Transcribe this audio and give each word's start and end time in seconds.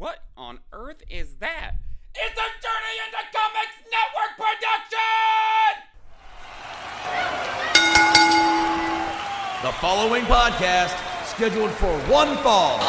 What 0.00 0.24
on 0.34 0.60
earth 0.72 1.02
is 1.10 1.34
that? 1.40 1.72
It's 2.14 2.32
a 2.32 2.48
Journey 2.64 2.96
into 3.04 3.20
Comics 3.36 3.76
Network 3.92 4.32
production! 4.40 5.76
The 9.60 9.72
following 9.76 10.24
podcast, 10.24 10.96
scheduled 11.26 11.70
for 11.72 11.92
one 12.10 12.34
fall, 12.38 12.80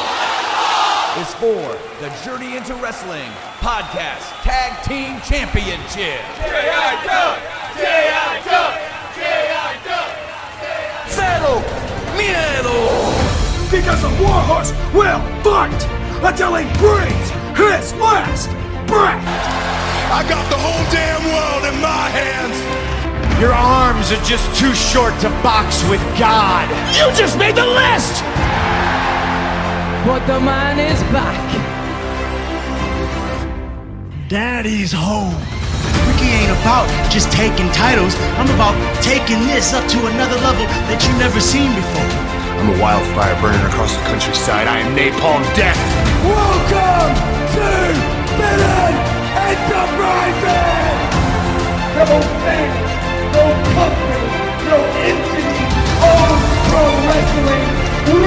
is 1.19 1.33
for 1.33 1.75
the 1.99 2.07
Journey 2.23 2.55
into 2.55 2.75
Wrestling 2.75 3.29
Podcast 3.59 4.31
Tag 4.43 4.81
Team 4.85 5.19
Championship. 5.27 6.21
Cero 11.11 11.59
Miedo! 12.15 12.87
Because 13.69 14.01
a 14.01 14.23
warhorse 14.23 14.71
will 14.93 15.19
fight 15.43 16.00
until 16.23 16.55
he 16.55 16.65
breathes 16.77 17.29
his 17.57 17.93
last 17.97 18.49
breath. 18.87 19.25
I 20.11 20.23
got 20.27 20.43
the 20.49 20.57
whole 20.57 20.85
damn 20.91 21.23
world 21.33 21.63
in 21.73 21.81
my 21.81 22.05
hands. 22.09 22.57
Your 23.39 23.53
arms 23.53 24.11
are 24.11 24.23
just 24.23 24.45
too 24.59 24.73
short 24.75 25.17
to 25.21 25.29
box 25.41 25.81
with 25.89 26.01
God. 26.19 26.69
You 26.93 27.09
just 27.17 27.37
made 27.37 27.55
the 27.55 27.65
list. 27.65 28.21
But 30.05 30.25
the 30.27 30.39
man 30.39 30.77
is 30.77 31.01
back. 31.09 31.41
Daddy's 34.29 34.91
home. 34.91 35.33
Ricky 36.07 36.29
ain't 36.29 36.51
about 36.61 36.87
just 37.11 37.31
taking 37.31 37.69
titles. 37.71 38.15
I'm 38.37 38.49
about 38.55 38.75
taking 39.01 39.39
this 39.47 39.73
up 39.73 39.87
to 39.89 39.97
another 40.07 40.37
level 40.41 40.65
that 40.89 41.01
you've 41.01 41.17
never 41.17 41.41
seen 41.41 41.73
before. 41.73 42.11
I'm 42.61 42.77
a 42.77 42.81
wildfire 42.81 43.33
burning 43.41 43.65
across 43.73 43.95
the 43.95 44.03
countryside. 44.03 44.67
I 44.67 44.79
am 44.79 44.95
Napalm 44.95 45.41
Death. 45.55 46.00
Welcome 46.23 47.13
to 47.55 47.67
Villain 48.37 48.93
Enterprises. 49.49 51.01
No 51.97 52.05
fans, 52.45 52.77
no 53.33 53.43
company, 53.73 54.21
no 54.69 54.77
entity. 55.01 55.65
All 56.05 56.33
pro 56.69 56.83
wrestling. 57.07 57.65
We 58.05 58.21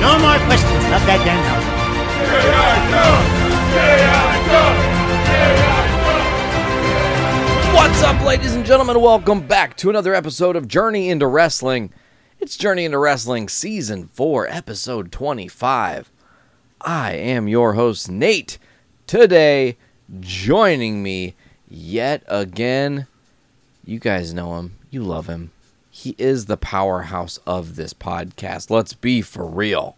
No 0.00 0.10
more 0.18 0.38
questions. 0.46 0.84
Up 0.94 1.02
that 1.06 1.20
damn 1.24 1.42
house. 1.42 1.80
What's 7.72 8.02
up, 8.02 8.20
ladies 8.24 8.54
and 8.56 8.66
gentlemen? 8.66 9.00
Welcome 9.00 9.46
back 9.46 9.76
to 9.76 9.90
another 9.90 10.12
episode 10.12 10.56
of 10.56 10.66
Journey 10.66 11.08
into 11.08 11.28
Wrestling. 11.28 11.92
It's 12.40 12.56
Journey 12.56 12.84
into 12.84 12.98
Wrestling 12.98 13.48
Season 13.48 14.08
4, 14.08 14.48
Episode 14.48 15.12
25. 15.12 16.10
I 16.80 17.12
am 17.12 17.46
your 17.46 17.74
host, 17.74 18.10
Nate. 18.10 18.58
Today, 19.06 19.76
joining 20.18 21.02
me 21.02 21.36
yet 21.68 22.24
again, 22.26 23.06
you 23.84 24.00
guys 24.00 24.34
know 24.34 24.56
him, 24.56 24.76
you 24.90 25.04
love 25.04 25.28
him. 25.28 25.52
He 25.90 26.16
is 26.18 26.46
the 26.46 26.56
powerhouse 26.56 27.38
of 27.46 27.76
this 27.76 27.94
podcast. 27.94 28.70
Let's 28.70 28.94
be 28.94 29.22
for 29.22 29.46
real. 29.46 29.96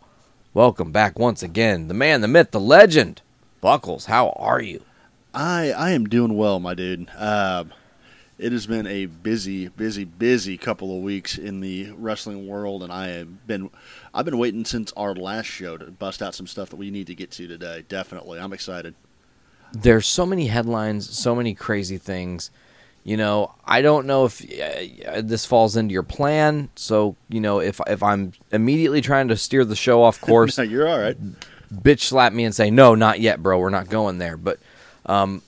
Welcome 0.53 0.93
back 0.93 1.19
once 1.19 1.43
again, 1.43 1.89
the 1.89 1.95
man, 1.95 2.21
the 2.21 2.29
myth, 2.29 2.51
the 2.51 2.61
legend. 2.61 3.23
Buckles, 3.63 4.07
how 4.07 4.31
are 4.37 4.61
you? 4.61 4.83
I 5.35 5.71
I 5.73 5.91
am 5.93 6.07
doing 6.09 6.37
well, 6.37 6.61
my 6.61 6.75
dude. 6.75 7.09
Uh, 7.17 7.65
it 8.39 8.51
has 8.53 8.67
been 8.67 8.87
a 8.87 9.07
busy, 9.07 9.69
busy, 9.69 10.05
busy 10.05 10.59
couple 10.59 10.97
of 10.97 11.03
weeks 11.03 11.39
in 11.39 11.61
the 11.61 11.93
wrestling 11.93 12.47
world, 12.47 12.83
and 12.83 12.93
I 12.93 13.09
have 13.09 13.47
been 13.47 13.71
I've 14.13 14.25
been 14.25 14.39
waiting 14.39 14.65
since 14.65 14.93
our 14.97 15.15
last 15.15 15.47
show 15.47 15.77
to 15.77 15.87
bust 15.91 16.23
out 16.23 16.35
some 16.35 16.47
stuff 16.47 16.71
that 16.71 16.77
we 16.77 16.91
need 16.91 17.07
to 17.09 17.15
get 17.15 17.31
to 17.33 17.47
today. 17.47 17.85
Definitely, 17.89 18.41
I'm 18.41 18.53
excited. 18.53 18.95
there's 19.73 20.07
so 20.07 20.27
many 20.27 20.49
headlines, 20.49 21.09
so 21.17 21.35
many 21.35 21.55
crazy 21.55 21.99
things. 21.99 22.51
You 23.05 23.17
know, 23.17 23.55
I 23.65 23.83
don't 23.83 24.07
know 24.07 24.27
if 24.27 24.41
uh, 25.09 25.23
this 25.23 25.45
falls 25.45 25.77
into 25.77 25.93
your 25.93 26.05
plan. 26.05 26.69
So, 26.77 27.17
you 27.29 27.41
know, 27.41 27.59
if 27.61 27.81
if 27.87 28.01
I'm 28.03 28.33
immediately 28.53 29.01
trying 29.01 29.29
to 29.29 29.37
steer 29.37 29.65
the 29.65 29.75
show 29.77 30.03
off 30.03 30.21
course, 30.21 30.57
No, 30.59 30.65
you're 30.65 30.89
all 30.89 30.99
right. 31.01 31.17
bitch 31.73 32.01
slap 32.01 32.33
me 32.33 32.45
and 32.45 32.55
say, 32.55 32.71
"No, 32.71 32.95
not 32.95 33.19
yet, 33.21 33.43
bro. 33.43 33.59
We're 33.59 33.71
not 33.71 33.89
going 33.89 34.19
there." 34.19 34.37
But 34.37 34.61
um, 35.07 35.43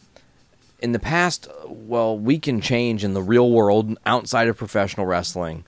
in 0.81 0.92
the 0.92 0.98
past, 0.98 1.48
well, 1.66 2.19
we 2.19 2.38
can 2.38 2.60
change 2.60 3.04
in 3.04 3.15
the 3.15 3.22
real 3.22 3.50
world 3.50 3.97
outside 4.04 4.48
of 4.48 4.56
professional 4.56 5.06
wrestling. 5.06 5.65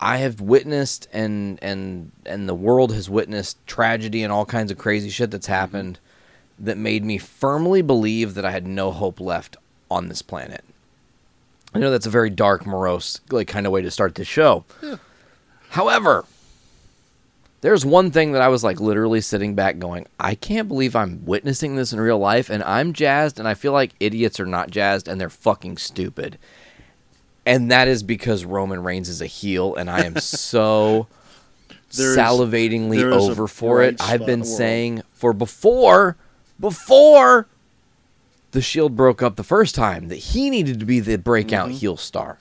I 0.00 0.16
have 0.18 0.40
witnessed 0.40 1.08
and 1.12 1.58
and 1.62 2.10
and 2.24 2.48
the 2.48 2.54
world 2.54 2.92
has 2.94 3.10
witnessed 3.10 3.64
tragedy 3.66 4.22
and 4.22 4.32
all 4.32 4.46
kinds 4.46 4.70
of 4.70 4.78
crazy 4.78 5.10
shit 5.10 5.30
that's 5.30 5.46
happened 5.46 5.98
that 6.58 6.78
made 6.78 7.04
me 7.04 7.18
firmly 7.18 7.82
believe 7.82 8.34
that 8.34 8.44
I 8.44 8.50
had 8.50 8.66
no 8.66 8.92
hope 8.92 9.20
left 9.20 9.56
on 9.90 10.08
this 10.08 10.22
planet. 10.22 10.64
I 11.74 11.78
know 11.78 11.90
that's 11.90 12.06
a 12.06 12.10
very 12.10 12.30
dark, 12.30 12.66
morose, 12.66 13.20
like 13.30 13.46
kind 13.46 13.66
of 13.66 13.72
way 13.72 13.82
to 13.82 13.90
start 13.90 14.14
this 14.14 14.26
show. 14.26 14.64
However, 15.70 16.24
there's 17.62 17.84
one 17.84 18.10
thing 18.10 18.32
that 18.32 18.42
I 18.42 18.48
was 18.48 18.64
like 18.64 18.80
literally 18.80 19.20
sitting 19.20 19.54
back 19.54 19.78
going, 19.78 20.06
I 20.18 20.34
can't 20.34 20.66
believe 20.68 20.96
I'm 20.96 21.24
witnessing 21.26 21.76
this 21.76 21.92
in 21.92 22.00
real 22.00 22.18
life 22.18 22.48
and 22.48 22.62
I'm 22.62 22.92
jazzed 22.92 23.38
and 23.38 23.46
I 23.46 23.54
feel 23.54 23.72
like 23.72 23.92
idiots 24.00 24.40
are 24.40 24.46
not 24.46 24.70
jazzed 24.70 25.08
and 25.08 25.20
they're 25.20 25.28
fucking 25.28 25.76
stupid. 25.76 26.38
And 27.44 27.70
that 27.70 27.86
is 27.88 28.02
because 28.02 28.44
Roman 28.44 28.82
Reigns 28.82 29.08
is 29.08 29.20
a 29.20 29.26
heel 29.26 29.74
and 29.74 29.90
I 29.90 30.04
am 30.04 30.16
so 30.16 31.06
salivatingly 31.90 32.96
there 32.98 33.12
over 33.12 33.46
for 33.46 33.82
it. 33.82 34.00
I've 34.00 34.20
been 34.20 34.30
in 34.30 34.40
the 34.40 34.46
world. 34.46 34.56
saying 34.58 35.02
for 35.12 35.32
before 35.32 36.16
before 36.58 37.46
the 38.52 38.60
Shield 38.60 38.96
broke 38.96 39.22
up 39.22 39.36
the 39.36 39.44
first 39.44 39.74
time 39.74 40.08
that 40.08 40.16
he 40.16 40.50
needed 40.50 40.80
to 40.80 40.86
be 40.86 41.00
the 41.00 41.16
breakout 41.18 41.68
Mm-hmm. 41.68 41.76
heel 41.78 41.96
star. 41.96 42.38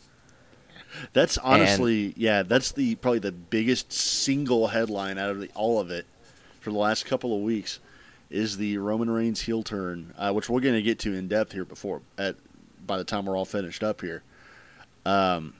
That's 1.14 1.38
honestly, 1.38 2.14
yeah, 2.18 2.44
that's 2.44 2.72
the 2.72 2.96
probably 2.96 3.20
the 3.20 3.32
biggest 3.32 3.92
single 3.92 4.68
headline 4.68 5.18
out 5.18 5.32
of 5.32 5.40
the, 5.40 5.50
all 5.56 5.80
of 5.80 5.90
it 5.90 6.06
for 6.60 6.72
the 6.72 6.78
last 6.78 7.06
couple 7.06 7.36
of 7.36 7.42
weeks 7.42 7.80
is 8.30 8.58
the 8.58 8.78
Roman 8.78 9.10
Reigns 9.10 9.42
heel 9.42 9.64
turn, 9.64 10.14
uh, 10.18 10.32
which 10.32 10.50
we're 10.50 10.60
going 10.60 10.76
to 10.76 10.82
get 10.82 11.00
to 11.00 11.14
in 11.14 11.28
depth 11.28 11.52
here 11.52 11.66
before 11.66 12.02
at 12.18 12.36
by 12.86 12.98
the 12.98 13.04
time 13.04 13.26
we're 13.26 13.38
all 13.38 13.46
finished 13.46 13.84
up 13.84 14.02
here. 14.02 14.24
Um, 15.06 15.54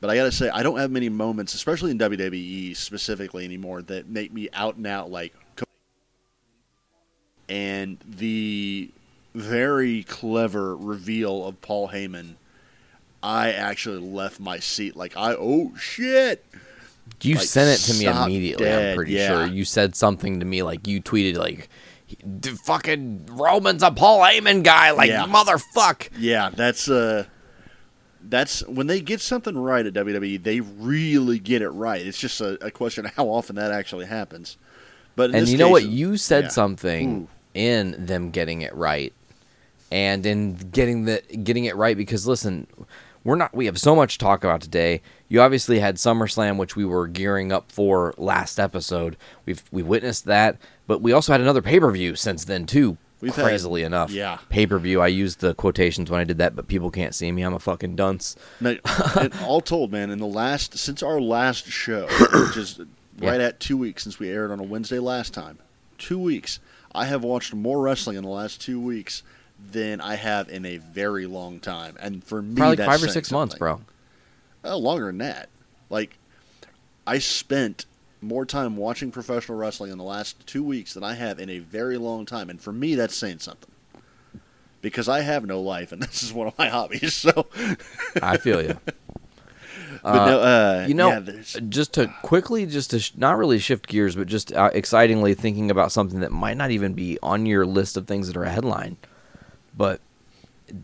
but 0.00 0.10
I 0.10 0.16
got 0.16 0.24
to 0.24 0.32
say, 0.32 0.48
I 0.50 0.62
don't 0.62 0.78
have 0.78 0.90
many 0.90 1.08
moments, 1.08 1.54
especially 1.54 1.90
in 1.90 1.98
WWE 1.98 2.76
specifically 2.76 3.44
anymore, 3.44 3.82
that 3.82 4.08
make 4.08 4.32
me 4.32 4.48
out 4.52 4.76
and 4.76 4.86
out 4.86 5.10
like. 5.10 5.34
And 7.48 7.98
the 8.06 8.90
very 9.34 10.02
clever 10.04 10.76
reveal 10.76 11.46
of 11.46 11.60
Paul 11.60 11.88
Heyman 11.88 12.36
I 13.24 13.52
actually 13.52 14.00
left 14.00 14.38
my 14.38 14.58
seat 14.58 14.96
like 14.96 15.16
I 15.16 15.34
oh 15.34 15.72
shit. 15.76 16.44
You 17.22 17.36
Like, 17.36 17.44
sent 17.44 17.80
it 17.80 17.82
to 17.92 17.98
me 17.98 18.04
immediately. 18.06 18.70
I'm 18.70 18.94
pretty 18.96 19.12
yeah. 19.12 19.28
sure 19.28 19.46
you 19.46 19.64
said 19.64 19.96
something 19.96 20.40
to 20.40 20.46
me 20.46 20.62
like 20.62 20.86
you 20.86 21.00
tweeted 21.00 21.36
like, 21.38 21.70
"D- 22.40 22.50
"Fucking 22.50 23.26
Roman's 23.30 23.82
a 23.82 23.90
Paul 23.90 24.20
Heyman 24.20 24.62
guy." 24.62 24.90
Like 24.90 25.08
Yeah. 25.08 25.24
motherfuck. 25.26 26.08
Yeah, 26.18 26.50
that's 26.54 26.88
uh 26.88 27.24
that's 28.22 28.66
when 28.66 28.86
they 28.88 29.00
get 29.00 29.20
something 29.20 29.56
right 29.56 29.84
at 29.86 29.92
WWE, 29.94 30.42
they 30.42 30.60
really 30.60 31.38
get 31.38 31.62
it 31.62 31.68
right. 31.70 32.04
It's 32.04 32.18
just 32.18 32.40
a, 32.40 32.62
a 32.64 32.70
question 32.70 33.04
of 33.06 33.14
how 33.14 33.26
often 33.26 33.56
that 33.56 33.70
actually 33.70 34.06
happens. 34.06 34.56
But 35.16 35.30
in 35.30 35.36
And 35.36 35.48
you 35.48 35.56
know 35.58 35.68
what? 35.68 35.84
You 35.84 36.16
said 36.16 36.44
yeah. 36.44 36.50
something 36.50 37.22
Ooh. 37.22 37.28
in 37.54 38.06
them 38.06 38.30
getting 38.30 38.62
it 38.62 38.74
right, 38.74 39.12
and 39.92 40.24
in 40.26 40.54
getting 40.56 41.04
the 41.04 41.22
getting 41.42 41.66
it 41.66 41.76
right 41.76 41.96
because 41.96 42.26
listen, 42.26 42.66
we're 43.24 43.36
not. 43.36 43.54
We 43.54 43.66
have 43.66 43.78
so 43.78 43.96
much 43.96 44.18
to 44.18 44.24
talk 44.24 44.44
about 44.44 44.60
today. 44.60 45.00
You 45.28 45.40
obviously 45.40 45.80
had 45.80 45.96
SummerSlam, 45.96 46.56
which 46.58 46.76
we 46.76 46.84
were 46.84 47.06
gearing 47.08 47.50
up 47.52 47.72
for 47.72 48.14
last 48.18 48.60
episode. 48.60 49.16
We've 49.46 49.62
we 49.72 49.82
witnessed 49.82 50.26
that, 50.26 50.58
but 50.86 51.00
we 51.00 51.12
also 51.12 51.32
had 51.32 51.40
another 51.40 51.62
pay 51.62 51.80
per 51.80 51.90
view 51.90 52.14
since 52.16 52.44
then 52.44 52.66
too. 52.66 52.98
We've 53.20 53.34
had- 53.34 53.44
crazily 53.44 53.82
enough, 53.84 54.10
yeah. 54.10 54.38
pay 54.50 54.66
per 54.66 54.78
view. 54.78 55.00
I 55.00 55.06
used 55.06 55.40
the 55.40 55.54
quotations 55.54 56.10
when 56.10 56.20
I 56.20 56.24
did 56.24 56.36
that, 56.38 56.54
but 56.54 56.68
people 56.68 56.90
can't 56.90 57.14
see 57.14 57.32
me. 57.32 57.40
I'm 57.42 57.54
a 57.54 57.58
fucking 57.58 57.96
dunce. 57.96 58.36
No, 58.60 58.76
and 59.18 59.32
all 59.42 59.62
told, 59.62 59.90
man, 59.92 60.10
in 60.10 60.18
the 60.18 60.26
last 60.26 60.76
since 60.76 61.02
our 61.02 61.20
last 61.20 61.66
show, 61.66 62.06
which 62.32 62.56
is 62.58 62.78
right 63.20 63.40
Yeah. 63.40 63.46
at 63.46 63.60
two 63.60 63.78
weeks 63.78 64.02
since 64.02 64.18
we 64.18 64.28
aired 64.28 64.50
on 64.50 64.60
a 64.60 64.64
Wednesday 64.64 64.98
last 64.98 65.32
time, 65.32 65.58
two 65.96 66.18
weeks. 66.18 66.60
I 66.94 67.06
have 67.06 67.24
watched 67.24 67.54
more 67.54 67.80
wrestling 67.80 68.16
in 68.18 68.22
the 68.24 68.28
last 68.30 68.60
two 68.60 68.78
weeks 68.80 69.22
than 69.72 70.00
I 70.00 70.14
have 70.16 70.48
in 70.48 70.64
a 70.66 70.78
very 70.78 71.26
long 71.26 71.60
time, 71.60 71.96
and 72.00 72.22
for 72.22 72.42
me, 72.42 72.56
Probably 72.56 72.84
five 72.84 73.02
or 73.02 73.08
six 73.08 73.30
months, 73.30 73.54
bro. 73.54 73.80
Uh, 74.64 74.76
longer 74.76 75.06
than 75.06 75.18
that. 75.18 75.48
Like, 75.90 76.18
I 77.06 77.18
spent 77.18 77.86
more 78.20 78.46
time 78.46 78.76
watching 78.76 79.10
professional 79.10 79.58
wrestling 79.58 79.92
in 79.92 79.98
the 79.98 80.04
last 80.04 80.46
two 80.46 80.62
weeks 80.64 80.94
than 80.94 81.04
I 81.04 81.14
have 81.14 81.38
in 81.38 81.50
a 81.50 81.58
very 81.58 81.98
long 81.98 82.24
time, 82.24 82.48
and 82.50 82.60
for 82.60 82.72
me, 82.72 82.94
that's 82.94 83.14
saying 83.16 83.40
something. 83.40 83.70
because 84.80 85.08
I 85.08 85.20
have 85.22 85.44
no 85.46 85.60
life, 85.60 85.92
and 85.92 86.02
this 86.02 86.22
is 86.22 86.32
one 86.32 86.46
of 86.46 86.58
my 86.58 86.68
hobbies. 86.68 87.14
So, 87.14 87.46
I 88.22 88.36
feel 88.38 88.62
you. 88.62 88.78
but 90.02 90.26
no, 90.26 90.40
uh, 90.40 90.84
you 90.88 90.94
know, 90.94 91.08
yeah, 91.08 91.60
just 91.68 91.94
to 91.94 92.12
quickly, 92.22 92.66
just 92.66 92.90
to 92.90 93.00
sh- 93.00 93.12
not 93.16 93.36
really 93.38 93.58
shift 93.58 93.86
gears, 93.86 94.16
but 94.16 94.26
just 94.26 94.52
uh, 94.52 94.70
excitingly 94.72 95.34
thinking 95.34 95.70
about 95.70 95.92
something 95.92 96.20
that 96.20 96.32
might 96.32 96.56
not 96.56 96.70
even 96.70 96.92
be 96.94 97.18
on 97.22 97.46
your 97.46 97.64
list 97.66 97.96
of 97.96 98.06
things 98.06 98.26
that 98.28 98.36
are 98.36 98.44
a 98.44 98.50
headline. 98.50 98.96
But 99.76 100.00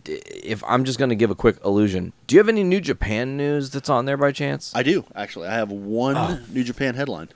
if 0.07 0.63
I'm 0.67 0.85
just 0.85 0.99
going 0.99 1.09
to 1.09 1.15
give 1.17 1.31
a 1.31 1.35
quick 1.35 1.57
illusion, 1.65 2.13
do 2.27 2.35
you 2.35 2.41
have 2.41 2.49
any 2.49 2.63
New 2.65 2.81
Japan 2.81 3.37
news 3.37 3.71
that's 3.71 3.89
on 3.89 4.05
there 4.05 4.17
by 4.17 4.33
chance? 4.33 4.73
I 4.75 4.83
do 4.83 5.05
actually. 5.15 5.49
I 5.49 5.55
have 5.55 5.71
one 5.71 6.17
Oh. 6.17 6.39
New 6.53 6.65
Japan 6.65 6.95
headline. 6.95 7.29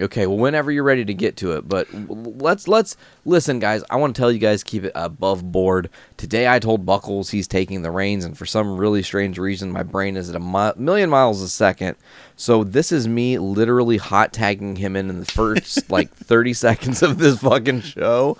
Okay, 0.00 0.26
well, 0.26 0.38
whenever 0.38 0.72
you're 0.72 0.82
ready 0.82 1.04
to 1.04 1.14
get 1.14 1.36
to 1.36 1.52
it, 1.52 1.68
but 1.68 1.86
let's 1.92 2.66
let's 2.66 2.96
listen, 3.24 3.60
guys. 3.60 3.84
I 3.90 3.94
want 3.94 4.16
to 4.16 4.20
tell 4.20 4.32
you 4.32 4.40
guys 4.40 4.64
keep 4.64 4.82
it 4.82 4.90
above 4.96 5.52
board. 5.52 5.88
Today, 6.16 6.48
I 6.52 6.58
told 6.58 6.84
Buckles 6.84 7.30
he's 7.30 7.46
taking 7.46 7.82
the 7.82 7.92
reins, 7.92 8.24
and 8.24 8.36
for 8.36 8.44
some 8.44 8.76
really 8.76 9.04
strange 9.04 9.38
reason, 9.38 9.70
my 9.70 9.84
brain 9.84 10.16
is 10.16 10.28
at 10.28 10.34
a 10.34 10.40
mi- 10.40 10.72
million 10.82 11.10
miles 11.10 11.40
a 11.42 11.48
second. 11.48 11.94
So 12.34 12.64
this 12.64 12.90
is 12.90 13.06
me 13.06 13.38
literally 13.38 13.98
hot 13.98 14.32
tagging 14.32 14.74
him 14.74 14.96
in 14.96 15.10
in 15.10 15.20
the 15.20 15.26
first 15.26 15.88
like 15.92 16.12
30 16.12 16.54
seconds 16.54 17.00
of 17.00 17.18
this 17.18 17.38
fucking 17.38 17.82
show, 17.82 18.36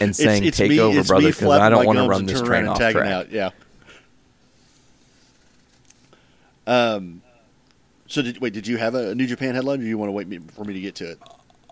and 0.00 0.14
saying 0.14 0.42
it's, 0.44 0.48
it's 0.48 0.56
"Take 0.58 0.70
me, 0.70 0.80
over, 0.80 1.02
brother," 1.04 1.28
because 1.28 1.48
I 1.58 1.68
don't 1.70 1.86
want 1.86 1.98
to 1.98 2.08
run 2.08 2.26
this 2.26 2.40
train 2.42 2.66
off 2.66 2.78
track. 2.78 2.96
out. 2.96 3.30
Yeah. 3.30 3.50
Um. 6.66 7.22
So 8.06 8.22
did 8.22 8.38
wait? 8.40 8.52
Did 8.52 8.66
you 8.66 8.76
have 8.76 8.94
a 8.94 9.14
New 9.14 9.26
Japan 9.26 9.54
headline, 9.54 9.80
or 9.80 9.82
do 9.82 9.88
you 9.88 9.98
want 9.98 10.08
to 10.08 10.12
wait 10.12 10.28
me, 10.28 10.38
for 10.54 10.64
me 10.64 10.74
to 10.74 10.80
get 10.80 10.94
to 10.96 11.10
it? 11.12 11.18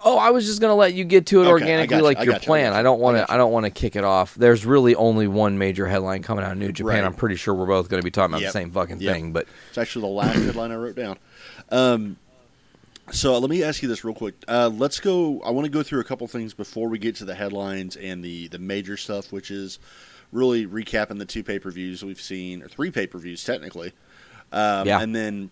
Oh, 0.03 0.17
I 0.17 0.31
was 0.31 0.47
just 0.47 0.63
gonna 0.63 0.75
let 0.75 0.95
you 0.95 1.05
get 1.05 1.27
to 1.27 1.41
it 1.41 1.43
Okay, 1.43 1.51
organically, 1.51 1.99
you, 1.99 2.03
like 2.03 2.25
your 2.25 2.35
you, 2.35 2.41
plan. 2.41 2.73
I 2.73 2.83
don't 2.83 3.01
want 3.01 3.19
I 3.19 3.21
to. 3.25 3.33
I 3.33 3.37
don't 3.37 3.53
want 3.53 3.67
to 3.67 3.71
kick 3.71 3.95
it 3.97 4.05
off. 4.05 4.35
There's 4.35 4.65
really 4.65 4.95
only 4.95 5.29
one 5.29 5.59
major 5.59 5.87
headline 5.87 6.23
coming 6.23 6.43
out 6.45 6.53
of 6.53 6.59
New 6.59 6.73
Japan. 6.73 6.95
Right. 6.95 7.05
I'm 7.05 7.13
pretty 7.15 7.37
sure 7.37 7.53
we're 7.55 7.67
both 7.67 7.91
going 7.91 8.01
to 8.01 8.05
be 8.05 8.11
talking 8.11 8.33
about 8.33 8.41
Yep. 8.41 8.53
the 8.53 8.59
same 8.59 8.71
fucking 8.71 9.01
Yep. 9.01 9.15
thing. 9.15 9.33
But 9.33 9.47
It's 9.69 9.77
actually 9.79 10.03
the 10.03 10.09
last 10.09 10.37
headline 10.43 10.73
I 10.73 10.77
wrote 10.77 10.97
down. 10.97 11.19
Um, 11.69 12.17
so 13.11 13.39
let 13.39 13.51
me 13.51 13.63
ask 13.63 13.83
you 13.83 13.89
this 13.89 14.05
real 14.05 14.15
quick. 14.15 14.35
Uh, 14.49 14.71
let's 14.73 15.01
go. 15.01 15.41
I 15.43 15.51
want 15.51 15.65
to 15.67 15.71
go 15.71 15.83
through 15.83 16.01
a 16.01 16.05
couple 16.05 16.27
things 16.27 16.55
before 16.55 16.89
we 16.89 16.99
get 16.99 17.17
to 17.17 17.25
the 17.25 17.35
headlines 17.35 17.97
and 17.97 18.25
the 18.25 18.49
the 18.49 18.59
major 18.59 18.97
stuff, 18.97 19.33
which 19.33 19.51
is 19.51 19.79
really 20.33 20.67
recapping 20.67 21.19
the 21.19 21.25
two 21.25 21.43
pay 21.43 21.59
per 21.59 21.71
views 21.71 22.05
we've 22.05 22.21
seen, 22.21 22.63
or 22.63 22.69
three 22.69 22.91
pay 22.91 23.07
per 23.07 23.19
views 23.19 23.45
technically. 23.45 23.93
Um, 24.53 24.87
Yeah. 24.87 25.01
And 25.01 25.15
then 25.15 25.51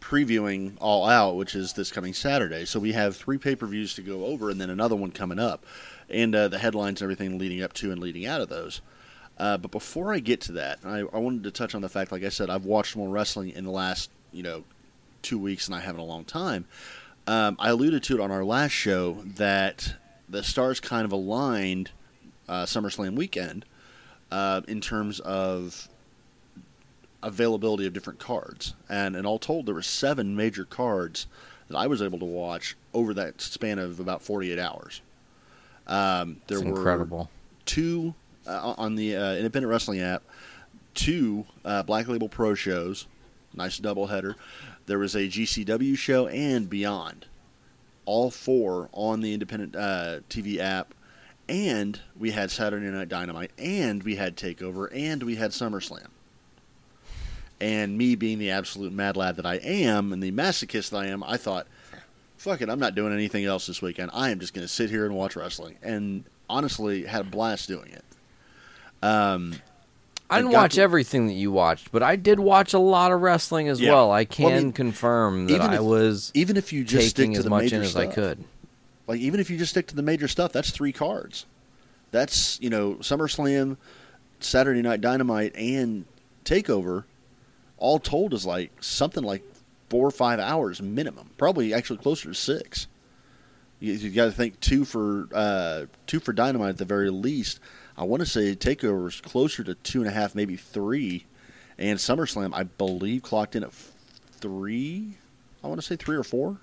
previewing 0.00 0.76
All 0.80 1.08
Out, 1.08 1.36
which 1.36 1.54
is 1.54 1.72
this 1.74 1.90
coming 1.92 2.12
Saturday. 2.12 2.64
So 2.64 2.80
we 2.80 2.92
have 2.92 3.16
three 3.16 3.38
pay 3.38 3.54
per 3.56 3.66
views 3.66 3.94
to 3.94 4.02
go 4.02 4.26
over, 4.26 4.50
and 4.50 4.60
then 4.60 4.70
another 4.70 4.96
one 4.96 5.12
coming 5.12 5.38
up, 5.38 5.64
and 6.08 6.34
uh, 6.34 6.48
the 6.48 6.58
headlines 6.58 7.00
and 7.00 7.06
everything 7.06 7.38
leading 7.38 7.62
up 7.62 7.72
to 7.74 7.92
and 7.92 8.00
leading 8.00 8.26
out 8.26 8.40
of 8.40 8.48
those. 8.48 8.80
Uh, 9.38 9.56
but 9.56 9.70
before 9.70 10.12
I 10.12 10.18
get 10.18 10.40
to 10.42 10.52
that, 10.52 10.80
I, 10.84 11.00
I 11.00 11.18
wanted 11.18 11.44
to 11.44 11.50
touch 11.50 11.74
on 11.74 11.80
the 11.82 11.88
fact, 11.88 12.12
like 12.12 12.22
I 12.22 12.28
said, 12.28 12.50
I've 12.50 12.66
watched 12.66 12.96
more 12.96 13.08
wrestling 13.08 13.50
in 13.50 13.64
the 13.64 13.70
last, 13.70 14.10
you 14.30 14.42
know, 14.42 14.62
two 15.22 15.38
weeks 15.38 15.66
and 15.66 15.74
I 15.74 15.80
have 15.80 15.94
in 15.94 16.00
a 16.00 16.04
long 16.04 16.24
time. 16.24 16.66
Um, 17.26 17.56
I 17.58 17.70
alluded 17.70 18.02
to 18.04 18.14
it 18.14 18.20
on 18.20 18.30
our 18.30 18.44
last 18.44 18.72
show 18.72 19.22
that 19.24 19.94
the 20.28 20.42
stars 20.42 20.80
kind 20.80 21.04
of 21.04 21.12
aligned 21.12 21.90
uh, 22.48 22.64
SummerSlam 22.64 23.14
weekend 23.14 23.64
uh, 24.30 24.62
in 24.66 24.80
terms 24.80 25.20
of 25.20 25.88
availability 27.22 27.86
of 27.86 27.92
different 27.92 28.18
cards, 28.18 28.74
and 28.88 29.14
and 29.14 29.26
all 29.26 29.38
told, 29.38 29.66
there 29.66 29.74
were 29.74 29.82
seven 29.82 30.34
major 30.34 30.64
cards 30.64 31.26
that 31.68 31.76
I 31.76 31.86
was 31.86 32.02
able 32.02 32.18
to 32.18 32.24
watch 32.24 32.76
over 32.92 33.14
that 33.14 33.40
span 33.40 33.78
of 33.78 34.00
about 34.00 34.22
48 34.22 34.58
hours. 34.58 35.00
Um, 35.86 36.40
there 36.46 36.58
it's 36.58 36.64
were 36.64 36.76
incredible. 36.76 37.30
two 37.64 38.14
uh, 38.46 38.74
on 38.76 38.96
the 38.96 39.16
uh, 39.16 39.34
Independent 39.34 39.70
Wrestling 39.70 40.00
app, 40.00 40.22
two 40.94 41.44
uh, 41.64 41.82
Black 41.82 42.08
Label 42.08 42.28
Pro 42.28 42.54
shows, 42.54 43.06
nice 43.54 43.78
double 43.78 44.06
header. 44.06 44.36
There 44.86 44.98
was 44.98 45.14
a 45.14 45.28
GCW 45.28 45.96
show 45.96 46.26
and 46.26 46.68
Beyond, 46.68 47.26
all 48.04 48.30
four 48.30 48.88
on 48.92 49.20
the 49.20 49.32
Independent 49.32 49.76
uh, 49.76 50.20
TV 50.28 50.58
app, 50.58 50.94
and 51.48 52.00
we 52.18 52.30
had 52.30 52.50
Saturday 52.50 52.86
Night 52.86 53.08
Dynamite, 53.08 53.52
and 53.58 54.02
we 54.02 54.16
had 54.16 54.36
Takeover, 54.36 54.88
and 54.92 55.22
we 55.22 55.36
had 55.36 55.50
SummerSlam. 55.50 56.08
And 57.60 57.96
me 57.96 58.16
being 58.16 58.38
the 58.38 58.50
absolute 58.50 58.92
mad 58.92 59.16
lad 59.16 59.36
that 59.36 59.46
I 59.46 59.56
am, 59.56 60.12
and 60.12 60.22
the 60.22 60.32
masochist 60.32 60.90
that 60.90 60.98
I 60.98 61.06
am, 61.06 61.22
I 61.22 61.36
thought, 61.36 61.66
fuck 62.36 62.60
it, 62.60 62.68
I'm 62.68 62.80
not 62.80 62.96
doing 62.96 63.12
anything 63.12 63.44
else 63.44 63.68
this 63.68 63.80
weekend. 63.80 64.10
I 64.12 64.30
am 64.30 64.40
just 64.40 64.52
going 64.52 64.66
to 64.66 64.72
sit 64.72 64.90
here 64.90 65.06
and 65.06 65.14
watch 65.14 65.36
wrestling. 65.36 65.76
And 65.80 66.24
honestly, 66.50 67.04
had 67.04 67.20
a 67.20 67.24
blast 67.24 67.68
doing 67.68 67.92
it. 67.92 68.04
Um, 69.00 69.54
I 70.32 70.38
didn't 70.38 70.52
watch 70.52 70.74
to- 70.74 70.82
everything 70.82 71.26
that 71.26 71.32
you 71.34 71.50
watched, 71.52 71.92
but 71.92 72.02
I 72.02 72.16
did 72.16 72.40
watch 72.40 72.72
a 72.74 72.78
lot 72.78 73.12
of 73.12 73.20
wrestling 73.20 73.68
as 73.68 73.80
Yeah. 73.80 73.92
well. 73.92 74.10
I 74.10 74.20
Well, 74.20 74.24
can 74.26 74.52
I 74.52 74.56
mean, 74.60 74.72
confirm 74.72 75.46
that 75.46 75.60
I 75.60 75.74
if- 75.76 75.80
was 75.82 76.30
even 76.34 76.56
if 76.56 76.72
you 76.72 76.84
just 76.84 77.10
stick 77.10 77.16
taking 77.24 77.32
to 77.34 77.38
as 77.38 77.44
the 77.44 77.50
much 77.50 77.72
in 77.72 77.82
as 77.82 77.94
I 77.96 78.04
stuff, 78.04 78.14
could. 78.14 78.44
like 79.06 79.20
even 79.20 79.40
if 79.40 79.50
you 79.50 79.58
just 79.58 79.70
stick 79.70 79.86
to 79.88 79.94
the 79.96 80.02
major 80.02 80.28
stuff, 80.28 80.52
that's 80.52 80.70
three 80.70 80.92
cards. 80.92 81.46
That's 82.10 82.58
you 82.60 82.70
know 82.70 82.94
SummerSlam, 83.00 83.76
Saturday 84.40 84.82
Night 84.82 85.00
Dynamite, 85.00 85.54
and 85.56 86.04
Takeover. 86.44 87.04
All 87.78 87.98
told 87.98 88.32
is 88.34 88.46
like 88.46 88.70
something 88.82 89.24
like 89.24 89.42
four 89.88 90.06
or 90.06 90.10
five 90.12 90.38
hours 90.38 90.80
minimum. 90.80 91.30
Probably 91.36 91.74
actually 91.74 91.98
closer 91.98 92.28
to 92.28 92.34
six. 92.34 92.86
You, 93.80 93.94
you 93.94 94.10
got 94.10 94.26
to 94.26 94.30
think 94.32 94.60
two 94.60 94.84
for 94.84 95.26
uh, 95.34 95.86
two 96.06 96.20
for 96.20 96.32
Dynamite 96.32 96.68
at 96.70 96.78
the 96.78 96.84
very 96.84 97.10
least. 97.10 97.58
I 97.96 98.04
want 98.04 98.20
to 98.20 98.26
say 98.26 98.54
Takeover 98.54 99.08
is 99.08 99.20
closer 99.20 99.62
to 99.64 99.74
two 99.74 100.00
and 100.00 100.08
a 100.08 100.12
half, 100.12 100.34
maybe 100.34 100.56
three, 100.56 101.26
and 101.78 101.98
SummerSlam 101.98 102.50
I 102.54 102.62
believe 102.64 103.22
clocked 103.22 103.54
in 103.56 103.62
at 103.64 103.72
three. 103.72 105.16
I 105.62 105.68
want 105.68 105.80
to 105.80 105.86
say 105.86 105.96
three 105.96 106.16
or 106.16 106.24
four. 106.24 106.58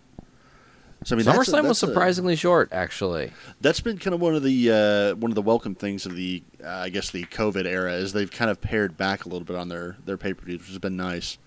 So 1.06 1.16
I 1.16 1.18
mean, 1.18 1.26
that's 1.26 1.38
a- 1.48 1.52
SummerSlam 1.52 1.64
was 1.64 1.80
that's 1.80 1.84
a- 1.84 1.88
surprisingly 1.88 2.36
short, 2.36 2.70
actually. 2.74 3.32
that's 3.62 3.80
been 3.80 3.98
kind 3.98 4.14
of 4.14 4.20
one 4.20 4.36
of 4.36 4.44
the 4.44 4.72
uh, 4.72 5.16
one 5.16 5.32
of 5.32 5.36
the 5.36 5.42
welcome 5.42 5.76
things 5.76 6.06
of 6.06 6.16
the 6.16 6.44
uh, 6.64 6.68
I 6.70 6.90
guess 6.90 7.12
the 7.12 7.24
COVID 7.26 7.66
era 7.66 7.94
is 7.94 8.12
they've 8.14 8.30
kind 8.32 8.52
of 8.52 8.60
pared 8.60 8.98
back 8.98 9.26
a 9.26 9.30
little 9.30 9.46
bit 9.46 9.56
on 9.56 9.70
their 9.70 9.96
their 10.06 10.18
pay 10.18 10.34
per 10.34 10.44
views, 10.46 10.60
which 10.60 10.70
has 10.70 10.80
been 10.80 10.98
nice. 10.98 11.38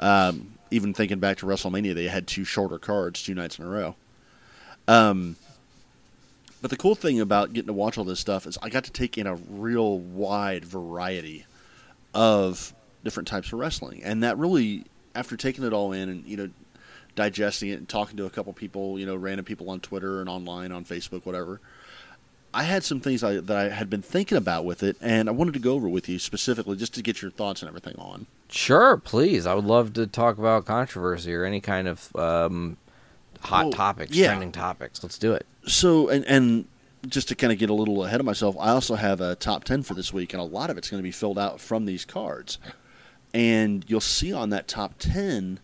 Um, 0.00 0.54
even 0.72 0.94
thinking 0.94 1.20
back 1.20 1.36
to 1.38 1.46
WrestleMania, 1.46 1.94
they 1.94 2.08
had 2.08 2.26
two 2.26 2.44
shorter 2.44 2.78
cards 2.78 3.22
two 3.22 3.34
nights 3.34 3.58
in 3.58 3.66
a 3.66 3.68
row. 3.68 3.94
Um, 4.88 5.36
but 6.62 6.70
the 6.70 6.76
cool 6.76 6.94
thing 6.94 7.20
about 7.20 7.52
getting 7.52 7.66
to 7.66 7.72
watch 7.72 7.98
all 7.98 8.04
this 8.04 8.20
stuff 8.20 8.46
is 8.46 8.56
I 8.62 8.70
got 8.70 8.84
to 8.84 8.92
take 8.92 9.18
in 9.18 9.26
a 9.26 9.34
real 9.34 9.98
wide 9.98 10.64
variety 10.64 11.44
of 12.14 12.72
different 13.04 13.26
types 13.26 13.52
of 13.52 13.58
wrestling, 13.58 14.02
and 14.02 14.22
that 14.22 14.38
really, 14.38 14.84
after 15.14 15.36
taking 15.36 15.64
it 15.64 15.72
all 15.72 15.92
in 15.92 16.08
and 16.08 16.24
you 16.24 16.36
know 16.36 16.50
digesting 17.14 17.68
it 17.70 17.74
and 17.74 17.88
talking 17.88 18.16
to 18.16 18.26
a 18.26 18.30
couple 18.30 18.52
people, 18.52 18.98
you 18.98 19.04
know, 19.04 19.16
random 19.16 19.44
people 19.44 19.68
on 19.70 19.80
Twitter 19.80 20.20
and 20.20 20.28
online 20.28 20.72
on 20.72 20.84
Facebook, 20.84 21.26
whatever. 21.26 21.60
I 22.54 22.64
had 22.64 22.84
some 22.84 23.00
things 23.00 23.24
I, 23.24 23.40
that 23.40 23.56
I 23.56 23.68
had 23.70 23.88
been 23.88 24.02
thinking 24.02 24.36
about 24.36 24.64
with 24.64 24.82
it, 24.82 24.96
and 25.00 25.28
I 25.28 25.32
wanted 25.32 25.54
to 25.54 25.60
go 25.60 25.72
over 25.72 25.88
with 25.88 26.08
you 26.08 26.18
specifically 26.18 26.76
just 26.76 26.94
to 26.94 27.02
get 27.02 27.22
your 27.22 27.30
thoughts 27.30 27.62
and 27.62 27.68
everything 27.68 27.96
on. 27.98 28.26
Sure, 28.50 28.98
please. 28.98 29.46
I 29.46 29.54
would 29.54 29.64
love 29.64 29.94
to 29.94 30.06
talk 30.06 30.38
about 30.38 30.66
controversy 30.66 31.34
or 31.34 31.44
any 31.44 31.60
kind 31.60 31.88
of 31.88 32.14
um, 32.14 32.76
hot 33.42 33.66
Well, 33.66 33.72
topics, 33.72 34.16
yeah. 34.16 34.28
trending 34.28 34.52
topics. 34.52 35.02
Let's 35.02 35.18
do 35.18 35.32
it. 35.32 35.46
So, 35.66 36.08
and 36.08 36.24
and 36.26 36.66
just 37.08 37.28
to 37.28 37.34
kind 37.34 37.52
of 37.52 37.58
get 37.58 37.68
a 37.70 37.74
little 37.74 38.04
ahead 38.04 38.20
of 38.20 38.26
myself, 38.26 38.56
I 38.58 38.70
also 38.70 38.94
have 38.94 39.20
a 39.20 39.34
top 39.34 39.64
ten 39.64 39.82
for 39.82 39.94
this 39.94 40.12
week, 40.12 40.32
and 40.32 40.40
a 40.40 40.44
lot 40.44 40.70
of 40.70 40.78
it's 40.78 40.88
going 40.88 41.00
to 41.00 41.02
be 41.02 41.10
filled 41.12 41.38
out 41.38 41.60
from 41.60 41.84
these 41.84 42.04
cards. 42.04 42.58
And 43.34 43.84
you'll 43.88 44.00
see 44.00 44.32
on 44.32 44.50
that 44.50 44.68
top 44.68 44.94
ten 44.98 45.58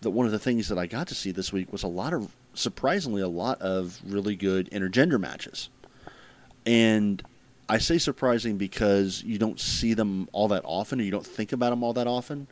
that 0.00 0.10
one 0.10 0.26
of 0.26 0.32
the 0.32 0.38
things 0.38 0.68
that 0.68 0.78
I 0.78 0.86
got 0.86 1.08
to 1.08 1.14
see 1.14 1.30
this 1.30 1.52
week 1.52 1.72
was 1.72 1.82
a 1.82 1.88
lot 1.88 2.12
of, 2.14 2.34
surprisingly, 2.54 3.22
a 3.22 3.28
lot 3.28 3.60
of 3.60 4.00
really 4.06 4.34
good 4.36 4.70
intergender 4.70 5.18
matches. 5.20 5.68
And 6.64 7.22
I 7.68 7.78
say 7.78 7.98
surprising 7.98 8.56
because 8.56 9.22
you 9.24 9.38
don't 9.38 9.58
see 9.60 9.94
them 9.94 10.28
all 10.32 10.48
that 10.48 10.62
often, 10.64 11.00
or 11.00 11.04
you 11.04 11.10
don't 11.10 11.26
think 11.26 11.52
about 11.52 11.70
them 11.70 11.82
all 11.82 11.92
that 11.92 12.06
often. 12.06 12.46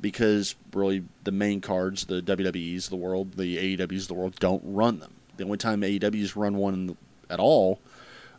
Because 0.00 0.54
really, 0.72 1.04
the 1.24 1.32
main 1.32 1.60
cards, 1.60 2.06
the 2.06 2.22
WWE's 2.22 2.86
of 2.86 2.90
the 2.90 2.96
world, 2.96 3.34
the 3.34 3.76
AEW's 3.76 4.02
of 4.02 4.08
the 4.08 4.14
world, 4.14 4.36
don't 4.38 4.62
run 4.64 4.98
them. 4.98 5.12
The 5.36 5.44
only 5.44 5.58
time 5.58 5.82
AEW's 5.82 6.36
run 6.36 6.56
one 6.56 6.96
at 7.28 7.40
all 7.40 7.80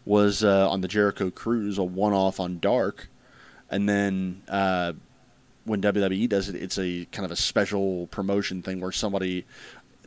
was 0.05 0.43
uh, 0.43 0.69
on 0.69 0.81
the 0.81 0.87
Jericho 0.87 1.29
Cruise, 1.29 1.77
a 1.77 1.83
one-off 1.83 2.39
on 2.39 2.59
Dark, 2.59 3.07
and 3.69 3.87
then 3.87 4.41
uh, 4.47 4.93
when 5.65 5.81
WWE 5.81 6.27
does 6.27 6.49
it, 6.49 6.55
it's 6.55 6.77
a 6.77 7.05
kind 7.11 7.25
of 7.25 7.31
a 7.31 7.35
special 7.35 8.07
promotion 8.07 8.61
thing 8.61 8.81
where 8.81 8.91
somebody, 8.91 9.45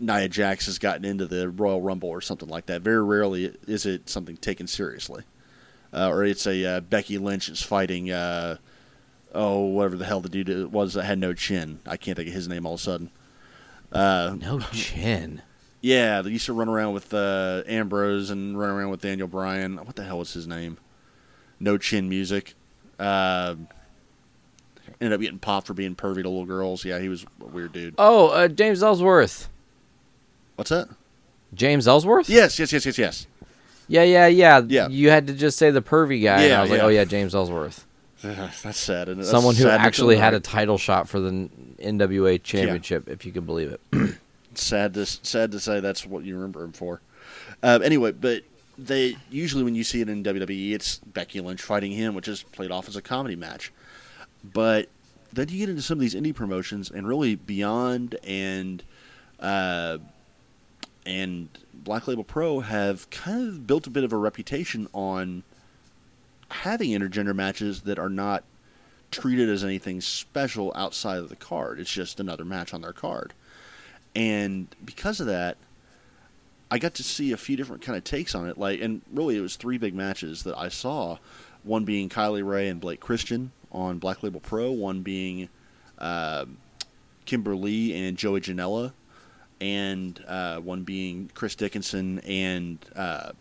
Nia 0.01 0.29
Jax, 0.29 0.67
has 0.67 0.79
gotten 0.79 1.05
into 1.05 1.27
the 1.27 1.49
Royal 1.49 1.81
Rumble 1.81 2.09
or 2.09 2.21
something 2.21 2.49
like 2.49 2.67
that. 2.67 2.83
Very 2.83 3.03
rarely 3.03 3.55
is 3.67 3.87
it 3.87 4.09
something 4.09 4.37
taken 4.37 4.67
seriously, 4.67 5.23
uh, 5.93 6.09
or 6.09 6.25
it's 6.25 6.47
a 6.47 6.65
uh, 6.65 6.81
Becky 6.81 7.19
Lynch 7.19 7.49
is 7.49 7.63
fighting. 7.63 8.11
Oh, 9.35 9.65
whatever 9.65 9.97
the 9.97 10.05
hell 10.05 10.21
the 10.21 10.29
dude 10.29 10.73
was 10.73 10.95
that 10.95 11.05
had 11.05 11.19
no 11.19 11.35
chin. 11.35 11.81
I 11.87 11.97
can't 11.97 12.17
think 12.17 12.29
of 12.29 12.35
his 12.35 12.47
name 12.49 12.65
all 12.67 12.75
of 12.75 12.81
a 12.81 12.83
sudden. 12.83 13.11
Uh, 13.93 14.37
No 14.39 14.61
chin. 14.73 15.43
yeah, 15.81 16.23
they 16.23 16.31
used 16.31 16.47
to 16.47 16.53
run 16.53 16.69
around 16.69 16.95
with 16.95 17.13
uh, 17.13 17.63
Ambrose 17.67 18.31
and 18.31 18.59
run 18.59 18.71
around 18.71 18.91
with 18.91 19.01
Daniel 19.03 19.29
Bryan. 19.29 19.77
What 19.77 19.97
the 19.97 20.05
hell 20.05 20.19
was 20.19 20.33
his 20.33 20.47
name? 20.47 20.79
no 21.61 21.79
chin 21.79 22.09
music. 22.09 22.55
Uh, 22.99 23.55
ended 25.01 25.15
up 25.15 25.21
getting 25.21 25.39
popped 25.39 25.67
for 25.67 25.75
being 25.75 25.95
pervy 25.95 26.23
to 26.23 26.29
little 26.29 26.45
girls. 26.45 26.85
Yeah, 26.85 26.99
he 26.99 27.09
was 27.09 27.25
a 27.41 27.47
weird 27.47 27.73
dude. 27.73 27.95
Oh, 27.99 28.29
uh, 28.29 28.49
James 28.49 28.83
Ellsworth. 28.83 29.49
What's 30.57 30.71
that? 30.71 30.89
James 31.55 31.87
Ellsworth? 31.89 32.29
Yes, 32.29 32.59
yes, 32.59 32.73
yes, 32.73 32.85
yes, 32.87 32.99
yes. 32.99 33.27
Yeah, 33.89 34.03
yeah, 34.03 34.27
yeah. 34.27 34.63
Yeah. 34.67 34.89
You 34.89 35.11
had 35.11 35.27
to 35.29 35.33
just 35.35 35.57
say 35.59 35.71
the 35.71 35.83
pervy 35.83 36.23
guy. 36.23 36.43
and 36.43 36.55
I 36.55 36.63
was 36.63 36.71
like, 36.71 36.81
oh 36.83 36.89
yeah, 36.89 37.05
James 37.05 37.35
Ellsworth. 37.35 37.87
That's 38.33 38.79
sad. 38.79 39.09
That's 39.09 39.31
Someone 39.31 39.55
who 39.55 39.65
sad 39.65 39.81
actually 39.81 40.17
had 40.17 40.35
a 40.35 40.41
title 40.41 40.79
shot 40.79 41.09
for 41.09 41.21
the 41.21 41.49
NWA 41.79 42.43
championship, 42.43 43.09
if 43.09 43.25
you 43.27 43.33
can 43.33 43.45
believe 43.45 43.71
it. 43.71 44.19
sad 44.55 44.95
to 44.95 45.07
sad 45.07 45.53
to 45.53 45.61
say 45.61 45.81
that's 45.81 46.07
what 46.07 46.25
you 46.25 46.35
remember 46.35 46.63
him 46.63 46.73
for. 46.73 47.01
Uh, 47.63 47.79
anyway, 47.83 48.13
but 48.13 48.43
they 48.79 49.17
usually 49.31 49.63
when 49.63 49.75
you 49.75 49.85
see 49.85 50.01
it 50.01 50.09
in 50.09 50.23
WWE, 50.23 50.73
it's 50.73 50.99
Becky 50.99 51.41
Lynch 51.41 51.63
fighting 51.63 51.93
him, 51.93 52.15
which 52.15 52.29
is 52.29 52.43
played 52.43 52.71
off 52.71 52.89
as 52.89 52.97
a 52.97 53.03
comedy 53.03 53.37
match. 53.37 53.73
But 54.43 54.89
then 55.33 55.49
you 55.49 55.59
get 55.59 55.69
into 55.69 55.83
some 55.83 55.99
of 55.99 56.01
these 56.01 56.15
indie 56.15 56.35
promotions, 56.35 56.91
and 56.91 57.07
really 57.07 57.35
Beyond 57.35 58.17
and 58.25 58.83
uh, 59.41 59.99
and 61.07 61.49
Black 61.73 62.09
Label 62.09 62.25
Pro 62.25 62.61
have 62.61 63.09
kind 63.11 63.49
of 63.49 63.67
built 63.67 63.87
a 63.87 63.91
bit 63.91 64.05
of 64.05 64.13
a 64.13 64.17
reputation 64.17 64.89
on 64.93 65.43
having 66.51 66.91
intergender 66.91 67.35
matches 67.35 67.83
that 67.83 67.99
are 67.99 68.09
not 68.09 68.45
treated 69.11 69.49
as 69.49 69.63
anything 69.63 70.01
special 70.01 70.73
outside 70.75 71.19
of 71.19 71.29
the 71.29 71.37
card. 71.37 71.79
It's 71.79 71.93
just 71.93 72.21
another 72.21 72.45
match 72.45 72.75
on 72.75 72.83
their 72.83 72.93
card. 72.93 73.33
And 74.17 74.69
because 74.85 75.21
of 75.21 75.27
that, 75.27 75.57
I 76.71 76.79
got 76.79 76.95
to 76.95 77.05
see 77.05 77.33
a 77.33 77.37
few 77.37 77.57
different 77.57 77.83
kind 77.83 77.97
of 77.97 78.05
takes 78.05 78.35
on 78.35 78.49
it. 78.49 78.59
Like, 78.59 78.81
and 78.81 79.03
really, 79.13 79.37
it 79.37 79.41
was 79.41 79.57
three 79.57 79.79
big 79.79 79.95
matches 79.95 80.43
that 80.45 80.57
I 80.59 80.69
saw. 80.69 81.19
One 81.63 81.85
being 81.85 82.09
Kylie 82.09 82.47
Rae 82.47 82.69
and 82.69 82.81
Blake 82.81 83.01
Christian 83.01 83.53
on 83.71 83.99
Black 83.99 84.23
Label 84.23 84.41
Pro. 84.41 84.71
One 84.73 85.03
being 85.03 85.49
uh, 85.99 86.47
Kimber 87.27 87.55
Lee 87.55 87.95
and 87.95 88.17
Joey 88.17 88.41
Janela, 88.41 88.93
and 89.61 90.23
uh, 90.27 90.59
one 90.59 90.83
being 90.83 91.31
Chris 91.35 91.55
Dickinson 91.55 92.19
and 92.21 92.79
uh, 92.97 93.33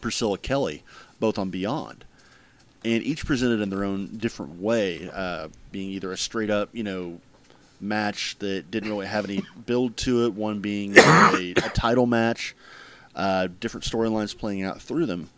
Priscilla 0.00 0.38
Kelly, 0.38 0.82
both 1.20 1.38
on 1.38 1.50
Beyond. 1.50 2.04
And 2.84 3.02
each 3.02 3.26
presented 3.26 3.60
in 3.60 3.70
their 3.70 3.84
own 3.84 4.16
different 4.16 4.60
way, 4.60 5.10
uh, 5.12 5.48
being 5.72 5.90
either 5.90 6.12
a 6.12 6.16
straight 6.16 6.50
up, 6.50 6.68
you 6.72 6.84
know, 6.84 7.20
match 7.80 8.36
that 8.38 8.70
didn't 8.70 8.90
really 8.90 9.06
have 9.06 9.24
any 9.24 9.42
build 9.66 9.96
to 9.98 10.24
it, 10.24 10.34
one 10.34 10.60
being 10.60 10.96
a, 10.96 11.54
a 11.56 11.70
title 11.74 12.06
match, 12.06 12.54
uh, 13.14 13.48
different 13.60 13.84
storylines 13.84 14.36
playing 14.36 14.62
out 14.62 14.80
through 14.80 15.06
them. 15.06 15.30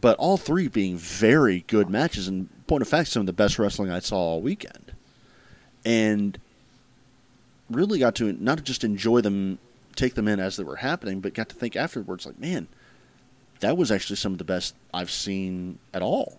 But 0.00 0.18
all 0.18 0.36
three 0.36 0.68
being 0.68 0.96
very 0.96 1.64
good 1.66 1.90
matches, 1.90 2.28
and 2.28 2.48
point 2.66 2.82
of 2.82 2.88
fact, 2.88 3.08
some 3.08 3.20
of 3.20 3.26
the 3.26 3.32
best 3.32 3.58
wrestling 3.58 3.90
I 3.90 4.00
saw 4.00 4.16
all 4.16 4.40
weekend. 4.40 4.92
And 5.84 6.38
really 7.70 7.98
got 7.98 8.14
to 8.16 8.32
not 8.32 8.62
just 8.64 8.84
enjoy 8.84 9.20
them, 9.20 9.58
take 9.96 10.14
them 10.14 10.28
in 10.28 10.40
as 10.40 10.56
they 10.56 10.64
were 10.64 10.76
happening, 10.76 11.20
but 11.20 11.34
got 11.34 11.48
to 11.48 11.56
think 11.56 11.74
afterwards, 11.74 12.26
like, 12.26 12.38
man, 12.38 12.68
that 13.60 13.76
was 13.76 13.90
actually 13.90 14.16
some 14.16 14.32
of 14.32 14.38
the 14.38 14.44
best 14.44 14.74
I've 14.94 15.10
seen 15.10 15.78
at 15.92 16.02
all. 16.02 16.38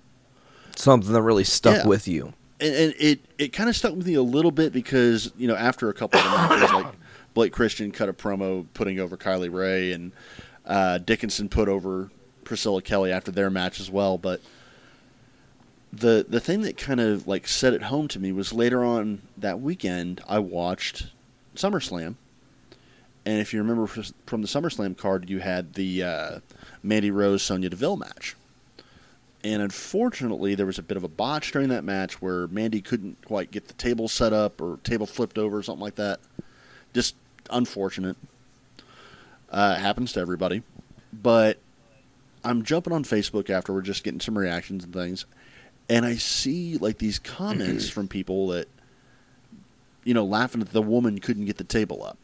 Something 0.76 1.12
that 1.14 1.22
really 1.22 1.44
stuck 1.44 1.78
Yeah. 1.84 1.88
with 1.88 2.08
you. 2.08 2.34
and, 2.62 2.74
and 2.76 2.94
it 3.00 3.20
it 3.38 3.54
kind 3.54 3.70
of 3.70 3.76
stuck 3.76 3.96
with 3.96 4.06
me 4.08 4.14
a 4.16 4.22
little 4.24 4.52
bit 4.52 4.72
because 4.74 5.32
you 5.38 5.48
know 5.48 5.56
after 5.56 5.90
a 5.90 5.94
couple 5.94 6.20
of 6.20 6.26
matches, 6.26 6.72
like 6.72 6.88
Blake 7.34 7.54
Christian 7.54 7.92
cut 7.92 8.10
a 8.10 8.14
promo 8.14 8.66
putting 8.74 9.00
over 9.00 9.16
Kylie 9.18 9.54
Rae, 9.54 9.92
and 9.92 10.12
uh, 10.66 10.98
Dickinson 11.00 11.48
put 11.50 11.68
over 11.70 12.10
Priscilla 12.44 12.82
Kelly 12.82 13.12
after 13.12 13.32
their 13.32 13.50
match 13.50 13.80
as 13.80 13.90
well. 13.92 14.18
But 14.18 14.42
the 15.92 16.26
the 16.28 16.40
thing 16.40 16.62
that 16.62 16.78
kind 16.78 17.00
of 17.00 17.28
like 17.28 17.48
set 17.48 17.74
it 17.74 17.84
home 17.84 18.08
to 18.10 18.20
me 18.20 18.32
was 18.32 18.54
later 18.54 18.84
on 18.84 19.22
that 19.38 19.60
weekend 19.62 20.22
I 20.28 20.40
watched 20.40 21.08
SummerSlam, 21.56 22.16
and 23.26 23.40
if 23.40 23.54
you 23.54 23.60
remember 23.62 23.88
from 23.88 24.42
the 24.42 24.48
SummerSlam 24.48 24.98
card, 24.98 25.30
you 25.30 25.40
had 25.40 25.74
the 25.74 26.04
uh, 26.04 26.40
Mandy 26.84 27.12
Rose 27.12 27.44
Sonya 27.44 27.70
Deville 27.70 27.98
match. 27.98 28.36
And 29.44 29.62
unfortunately, 29.62 30.56
there 30.56 30.66
was 30.66 30.80
a 30.80 30.84
bit 30.84 30.98
of 30.98 31.04
a 31.04 31.08
botch 31.08 31.52
during 31.52 31.70
that 31.70 31.84
match 31.84 32.22
where 32.22 32.48
Mandy 32.48 32.82
couldn't 32.82 33.24
quite 33.26 33.52
get 33.52 33.68
the 33.68 33.74
table 33.74 34.08
set 34.08 34.34
up 34.34 34.60
or 34.60 34.78
table 34.84 35.06
flipped 35.06 35.38
over 35.38 35.58
or 35.58 35.64
something 35.64 35.84
like 35.84 35.96
that. 35.96 36.20
Just 36.94 37.16
unfortunate. 37.50 38.18
Uh, 39.50 39.76
happens 39.76 40.12
to 40.14 40.20
everybody. 40.20 40.62
But 41.14 41.58
I'm 42.44 42.64
jumping 42.64 42.94
on 42.94 43.04
Facebook 43.04 43.50
after 43.50 43.74
we're 43.74 43.82
just 43.82 44.04
getting 44.04 44.20
some 44.20 44.38
reactions 44.38 44.84
and 44.84 44.94
things, 44.94 45.26
and 45.90 46.06
I 46.06 46.16
see 46.16 46.78
like 46.78 46.98
these 46.98 47.20
comments 47.20 47.90
from 47.92 48.08
people 48.08 48.48
that, 48.50 48.68
you 50.04 50.14
know, 50.14 50.26
laughing 50.26 50.60
that 50.60 50.72
the 50.72 50.82
woman 50.82 51.20
couldn't 51.20 51.46
get 51.46 51.58
the 51.58 51.64
table 51.64 52.04
up, 52.04 52.18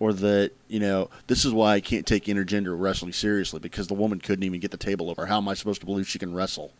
or 0.00 0.12
that 0.12 0.52
you 0.68 0.80
know 0.80 1.08
this 1.26 1.44
is 1.44 1.52
why 1.52 1.74
I 1.74 1.80
can't 1.80 2.06
take 2.06 2.24
intergender 2.24 2.78
wrestling 2.78 3.12
seriously 3.12 3.60
because 3.60 3.86
the 3.86 3.94
woman 3.94 4.20
couldn't 4.20 4.42
even 4.42 4.60
get 4.60 4.70
the 4.70 4.76
table 4.76 5.10
over. 5.10 5.26
How 5.26 5.38
am 5.38 5.48
I 5.48 5.54
supposed 5.54 5.80
to 5.80 5.86
believe 5.86 6.08
she 6.08 6.18
can 6.18 6.34
wrestle? 6.34 6.72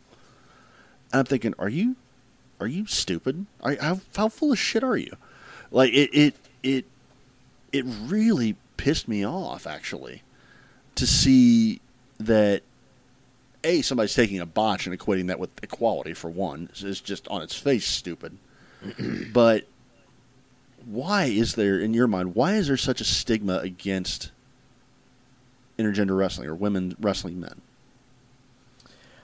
And 1.12 1.20
I'm 1.20 1.26
thinking, 1.26 1.54
are 1.58 1.68
you, 1.68 1.96
are 2.60 2.66
you 2.66 2.86
stupid? 2.86 3.46
Are, 3.60 3.76
how, 3.80 4.00
how 4.16 4.28
full 4.28 4.52
of 4.52 4.58
shit 4.58 4.82
are 4.82 4.96
you? 4.96 5.12
Like 5.70 5.92
it, 5.92 6.10
it, 6.12 6.34
it, 6.62 6.84
it 7.72 7.84
really 7.86 8.56
pissed 8.76 9.06
me 9.08 9.24
off 9.24 9.66
actually 9.66 10.22
to 10.96 11.06
see 11.06 11.80
that 12.18 12.62
a 13.62 13.82
somebody's 13.82 14.14
taking 14.14 14.40
a 14.40 14.46
botch 14.46 14.86
and 14.86 14.98
equating 14.98 15.28
that 15.28 15.38
with 15.38 15.50
equality 15.62 16.14
for 16.14 16.30
one 16.30 16.68
is 16.76 17.00
just 17.00 17.26
on 17.28 17.42
its 17.42 17.54
face 17.54 17.86
stupid. 17.86 18.36
but 19.32 19.66
why 20.86 21.24
is 21.24 21.54
there 21.54 21.78
in 21.78 21.94
your 21.94 22.06
mind 22.06 22.34
why 22.34 22.54
is 22.54 22.68
there 22.68 22.76
such 22.76 23.00
a 23.00 23.04
stigma 23.04 23.58
against 23.58 24.30
intergender 25.78 26.16
wrestling 26.16 26.48
or 26.48 26.54
women 26.54 26.94
wrestling 27.00 27.40
men? 27.40 27.60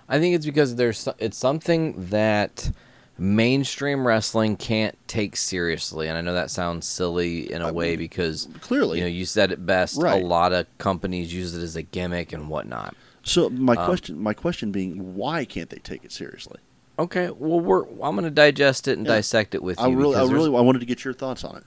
I 0.08 0.18
think 0.18 0.34
it's 0.34 0.46
because 0.46 0.74
there's 0.74 1.08
it's 1.18 1.36
something 1.36 1.94
that 2.10 2.72
mainstream 3.16 4.06
wrestling 4.06 4.56
can't 4.56 4.96
take 5.06 5.36
seriously, 5.36 6.08
and 6.08 6.16
I 6.18 6.20
know 6.20 6.34
that 6.34 6.50
sounds 6.50 6.86
silly 6.86 7.52
in 7.52 7.62
a 7.62 7.72
way 7.72 7.94
because 7.96 8.48
clearly. 8.60 8.98
you 8.98 9.04
know 9.04 9.10
you 9.10 9.24
said 9.24 9.52
it 9.52 9.64
best. 9.64 10.00
Right. 10.02 10.20
A 10.20 10.26
lot 10.26 10.52
of 10.52 10.66
companies 10.78 11.32
use 11.32 11.54
it 11.54 11.62
as 11.62 11.76
a 11.76 11.82
gimmick 11.82 12.32
and 12.32 12.48
whatnot. 12.48 12.96
So 13.22 13.50
my 13.50 13.76
Um, 13.76 13.84
question 13.84 14.18
my 14.18 14.32
question 14.34 14.72
being 14.72 15.14
why 15.14 15.44
can't 15.44 15.70
they 15.70 15.78
take 15.78 16.04
it 16.04 16.10
seriously? 16.10 16.58
Okay, 17.00 17.30
well 17.30 17.60
we're 17.60 17.82
I'm 18.02 18.14
going 18.14 18.24
to 18.24 18.30
digest 18.30 18.86
it 18.86 18.98
and 18.98 19.06
Yeah. 19.06 19.14
dissect 19.14 19.54
it 19.54 19.62
with 19.62 19.78
you. 19.78 19.84
I 19.86 19.88
really 19.90 20.16
I 20.16 20.24
really 20.24 20.56
I 20.56 20.60
wanted 20.60 20.80
to 20.80 20.86
get 20.86 21.04
your 21.04 21.14
thoughts 21.14 21.42
on 21.44 21.56
it. 21.56 21.64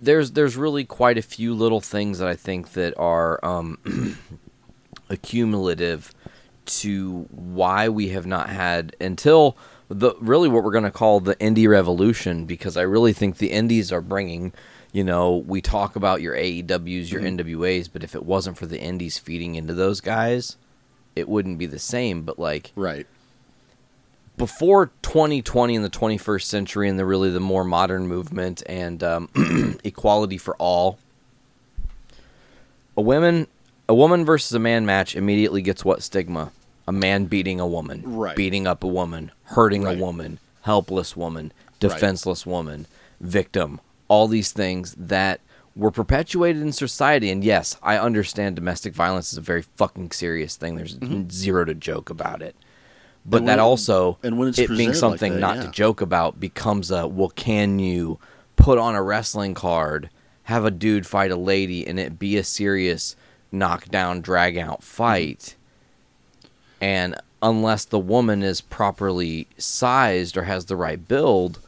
there's 0.00 0.32
there's 0.32 0.56
really 0.56 0.84
quite 0.84 1.16
a 1.18 1.22
few 1.22 1.54
little 1.54 1.80
things 1.80 2.18
that 2.18 2.28
I 2.28 2.34
think 2.34 2.72
that 2.72 2.92
are 2.98 3.38
um, 3.44 3.78
accumulative 5.08 6.12
to 6.64 7.26
why 7.30 7.88
we 7.88 8.08
have 8.10 8.26
not 8.26 8.48
had 8.48 8.94
until 9.00 9.56
the 9.88 10.14
really 10.20 10.48
what 10.48 10.62
we're 10.64 10.70
going 10.72 10.84
to 10.84 10.90
call 10.90 11.20
the 11.20 11.34
indie 11.36 11.68
revolution 11.68 12.44
because 12.46 12.76
I 12.76 12.82
really 12.82 13.12
think 13.12 13.38
the 13.38 13.50
indies 13.50 13.92
are 13.92 14.00
bringing 14.00 14.52
you 14.92 15.04
know 15.04 15.36
we 15.36 15.60
talk 15.60 15.96
about 15.96 16.22
your 16.22 16.34
AEWs 16.34 17.10
your 17.10 17.22
NWAs 17.22 17.88
but 17.92 18.02
if 18.04 18.14
it 18.14 18.24
wasn't 18.24 18.56
for 18.58 18.66
the 18.66 18.80
indies 18.80 19.18
feeding 19.18 19.54
into 19.54 19.74
those 19.74 20.00
guys 20.00 20.56
it 21.16 21.28
wouldn't 21.28 21.58
be 21.58 21.66
the 21.66 21.78
same 21.78 22.22
but 22.22 22.38
like 22.38 22.72
Right. 22.76 23.06
Before 24.36 24.90
2020 25.02 25.74
in 25.74 25.82
the 25.82 25.90
21st 25.90 26.42
century 26.44 26.88
and 26.88 26.98
the 26.98 27.04
really 27.04 27.30
the 27.30 27.40
more 27.40 27.64
modern 27.64 28.06
movement 28.06 28.62
and 28.66 29.02
um, 29.02 29.28
equality 29.84 30.38
for 30.38 30.56
all 30.56 30.98
a 32.96 33.02
woman 33.02 33.46
a 33.88 33.94
woman 33.94 34.24
versus 34.24 34.52
a 34.52 34.58
man 34.58 34.86
match 34.86 35.14
immediately 35.16 35.60
gets 35.60 35.84
what? 35.84 36.02
Stigma. 36.02 36.50
A 36.88 36.92
man 36.92 37.26
beating 37.26 37.60
a 37.60 37.66
woman 37.66 38.02
Right. 38.06 38.36
beating 38.36 38.66
up 38.66 38.82
a 38.82 38.88
woman 38.88 39.30
hurting 39.44 39.82
Right. 39.82 39.98
a 39.98 40.00
woman 40.00 40.38
helpless 40.62 41.16
woman 41.16 41.52
defenseless 41.80 42.46
woman 42.46 42.86
victim. 43.20 43.80
All 44.08 44.28
these 44.28 44.52
things 44.52 44.94
that 44.98 45.40
were 45.74 45.90
perpetuated 45.90 46.62
in 46.62 46.72
society. 46.72 47.30
And 47.30 47.42
yes 47.44 47.76
i 47.82 47.96
understand 47.98 48.56
domestic 48.56 48.94
violence 48.94 49.32
is 49.32 49.38
a 49.38 49.42
very 49.42 49.62
fucking 49.62 50.10
serious 50.12 50.56
thing. 50.56 50.76
There's 50.76 50.96
zero 51.30 51.64
to 51.64 51.74
joke 51.74 52.08
about 52.10 52.40
it 52.42 52.56
but 53.24 53.44
that 53.46 53.58
also 53.58 54.18
and 54.22 54.38
when 54.38 54.48
it's 54.48 54.58
it 54.58 54.68
being 54.68 54.90
presented 54.90 54.92
like 54.92 54.96
something 54.96 55.32
that, 55.34 55.40
not 55.40 55.56
yeah. 55.56 55.62
to 55.62 55.70
joke 55.70 56.00
about 56.00 56.40
becomes 56.40 56.90
a 56.90 57.06
well 57.06 57.28
can 57.30 57.78
you 57.78 58.18
put 58.56 58.78
on 58.78 58.94
a 58.94 59.02
wrestling 59.02 59.54
card 59.54 60.10
have 60.44 60.64
a 60.64 60.70
dude 60.70 61.06
fight 61.06 61.30
a 61.30 61.36
lady 61.36 61.86
and 61.86 61.98
it 62.00 62.18
be 62.18 62.36
a 62.36 62.44
serious 62.44 63.14
knockdown 63.50 64.20
drag 64.20 64.56
out 64.58 64.82
fight 64.82 65.54
and 66.80 67.14
unless 67.40 67.84
the 67.84 67.98
woman 67.98 68.42
is 68.42 68.60
properly 68.60 69.46
sized 69.56 70.36
or 70.36 70.44
has 70.44 70.66
the 70.66 70.76
right 70.76 71.06
build 71.06 71.60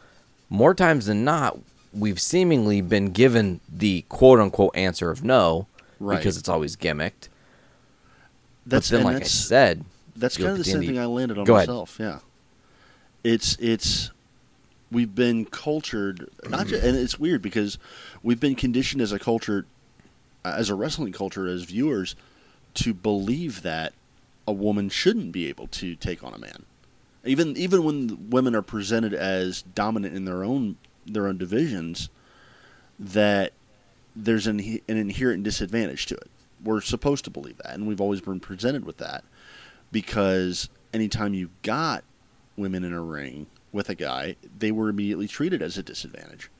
more 0.50 0.74
times 0.74 1.06
than 1.06 1.24
not 1.24 1.58
we've 1.92 2.20
seemingly 2.20 2.80
been 2.80 3.12
given 3.12 3.60
the 3.68 4.02
quote 4.08 4.40
unquote 4.40 4.74
answer 4.76 5.10
of 5.10 5.22
no 5.24 5.66
Right. 6.00 6.18
because 6.18 6.36
it's 6.36 6.48
always 6.48 6.76
gimmicked 6.76 7.28
That's 8.66 8.90
but 8.90 8.96
then 8.96 9.04
like 9.04 9.22
I 9.22 9.26
said 9.26 9.84
That's 10.16 10.36
kind 10.36 10.50
of 10.50 10.58
the 10.58 10.64
same 10.64 10.80
thing 10.80 10.98
I 10.98 11.06
landed 11.06 11.38
on 11.38 11.44
Go 11.44 11.56
ahead. 11.56 11.68
myself. 11.68 11.96
Yeah, 11.98 12.18
it's 13.22 13.56
it's 13.56 14.10
we've 14.90 15.14
been 15.14 15.44
cultured 15.44 16.28
not 16.48 16.66
just, 16.68 16.84
and 16.84 16.96
it's 16.96 17.18
weird 17.18 17.42
because 17.42 17.78
we've 18.22 18.40
been 18.40 18.54
conditioned 18.54 19.02
as 19.02 19.12
a 19.12 19.18
culture, 19.18 19.66
as 20.44 20.70
a 20.70 20.74
wrestling 20.74 21.12
culture, 21.12 21.46
as 21.48 21.64
viewers, 21.64 22.14
to 22.74 22.94
believe 22.94 23.62
that 23.62 23.92
a 24.46 24.52
woman 24.52 24.88
shouldn't 24.88 25.32
be 25.32 25.48
able 25.48 25.66
to 25.68 25.96
take 25.96 26.22
on 26.22 26.32
a 26.34 26.38
man, 26.38 26.64
even 27.24 27.56
even 27.56 27.82
when 27.82 28.30
women 28.30 28.54
are 28.54 28.62
presented 28.62 29.14
as 29.14 29.62
dominant 29.62 30.14
in 30.14 30.24
their 30.26 30.44
own 30.44 30.76
their 31.06 31.26
own 31.26 31.38
divisions, 31.38 32.08
that 32.98 33.52
there's 34.14 34.46
an 34.46 34.60
an 34.60 34.96
inherent 34.96 35.42
disadvantage 35.42 36.06
to 36.06 36.14
it. 36.14 36.30
We're 36.62 36.80
supposed 36.80 37.24
to 37.24 37.30
believe 37.30 37.58
that, 37.58 37.74
and 37.74 37.86
we've 37.86 38.00
always 38.00 38.20
been 38.20 38.40
presented 38.40 38.84
with 38.84 38.98
that 38.98 39.24
because 39.94 40.68
anytime 40.92 41.34
you 41.34 41.50
got 41.62 42.02
women 42.56 42.82
in 42.82 42.92
a 42.92 43.00
ring 43.00 43.46
with 43.70 43.88
a 43.88 43.94
guy, 43.94 44.34
they 44.58 44.72
were 44.72 44.88
immediately 44.88 45.28
treated 45.28 45.62
as 45.62 45.78
a 45.78 45.84
disadvantage. 45.84 46.50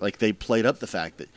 Like 0.00 0.18
they 0.18 0.32
played 0.32 0.66
up 0.66 0.80
the 0.80 0.88
fact 0.88 1.18
that, 1.18 1.28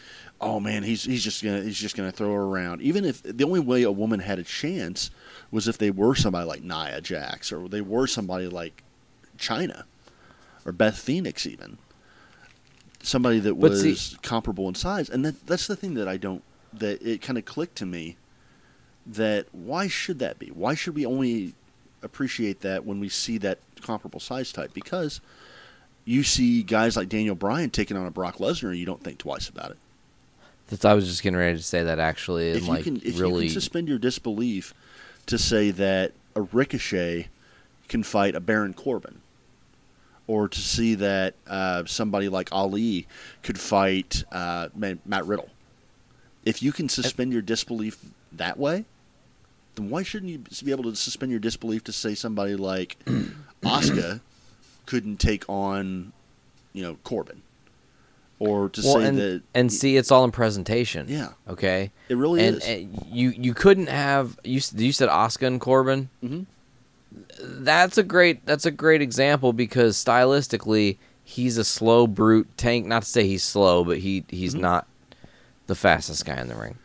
oh 0.41 0.59
man, 0.59 0.81
he's 0.81 1.03
he's 1.03 1.23
just 1.23 1.43
gonna 1.43 1.61
he's 1.61 1.77
just 1.77 1.95
gonna 1.95 2.11
throw 2.11 2.33
her 2.33 2.41
around. 2.41 2.81
Even 2.81 3.05
if 3.05 3.21
the 3.21 3.43
only 3.43 3.59
way 3.59 3.83
a 3.83 3.91
woman 3.91 4.19
had 4.19 4.39
a 4.39 4.43
chance 4.43 5.11
was 5.51 5.67
if 5.67 5.77
they 5.77 5.91
were 5.91 6.15
somebody 6.15 6.47
like 6.47 6.63
Nia 6.63 6.99
Jax 6.99 7.51
or 7.51 7.69
they 7.69 7.81
were 7.81 8.07
somebody 8.07 8.47
like 8.47 8.83
Chyna 9.37 9.83
or 10.65 10.71
Beth 10.71 10.97
Phoenix 10.97 11.45
even. 11.45 11.77
Somebody 13.03 13.37
that 13.41 13.55
was 13.55 13.83
see- 13.83 14.17
comparable 14.23 14.67
in 14.67 14.73
size, 14.73 15.11
and 15.11 15.23
that, 15.23 15.45
that's 15.45 15.67
the 15.67 15.75
thing 15.75 15.93
that 15.93 16.07
I 16.07 16.17
don't. 16.17 16.41
That 16.73 17.03
it 17.03 17.21
kind 17.21 17.37
of 17.37 17.45
clicked 17.45 17.75
to 17.77 17.85
me 17.85 18.17
that 19.07 19.47
why 19.53 19.87
should 19.87 20.19
that 20.19 20.39
be? 20.39 20.47
Why 20.47 20.75
should 20.75 20.95
we 20.95 21.05
only 21.05 21.53
appreciate 22.03 22.61
that 22.61 22.85
when 22.85 22.99
we 22.99 23.09
see 23.09 23.37
that 23.39 23.59
comparable 23.81 24.19
size 24.19 24.51
type? 24.51 24.73
Because 24.73 25.21
you 26.05 26.23
see 26.23 26.63
guys 26.63 26.95
like 26.95 27.09
Daniel 27.09 27.35
Bryan 27.35 27.69
taking 27.69 27.97
on 27.97 28.05
a 28.05 28.11
Brock 28.11 28.37
Lesnar, 28.37 28.69
and 28.69 28.77
you 28.77 28.85
don't 28.85 29.03
think 29.03 29.17
twice 29.17 29.49
about 29.49 29.71
it. 29.71 29.77
That's, 30.67 30.83
I 30.85 30.93
was 30.93 31.07
just 31.07 31.23
getting 31.23 31.37
ready 31.37 31.57
to 31.57 31.63
say 31.63 31.83
that 31.83 31.99
actually, 31.99 32.49
and 32.49 32.57
If 32.57 32.67
like 32.67 32.79
you 32.79 32.83
can, 32.83 33.01
if 33.07 33.19
really, 33.19 33.45
you 33.45 33.49
can 33.49 33.61
suspend 33.61 33.87
your 33.87 33.99
disbelief 33.99 34.73
to 35.27 35.37
say 35.37 35.71
that 35.71 36.11
a 36.35 36.41
Ricochet 36.41 37.27
can 37.87 38.03
fight 38.03 38.35
a 38.35 38.39
Baron 38.39 38.73
Corbin, 38.73 39.21
or 40.27 40.49
to 40.49 40.59
see 40.59 40.95
that 40.95 41.35
uh, 41.47 41.85
somebody 41.85 42.27
like 42.27 42.49
Ali 42.51 43.07
could 43.43 43.57
fight 43.59 44.23
uh, 44.31 44.67
Matt 44.75 45.25
Riddle, 45.25 45.49
if 46.45 46.61
you 46.61 46.73
can 46.73 46.89
suspend 46.89 47.31
your 47.31 47.41
disbelief 47.41 47.97
that 48.33 48.57
way, 48.57 48.85
then 49.77 49.89
why 49.89 50.03
shouldn't 50.03 50.31
you 50.31 50.39
be 50.65 50.71
able 50.71 50.83
to 50.83 50.95
suspend 50.95 51.31
your 51.31 51.39
disbelief 51.39 51.83
to 51.85 51.91
say 51.93 52.13
somebody 52.15 52.55
like 52.55 52.97
Asuka 53.63 54.19
couldn't 54.85 55.17
take 55.21 55.45
on, 55.47 56.11
you 56.73 56.83
know, 56.83 56.97
Corbin, 57.03 57.41
or 58.39 58.69
to 58.69 58.81
well, 58.83 58.93
say 58.95 59.05
and, 59.07 59.17
that 59.17 59.41
and 59.53 59.71
see, 59.71 59.95
it's 59.97 60.11
all 60.11 60.23
in 60.25 60.31
presentation. 60.31 61.05
Yeah. 61.09 61.29
Okay. 61.47 61.91
it 62.09 62.15
really 62.17 62.45
and, 62.45 62.57
is. 62.57 62.65
and 62.67 63.05
you 63.11 63.29
you 63.29 63.53
couldn't 63.53 63.87
have 63.87 64.37
you 64.43 64.59
you 64.75 64.91
said 64.91 65.09
Asuka 65.09 65.47
and 65.47 65.61
Corbin. 65.61 66.09
Mhm. 66.23 66.45
That's 67.39 67.97
a 67.97 68.03
great 68.03 68.45
that's 68.45 68.65
a 68.65 68.71
great 68.71 69.01
example 69.01 69.53
because 69.53 69.95
stylistically 70.03 70.97
he's 71.23 71.57
a 71.57 71.63
slow 71.63 72.07
brute 72.07 72.47
tank. 72.57 72.85
Not 72.85 73.03
to 73.03 73.09
say 73.09 73.27
he's 73.27 73.43
slow, 73.43 73.83
but 73.83 73.99
he 73.99 74.23
he's 74.29 74.53
Mm-hmm. 74.53 74.61
not 74.61 74.87
the 75.67 75.75
fastest 75.75 76.25
guy 76.25 76.39
in 76.39 76.47
the 76.47 76.55
ring, 76.55 76.77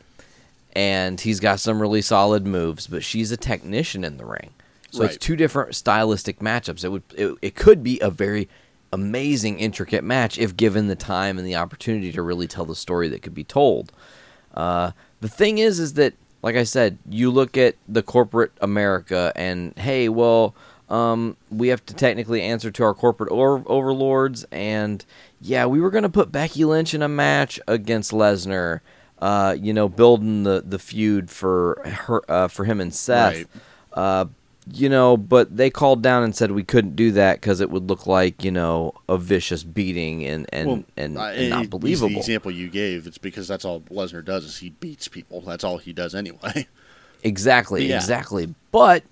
and 0.72 1.20
he's 1.20 1.40
got 1.40 1.60
some 1.60 1.80
really 1.80 2.02
solid 2.02 2.46
moves. 2.46 2.86
But 2.86 3.04
she's 3.04 3.30
a 3.32 3.36
technician 3.36 4.04
in 4.04 4.16
the 4.16 4.24
ring, 4.26 4.50
so 4.90 5.04
it's 5.04 5.16
two 5.16 5.36
different 5.36 5.74
stylistic 5.74 6.40
matchups. 6.40 6.84
It 6.84 6.88
would 6.88 7.02
it, 7.16 7.36
it 7.42 7.54
could 7.54 7.82
be 7.82 7.98
a 8.00 8.10
very 8.10 8.48
amazing 8.92 9.58
intricate 9.58 10.04
match 10.04 10.38
if 10.38 10.56
given 10.56 10.86
the 10.86 10.94
time 10.96 11.38
and 11.38 11.46
the 11.46 11.56
opportunity 11.56 12.12
to 12.12 12.22
really 12.22 12.46
tell 12.46 12.66
the 12.66 12.76
story 12.76 13.08
that 13.08 13.22
could 13.22 13.34
be 13.34 13.44
told. 13.44 13.90
Uh, 14.54 14.92
the 15.22 15.28
thing 15.28 15.58
is, 15.58 15.80
is 15.80 15.94
that 15.94 16.14
like 16.42 16.56
I 16.56 16.64
said, 16.64 16.98
you 17.08 17.30
look 17.30 17.56
at 17.56 17.76
the 17.88 18.02
corporate 18.02 18.52
America, 18.60 19.32
and 19.36 19.76
hey, 19.78 20.08
well, 20.08 20.54
um, 20.88 21.36
we 21.50 21.68
have 21.68 21.86
to 21.86 21.94
technically 21.94 22.42
answer 22.42 22.70
to 22.72 22.84
our 22.84 22.94
corporate 22.94 23.30
or- 23.30 23.62
overlords, 23.66 24.44
and 24.50 25.04
yeah, 25.40 25.66
we 25.66 25.80
were 25.80 25.90
gonna 25.90 26.10
put 26.10 26.32
Becky 26.32 26.64
Lynch 26.64 26.94
in 26.94 27.02
a 27.02 27.08
match 27.08 27.60
against 27.68 28.12
Lesnar. 28.12 28.80
Uh, 29.22 29.56
you 29.60 29.72
know, 29.72 29.88
building 29.88 30.42
the, 30.42 30.64
the 30.66 30.80
feud 30.80 31.30
for 31.30 31.80
her 31.86 32.28
uh, 32.28 32.48
for 32.48 32.64
him 32.64 32.80
and 32.80 32.92
Seth. 32.92 33.34
Right. 33.36 33.46
Uh, 33.92 34.24
you 34.72 34.88
know, 34.88 35.16
but 35.16 35.56
they 35.56 35.70
called 35.70 36.02
down 36.02 36.24
and 36.24 36.34
said 36.34 36.50
we 36.50 36.64
couldn't 36.64 36.96
do 36.96 37.12
that 37.12 37.40
because 37.40 37.60
it 37.60 37.70
would 37.70 37.88
look 37.88 38.06
like 38.06 38.42
you 38.42 38.50
know 38.50 38.94
a 39.08 39.16
vicious 39.16 39.62
beating 39.62 40.24
and 40.24 40.46
and 40.52 40.66
Well, 40.68 40.84
and, 40.96 41.16
and 41.18 41.50
not 41.50 41.70
believable. 41.70 42.08
The 42.08 42.18
example 42.18 42.50
you 42.50 42.68
gave, 42.68 43.06
it's 43.06 43.18
because 43.18 43.46
that's 43.46 43.64
all 43.64 43.80
Lesnar 43.82 44.24
does 44.24 44.44
is 44.44 44.58
he 44.58 44.70
beats 44.70 45.06
people. 45.06 45.40
That's 45.40 45.62
all 45.64 45.78
he 45.78 45.92
does 45.92 46.14
anyway. 46.14 46.66
Exactly, 47.24 47.86
Yeah. 47.86 47.98
exactly. 47.98 48.52
But, 48.72 49.04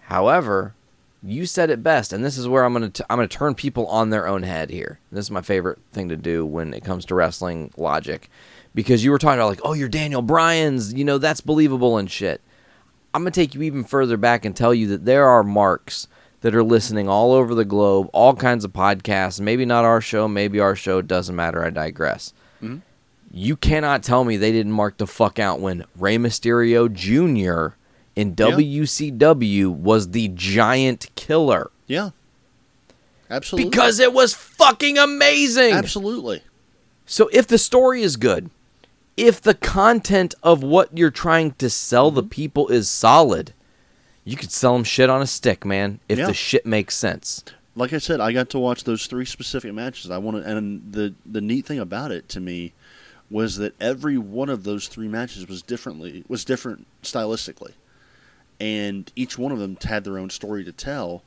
however, 0.00 0.74
you 1.22 1.46
said 1.46 1.70
it 1.70 1.80
best, 1.80 2.12
and 2.12 2.24
this 2.24 2.36
is 2.36 2.48
where 2.48 2.64
I'm 2.64 2.72
gonna 2.72 2.90
t- 2.90 3.04
I'm 3.08 3.18
gonna 3.18 3.28
turn 3.28 3.54
people 3.54 3.86
on 3.86 4.10
their 4.10 4.26
own 4.26 4.42
head 4.42 4.70
here. 4.70 4.98
This 5.12 5.26
is 5.26 5.30
my 5.30 5.42
favorite 5.42 5.78
thing 5.92 6.08
to 6.08 6.16
do 6.16 6.44
when 6.44 6.74
it 6.74 6.82
comes 6.84 7.04
to 7.06 7.14
wrestling 7.14 7.70
logic, 7.76 8.28
because 8.74 9.04
you 9.04 9.10
were 9.10 9.18
talking 9.18 9.38
about 9.38 9.50
like, 9.50 9.60
oh, 9.64 9.72
you're 9.74 9.88
Daniel 9.88 10.22
Bryan's, 10.22 10.92
you 10.94 11.04
know, 11.04 11.18
that's 11.18 11.40
believable 11.40 11.98
and 11.98 12.10
shit. 12.10 12.40
I'm 13.14 13.22
gonna 13.22 13.30
take 13.30 13.54
you 13.54 13.62
even 13.62 13.84
further 13.84 14.16
back 14.16 14.44
and 14.44 14.56
tell 14.56 14.72
you 14.72 14.86
that 14.88 15.04
there 15.04 15.26
are 15.26 15.42
marks 15.42 16.08
that 16.40 16.54
are 16.54 16.62
listening 16.62 17.08
all 17.08 17.32
over 17.32 17.54
the 17.54 17.64
globe, 17.64 18.08
all 18.12 18.34
kinds 18.34 18.64
of 18.64 18.72
podcasts. 18.72 19.40
Maybe 19.40 19.64
not 19.64 19.84
our 19.84 20.00
show, 20.00 20.26
maybe 20.28 20.60
our 20.60 20.74
show. 20.74 21.02
Doesn't 21.02 21.36
matter. 21.36 21.64
I 21.64 21.70
digress. 21.70 22.32
Mm-hmm. 22.62 22.78
You 23.30 23.56
cannot 23.56 24.02
tell 24.02 24.24
me 24.24 24.36
they 24.36 24.52
didn't 24.52 24.72
mark 24.72 24.98
the 24.98 25.06
fuck 25.06 25.38
out 25.38 25.60
when 25.60 25.84
Rey 25.96 26.18
Mysterio 26.18 26.92
Jr. 26.92 27.76
in 28.14 28.34
WCW 28.34 29.68
was 29.68 30.10
the 30.10 30.28
giant 30.34 31.08
killer 31.14 31.70
yeah, 31.86 32.10
absolutely. 33.30 33.70
because 33.70 34.00
it 34.00 34.12
was 34.12 34.34
fucking 34.34 34.98
amazing. 34.98 35.72
absolutely, 35.72 36.42
So 37.06 37.28
if 37.32 37.46
the 37.46 37.56
story 37.56 38.02
is 38.02 38.16
good, 38.16 38.50
if 39.16 39.40
the 39.40 39.54
content 39.54 40.34
of 40.42 40.62
what 40.62 40.96
you're 40.96 41.10
trying 41.10 41.52
to 41.52 41.68
sell 41.70 42.08
Mm-hmm. 42.10 42.16
the 42.16 42.22
people 42.24 42.68
is 42.68 42.88
solid, 42.90 43.52
you 44.24 44.36
could 44.36 44.52
sell 44.52 44.74
them 44.74 44.84
shit 44.84 45.10
on 45.10 45.20
a 45.22 45.26
stick, 45.26 45.64
man. 45.64 46.00
If 46.08 46.18
Yeah. 46.18 46.26
the 46.26 46.34
shit 46.34 46.64
makes 46.66 46.94
sense. 46.96 47.42
like 47.74 47.92
I 47.94 47.98
said, 47.98 48.20
I 48.20 48.32
got 48.32 48.50
to 48.50 48.58
watch 48.58 48.84
those 48.84 49.06
three 49.06 49.24
specific 49.24 49.72
matches. 49.72 50.10
I 50.10 50.18
wanted, 50.18 50.44
and 50.44 50.92
the 50.92 51.14
the 51.24 51.40
neat 51.40 51.64
thing 51.66 51.78
about 51.78 52.12
it 52.12 52.28
to 52.30 52.40
me 52.40 52.72
was 53.30 53.56
that 53.56 53.74
every 53.80 54.18
one 54.18 54.50
of 54.50 54.64
those 54.64 54.88
three 54.88 55.08
matches 55.08 55.48
was 55.48 55.62
differently 55.62 56.22
was 56.28 56.44
different 56.44 56.86
stylistically, 57.02 57.72
and 58.60 59.10
each 59.16 59.38
one 59.38 59.52
of 59.52 59.58
them 59.58 59.76
had 59.82 60.04
their 60.04 60.18
own 60.18 60.28
story 60.30 60.64
to 60.64 60.72
tell, 60.72 61.22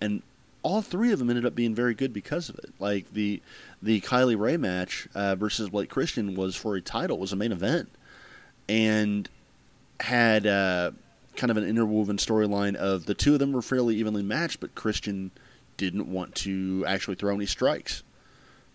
and 0.00 0.22
all 0.62 0.82
three 0.82 1.12
of 1.12 1.18
them 1.18 1.30
ended 1.30 1.46
up 1.46 1.54
being 1.54 1.74
very 1.74 1.94
good 1.94 2.12
because 2.12 2.48
of 2.48 2.58
it. 2.58 2.70
Like 2.78 3.12
the 3.12 3.40
the 3.82 4.00
Kylie 4.00 4.38
Rae 4.38 4.56
match 4.56 5.08
uh, 5.14 5.34
versus 5.36 5.68
Blake 5.70 5.88
Christian 5.88 6.34
was 6.34 6.56
for 6.56 6.76
a 6.76 6.80
title, 6.80 7.18
was 7.18 7.32
a 7.32 7.36
main 7.36 7.52
event, 7.52 7.90
and 8.68 9.28
had 10.00 10.46
uh, 10.46 10.92
kind 11.36 11.50
of 11.50 11.56
an 11.56 11.64
interwoven 11.64 12.16
storyline 12.16 12.74
of 12.74 13.06
the 13.06 13.14
two 13.14 13.34
of 13.34 13.38
them 13.38 13.52
were 13.52 13.62
fairly 13.62 13.96
evenly 13.96 14.22
matched, 14.22 14.60
but 14.60 14.74
Christian 14.74 15.30
didn't 15.76 16.10
want 16.10 16.34
to 16.34 16.84
actually 16.86 17.14
throw 17.14 17.34
any 17.34 17.46
strikes, 17.46 18.02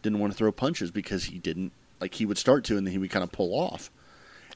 didn't 0.01 0.19
want 0.19 0.31
to 0.33 0.37
throw 0.37 0.51
punches 0.51 0.89
because 0.91 1.25
he 1.25 1.37
didn't 1.39 1.71
like 1.99 2.15
he 2.15 2.25
would 2.25 2.37
start 2.37 2.63
to 2.65 2.77
and 2.77 2.87
then 2.87 2.91
he 2.91 2.97
would 2.97 3.11
kind 3.11 3.23
of 3.23 3.31
pull 3.31 3.53
off. 3.53 3.91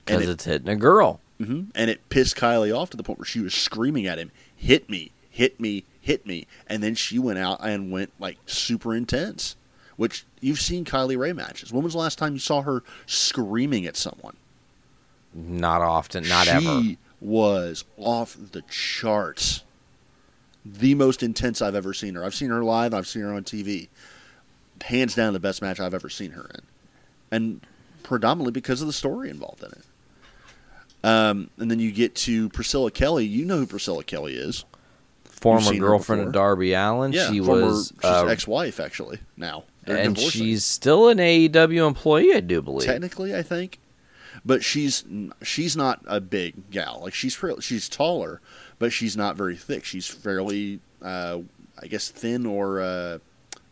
Because 0.05 0.23
it, 0.23 0.29
it's 0.29 0.45
hitting 0.45 0.69
a 0.69 0.75
girl. 0.75 1.19
hmm 1.37 1.63
and 1.75 1.89
it 1.89 2.07
pissed 2.09 2.35
Kylie 2.37 2.75
off 2.75 2.89
to 2.91 2.97
the 2.97 3.03
point 3.03 3.19
where 3.19 3.25
she 3.25 3.41
was 3.41 3.53
screaming 3.53 4.05
at 4.07 4.17
him, 4.17 4.31
"Hit 4.55 4.89
me, 4.89 5.11
hit 5.38 5.60
me, 5.60 5.84
hit 6.02 6.26
me!" 6.26 6.47
And 6.67 6.82
then 6.82 6.95
she 6.95 7.19
went 7.19 7.39
out 7.39 7.60
and 7.62 7.91
went 7.91 8.12
like 8.19 8.38
super 8.45 8.95
intense. 8.95 9.56
Which 9.95 10.26
you've 10.41 10.62
seen 10.62 10.86
Kylie 10.86 11.17
Rae 11.17 11.34
matches. 11.34 11.73
When 11.73 11.84
was 11.84 11.93
the 11.93 12.00
last 12.00 12.19
time 12.19 12.34
you 12.34 12.39
saw 12.39 12.62
her 12.62 12.84
screaming 13.08 13.88
at 13.88 13.97
someone? 13.97 14.36
Not 15.34 15.82
often, 15.82 16.28
not 16.28 16.45
she 16.45 16.52
ever. 16.52 16.97
was 17.19 17.84
off 17.97 18.38
the 18.52 18.62
charts. 18.69 19.63
The 20.63 20.93
most 20.93 21.23
intense 21.23 21.62
I've 21.63 21.73
ever 21.73 21.93
seen 21.93 22.13
her. 22.13 22.23
I've 22.23 22.36
seen 22.36 22.50
her 22.50 22.63
live. 22.63 22.93
I've 22.93 23.08
seen 23.08 23.23
her 23.23 23.34
on 23.34 23.43
TV. 23.43 23.88
Hands 24.84 25.13
down, 25.15 25.34
the 25.34 25.39
best 25.39 25.63
match 25.63 25.80
I've 25.80 25.95
ever 25.95 26.10
seen 26.10 26.32
her 26.32 26.47
in, 26.54 26.62
and 27.32 27.62
predominantly 28.04 28.52
because 28.52 28.82
of 28.82 28.88
the 28.88 28.93
story 28.93 29.30
involved 29.32 29.63
in 29.63 29.71
it. 29.71 29.84
Um, 31.04 31.50
and 31.58 31.71
then 31.71 31.80
you 31.80 31.91
get 31.91 32.13
to 32.15 32.50
Priscilla 32.50 32.91
Kelly. 32.91 33.26
You 33.26 33.45
know 33.45 33.58
who 33.58 33.65
Priscilla 33.65 34.04
Kelly 34.04 34.36
is? 34.36 34.63
Former 35.41 35.73
girlfriend 35.76 36.21
of. 36.28 36.32
Darby 36.34 36.73
Allin. 36.73 37.12
yeah, 37.13 37.30
she 37.30 37.39
former, 37.39 37.65
was, 37.65 37.93
she's 37.95 38.04
uh, 38.04 38.26
ex-wife 38.26 38.80
actually 38.80 39.19
now, 39.38 39.63
They're 39.86 39.97
and 39.97 40.15
divorcing. 40.15 40.41
she's 40.41 40.65
still 40.65 41.10
an 41.10 41.17
AEW 41.19 41.88
employee, 41.88 42.34
I 42.34 42.39
do 42.39 42.62
believe. 42.62 42.88
technically 42.88 43.36
I 43.36 43.43
think, 43.43 43.80
but 44.43 44.63
she's 44.63 45.04
she's 45.43 45.78
not 45.78 46.02
a 46.08 46.19
big 46.19 46.71
gal. 46.71 47.02
Like 47.04 47.13
she's 47.13 47.41
real- 47.43 47.60
she's 47.60 47.88
taller, 47.88 48.41
but 48.80 48.91
she's 48.91 49.15
not 49.15 49.36
very 49.36 49.56
thick. 49.56 49.86
She's 49.86 50.08
fairly, 50.08 50.80
uh, 51.04 51.39
I 51.82 51.88
guess, 51.88 52.10
thin 52.10 52.45
or 52.47 52.82
uh, 52.82 53.19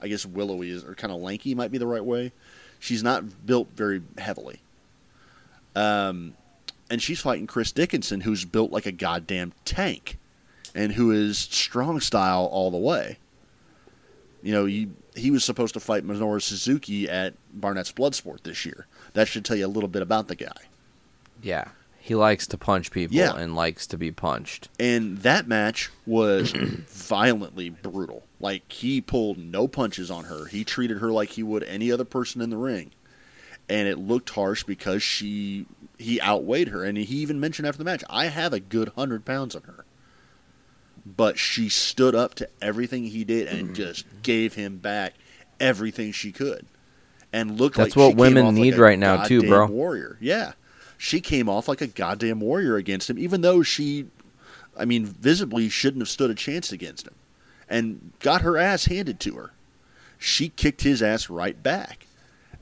I 0.02 0.08
guess 0.08 0.26
willowy 0.26 0.70
is, 0.70 0.84
or 0.84 0.94
kind 0.94 1.12
of 1.12 1.20
lanky 1.20 1.56
might 1.56 1.72
be 1.72 1.78
the 1.80 1.88
right 1.88 2.06
way. 2.06 2.32
She's 2.80 3.02
not 3.02 3.46
built 3.48 3.70
very 3.76 4.04
heavily. 4.20 4.60
Um, 5.76 6.36
and 6.90 7.02
she's 7.02 7.20
fighting 7.20 7.48
Chris 7.48 7.72
Dickinson, 7.72 8.22
who's 8.22 8.46
built 8.46 8.72
like 8.72 8.86
a 8.86 8.92
goddamn 8.92 9.54
tank, 9.66 10.18
and 10.76 10.92
who 10.94 11.10
is 11.12 11.38
strong 11.40 12.00
style 12.00 12.46
all 12.52 12.70
the 12.70 12.78
way. 12.78 13.18
You 14.44 14.52
know, 14.52 14.66
he 14.66 14.90
he 15.16 15.32
was 15.32 15.44
supposed 15.44 15.74
to 15.74 15.80
fight 15.80 16.06
Minoru 16.06 16.42
Suzuki 16.42 17.10
at 17.10 17.34
Barnett's 17.54 17.92
Bloodsport 17.92 18.44
this 18.44 18.66
year. 18.66 18.86
That 19.14 19.28
should 19.28 19.46
tell 19.46 19.56
you 19.58 19.66
a 19.66 19.68
little 19.68 19.88
bit 19.90 20.02
about 20.02 20.28
the 20.28 20.36
guy. 20.36 20.68
Yeah. 21.42 21.70
He 22.00 22.14
likes 22.14 22.46
to 22.48 22.58
punch 22.58 22.92
people 22.92 23.16
Yeah. 23.18 23.36
and 23.36 23.56
likes 23.56 23.88
to 23.88 23.98
be 23.98 24.12
punched. 24.12 24.70
And 24.80 25.20
that 25.20 25.48
match 25.48 25.90
was 26.06 26.52
violently 26.90 27.70
brutal. 27.70 28.24
Like 28.40 28.70
he 28.72 29.02
pulled 29.02 29.38
no 29.40 29.68
punches 29.68 30.12
on 30.12 30.26
her. 30.26 30.46
He 30.46 30.64
treated 30.64 31.00
her 31.00 31.12
like 31.12 31.30
he 31.32 31.42
would 31.44 31.64
any 31.64 31.92
other 31.92 32.06
person 32.06 32.42
in 32.42 32.50
the 32.52 32.58
ring. 32.58 32.92
And 33.68 33.88
it 33.88 33.98
looked 33.98 34.30
harsh 34.32 34.64
because 34.64 35.02
she 35.02 35.66
he 35.98 36.22
outweighed 36.22 36.68
her. 36.68 36.84
And 36.84 36.98
he 36.98 37.16
even 37.16 37.40
mentioned 37.40 37.68
after 37.68 37.80
the 37.80 37.86
match, 37.86 38.04
I 38.10 38.26
have 38.26 38.52
a 38.54 38.60
good 38.60 38.90
hundred 38.90 39.24
pounds 39.26 39.56
on 39.56 39.64
her. 39.64 39.85
But 41.06 41.38
she 41.38 41.70
stood 41.70 42.16
up 42.16 42.36
to 42.36 42.50
everything 42.62 43.06
he 43.06 43.24
did 43.24 43.48
and 43.48 43.66
mm-hmm. 43.66 43.74
just 43.74 44.06
gave 44.24 44.56
him 44.56 44.78
back 44.78 45.14
everything 45.60 46.12
she 46.12 46.32
could. 46.32 46.66
And 47.32 47.60
looked 47.60 47.78
That's 47.78 47.96
like 47.96 47.98
what 47.98 48.06
she 48.06 48.12
came 48.12 48.18
women 48.18 48.46
off 48.46 48.54
like 48.54 48.62
need 48.62 48.74
a 48.76 48.82
right 48.82 49.00
now, 49.00 49.24
too, 49.24 49.42
bro. 49.44 49.68
Warrior. 49.68 50.18
Yeah. 50.20 50.54
She 50.98 51.22
came 51.22 51.50
off 51.50 51.68
like 51.68 51.82
a 51.82 51.88
goddamn 51.88 52.40
warrior 52.40 52.78
against 52.78 53.10
him, 53.10 53.20
even 53.20 53.42
though 53.42 53.62
she 53.62 54.08
I 54.78 54.86
mean, 54.86 55.06
visibly 55.06 55.70
shouldn't 55.70 56.02
have 56.02 56.10
stood 56.10 56.30
a 56.30 56.36
chance 56.36 56.72
against 56.72 57.08
him 57.08 57.16
and 57.70 58.12
got 58.20 58.42
her 58.42 58.58
ass 58.58 58.86
handed 58.86 59.20
to 59.22 59.36
her. 59.36 59.52
She 60.18 60.50
kicked 60.50 60.82
his 60.82 61.02
ass 61.02 61.30
right 61.30 61.62
back. 61.62 62.08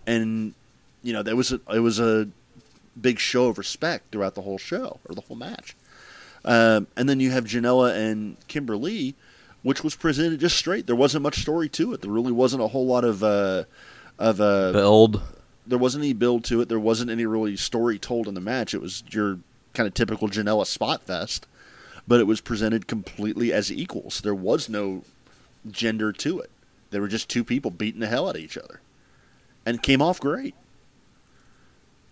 And 0.05 0.53
you 1.01 1.13
know, 1.13 1.23
there 1.23 1.35
was 1.35 1.51
a 1.51 1.59
it 1.73 1.79
was 1.79 1.99
a 1.99 2.29
big 2.99 3.19
show 3.19 3.47
of 3.47 3.57
respect 3.57 4.11
throughout 4.11 4.35
the 4.35 4.41
whole 4.41 4.57
show 4.57 4.99
or 5.07 5.15
the 5.15 5.21
whole 5.21 5.37
match. 5.37 5.75
Um, 6.45 6.87
and 6.97 7.07
then 7.07 7.19
you 7.19 7.31
have 7.31 7.45
Janela 7.45 7.95
and 7.95 8.35
Kimber 8.47 8.75
Lee, 8.75 9.15
which 9.61 9.83
was 9.83 9.95
presented 9.95 10.39
just 10.39 10.57
straight. 10.57 10.87
There 10.87 10.95
wasn't 10.95 11.23
much 11.23 11.39
story 11.41 11.69
to 11.69 11.93
it. 11.93 12.01
There 12.01 12.11
really 12.11 12.33
wasn't 12.33 12.63
a 12.63 12.67
whole 12.67 12.85
lot 12.85 13.05
of 13.05 13.23
uh, 13.23 13.63
of 14.19 14.41
uh, 14.41 14.71
Build. 14.73 15.21
there 15.65 15.77
wasn't 15.77 16.03
any 16.03 16.13
build 16.13 16.43
to 16.45 16.61
it. 16.61 16.69
There 16.69 16.79
wasn't 16.79 17.09
any 17.09 17.25
really 17.25 17.55
story 17.55 17.97
told 17.97 18.27
in 18.27 18.33
the 18.33 18.41
match. 18.41 18.73
It 18.73 18.81
was 18.81 19.03
your 19.09 19.39
kind 19.73 19.87
of 19.87 19.93
typical 19.93 20.27
Janela 20.27 20.65
spot 20.65 21.03
fest, 21.03 21.47
but 22.07 22.19
it 22.19 22.27
was 22.27 22.41
presented 22.41 22.87
completely 22.87 23.51
as 23.53 23.71
equals. 23.71 24.21
There 24.21 24.35
was 24.35 24.67
no 24.69 25.03
gender 25.71 26.11
to 26.11 26.39
it. 26.39 26.51
They 26.91 26.99
were 26.99 27.07
just 27.07 27.29
two 27.29 27.43
people 27.43 27.71
beating 27.71 28.01
the 28.01 28.07
hell 28.07 28.27
out 28.29 28.35
of 28.35 28.41
each 28.41 28.57
other, 28.57 28.81
and 29.65 29.81
came 29.81 30.01
off 30.01 30.19
great. 30.19 30.55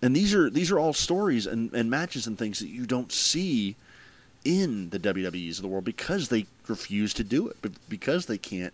And 0.01 0.15
these 0.15 0.33
are 0.33 0.49
these 0.49 0.71
are 0.71 0.79
all 0.79 0.93
stories 0.93 1.45
and, 1.45 1.71
and 1.73 1.89
matches 1.89 2.25
and 2.25 2.37
things 2.37 2.59
that 2.59 2.69
you 2.69 2.85
don't 2.85 3.11
see 3.11 3.75
in 4.43 4.89
the 4.89 4.99
WWEs 4.99 5.57
of 5.57 5.61
the 5.61 5.67
world 5.67 5.85
because 5.85 6.29
they 6.29 6.45
refuse 6.67 7.13
to 7.13 7.23
do 7.23 7.47
it, 7.47 7.57
because 7.89 8.25
they 8.25 8.37
can't 8.37 8.73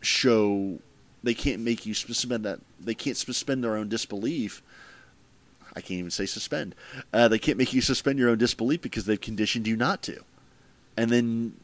show 0.00 0.78
they 1.22 1.34
can't 1.34 1.60
make 1.60 1.86
you 1.86 1.94
suspend 1.94 2.44
that 2.44 2.58
they 2.80 2.94
can't 2.94 3.16
suspend 3.16 3.62
their 3.62 3.76
own 3.76 3.88
disbelief. 3.88 4.62
I 5.74 5.80
can't 5.80 6.00
even 6.00 6.10
say 6.10 6.26
suspend. 6.26 6.74
Uh, 7.12 7.28
they 7.28 7.38
can't 7.38 7.56
make 7.56 7.72
you 7.72 7.80
suspend 7.80 8.18
your 8.18 8.28
own 8.28 8.38
disbelief 8.38 8.82
because 8.82 9.06
they've 9.06 9.20
conditioned 9.20 9.66
you 9.66 9.76
not 9.76 10.02
to. 10.02 10.22
And 10.96 11.10
then 11.10 11.54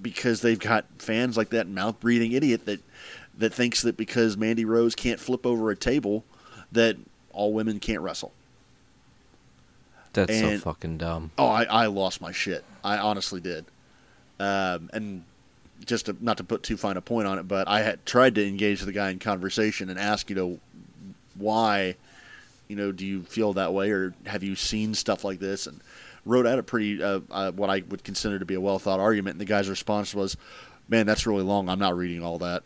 because 0.00 0.42
they've 0.42 0.58
got 0.58 0.84
fans 0.98 1.36
like 1.36 1.50
that 1.50 1.66
mouth 1.68 1.98
breathing 2.00 2.32
idiot 2.32 2.66
that 2.66 2.80
that 3.38 3.54
thinks 3.54 3.82
that 3.82 3.96
because 3.96 4.36
mandy 4.36 4.64
rose 4.64 4.94
can't 4.94 5.18
flip 5.18 5.46
over 5.46 5.70
a 5.70 5.76
table 5.76 6.24
that 6.70 6.96
all 7.32 7.52
women 7.52 7.80
can't 7.80 8.02
wrestle 8.02 8.32
That's 10.12 10.30
And- 10.32 10.60
so 10.60 10.64
fucking 10.64 10.98
dumb. 10.98 11.30
Oh, 11.38 11.46
I, 11.46 11.64
I 11.64 11.86
lost 11.86 12.20
my 12.20 12.32
shit. 12.32 12.64
I 12.84 12.98
honestly 12.98 13.40
did. 13.40 13.64
Um, 14.38 14.90
and 14.92 15.24
just 15.84 16.06
to, 16.06 16.16
not 16.20 16.36
to 16.38 16.44
put 16.44 16.62
too 16.62 16.76
fine 16.76 16.96
a 16.96 17.00
point 17.00 17.26
on 17.26 17.38
it, 17.38 17.48
but 17.48 17.66
I 17.68 17.80
had 17.82 18.04
tried 18.06 18.34
to 18.36 18.46
engage 18.46 18.80
the 18.82 18.92
guy 18.92 19.10
in 19.10 19.18
conversation 19.18 19.88
and 19.90 19.98
ask, 19.98 20.28
you 20.30 20.36
know, 20.36 20.58
why, 21.36 21.96
you 22.68 22.76
know, 22.76 22.92
do 22.92 23.06
you 23.06 23.22
feel 23.22 23.52
that 23.54 23.72
way, 23.72 23.90
or 23.90 24.14
have 24.26 24.42
you 24.42 24.54
seen 24.54 24.94
stuff 24.94 25.24
like 25.24 25.38
this? 25.40 25.66
And 25.66 25.80
wrote 26.24 26.46
out 26.46 26.58
a 26.58 26.62
pretty 26.62 27.02
uh, 27.02 27.20
uh, 27.30 27.50
what 27.52 27.68
I 27.70 27.82
would 27.88 28.04
consider 28.04 28.38
to 28.38 28.44
be 28.44 28.54
a 28.54 28.60
well 28.60 28.78
thought 28.78 29.00
argument. 29.00 29.34
And 29.34 29.40
the 29.40 29.44
guy's 29.46 29.68
response 29.68 30.14
was, 30.14 30.36
"Man, 30.88 31.06
that's 31.06 31.26
really 31.26 31.42
long. 31.42 31.68
I'm 31.68 31.78
not 31.80 31.96
reading 31.96 32.22
all 32.22 32.38
that." 32.38 32.62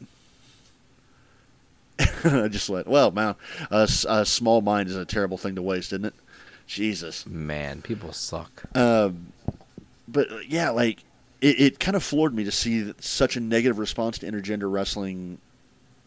I 2.24 2.48
just 2.48 2.68
went, 2.68 2.86
"Well, 2.86 3.10
man, 3.10 3.36
a 3.70 3.86
small 4.26 4.60
mind 4.60 4.88
is 4.88 4.96
a 4.96 5.04
terrible 5.04 5.38
thing 5.38 5.54
to 5.54 5.62
waste, 5.62 5.92
isn't 5.92 6.04
it?" 6.06 6.14
Jesus. 6.66 7.26
Man, 7.26 7.82
people 7.82 8.12
suck. 8.12 8.64
Um, 8.76 9.32
but 10.08 10.30
uh, 10.30 10.38
yeah, 10.46 10.70
like 10.70 11.04
it, 11.40 11.60
it 11.60 11.80
kind 11.80 11.96
of 11.96 12.02
floored 12.02 12.34
me 12.34 12.44
to 12.44 12.52
see 12.52 12.80
that 12.82 13.02
such 13.02 13.36
a 13.36 13.40
negative 13.40 13.78
response 13.78 14.18
to 14.18 14.30
intergender 14.30 14.70
wrestling, 14.70 15.38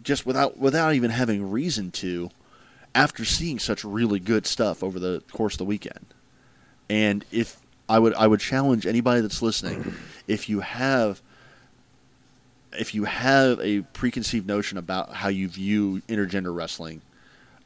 just 0.03 0.25
without 0.25 0.57
without 0.57 0.93
even 0.93 1.11
having 1.11 1.49
reason 1.49 1.91
to, 1.91 2.29
after 2.93 3.25
seeing 3.25 3.59
such 3.59 3.83
really 3.83 4.19
good 4.19 4.45
stuff 4.45 4.83
over 4.83 4.99
the 4.99 5.23
course 5.31 5.55
of 5.55 5.59
the 5.59 5.65
weekend. 5.65 6.05
And 6.89 7.23
if 7.31 7.57
I 7.87 7.99
would 7.99 8.13
I 8.15 8.27
would 8.27 8.39
challenge 8.39 8.85
anybody 8.85 9.21
that's 9.21 9.41
listening, 9.41 9.93
if 10.27 10.49
you 10.49 10.59
have 10.61 11.21
if 12.73 12.93
you 12.93 13.05
have 13.05 13.59
a 13.61 13.81
preconceived 13.93 14.47
notion 14.47 14.77
about 14.77 15.13
how 15.13 15.29
you 15.29 15.47
view 15.47 16.01
intergender 16.07 16.55
wrestling, 16.55 17.01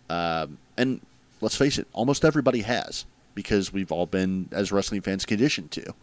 um, 0.09 0.57
and 0.77 1.01
let's 1.43 1.55
face 1.57 1.77
it, 1.77 1.87
almost 1.93 2.25
everybody 2.25 2.61
has 2.61 3.05
because 3.35 3.73
we've 3.73 3.91
all 3.91 4.05
been 4.05 4.47
as 4.51 4.71
wrestling 4.71 5.01
fans 5.01 5.25
conditioned 5.25 5.71
to 5.71 5.93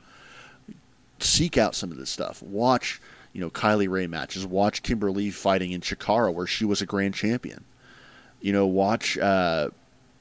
seek 1.19 1.57
out 1.57 1.75
some 1.75 1.91
of 1.91 1.97
this 1.97 2.11
stuff. 2.11 2.43
Watch, 2.43 3.01
you 3.33 3.41
know, 3.41 3.51
Kylie 3.51 3.89
Rae 3.89 4.07
matches. 4.07 4.47
Watch 4.47 4.83
Kimber 4.83 5.11
Lee 5.11 5.31
fighting 5.31 5.73
in 5.73 5.81
Chikara 5.81 6.33
where 6.33 6.47
she 6.47 6.65
was 6.65 6.83
a 6.83 6.87
grand 6.87 7.15
champion. 7.15 7.65
You 8.41 8.53
know, 8.53 8.67
watch, 8.67 9.19
uh, 9.19 9.71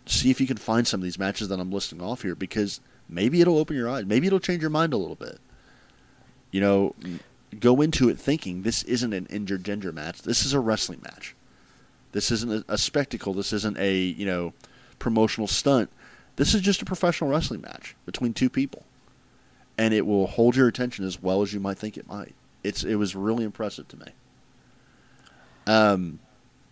see 0.06 0.30
if 0.30 0.42
you 0.42 0.48
can 0.48 0.58
find 0.58 0.88
some 0.88 1.00
of 1.00 1.04
these 1.04 1.20
matches 1.20 1.50
that 1.50 1.60
I'm 1.60 1.72
listing 1.72 2.02
off 2.02 2.22
here 2.22 2.36
because 2.36 2.82
maybe 3.08 3.42
it'll 3.42 3.58
open 3.58 3.76
your 3.76 3.90
eyes. 3.90 4.06
Maybe 4.06 4.28
it'll 4.28 4.40
change 4.40 4.62
your 4.62 4.70
mind 4.70 4.94
a 4.94 4.98
little 4.98 5.16
bit. 5.16 5.40
You 6.52 6.62
know, 6.62 6.96
go 7.60 7.82
into 7.82 8.10
it 8.10 8.18
thinking 8.18 8.64
this 8.64 8.84
isn't 8.84 9.14
an 9.14 9.26
intergender 9.28 9.94
match. 9.94 10.22
This 10.22 10.46
is 10.46 10.54
a 10.54 10.60
wrestling 10.60 11.02
match. 11.04 11.36
This 12.12 12.32
isn't 12.32 12.52
a, 12.52 12.74
a 12.74 12.78
spectacle. 12.78 13.34
This 13.34 13.54
isn't 13.54 13.78
a 13.78 13.96
you 13.96 14.26
know 14.26 14.54
promotional 15.00 15.48
stunt. 15.48 15.90
This 16.36 16.54
is 16.54 16.62
just 16.62 16.82
a 16.82 16.86
professional 16.86 17.30
wrestling 17.30 17.62
match 17.62 17.96
between 18.06 18.34
two 18.34 18.50
people, 18.50 18.86
and 19.78 19.94
it 19.94 20.06
will 20.06 20.28
hold 20.28 20.56
your 20.56 20.68
attention 20.68 21.06
as 21.06 21.22
well 21.22 21.42
as 21.42 21.54
you 21.54 21.60
might 21.60 21.78
think 21.78 21.98
it 21.98 22.08
might. 22.08 22.36
It's 22.64 22.84
it 22.84 22.96
was 22.96 23.16
really 23.16 23.44
impressive 23.44 23.88
to 23.90 23.98
me. 23.98 24.06
Um, 25.68 26.20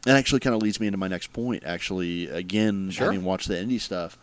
that 0.04 0.16
actually 0.18 0.40
kind 0.40 0.56
of 0.56 0.62
leads 0.62 0.80
me 0.80 0.88
into 0.88 0.98
my 0.98 1.08
next 1.08 1.34
point. 1.34 1.64
Actually, 1.66 2.28
again, 2.30 2.90
Sure. 2.92 3.06
having 3.08 3.24
watched 3.24 3.48
the 3.48 3.56
indie 3.56 3.80
stuff, 3.82 4.18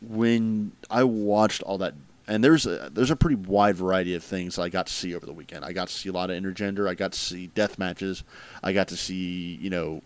when 0.00 0.72
I 0.90 1.04
watched 1.04 1.62
all 1.62 1.78
that, 1.78 1.94
and 2.26 2.42
there's 2.42 2.66
a 2.66 2.90
there's 2.92 3.10
a 3.10 3.16
pretty 3.16 3.36
wide 3.36 3.76
variety 3.76 4.14
of 4.14 4.22
things 4.22 4.58
I 4.58 4.68
got 4.68 4.86
to 4.86 4.92
see 4.92 5.14
over 5.14 5.26
the 5.26 5.32
weekend. 5.32 5.64
I 5.64 5.72
got 5.72 5.88
to 5.88 5.94
see 5.94 6.08
a 6.08 6.12
lot 6.12 6.30
of 6.30 6.40
intergender. 6.40 6.88
I 6.88 6.94
got 6.94 7.12
to 7.12 7.18
see 7.18 7.48
death 7.48 7.78
matches. 7.78 8.22
I 8.62 8.72
got 8.72 8.88
to 8.88 8.96
see 8.96 9.58
you 9.60 9.70
know 9.70 10.02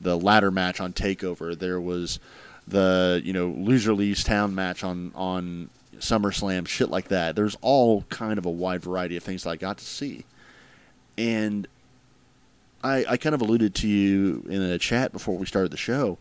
the 0.00 0.18
ladder 0.18 0.50
match 0.50 0.80
on 0.80 0.92
Takeover. 0.92 1.58
There 1.58 1.80
was 1.80 2.18
the 2.66 3.20
you 3.24 3.32
know 3.32 3.48
loser 3.48 3.94
leaves 3.94 4.24
town 4.24 4.54
match 4.54 4.84
on 4.84 5.12
on 5.14 5.70
SummerSlam. 5.96 6.66
Shit 6.66 6.90
like 6.90 7.08
that. 7.08 7.36
There's 7.36 7.56
all 7.60 8.02
kind 8.08 8.38
of 8.38 8.46
a 8.46 8.50
wide 8.50 8.82
variety 8.82 9.16
of 9.16 9.22
things 9.22 9.44
that 9.44 9.50
I 9.50 9.56
got 9.56 9.78
to 9.78 9.84
see, 9.84 10.24
and 11.16 11.66
I 12.82 13.04
I 13.08 13.16
kind 13.16 13.34
of 13.34 13.40
alluded 13.40 13.74
to 13.76 13.88
you 13.88 14.44
in 14.48 14.62
a 14.62 14.78
chat 14.78 15.12
before 15.12 15.36
we 15.36 15.46
started 15.46 15.70
the 15.70 15.76
show 15.76 16.18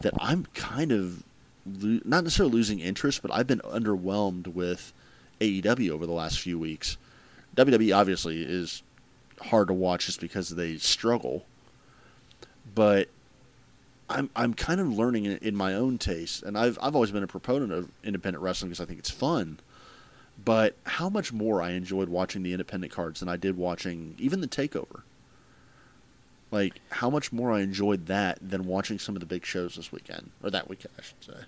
that 0.00 0.14
I'm 0.18 0.46
kind 0.54 0.92
of 0.92 1.22
lo- 1.66 2.00
not 2.04 2.24
necessarily 2.24 2.54
losing 2.54 2.80
interest, 2.80 3.22
but 3.22 3.30
I've 3.32 3.46
been 3.46 3.60
underwhelmed 3.60 4.48
with 4.48 4.92
AEW 5.40 5.90
over 5.90 6.06
the 6.06 6.12
last 6.12 6.40
few 6.40 6.58
weeks. 6.58 6.96
WWE 7.56 7.96
obviously 7.96 8.42
is 8.42 8.82
hard 9.42 9.68
to 9.68 9.74
watch 9.74 10.06
just 10.06 10.20
because 10.20 10.50
they 10.50 10.76
struggle, 10.76 11.44
but 12.74 13.08
I'm 14.08 14.30
I'm 14.34 14.54
kind 14.54 14.80
of 14.80 14.88
learning 14.92 15.24
in, 15.24 15.38
in 15.38 15.56
my 15.56 15.74
own 15.74 15.98
taste, 15.98 16.42
and 16.42 16.58
I've 16.58 16.78
I've 16.82 16.94
always 16.94 17.10
been 17.10 17.22
a 17.22 17.28
proponent 17.28 17.72
of 17.72 17.90
independent 18.02 18.42
wrestling 18.42 18.70
because 18.70 18.80
I 18.80 18.86
think 18.86 18.98
it's 18.98 19.10
fun. 19.10 19.60
But 20.42 20.74
how 20.84 21.08
much 21.08 21.32
more 21.32 21.60
I 21.60 21.72
enjoyed 21.72 22.08
watching 22.08 22.42
the 22.42 22.52
independent 22.52 22.92
cards 22.92 23.20
than 23.20 23.28
I 23.28 23.36
did 23.36 23.56
watching 23.56 24.14
even 24.18 24.40
the 24.40 24.48
Takeover. 24.48 25.02
Like 26.50 26.80
how 26.90 27.10
much 27.10 27.32
more 27.32 27.52
I 27.52 27.60
enjoyed 27.60 28.06
that 28.06 28.38
than 28.42 28.64
watching 28.64 28.98
some 28.98 29.14
of 29.14 29.20
the 29.20 29.26
big 29.26 29.44
shows 29.44 29.76
this 29.76 29.92
weekend 29.92 30.30
or 30.42 30.50
that 30.50 30.68
weekend, 30.68 30.94
I 30.98 31.02
should 31.02 31.22
say. 31.22 31.44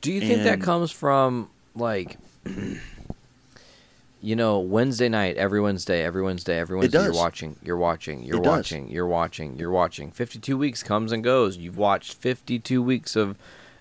Do 0.00 0.12
you 0.12 0.20
think 0.20 0.42
that 0.42 0.60
comes 0.60 0.90
from 0.90 1.50
like 1.76 2.18
you 4.22 4.36
know, 4.36 4.60
Wednesday 4.60 5.08
night, 5.08 5.36
every 5.36 5.60
Wednesday, 5.60 6.02
every 6.02 6.22
Wednesday, 6.22 6.58
every 6.58 6.76
Wednesday, 6.78 7.02
you're 7.02 7.12
watching, 7.12 7.56
you're 7.62 7.76
watching, 7.76 8.22
you're 8.22 8.36
It 8.38 8.44
does. 8.44 8.56
watching, 8.56 8.88
you're 8.88 9.06
watching, 9.06 9.56
you're 9.58 9.70
watching. 9.70 10.10
52 10.12 10.56
weeks 10.56 10.82
comes 10.82 11.10
and 11.12 11.24
goes. 11.24 11.56
You've 11.56 11.76
watched 11.76 12.14
52 12.14 12.80
weeks 12.82 13.16
of 13.16 13.36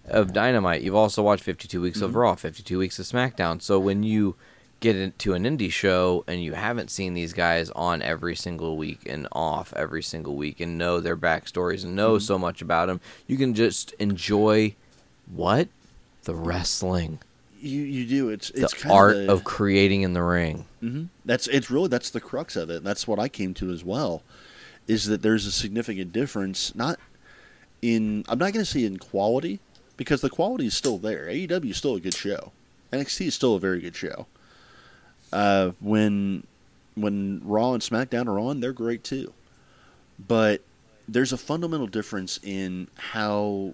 of 0.10 0.34
Dynamite. 0.34 0.82
You've 0.82 0.96
also 0.96 1.22
watched 1.22 1.44
52 1.44 1.80
weeks 1.80 2.00
Mm-hmm. 2.00 2.06
of 2.06 2.16
Raw, 2.16 2.34
52 2.36 2.80
weeks 2.80 2.98
of 2.98 3.06
SmackDown. 3.06 3.62
So 3.62 3.80
when 3.80 4.02
you 4.02 4.36
get 4.80 4.96
into 4.96 5.36
an 5.36 5.44
indie 5.44 5.72
show 5.72 6.24
and 6.28 6.44
you 6.44 6.54
haven't 6.54 6.90
seen 6.90 7.14
these 7.14 7.34
guys 7.34 7.70
on 7.76 8.02
every 8.02 8.36
single 8.36 8.78
week 8.78 9.02
and 9.08 9.28
off 9.32 9.72
every 9.76 10.02
single 10.02 10.36
week 10.36 10.60
and 10.60 10.76
know 10.76 11.00
their 11.00 11.16
backstories 11.16 11.84
and 11.84 11.90
Mm-hmm. 11.92 11.96
know 11.98 12.18
so 12.18 12.40
much 12.40 12.64
about 12.64 12.88
them, 12.88 13.00
you 13.28 13.38
can 13.38 13.54
just 13.54 13.92
enjoy 14.00 14.74
what 15.32 15.68
the 16.24 16.34
wrestling, 16.34 17.20
You 17.62 17.82
you 17.84 18.06
do. 18.06 18.30
It's 18.30 18.50
it's 18.52 18.82
the 18.82 18.90
art 18.90 19.16
of, 19.16 19.30
of 19.30 19.44
creating 19.44 20.02
in 20.02 20.14
the 20.14 20.24
ring. 20.24 20.66
hmm 20.80 21.06
That's 21.26 21.48
it's 21.48 21.70
really 21.70 21.88
that's 21.88 22.10
the 22.10 22.22
crux 22.22 22.56
of 22.56 22.70
it. 22.70 22.84
That's 22.84 23.08
what 23.08 23.20
I 23.20 23.30
came 23.30 23.54
to 23.56 23.72
as 23.72 23.84
well, 23.84 24.24
is 24.88 25.06
that 25.06 25.22
there's 25.22 25.46
a 25.46 25.52
significant 25.52 26.12
difference. 26.12 26.74
Not 26.76 27.00
in 27.82 28.26
I'm 28.28 28.40
not 28.40 28.54
going 28.54 28.66
to 28.66 28.72
say 28.72 28.84
in 28.84 28.98
quality 28.98 29.60
because 29.98 30.22
the 30.22 30.30
quality 30.30 30.66
is 30.66 30.76
still 30.76 30.98
there. 30.98 31.28
AEW 31.28 31.70
is 31.70 31.78
still 31.78 31.96
a 31.96 32.00
good 32.00 32.16
show. 32.16 32.52
NXT 32.92 33.28
is 33.28 33.36
still 33.36 33.56
a 33.56 33.60
very 33.60 33.80
good 33.80 33.96
show. 33.96 34.26
Uh, 35.32 35.72
when 35.80 36.46
when 36.96 37.42
Raw 37.46 37.74
and 37.74 37.82
SmackDown 37.84 38.28
are 38.28 38.40
on, 38.40 38.60
they're 38.60 38.74
great 38.74 39.04
too. 39.04 39.34
But 40.28 40.62
there's 41.08 41.32
a 41.34 41.38
fundamental 41.38 41.88
difference 41.88 42.40
in 42.44 42.88
how 42.96 43.74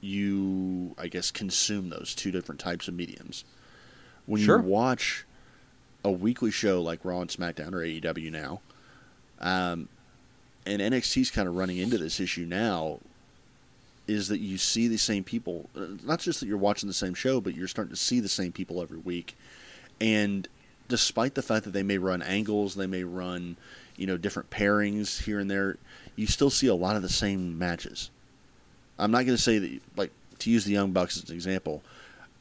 you, 0.00 0.94
I 0.98 1.08
guess, 1.08 1.30
consume 1.30 1.88
those 1.90 2.14
two 2.14 2.30
different 2.30 2.60
types 2.60 2.88
of 2.88 2.94
mediums. 2.94 3.44
When 4.26 4.42
Sure. 4.42 4.58
you 4.58 4.64
watch 4.64 5.24
a 6.04 6.10
weekly 6.10 6.50
show 6.50 6.80
like 6.82 7.04
Raw 7.04 7.20
and 7.20 7.30
SmackDown 7.30 7.72
or 7.72 7.80
AEW 7.82 8.30
now, 8.30 8.60
um, 9.40 9.88
and 10.64 10.80
NXT's 10.82 11.30
kind 11.30 11.48
of 11.48 11.56
running 11.56 11.78
into 11.78 11.98
this 11.98 12.20
issue 12.20 12.44
now, 12.44 13.00
is 14.08 14.28
that 14.28 14.38
you 14.38 14.58
see 14.58 14.86
the 14.88 14.96
same 14.98 15.24
people. 15.24 15.68
uh, 15.76 15.86
Not 16.04 16.20
just 16.20 16.40
that 16.40 16.46
you're 16.46 16.56
watching 16.58 16.88
the 16.88 16.94
same 16.94 17.14
show, 17.14 17.40
but 17.40 17.54
you're 17.54 17.66
starting 17.68 17.90
to 17.94 18.00
see 18.00 18.20
the 18.20 18.28
same 18.28 18.52
people 18.52 18.80
every 18.80 18.98
week. 18.98 19.36
And 20.00 20.46
despite 20.88 21.34
the 21.34 21.42
fact 21.42 21.64
that 21.64 21.72
they 21.72 21.82
may 21.82 21.98
run 21.98 22.22
angles, 22.22 22.76
they 22.76 22.86
may 22.86 23.02
run, 23.02 23.56
you 23.96 24.06
know, 24.06 24.16
different 24.16 24.50
pairings 24.50 25.22
here 25.24 25.40
and 25.40 25.50
there, 25.50 25.76
you 26.14 26.26
still 26.26 26.50
see 26.50 26.66
a 26.68 26.74
lot 26.74 26.94
of 26.96 27.02
the 27.02 27.08
same 27.08 27.58
matches. 27.58 28.10
I'm 28.98 29.10
not 29.10 29.24
going 29.24 29.36
to 29.36 29.42
say 29.42 29.58
that, 29.58 29.80
like, 29.96 30.10
to 30.40 30.50
use 30.50 30.64
the 30.64 30.72
Young 30.72 30.92
Bucks 30.92 31.16
as 31.16 31.28
an 31.28 31.34
example, 31.34 31.82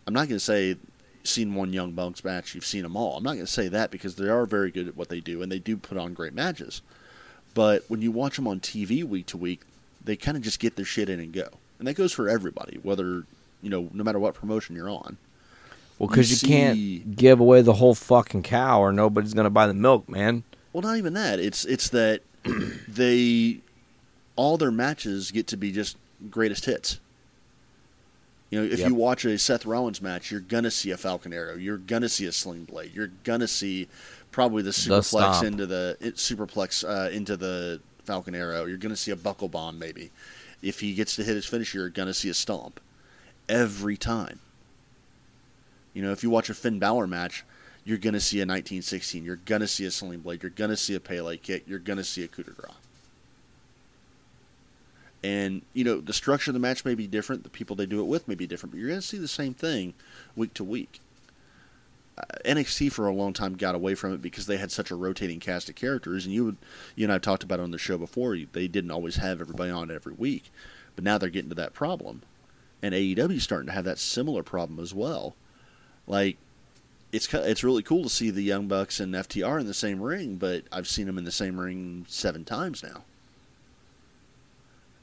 I'm 0.08 0.14
not 0.14 0.28
going 0.28 0.38
to 0.38 0.40
say 0.40 0.76
seen 1.24 1.56
one 1.56 1.74
Young 1.74 1.92
Bucks 1.92 2.24
match, 2.24 2.54
you've 2.56 2.66
seen 2.66 2.84
them 2.84 2.96
all. 2.96 3.18
I'm 3.18 3.24
not 3.24 3.34
going 3.34 3.46
to 3.46 3.52
say 3.52 3.68
that 3.70 3.92
because 3.92 4.16
they 4.16 4.30
are 4.30 4.46
very 4.46 4.72
good 4.72 4.88
at 4.88 4.96
what 4.96 5.10
they 5.10 5.20
do 5.20 5.42
and 5.42 5.52
they 5.52 5.60
do 5.60 5.78
put 5.78 5.98
on 5.98 6.14
great 6.14 6.34
matches. 6.34 6.82
But 7.54 7.84
when 7.88 8.02
you 8.02 8.12
watch 8.12 8.36
them 8.36 8.48
on 8.48 8.60
TV 8.60 9.04
week 9.04 9.28
to 9.28 9.38
week, 9.38 9.62
they 10.04 10.16
kind 10.16 10.38
of 10.38 10.44
just 10.44 10.60
get 10.60 10.76
their 10.76 10.86
shit 10.86 11.10
in 11.10 11.20
and 11.20 11.34
go. 11.34 11.48
And 11.80 11.88
that 11.88 11.96
goes 11.96 12.14
for 12.14 12.30
everybody, 12.30 12.80
whether, 12.84 13.24
you 13.62 13.70
know, 13.70 13.90
no 13.94 14.04
matter 14.04 14.20
what 14.20 14.36
promotion 14.36 14.76
you're 14.76 14.90
on. 14.90 15.18
Well, 15.98 16.10
because 16.10 16.30
you, 16.30 16.36
see- 16.36 16.48
can't 16.48 17.16
give 17.16 17.40
away 17.40 17.62
the 17.62 17.74
whole 17.74 17.96
fucking 17.96 18.44
cow, 18.44 18.82
or 18.82 18.92
nobody's 18.92 19.34
gonna 19.34 19.50
buy 19.50 19.68
the 19.68 19.74
milk, 19.74 20.10
man. 20.10 20.44
Well, 20.74 20.82
not 20.82 20.98
even 20.98 21.14
that. 21.14 21.40
It's 21.40 21.64
it's 21.64 21.88
that 21.90 22.22
they 22.88 23.60
all 24.36 24.58
their 24.58 24.72
matches 24.72 25.32
get 25.32 25.48
to 25.48 25.58
be 25.58 25.72
just 25.72 25.96
greatest 26.26 26.66
hits. 26.66 27.00
You 28.50 28.60
know, 28.62 28.66
if 28.72 28.80
Yep. 28.80 28.90
you 28.90 28.96
watch 28.96 29.26
a 29.26 29.38
Seth 29.38 29.66
Rollins 29.66 30.02
match, 30.02 30.32
you're 30.32 30.40
gonna 30.40 30.72
see 30.72 30.92
a 30.92 30.98
Falcon 30.98 31.34
Arrow. 31.34 31.56
You're 31.56 31.78
gonna 31.78 32.10
see 32.10 32.26
a 32.26 32.32
Sling 32.32 32.66
Blade. 32.66 32.92
You're 32.94 33.12
gonna 33.24 33.48
see 33.48 33.88
probably 34.32 34.62
the 34.64 34.70
superplex 34.72 35.06
stomp. 35.06 35.46
into 35.46 35.66
the 35.66 35.98
it, 36.00 36.16
superplex 36.16 36.84
uh, 36.88 37.10
into 37.10 37.36
the 37.38 37.82
Falcon 38.06 38.36
Arrow. 38.36 38.66
You're 38.66 38.78
gonna 38.78 38.96
see 38.96 39.12
a 39.12 39.16
buckle 39.16 39.48
bomb 39.50 39.80
maybe. 39.80 40.12
If 40.62 40.80
he 40.80 40.94
gets 40.94 41.16
to 41.18 41.24
hit 41.24 41.36
his 41.36 41.46
finisher, 41.46 41.80
you're 41.80 41.90
gonna 41.90 42.14
see 42.14 42.30
a 42.30 42.34
stomp 42.34 42.80
every 43.50 43.98
time. 43.98 44.40
You 45.94 46.02
know, 46.02 46.12
if 46.12 46.24
you 46.24 46.30
watch 46.30 46.50
a 46.50 46.54
Finn 46.54 46.78
Balor 46.78 47.08
match, 47.08 47.44
you're 47.86 47.98
going 47.98 48.16
to 48.16 48.20
see 48.20 48.38
a 48.40 48.42
1916. 48.42 49.24
You're 49.24 49.38
going 49.38 49.62
to 49.62 49.68
see 49.68 49.86
a 49.86 49.92
Sling 49.92 50.20
Blade. 50.20 50.44
You're 50.44 50.50
going 50.50 50.72
to 50.72 50.76
see 50.76 50.94
a 50.96 51.00
Pele 51.00 51.38
kick. 51.38 51.64
You're 51.68 51.80
going 51.80 51.96
to 51.98 52.04
see 52.04 52.24
a 52.24 52.28
coup 52.28 52.44
de 52.44 52.52
grace. 52.52 52.74
And, 55.26 55.64
you 55.74 55.84
know, 55.84 56.02
the 56.02 56.14
structure 56.14 56.52
of 56.52 56.54
the 56.54 56.60
match 56.60 56.86
may 56.86 56.94
be 56.94 57.08
different. 57.08 57.42
The 57.42 57.50
people 57.50 57.76
they 57.76 57.88
do 57.88 58.00
it 58.00 58.06
with 58.06 58.28
may 58.28 58.36
be 58.36 58.46
different, 58.46 58.72
but 58.72 58.80
you're 58.80 58.90
going 58.90 59.02
to 59.02 59.08
see 59.08 59.18
the 59.18 59.28
same 59.28 59.56
thing 59.56 59.96
week 60.36 60.54
to 60.54 60.64
week. 60.64 61.00
Uh, 62.16 62.22
NXT 62.46 62.92
for 62.92 63.08
a 63.08 63.12
long 63.12 63.34
time 63.34 63.56
got 63.56 63.74
away 63.74 63.96
from 63.96 64.14
it 64.14 64.22
because 64.22 64.46
they 64.46 64.58
had 64.58 64.72
such 64.72 64.92
a 64.92 64.96
rotating 64.96 65.40
cast 65.40 65.68
of 65.68 65.74
characters, 65.74 66.26
and 66.26 66.34
you 66.36 66.46
would, 66.46 66.58
you 66.96 67.06
and 67.06 67.12
I 67.12 67.18
talked 67.18 67.42
about 67.42 67.60
it 67.60 67.64
on 67.64 67.72
the 67.72 67.80
show 67.80 67.98
before. 67.98 68.38
They 68.38 68.68
didn't 68.68 68.92
always 68.92 69.16
have 69.16 69.42
everybody 69.42 69.72
on 69.72 69.90
every 69.90 70.14
week, 70.14 70.52
but 70.96 71.04
now 71.04 71.18
they're 71.18 71.30
getting 71.30 71.50
to 71.50 71.56
that 71.56 71.74
problem, 71.74 72.22
and 72.84 72.94
AEW 72.94 73.42
starting 73.42 73.66
to 73.66 73.74
have 73.74 73.86
that 73.86 73.98
similar 73.98 74.44
problem 74.44 74.80
as 74.80 74.94
well. 74.94 75.36
Like, 76.06 76.38
it's 77.12 77.34
it's 77.34 77.64
really 77.64 77.82
cool 77.82 78.04
to 78.04 78.10
see 78.10 78.30
the 78.30 78.44
Young 78.44 78.68
Bucks 78.68 79.00
and 79.00 79.16
FTR 79.16 79.60
in 79.60 79.66
the 79.66 79.74
same 79.74 80.04
ring, 80.04 80.36
but 80.36 80.66
I've 80.72 80.88
seen 80.88 81.08
them 81.08 81.18
in 81.18 81.24
the 81.24 81.32
same 81.32 81.60
ring 81.60 82.06
seven 82.08 82.46
times 82.46 82.84
now. 82.84 83.02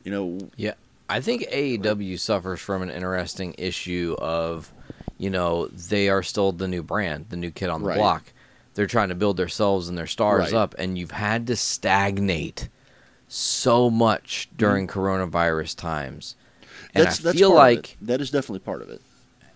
You 0.04 0.10
know, 0.12 0.38
Yeah, 0.56 0.74
I 1.08 1.20
think 1.20 1.42
AEW 1.50 2.18
suffers 2.18 2.60
from 2.60 2.82
an 2.82 2.90
interesting 2.90 3.54
issue 3.58 4.16
of, 4.18 4.72
you 5.18 5.30
know, 5.30 5.66
they 5.68 6.08
are 6.08 6.22
still 6.22 6.52
the 6.52 6.68
new 6.68 6.82
brand, 6.82 7.26
the 7.28 7.36
new 7.36 7.50
kid 7.50 7.68
on 7.70 7.82
the 7.82 7.88
Right. 7.88 7.96
block. 7.98 8.32
They're 8.74 8.86
trying 8.86 9.10
to 9.10 9.14
build 9.14 9.36
themselves 9.36 9.88
and 9.88 9.96
their 9.98 10.06
stars 10.06 10.52
Right. 10.52 10.58
up, 10.58 10.74
and 10.78 10.96
you've 10.98 11.10
had 11.12 11.46
to 11.48 11.56
stagnate 11.56 12.68
so 13.28 13.90
much 13.90 14.48
during 14.56 14.86
coronavirus 14.86 15.76
times. 15.76 16.36
And 16.94 17.04
Mm-hmm. 17.04 17.04
that's 17.04 17.20
I 17.20 17.22
that's 17.24 17.38
feel 17.38 17.50
part 17.52 17.60
of 17.72 17.72
it. 17.72 17.76
like 17.76 17.96
that 18.02 18.20
is 18.20 18.30
definitely 18.30 18.58
part 18.60 18.82
of 18.82 18.88
it. 18.90 19.00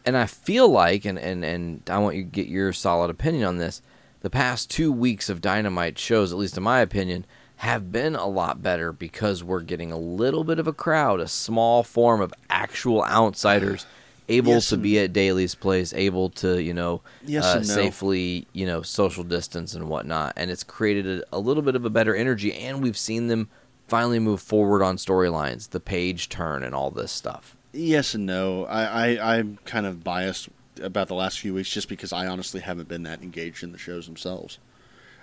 and 0.04 0.16
I 0.16 0.26
feel 0.26 0.68
like, 0.68 1.04
and, 1.04 1.18
and, 1.18 1.44
and 1.44 1.82
I 1.90 1.98
want 1.98 2.16
you 2.16 2.22
to 2.22 2.30
get 2.30 2.46
your 2.46 2.72
solid 2.72 3.11
opinion 3.11 3.44
on 3.44 3.56
this. 3.59 3.82
The 4.20 4.30
past 4.30 4.70
two 4.70 4.92
weeks 4.92 5.28
of 5.28 5.40
Dynamite 5.40 5.98
shows, 5.98 6.30
at 6.32 6.38
least 6.38 6.56
in 6.56 6.62
my 6.62 6.80
opinion, 6.80 7.26
have 7.56 7.90
been 7.90 8.14
a 8.14 8.26
lot 8.26 8.62
better 8.62 8.92
because 8.92 9.42
we're 9.42 9.60
getting 9.60 9.90
a 9.90 9.98
little 9.98 10.44
bit 10.44 10.58
of 10.58 10.66
a 10.66 10.72
crowd, 10.72 11.20
a 11.20 11.28
small 11.28 11.82
form 11.82 12.20
of 12.20 12.34
actual 12.50 13.02
outsiders 13.04 13.86
able 14.28 14.52
Yes 14.52 14.68
to 14.70 14.76
be 14.76 14.98
at 14.98 15.12
Daily's 15.12 15.54
place, 15.54 15.92
able 15.94 16.30
to, 16.30 16.60
you 16.60 16.74
know, 16.74 17.00
Yes 17.24 17.44
uh, 17.44 17.58
no. 17.58 17.62
safely, 17.62 18.46
you 18.52 18.66
know, 18.66 18.82
social 18.82 19.24
distance 19.24 19.74
and 19.74 19.88
whatnot. 19.88 20.32
And 20.36 20.50
it's 20.50 20.64
created 20.64 21.06
a, 21.06 21.22
a 21.32 21.38
little 21.38 21.62
bit 21.62 21.76
of 21.76 21.84
a 21.84 21.90
better 21.90 22.14
energy, 22.14 22.52
and 22.52 22.82
we've 22.82 22.96
seen 22.96 23.28
them 23.28 23.48
finally 23.88 24.18
move 24.18 24.40
forward 24.40 24.82
on 24.82 24.96
storylines, 24.96 25.70
the 25.70 25.80
page 25.80 26.28
turn, 26.28 26.62
and 26.62 26.74
all 26.74 26.90
this 26.90 27.12
stuff. 27.12 27.56
Yes 27.72 28.14
and 28.14 28.26
no. 28.26 28.64
I, 28.66 29.14
I 29.14 29.36
I'm 29.36 29.58
kind 29.64 29.86
of 29.86 30.02
biased 30.02 30.48
about 30.82 31.08
the 31.08 31.14
last 31.14 31.38
few 31.40 31.54
weeks 31.54 31.70
just 31.70 31.88
because 31.88 32.12
I 32.12 32.26
honestly 32.26 32.60
haven't 32.60 32.88
been 32.88 33.04
that 33.04 33.22
engaged 33.22 33.62
in 33.62 33.72
the 33.72 33.78
shows 33.78 34.06
themselves, 34.06 34.58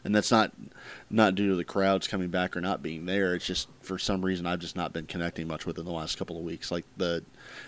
and 0.03 0.13
that's 0.13 0.31
not 0.31 0.51
not 1.09 1.35
due 1.35 1.49
to 1.49 1.55
the 1.55 1.63
crowds 1.63 2.07
coming 2.07 2.29
back 2.29 2.55
or 2.55 2.61
not 2.61 2.83
being 2.83 3.05
there. 3.05 3.35
It's 3.35 3.45
just 3.45 3.67
for 3.81 3.97
some 3.97 4.23
reason 4.23 4.45
I've 4.45 4.59
just 4.59 4.75
not 4.75 4.93
been 4.93 5.05
connecting 5.05 5.47
much 5.47 5.65
with 5.65 5.77
it 5.77 5.81
in 5.81 5.85
the 5.85 5.91
last 5.91 6.17
couple 6.17 6.37
of 6.37 6.43
weeks. 6.43 6.71
Like 6.71 6.85
the 6.97 7.23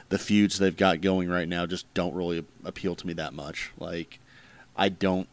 the 0.09 0.19
feuds 0.19 0.57
they've 0.57 0.75
got 0.75 1.01
going 1.01 1.29
right 1.29 1.47
now 1.47 1.65
just 1.65 1.91
don't 1.93 2.15
really 2.15 2.45
appeal 2.63 2.95
to 2.95 3.07
me 3.07 3.13
that 3.13 3.33
much. 3.33 3.71
Like 3.77 4.19
I 4.75 4.89
don't. 4.89 5.27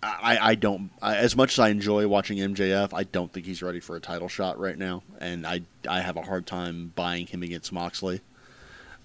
I, 0.00 0.38
I 0.40 0.54
don't 0.54 0.90
I, 1.02 1.16
as 1.16 1.34
much 1.34 1.54
as 1.54 1.58
I 1.58 1.70
enjoy 1.70 2.06
watching 2.06 2.38
MJF. 2.38 2.90
I 2.94 3.02
don't 3.02 3.32
think 3.32 3.46
he's 3.46 3.62
ready 3.62 3.80
for 3.80 3.96
a 3.96 4.00
title 4.00 4.28
shot 4.28 4.60
right 4.60 4.78
now, 4.78 5.02
and 5.20 5.44
I 5.44 5.62
I 5.88 6.02
have 6.02 6.16
a 6.16 6.22
hard 6.22 6.46
time 6.46 6.92
buying 6.94 7.26
him 7.26 7.42
against 7.42 7.72
Moxley. 7.72 8.20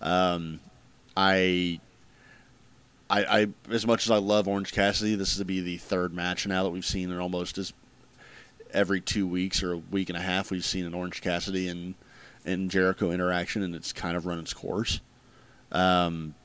Um, 0.02 0.60
I, 1.16 1.80
I, 3.10 3.42
I, 3.42 3.48
as 3.70 3.86
much 3.86 4.06
as 4.06 4.12
I 4.12 4.18
love 4.18 4.48
Orange 4.48 4.72
Cassidy, 4.72 5.16
this 5.16 5.32
is 5.34 5.38
to 5.38 5.46
be 5.46 5.60
the 5.62 5.78
third 5.78 6.14
match 6.14 6.48
now 6.48 6.64
that 6.64 6.70
we've 6.70 6.86
seen 6.86 7.12
in 7.12 7.20
almost 7.20 7.58
as 7.58 7.74
every 8.72 9.02
two 9.02 9.28
weeks 9.28 9.62
or 9.62 9.74
a 9.74 9.78
week 9.78 10.10
and 10.10 10.18
a 10.18 10.22
half 10.22 10.50
we've 10.50 10.66
seen 10.66 10.86
an 10.86 10.94
Orange 10.94 11.22
Cassidy 11.22 11.68
and 11.68 11.96
and 12.46 12.70
Jericho 12.70 13.12
interaction, 13.12 13.64
and 13.64 13.74
it's 13.74 13.94
kind 13.94 14.18
of 14.18 14.26
run 14.26 14.40
its 14.40 14.54
course. 14.54 15.00
Um, 15.72 16.36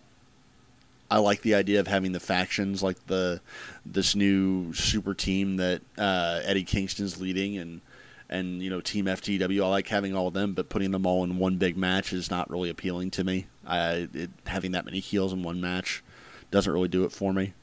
I 1.10 1.18
like 1.18 1.42
the 1.42 1.54
idea 1.54 1.80
of 1.80 1.86
having 1.86 2.12
the 2.12 2.20
factions 2.20 2.82
like 2.82 3.06
the 3.06 3.40
this 3.84 4.14
new 4.14 4.72
super 4.74 5.14
team 5.14 5.56
that 5.56 5.80
uh, 5.96 6.40
Eddie 6.44 6.64
Kingston's 6.64 7.20
leading 7.20 7.56
and 7.56 7.80
and 8.28 8.62
you 8.62 8.70
know 8.70 8.80
Team 8.80 9.06
FTW. 9.06 9.64
I 9.64 9.68
like 9.68 9.88
having 9.88 10.14
all 10.14 10.28
of 10.28 10.34
them, 10.34 10.52
but 10.52 10.68
putting 10.68 10.90
them 10.90 11.06
all 11.06 11.24
in 11.24 11.38
one 11.38 11.56
big 11.56 11.76
match 11.76 12.12
is 12.12 12.30
not 12.30 12.50
really 12.50 12.70
appealing 12.70 13.10
to 13.12 13.24
me. 13.24 13.46
I 13.66 14.08
it, 14.12 14.30
having 14.46 14.72
that 14.72 14.84
many 14.84 15.00
heels 15.00 15.32
in 15.32 15.42
one 15.42 15.60
match 15.60 16.02
doesn't 16.50 16.72
really 16.72 16.88
do 16.88 17.04
it 17.04 17.12
for 17.12 17.32
me. 17.32 17.54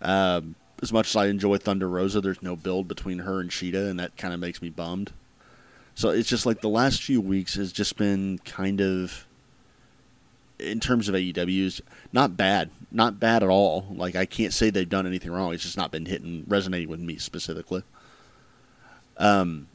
Um, 0.00 0.54
as 0.82 0.92
much 0.92 1.08
as 1.08 1.16
I 1.16 1.26
enjoy 1.26 1.58
Thunder 1.58 1.88
Rosa, 1.88 2.20
there's 2.20 2.42
no 2.42 2.56
build 2.56 2.88
between 2.88 3.20
her 3.20 3.40
and 3.40 3.50
Shida, 3.50 3.90
and 3.90 3.98
that 3.98 4.16
kind 4.16 4.32
of 4.32 4.40
makes 4.40 4.62
me 4.62 4.70
bummed. 4.70 5.12
So 5.94 6.10
it's 6.10 6.28
just 6.28 6.46
like 6.46 6.60
the 6.60 6.68
last 6.68 7.02
few 7.02 7.20
weeks 7.20 7.54
has 7.54 7.72
just 7.72 7.96
been 7.96 8.38
kind 8.44 8.80
of 8.80 9.26
in 10.58 10.80
terms 10.80 11.08
of 11.08 11.14
AEW's 11.14 11.80
not 12.12 12.36
bad, 12.36 12.70
not 12.90 13.20
bad 13.20 13.42
at 13.42 13.48
all. 13.48 13.86
Like 13.90 14.16
I 14.16 14.24
can't 14.26 14.52
say 14.52 14.70
they've 14.70 14.88
done 14.88 15.06
anything 15.06 15.32
wrong. 15.32 15.52
It's 15.52 15.62
just 15.62 15.76
not 15.76 15.90
been 15.90 16.06
hitting 16.06 16.44
resonating 16.46 16.88
with 16.88 17.00
me 17.00 17.16
specifically. 17.16 17.82
Um, 19.16 19.68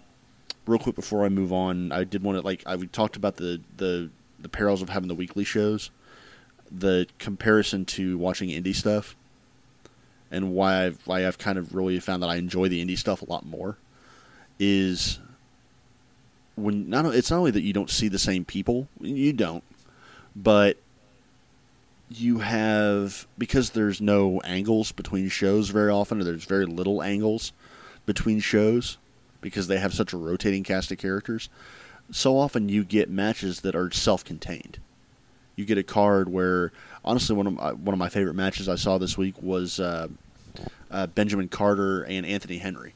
real 0.65 0.79
quick 0.79 0.95
before 0.95 1.25
I 1.25 1.29
move 1.29 1.51
on, 1.51 1.91
I 1.91 2.03
did 2.03 2.23
want 2.23 2.37
to 2.37 2.41
like 2.41 2.63
I 2.65 2.75
we 2.75 2.87
talked 2.87 3.15
about 3.15 3.35
the 3.37 3.61
the 3.77 4.09
the 4.39 4.49
perils 4.49 4.81
of 4.81 4.89
having 4.89 5.07
the 5.07 5.15
weekly 5.15 5.43
shows, 5.43 5.89
the 6.75 7.07
comparison 7.19 7.85
to 7.85 8.17
watching 8.17 8.49
indie 8.49 8.75
stuff, 8.75 9.15
and 10.31 10.53
why 10.53 10.85
I've 10.85 10.99
why 11.05 11.27
I've 11.27 11.37
kind 11.37 11.57
of 11.57 11.75
really 11.75 11.99
found 11.99 12.23
that 12.23 12.29
I 12.29 12.37
enjoy 12.37 12.67
the 12.67 12.83
indie 12.83 12.97
stuff 12.97 13.21
a 13.21 13.29
lot 13.29 13.45
more, 13.45 13.77
is 14.59 15.19
when 16.55 16.89
not 16.89 17.05
it's 17.13 17.29
not 17.29 17.37
only 17.37 17.51
that 17.51 17.61
you 17.61 17.73
don't 17.73 17.89
see 17.89 18.07
the 18.07 18.19
same 18.19 18.43
people, 18.43 18.87
you 18.99 19.33
don't, 19.33 19.63
but 20.35 20.77
you 22.09 22.39
have 22.39 23.27
because 23.37 23.71
there's 23.71 24.01
no 24.01 24.39
angles 24.41 24.91
between 24.91 25.29
shows 25.29 25.69
very 25.69 25.91
often, 25.91 26.21
or 26.21 26.23
there's 26.23 26.45
very 26.45 26.65
little 26.65 27.01
angles 27.01 27.53
between 28.05 28.39
shows 28.39 28.97
because 29.41 29.67
they 29.67 29.79
have 29.79 29.93
such 29.93 30.13
a 30.13 30.17
rotating 30.17 30.63
cast 30.63 30.91
of 30.91 30.97
characters. 30.97 31.49
So 32.11 32.37
often 32.37 32.69
you 32.69 32.83
get 32.83 33.09
matches 33.09 33.61
that 33.61 33.75
are 33.75 33.89
self-contained. 33.91 34.77
You 35.55 35.65
get 35.65 35.77
a 35.77 35.83
card 35.83 36.29
where, 36.29 36.71
honestly, 37.05 37.35
one 37.35 37.47
of 37.47 37.53
my, 37.53 37.71
one 37.73 37.93
of 37.93 37.99
my 37.99 38.09
favorite 38.09 38.33
matches 38.33 38.67
I 38.67 38.75
saw 38.75 38.97
this 38.97 39.17
week 39.17 39.35
was 39.41 39.79
uh, 39.79 40.07
uh, 40.89 41.07
Benjamin 41.07 41.47
Carter 41.49 42.03
and 42.03 42.25
Anthony 42.25 42.57
Henry. 42.57 42.93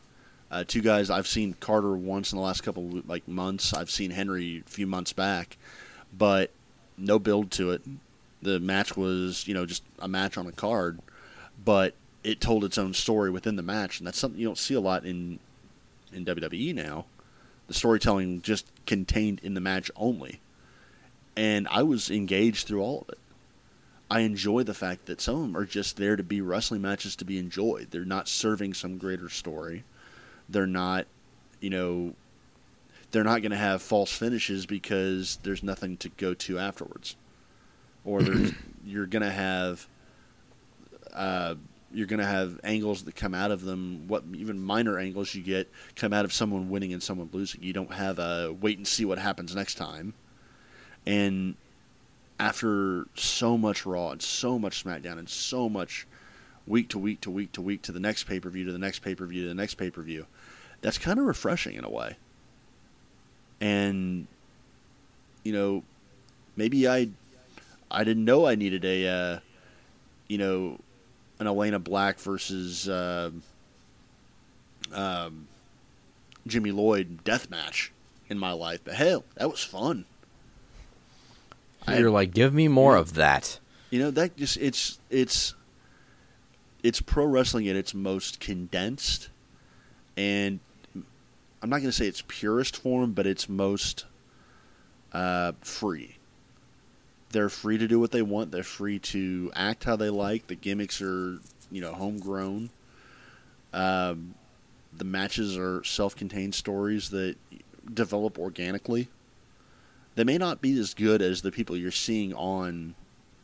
Uh, 0.50 0.64
two 0.66 0.82
guys 0.82 1.10
I've 1.10 1.28
seen 1.28 1.56
Carter 1.60 1.96
once 1.96 2.32
in 2.32 2.38
the 2.38 2.44
last 2.44 2.62
couple 2.62 3.02
like 3.06 3.28
months. 3.28 3.74
I've 3.74 3.92
seen 3.92 4.12
Henry 4.12 4.64
a 4.66 4.70
few 4.70 4.88
months 4.88 5.12
back, 5.12 5.58
but 6.18 6.52
no 6.98 7.20
build 7.20 7.52
to 7.52 7.72
it. 7.72 7.82
The 8.42 8.60
match 8.60 8.96
was 8.96 9.48
you 9.48 9.54
know 9.54 9.66
just 9.66 9.84
a 10.00 10.08
match 10.08 10.38
on 10.38 10.48
a 10.48 10.52
card, 10.54 11.00
but 11.64 11.96
it 12.24 12.40
told 12.40 12.64
its 12.64 12.78
own 12.78 12.94
story 12.94 13.30
within 13.30 13.58
the 13.58 13.62
match, 13.62 14.00
and 14.00 14.08
that's 14.08 14.18
something 14.18 14.40
you 14.40 14.48
don't 14.48 14.58
see 14.58 14.74
a 14.74 14.80
lot 14.80 15.06
in 15.06 15.40
in 16.14 16.24
WWE 16.24 16.74
now. 16.74 17.06
The 17.68 17.74
storytelling 17.74 18.42
just 18.42 18.68
contained 18.86 19.42
in 19.44 19.54
the 19.54 19.60
match 19.60 19.92
only, 19.98 20.40
and 21.38 21.68
I 21.70 21.84
was 21.84 22.10
engaged 22.10 22.68
through 22.68 22.82
all 22.82 23.02
of 23.02 23.10
it. 23.10 23.20
I 24.10 24.22
enjoy 24.22 24.64
the 24.64 24.74
fact 24.74 25.06
that 25.06 25.22
some 25.22 25.36
of 25.36 25.42
them 25.42 25.58
are 25.58 25.66
just 25.66 25.98
there 25.98 26.16
to 26.16 26.24
be 26.24 26.42
wrestling 26.42 26.82
matches 26.82 27.16
to 27.18 27.26
be 27.26 27.38
enjoyed. 27.38 27.92
They're 27.92 28.06
not 28.06 28.28
serving 28.28 28.74
some 28.74 28.98
greater 28.98 29.30
story 29.30 29.84
they're 30.50 30.68
not, 30.68 31.08
you 31.60 31.70
know, 31.70 32.14
they're 33.12 33.24
not 33.24 33.42
going 33.42 33.52
to 33.52 33.58
have 33.58 33.82
false 33.82 34.12
finishes 34.12 34.66
because 34.66 35.40
there's 35.44 35.64
nothing 35.64 35.98
to 35.98 36.10
go 36.10 36.34
to 36.34 36.60
afterwards, 36.60 37.16
or 38.06 38.22
there's 38.22 38.54
you're 38.86 39.06
going 39.06 39.24
to 39.24 39.32
have. 39.32 39.88
Uh, 41.14 41.56
you're 41.94 42.06
going 42.06 42.20
to 42.20 42.26
have 42.26 42.60
angles 42.66 43.04
that 43.04 43.16
come 43.16 43.34
out 43.34 43.50
of 43.50 43.62
them. 43.62 44.10
What 44.10 44.24
even 44.36 44.60
minor 44.60 45.00
angles 45.00 45.34
you 45.34 45.42
get 45.42 45.72
come 45.96 46.12
out 46.12 46.26
of 46.26 46.34
someone 46.34 46.70
winning 46.70 46.92
and 46.92 47.02
someone 47.02 47.30
losing. 47.32 47.64
You 47.64 47.72
don't 47.72 47.94
have 47.94 48.20
a 48.20 48.54
wait 48.60 48.78
and 48.78 48.86
see 48.86 49.06
what 49.06 49.18
happens 49.18 49.56
next 49.56 49.76
time. 49.76 50.14
And 51.08 51.56
after 52.38 53.06
so 53.16 53.58
much 53.58 53.86
Raw 53.86 54.12
and 54.12 54.22
so 54.22 54.60
much 54.60 54.84
SmackDown 54.84 55.18
and 55.18 55.30
so 55.30 55.70
much 55.70 56.06
week 56.68 56.90
to 56.90 57.00
week 57.00 57.22
to 57.22 57.32
week 57.32 57.54
to 57.54 57.62
week 57.62 57.82
to 57.84 57.94
the 57.94 58.00
next 58.00 58.26
pay 58.26 58.42
per 58.42 58.50
view 58.50 58.66
to 58.66 58.74
the 58.74 58.78
next 58.78 59.00
pay 59.00 59.16
per 59.16 59.26
view 59.26 59.44
to 59.44 59.48
the 59.48 59.56
next 59.56 59.76
pay 59.76 59.90
per 59.90 60.02
view, 60.02 60.26
that's 60.82 60.98
kind 60.98 61.18
of 61.18 61.26
refreshing 61.26 61.76
in 61.76 61.86
a 61.86 61.90
way. 61.90 62.18
And 63.62 64.28
you 65.44 65.54
know, 65.54 65.84
maybe 66.58 66.90
I 66.90 67.08
I 67.90 68.04
didn't 68.04 68.26
know 68.26 68.46
I 68.46 68.56
needed 68.56 68.84
a 68.84 69.08
uh, 69.08 69.40
you 70.28 70.38
know 70.38 70.78
an 71.40 71.48
Elayna 71.48 71.82
Black 71.82 72.20
versus 72.20 72.90
uh, 72.90 73.32
um, 74.94 75.48
Jimmy 76.46 76.72
Lloyd 76.72 77.24
death 77.24 77.50
match 77.50 77.94
in 78.28 78.38
my 78.38 78.52
life, 78.52 78.82
but 78.84 78.96
hell, 78.96 79.24
that 79.36 79.50
was 79.50 79.64
fun. 79.64 80.04
You're 81.88 82.10
I, 82.10 82.12
like, 82.12 82.34
give 82.34 82.54
me 82.54 82.68
more 82.68 82.96
of 82.96 83.14
that. 83.16 83.60
You 83.90 84.00
know 84.00 84.12
that 84.12 84.36
just 84.36 84.58
it's 84.58 85.00
it's 85.10 85.56
it's 86.84 87.00
pro 87.02 87.26
wrestling 87.26 87.68
at 87.70 87.76
its 87.76 87.94
most 87.94 88.40
condensed 88.40 89.30
and 90.18 90.60
I'm 91.62 91.70
not 91.70 91.78
going 91.78 91.90
to 91.90 91.92
say 91.92 92.08
it's 92.08 92.24
purest 92.28 92.78
form, 92.78 93.14
but 93.14 93.26
it's 93.26 93.50
most 93.50 94.06
uh, 95.14 95.54
free. 95.62 96.18
They're 97.30 97.50
free 97.50 97.78
to 97.78 97.88
do 97.88 98.00
what 98.00 98.12
they 98.12 98.22
want. 98.22 98.52
They're 98.52 98.64
free 98.64 99.00
to 99.00 99.52
act 99.56 99.84
how 99.84 99.96
they 99.96 100.10
like. 100.10 100.48
The 100.48 100.56
gimmicks 100.56 101.02
are, 101.02 101.40
you 101.72 101.82
know, 101.82 101.94
homegrown. 101.94 102.70
Um, 103.74 104.36
the 104.96 105.04
matches 105.04 105.58
are 105.58 105.84
self-contained 105.84 106.56
stories 106.56 107.10
that 107.10 107.36
develop 107.94 108.40
organically. 108.40 109.08
They 110.18 110.24
may 110.24 110.40
not 110.40 110.62
be 110.62 110.78
as 110.80 110.96
good 110.96 111.22
as 111.22 111.44
the 111.44 111.52
people 111.52 111.78
you're 111.78 111.92
seeing 111.92 112.34
on, 112.34 112.96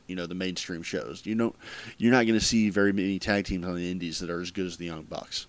you 0.08 0.16
know, 0.16 0.26
the 0.26 0.34
mainstream 0.34 0.82
shows. 0.82 1.22
You 1.24 1.36
know, 1.36 1.54
you're 2.00 2.12
not 2.12 2.26
going 2.26 2.40
to 2.40 2.44
see 2.44 2.72
very 2.72 2.92
many 2.92 3.20
tag 3.20 3.46
teams 3.46 3.68
on 3.68 3.76
the 3.76 3.92
indies 3.92 4.18
that 4.20 4.32
are 4.32 4.42
as 4.42 4.50
good 4.50 4.66
as 4.66 4.78
the 4.78 4.88
Young 4.88 5.04
Bucks 5.04 5.46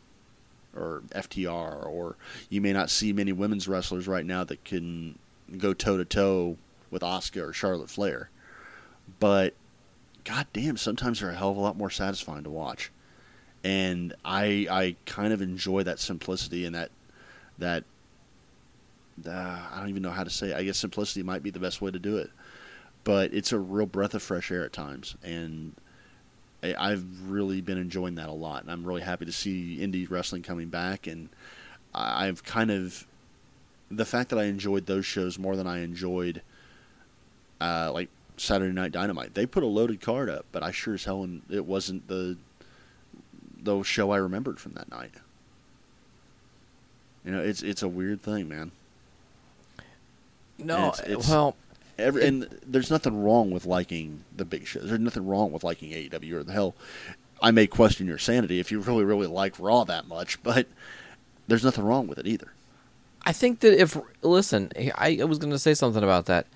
or 0.76 1.02
FTR, 1.14 1.86
or 1.86 2.16
you 2.50 2.60
may 2.60 2.74
not 2.74 2.90
see 2.90 3.14
many 3.14 3.32
women's 3.32 3.66
wrestlers 3.66 4.06
right 4.06 4.26
now 4.26 4.44
that 4.44 4.66
can 4.66 5.18
go 5.56 5.72
toe 5.72 5.96
to 5.96 6.04
toe 6.04 6.58
with 6.90 7.00
Asuka 7.00 7.48
or 7.48 7.54
Charlotte 7.54 7.88
Flair. 7.88 8.28
But 9.18 9.54
goddamn, 10.24 10.76
sometimes 10.76 11.20
they're 11.20 11.30
a 11.30 11.34
hell 11.34 11.52
of 11.52 11.56
a 11.56 11.60
lot 11.60 11.78
more 11.78 11.88
satisfying 11.88 12.44
to 12.44 12.50
watch, 12.50 12.92
and 13.62 14.14
I 14.26 14.66
I 14.70 14.96
kind 15.06 15.32
of 15.32 15.40
enjoy 15.40 15.84
that 15.84 16.00
simplicity 16.00 16.66
and 16.66 16.74
that 16.74 16.90
that 17.56 17.84
uh, 19.26 19.58
I 19.72 19.78
don't 19.78 19.88
even 19.88 20.02
know 20.02 20.10
how 20.10 20.24
to 20.24 20.30
say. 20.30 20.50
It. 20.50 20.56
I 20.56 20.62
guess 20.64 20.78
simplicity 20.78 21.22
might 21.22 21.42
be 21.42 21.50
the 21.50 21.60
best 21.60 21.80
way 21.80 21.90
to 21.90 21.98
do 21.98 22.16
it, 22.18 22.30
but 23.04 23.32
it's 23.32 23.52
a 23.52 23.58
real 23.58 23.86
breath 23.86 24.14
of 24.14 24.22
fresh 24.22 24.50
air 24.50 24.64
at 24.64 24.72
times, 24.72 25.16
and 25.22 25.74
I've 26.78 27.04
really 27.28 27.60
been 27.60 27.76
enjoying 27.76 28.14
that 28.14 28.28
a 28.28 28.32
lot, 28.32 28.62
and 28.62 28.70
I'm 28.70 28.84
really 28.84 29.02
happy 29.02 29.26
to 29.26 29.32
see 29.32 29.78
indie 29.80 30.08
wrestling 30.08 30.42
coming 30.42 30.68
back. 30.68 31.06
And 31.06 31.28
I've 31.94 32.42
kind 32.42 32.70
of 32.70 33.06
the 33.90 34.06
fact 34.06 34.30
that 34.30 34.38
I 34.38 34.44
enjoyed 34.44 34.86
those 34.86 35.04
shows 35.04 35.38
more 35.38 35.56
than 35.56 35.66
I 35.66 35.82
enjoyed 35.82 36.40
uh, 37.60 37.92
like 37.92 38.08
Saturday 38.36 38.72
Night 38.72 38.92
Dynamite. 38.92 39.34
They 39.34 39.46
put 39.46 39.62
a 39.62 39.66
loaded 39.66 40.00
card 40.00 40.30
up, 40.30 40.46
but 40.52 40.62
I 40.62 40.70
sure 40.70 40.94
as 40.94 41.04
hell 41.04 41.28
it 41.50 41.66
wasn't 41.66 42.08
the 42.08 42.38
the 43.62 43.82
show 43.82 44.10
I 44.10 44.16
remembered 44.16 44.58
from 44.58 44.72
that 44.72 44.90
night. 44.90 45.12
You 47.24 47.32
know, 47.32 47.42
it's 47.42 47.62
it's 47.62 47.82
a 47.82 47.88
weird 47.88 48.22
thing, 48.22 48.48
man. 48.48 48.72
No, 50.58 50.88
it's, 50.88 51.00
it's, 51.00 51.28
well, 51.28 51.56
Every, 51.98 52.26
and 52.26 52.48
there's 52.66 52.90
nothing 52.90 53.22
wrong 53.22 53.50
with 53.50 53.66
liking 53.66 54.24
the 54.36 54.44
big 54.44 54.66
shows. 54.66 54.84
There's 54.84 55.00
nothing 55.00 55.26
wrong 55.26 55.52
with 55.52 55.62
liking 55.62 55.90
AEW 55.90 56.32
or 56.32 56.42
the 56.42 56.52
hell. 56.52 56.74
I 57.40 57.50
may 57.50 57.66
question 57.66 58.06
your 58.06 58.18
sanity 58.18 58.58
if 58.58 58.72
you 58.72 58.80
really, 58.80 59.04
really 59.04 59.26
like 59.26 59.58
Raw 59.60 59.84
that 59.84 60.08
much, 60.08 60.42
but 60.42 60.66
there's 61.46 61.64
nothing 61.64 61.84
wrong 61.84 62.06
with 62.06 62.18
it 62.18 62.26
either. 62.26 62.52
I 63.22 63.32
think 63.32 63.60
that 63.60 63.80
if 63.80 63.96
listen, 64.22 64.72
I, 64.76 65.18
I 65.20 65.24
was 65.24 65.38
going 65.38 65.52
to 65.52 65.58
say 65.58 65.74
something 65.74 66.02
about 66.02 66.26
that. 66.26 66.46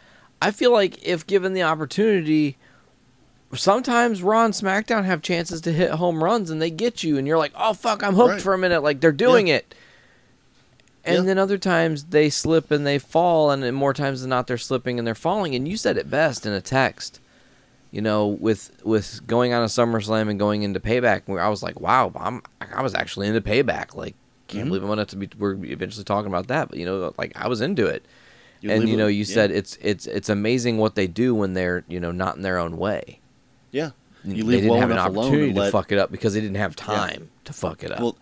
I 0.42 0.50
feel 0.50 0.72
like 0.72 1.02
if 1.02 1.26
given 1.26 1.52
the 1.52 1.62
opportunity, 1.62 2.56
sometimes 3.54 4.22
Raw 4.22 4.44
and 4.44 4.54
SmackDown 4.54 5.04
have 5.04 5.22
chances 5.22 5.60
to 5.62 5.72
hit 5.72 5.92
home 5.92 6.22
runs 6.22 6.50
and 6.50 6.60
they 6.60 6.70
get 6.70 7.02
you, 7.02 7.16
and 7.16 7.26
you're 7.26 7.38
like, 7.38 7.52
oh 7.54 7.74
fuck, 7.74 8.02
I'm 8.02 8.14
hooked 8.14 8.32
right. 8.32 8.42
for 8.42 8.54
a 8.54 8.58
minute. 8.58 8.82
Like 8.82 9.00
they're 9.00 9.12
doing 9.12 9.48
yeah. 9.48 9.56
it 9.56 9.74
and 11.04 11.28
then 11.28 11.38
other 11.38 11.58
times 11.58 12.04
they 12.04 12.30
slip 12.30 12.70
and 12.70 12.86
they 12.86 12.98
fall, 12.98 13.50
and 13.50 13.74
more 13.74 13.94
times 13.94 14.20
than 14.20 14.30
not 14.30 14.46
they're 14.46 14.58
slipping 14.58 14.98
and 14.98 15.06
they're 15.06 15.14
falling. 15.14 15.54
And 15.54 15.66
you 15.66 15.76
said 15.76 15.96
it 15.96 16.10
best 16.10 16.46
in 16.46 16.52
a 16.52 16.60
text, 16.60 17.20
you 17.90 18.00
know, 18.00 18.26
with 18.26 18.80
with 18.84 19.26
going 19.26 19.52
on 19.52 19.62
a 19.62 19.66
SummerSlam 19.66 20.28
and 20.28 20.38
going 20.38 20.62
into 20.62 20.80
Payback. 20.80 21.22
Where 21.26 21.42
I 21.42 21.48
was 21.48 21.62
like, 21.62 21.80
wow, 21.80 22.12
I'm 22.14 22.42
I 22.60 22.82
was 22.82 22.94
actually 22.94 23.28
into 23.28 23.40
Payback. 23.40 23.94
Like, 23.94 24.14
can't 24.46 24.62
mm-hmm. 24.62 24.68
believe 24.68 24.82
I'm 24.82 24.88
gonna 24.88 25.00
have 25.02 25.08
to 25.08 25.16
be. 25.16 25.28
We're 25.38 25.64
eventually 25.64 26.04
talking 26.04 26.28
about 26.28 26.48
that, 26.48 26.68
but 26.68 26.78
you 26.78 26.84
know, 26.84 27.14
like 27.18 27.32
I 27.36 27.48
was 27.48 27.60
into 27.60 27.86
it. 27.86 28.04
You 28.60 28.70
and 28.70 28.88
you 28.88 28.96
know, 28.96 29.06
you 29.06 29.24
yeah. 29.24 29.34
said 29.34 29.50
it's 29.50 29.78
it's 29.80 30.06
it's 30.06 30.28
amazing 30.28 30.78
what 30.78 30.94
they 30.94 31.06
do 31.06 31.34
when 31.34 31.54
they're 31.54 31.84
you 31.88 32.00
know 32.00 32.10
not 32.10 32.36
in 32.36 32.42
their 32.42 32.58
own 32.58 32.76
way. 32.76 33.20
Yeah, 33.70 33.90
you 34.24 34.42
they 34.44 34.60
didn't 34.60 34.80
have 34.80 34.90
an 34.90 34.98
opportunity 34.98 35.52
to 35.52 35.60
let... 35.60 35.72
fuck 35.72 35.92
it 35.92 35.98
up 35.98 36.10
because 36.10 36.34
they 36.34 36.40
didn't 36.40 36.56
have 36.56 36.74
time 36.74 37.20
yeah. 37.20 37.44
to 37.44 37.52
fuck 37.52 37.84
it 37.84 37.92
up. 37.92 38.00
Well, 38.00 38.16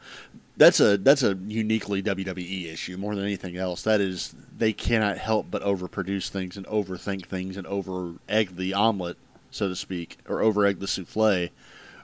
that's 0.57 0.81
a 0.81 0.97
that's 0.97 1.23
a 1.23 1.35
uniquely 1.47 2.03
WWE 2.03 2.73
issue 2.73 2.97
more 2.97 3.15
than 3.15 3.25
anything 3.25 3.57
else. 3.57 3.83
That 3.83 4.01
is, 4.01 4.35
they 4.57 4.73
cannot 4.73 5.19
help 5.19 5.51
but 5.51 5.63
overproduce 5.63 6.29
things 6.29 6.57
and 6.57 6.67
overthink 6.67 7.27
things 7.27 7.57
and 7.57 7.67
over 7.67 8.15
egg 8.29 8.57
the 8.57 8.75
omelet, 8.75 9.19
so 9.51 9.69
to 9.69 9.77
speak, 9.77 10.19
or 10.29 10.41
over 10.41 10.65
egg 10.65 10.81
the 10.81 10.87
souffle 10.87 11.51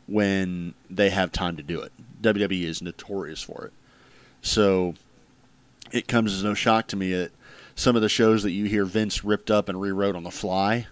when 0.07 0.75
they 0.91 1.11
have 1.11 1.33
time 1.33 1.57
to 1.57 1.63
do 1.63 1.81
it. 1.81 1.93
WWE 2.21 2.65
is 2.65 2.83
notorious 2.83 3.43
for 3.43 3.65
it. 3.67 3.73
So 4.43 4.95
it 5.93 6.09
comes 6.09 6.33
as 6.33 6.45
no 6.45 6.55
shock 6.55 6.89
to 6.89 6.97
me 6.97 7.13
that 7.13 7.31
some 7.75 7.97
of 7.97 8.03
the 8.03 8.09
shows 8.09 8.43
that 8.43 8.51
you 8.51 8.67
hear 8.67 8.85
Vince 8.85 9.25
ripped 9.25 9.51
up 9.51 9.69
and 9.69 9.81
rewrote 9.81 10.17
on 10.17 10.25
the 10.25 10.31
fly 10.31 10.87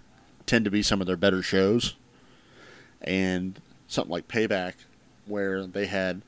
tend 0.45 0.65
to 0.65 0.71
be 0.71 0.81
some 0.81 1.01
of 1.01 1.07
their 1.07 1.17
better 1.17 1.41
shows. 1.41 1.95
And 3.01 3.59
something 3.87 4.11
like 4.11 4.27
Payback, 4.27 4.73
where 5.25 5.65
they 5.65 5.87
had, 5.87 6.21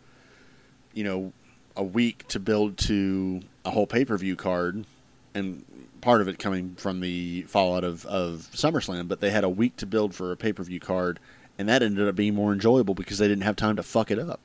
you 0.93 1.03
know, 1.03 1.33
a 1.75 1.83
week 1.83 2.27
to 2.29 2.39
build 2.39 2.77
to 2.77 3.41
a 3.65 3.71
whole 3.71 3.87
pay 3.87 4.05
per 4.05 4.17
view 4.17 4.35
card, 4.35 4.85
and 5.33 5.63
part 6.01 6.21
of 6.21 6.27
it 6.27 6.37
coming 6.39 6.75
from 6.75 6.99
the 6.99 7.43
fallout 7.43 7.83
of, 7.83 8.05
of 8.05 8.49
SummerSlam, 8.53 9.07
but 9.07 9.21
they 9.21 9.29
had 9.29 9.43
a 9.43 9.49
week 9.49 9.77
to 9.77 9.85
build 9.85 10.13
for 10.13 10.31
a 10.31 10.37
pay 10.37 10.53
per 10.53 10.63
view 10.63 10.79
card, 10.79 11.19
and 11.57 11.67
that 11.69 11.81
ended 11.81 12.07
up 12.07 12.15
being 12.15 12.35
more 12.35 12.53
enjoyable 12.53 12.93
because 12.93 13.17
they 13.17 13.27
didn't 13.27 13.43
have 13.43 13.55
time 13.55 13.75
to 13.77 13.83
fuck 13.83 14.11
it 14.11 14.19
up. 14.19 14.39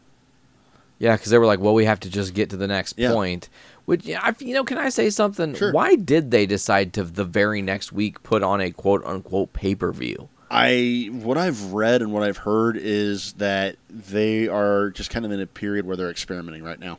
Yeah, 1.01 1.16
because 1.16 1.30
they 1.30 1.38
were 1.38 1.46
like, 1.46 1.61
well, 1.61 1.74
we 1.74 1.84
have 1.84 2.01
to 2.01 2.11
just 2.11 2.34
get 2.34 2.51
to 2.51 2.57
the 2.57 2.66
next 2.66 2.99
Yeah. 2.99 3.12
point. 3.12 3.49
Which, 3.84 4.05
you 4.07 4.53
know, 4.53 4.64
can 4.64 4.78
I 4.78 4.88
say 4.88 5.11
something? 5.11 5.55
Sure. 5.55 5.72
Why 5.72 5.94
did 5.94 6.30
they 6.30 6.44
decide 6.44 6.92
to 6.94 7.05
the 7.05 7.24
very 7.24 7.62
next 7.62 7.92
week 7.92 8.22
put 8.22 8.42
on 8.42 8.61
a 8.61 8.70
quote 8.72 9.05
unquote 9.05 9.53
pay 9.53 9.74
per 9.74 9.92
view? 9.92 10.28
I 10.51 11.11
what 11.12 11.36
I've 11.36 11.72
read 11.72 12.01
and 12.01 12.12
what 12.12 12.22
I've 12.22 12.38
heard 12.38 12.76
is 12.76 13.34
that 13.34 13.76
they 13.90 14.49
are 14.49 14.90
just 14.90 15.11
kind 15.11 15.24
of 15.26 15.32
in 15.32 15.40
a 15.40 15.46
period 15.46 15.86
where 15.86 15.96
they're 15.96 16.11
experimenting 16.11 16.62
right 16.62 16.78
now. 16.78 16.99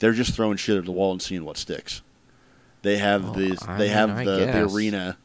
They're 0.00 0.12
just 0.12 0.34
throwing 0.34 0.56
shit 0.56 0.76
at 0.76 0.84
the 0.84 0.92
wall 0.92 1.12
and 1.12 1.22
seeing 1.22 1.44
what 1.44 1.56
sticks. 1.56 2.02
They 2.82 2.98
have 2.98 3.30
Oh, 3.30 3.32
the 3.32 3.56
they 3.78 3.84
mean, 3.84 3.88
have 3.90 4.10
I 4.10 4.24
the, 4.24 4.36
the 4.46 4.62
arena. 4.64 5.16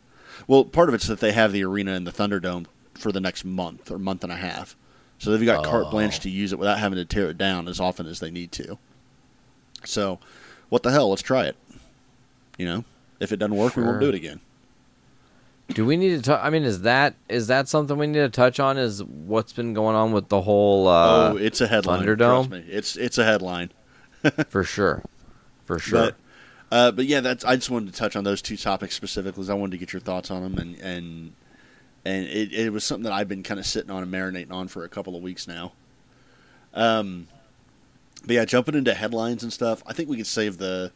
Well, 0.48 0.64
part 0.64 0.90
of 0.90 0.96
it's 0.96 1.08
that 1.08 1.20
they 1.20 1.32
have 1.32 1.52
the 1.52 1.64
arena 1.64 1.94
in 1.94 2.04
the 2.04 2.12
Thunderdome 2.12 2.68
for 2.94 3.12
the 3.12 3.20
next 3.20 3.44
month 3.44 3.92
or 3.92 3.98
month 3.98 4.24
and 4.24 4.32
a 4.32 4.38
half. 4.38 4.76
So 5.18 5.32
they've 5.32 5.46
got 5.46 5.66
carte 5.66 5.88
oh. 5.88 5.92
blanche 5.92 6.20
Oh. 6.20 6.24
to 6.24 6.30
use 6.30 6.54
it 6.54 6.60
without 6.60 6.80
having 6.80 6.98
to 6.98 7.06
tear 7.06 7.30
it 7.30 7.38
down 7.38 7.68
as 7.68 7.80
often 7.80 8.06
as 8.08 8.20
they 8.20 8.32
need 8.32 8.52
to. 8.54 8.78
So, 9.84 10.20
what 10.70 10.84
the 10.84 10.92
hell? 10.92 11.10
Let's 11.10 11.22
try 11.22 11.46
it. 11.46 11.56
You 12.58 12.66
know, 12.66 12.84
if 13.20 13.32
it 13.32 13.38
doesn't 13.38 13.56
work, 13.56 13.76
we 13.76 13.84
won't 13.84 14.00
do 14.02 14.10
it 14.10 14.16
again. 14.16 14.40
Do 15.74 15.86
we 15.86 15.98
need 15.98 16.24
to? 16.24 16.32
T- 16.32 16.42
I 16.42 16.50
mean, 16.50 16.64
is 16.64 16.82
that 16.82 17.16
is 17.28 17.48
that 17.48 17.68
something 17.68 17.98
we 17.98 18.08
need 18.08 18.20
to 18.20 18.30
touch 18.30 18.60
on? 18.60 18.78
Is 18.78 19.04
what's 19.04 19.54
been 19.54 19.74
going 19.74 19.96
on 19.96 20.12
with 20.12 20.30
the 20.30 20.42
whole? 20.42 20.88
Uh, 20.88 21.32
oh, 21.34 21.38
it's 21.38 21.62
a 21.62 21.68
headline. 21.68 22.02
Thunderdome? 22.04 22.48
Trust 22.48 22.50
me, 22.50 22.66
it's 22.68 22.96
it's 22.96 23.18
a 23.18 23.24
headline. 23.24 23.72
for 24.50 24.64
sure, 24.64 25.04
for 25.66 25.80
sure. 25.80 26.00
But, 26.00 26.16
uh, 26.72 26.92
but 26.92 27.06
yeah, 27.06 27.22
that's. 27.22 27.46
I 27.46 27.56
just 27.56 27.70
wanted 27.70 27.94
to 27.94 28.00
touch 28.00 28.16
on 28.16 28.24
those 28.24 28.42
two 28.42 28.58
topics 28.58 28.96
specifically. 28.96 29.48
I 29.50 29.54
wanted 29.54 29.72
to 29.72 29.78
get 29.78 29.94
your 29.94 30.00
thoughts 30.00 30.32
on 30.32 30.42
them, 30.42 30.58
and 30.58 30.76
and 30.80 31.34
and 32.04 32.26
it, 32.26 32.52
it 32.52 32.74
was 32.74 32.84
something 32.84 33.04
that 33.04 33.14
I've 33.14 33.28
been 33.28 33.44
kind 33.44 33.60
of 33.60 33.66
sitting 33.66 33.92
on 33.92 34.02
and 34.02 34.12
marinating 34.12 34.52
on 34.52 34.68
for 34.68 34.84
a 34.84 34.90
couple 34.90 35.16
of 35.16 35.22
weeks 35.22 35.48
now. 35.48 35.74
Um, 36.74 37.28
but 38.26 38.32
yeah, 38.32 38.46
jumping 38.46 38.76
into 38.76 38.94
headlines 38.94 39.44
and 39.44 39.54
stuff. 39.54 39.84
I 39.86 39.94
think 39.94 40.10
we 40.10 40.18
could 40.18 40.28
save 40.28 40.58
the 40.58 40.92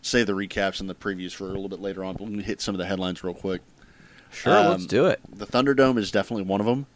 save 0.00 0.26
the 0.26 0.32
recaps 0.32 0.80
and 0.80 0.88
the 0.88 0.94
previews 0.94 1.32
for 1.32 1.44
a 1.44 1.48
little 1.48 1.68
bit 1.68 1.80
later 1.80 2.04
on. 2.04 2.14
But 2.14 2.24
let 2.24 2.32
me 2.32 2.42
hit 2.42 2.60
some 2.60 2.74
of 2.74 2.78
the 2.78 2.86
headlines 2.86 3.22
real 3.22 3.34
quick. 3.34 3.62
Sure, 4.32 4.52
let's 4.52 4.82
um, 4.82 4.86
do 4.88 5.06
it. 5.06 5.20
The 5.30 5.46
Thunderdome 5.46 5.98
is 5.98 6.10
definitely 6.10 6.44
one 6.44 6.60
of 6.60 6.66
them. 6.66 6.86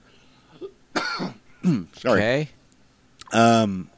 Sorry. 1.95 2.21
Okay. 2.21 2.49
Um, 3.33 3.91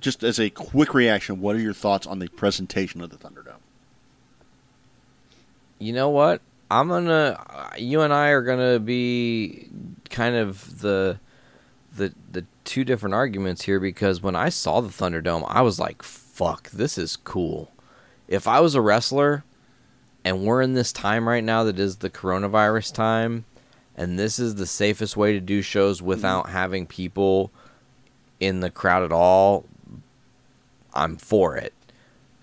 just 0.00 0.22
as 0.22 0.38
a 0.38 0.50
quick 0.50 0.94
reaction, 0.94 1.40
what 1.40 1.56
are 1.56 1.60
your 1.60 1.72
thoughts 1.72 2.06
on 2.06 2.18
the 2.18 2.28
presentation 2.28 3.00
of 3.00 3.10
the 3.10 3.16
Thunderdome? 3.16 3.60
You 5.78 5.92
know 5.92 6.10
what? 6.10 6.40
I'm 6.70 6.88
gonna. 6.88 7.72
You 7.76 8.00
and 8.00 8.12
I 8.12 8.28
are 8.28 8.42
gonna 8.42 8.78
be 8.78 9.68
kind 10.10 10.36
of 10.36 10.80
the 10.80 11.18
the 11.94 12.14
the 12.30 12.46
two 12.64 12.84
different 12.84 13.14
arguments 13.14 13.62
here 13.62 13.78
because 13.78 14.22
when 14.22 14.34
I 14.36 14.48
saw 14.48 14.80
the 14.80 14.88
Thunderdome, 14.88 15.44
I 15.48 15.60
was 15.62 15.78
like, 15.78 16.02
"Fuck, 16.02 16.70
this 16.70 16.96
is 16.96 17.16
cool." 17.16 17.72
If 18.28 18.48
I 18.48 18.60
was 18.60 18.74
a 18.74 18.80
wrestler, 18.80 19.44
and 20.24 20.44
we're 20.44 20.62
in 20.62 20.74
this 20.74 20.92
time 20.92 21.28
right 21.28 21.44
now 21.44 21.64
that 21.64 21.78
is 21.78 21.96
the 21.96 22.10
coronavirus 22.10 22.94
time, 22.94 23.44
and 23.96 24.18
this 24.18 24.38
is 24.38 24.54
the 24.56 24.66
safest 24.66 25.16
way 25.16 25.32
to 25.32 25.40
do 25.40 25.62
shows 25.62 26.00
without 26.02 26.50
having 26.50 26.86
people 26.86 27.50
in 28.40 28.60
the 28.60 28.70
crowd 28.70 29.02
at 29.04 29.12
all, 29.12 29.64
I'm 30.94 31.16
for 31.16 31.56
it. 31.56 31.72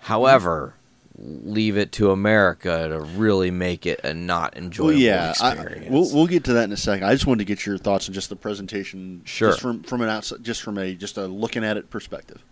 However, 0.00 0.74
leave 1.18 1.76
it 1.76 1.92
to 1.92 2.10
America 2.10 2.88
to 2.88 2.98
really 3.00 3.50
make 3.50 3.84
it 3.84 4.00
a 4.02 4.14
not 4.14 4.56
enjoyable 4.56 4.92
Well, 4.94 4.98
yeah, 4.98 5.34
I, 5.40 5.86
we'll 5.90 6.10
we'll 6.14 6.26
get 6.26 6.44
to 6.44 6.54
that 6.54 6.64
in 6.64 6.72
a 6.72 6.76
second. 6.78 7.04
I 7.06 7.12
just 7.12 7.26
wanted 7.26 7.40
to 7.40 7.44
get 7.44 7.66
your 7.66 7.76
thoughts 7.76 8.08
on 8.08 8.14
just 8.14 8.30
the 8.30 8.36
presentation, 8.36 9.20
Sure. 9.24 9.50
just 9.50 9.60
from 9.60 9.82
from 9.82 10.00
an 10.00 10.08
outside, 10.08 10.42
just 10.42 10.62
from 10.62 10.78
a 10.78 10.94
just 10.94 11.18
a 11.18 11.26
looking 11.26 11.64
at 11.64 11.76
it 11.76 11.90
perspective. 11.90 12.42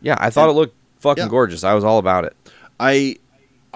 yeah, 0.00 0.16
I 0.18 0.30
thought 0.30 0.48
it 0.48 0.52
looked 0.54 0.74
fucking 0.98 1.24
Yeah. 1.24 1.28
gorgeous. 1.30 1.62
I 1.62 1.74
was 1.74 1.84
all 1.84 1.98
about 1.98 2.24
it. 2.24 2.36
I 2.80 3.16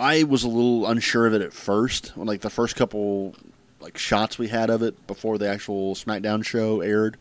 I 0.03 0.25
was 0.25 0.43
a 0.43 0.49
little 0.49 0.89
unsure 0.89 1.29
of 1.29 1.35
it 1.35 1.43
at 1.43 1.53
first, 1.53 2.17
like 2.17 2.41
the 2.41 2.51
first 2.51 2.75
couple 2.75 3.37
like 3.79 3.97
shots 3.97 4.37
we 4.37 4.49
had 4.49 4.69
of 4.69 4.83
it 4.83 5.07
before 5.07 5.39
the 5.39 5.49
actual 5.49 5.95
SmackDown 5.95 6.45
show 6.45 6.81
aired, 6.81 7.17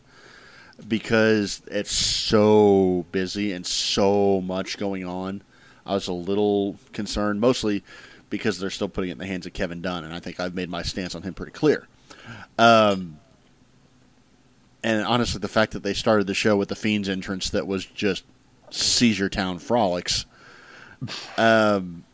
because 0.88 1.62
it's 1.68 1.92
so 1.92 3.06
busy 3.12 3.52
and 3.52 3.64
so 3.64 4.40
much 4.40 4.78
going 4.78 5.06
on. 5.06 5.42
I 5.86 5.94
was 5.94 6.08
a 6.08 6.12
little 6.12 6.76
concerned, 6.92 7.40
mostly 7.40 7.84
because 8.30 8.58
they're 8.58 8.68
still 8.68 8.88
putting 8.88 9.10
it 9.10 9.12
in 9.12 9.18
the 9.18 9.26
hands 9.26 9.46
of 9.46 9.52
Kevin 9.52 9.80
Dunn, 9.80 10.02
and 10.02 10.12
I 10.12 10.18
think 10.18 10.40
I've 10.40 10.54
made 10.54 10.68
my 10.68 10.82
stance 10.82 11.14
on 11.14 11.22
him 11.22 11.34
pretty 11.34 11.52
clear. 11.52 11.86
Um, 12.58 13.20
and 14.82 15.04
honestly, 15.04 15.38
the 15.38 15.46
fact 15.46 15.72
that 15.74 15.84
they 15.84 15.94
started 15.94 16.26
the 16.26 16.34
show 16.34 16.56
with 16.56 16.68
the 16.68 16.74
Fiend's 16.74 17.08
entrance 17.08 17.50
that 17.50 17.68
was 17.68 17.84
just 17.86 18.24
Seizure 18.70 19.28
Town 19.28 19.60
frolics 19.60 20.26
um, 21.38 22.04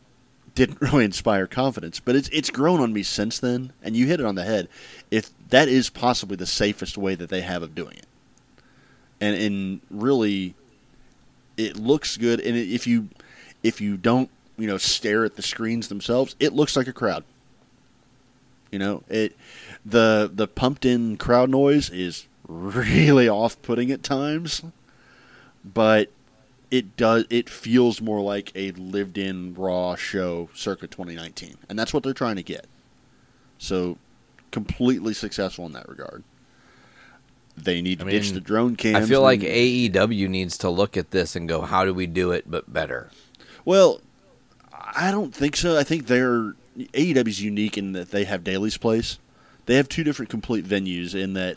didn't 0.58 0.80
really 0.92 1.04
inspire 1.04 1.46
confidence. 1.46 2.00
But 2.00 2.16
it's 2.16 2.28
it's 2.30 2.50
grown 2.50 2.80
on 2.80 2.92
me 2.92 3.02
since 3.02 3.38
then, 3.38 3.72
and 3.82 3.96
you 3.96 4.06
hit 4.06 4.20
it 4.20 4.26
on 4.26 4.34
the 4.34 4.44
head. 4.44 4.68
If 5.10 5.30
that 5.48 5.68
is 5.68 5.88
possibly 5.88 6.36
the 6.36 6.46
safest 6.46 6.98
way 6.98 7.14
that 7.14 7.30
they 7.30 7.40
have 7.40 7.62
of 7.62 7.74
doing 7.74 7.96
it, 7.96 8.06
and 9.20 9.36
and 9.36 9.80
really, 9.90 10.54
it 11.56 11.76
looks 11.76 12.16
good. 12.16 12.40
And 12.40 12.56
if 12.56 12.86
you 12.86 13.08
if 13.62 13.80
you 13.80 13.96
don't 13.96 14.28
you 14.58 14.66
know 14.66 14.76
stare 14.76 15.24
at 15.24 15.36
the 15.36 15.42
screens 15.42 15.88
themselves, 15.88 16.34
it 16.40 16.52
looks 16.52 16.76
like 16.76 16.88
a 16.88 16.92
crowd. 16.92 17.24
You 18.70 18.78
know 18.78 19.02
it 19.08 19.34
the 19.86 20.30
the 20.32 20.46
pumped 20.46 20.84
in 20.84 21.16
crowd 21.16 21.48
noise 21.48 21.88
is 21.88 22.26
really 22.48 23.28
off 23.28 23.60
putting 23.62 23.90
at 23.90 24.02
times, 24.02 24.62
but 25.64 26.10
it 26.70 26.96
does 26.96 27.24
it 27.30 27.48
feels 27.48 28.00
more 28.00 28.20
like 28.20 28.52
a 28.54 28.70
lived 28.72 29.18
in 29.18 29.54
raw 29.54 29.94
show 29.94 30.48
circa 30.54 30.86
2019 30.86 31.56
and 31.68 31.78
that's 31.78 31.94
what 31.94 32.02
they're 32.02 32.12
trying 32.12 32.36
to 32.36 32.42
get 32.42 32.66
so 33.58 33.98
completely 34.50 35.14
successful 35.14 35.66
in 35.66 35.72
that 35.72 35.88
regard 35.88 36.22
they 37.62 37.80
need 37.82 37.98
to 38.00 38.06
I 38.06 38.10
ditch 38.10 38.30
the 38.30 38.40
drone 38.40 38.76
cams 38.76 39.04
I 39.04 39.08
feel 39.08 39.22
like 39.22 39.40
AEW 39.40 40.28
needs 40.28 40.58
to 40.58 40.70
look 40.70 40.96
at 40.96 41.10
this 41.10 41.34
and 41.34 41.48
go, 41.48 41.62
"How 41.62 41.84
do 41.84 41.92
we 41.92 42.06
do 42.06 42.30
it 42.30 42.48
but 42.48 42.72
better?" 42.72 43.10
Well, 43.64 44.00
I 44.72 45.10
don't 45.10 45.34
think 45.34 45.56
so. 45.56 45.76
I 45.76 45.84
think 45.84 46.06
they're 46.06 46.54
AEW's 46.78 47.42
unique 47.42 47.76
in 47.76 47.92
that 47.92 48.10
they 48.10 48.24
have 48.24 48.44
Daily's 48.44 48.76
Place. 48.76 49.18
They 49.66 49.74
have 49.74 49.88
two 49.88 50.04
different 50.04 50.30
complete 50.30 50.64
venues 50.64 51.14
in 51.14 51.34
that 51.34 51.56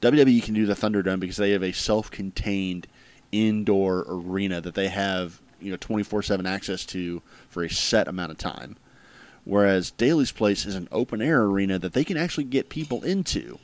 WWE 0.00 0.42
can 0.42 0.54
do 0.54 0.66
the 0.66 0.74
Thunderdome 0.74 1.20
because 1.20 1.36
they 1.36 1.50
have 1.50 1.62
a 1.62 1.72
self-contained 1.72 2.86
indoor 3.34 4.04
arena 4.08 4.60
that 4.60 4.74
they 4.74 4.88
have, 4.88 5.40
you 5.60 5.70
know, 5.70 5.76
24/7 5.76 6.46
access 6.46 6.84
to 6.86 7.22
for 7.48 7.62
a 7.62 7.70
set 7.70 8.08
amount 8.08 8.32
of 8.32 8.38
time. 8.38 8.76
Whereas 9.44 9.90
Daily's 9.90 10.32
Place 10.32 10.64
is 10.64 10.74
an 10.74 10.88
open 10.90 11.20
air 11.20 11.42
arena 11.42 11.78
that 11.78 11.92
they 11.92 12.04
can 12.04 12.16
actually 12.16 12.44
get 12.44 12.68
people 12.68 13.02
into. 13.02 13.58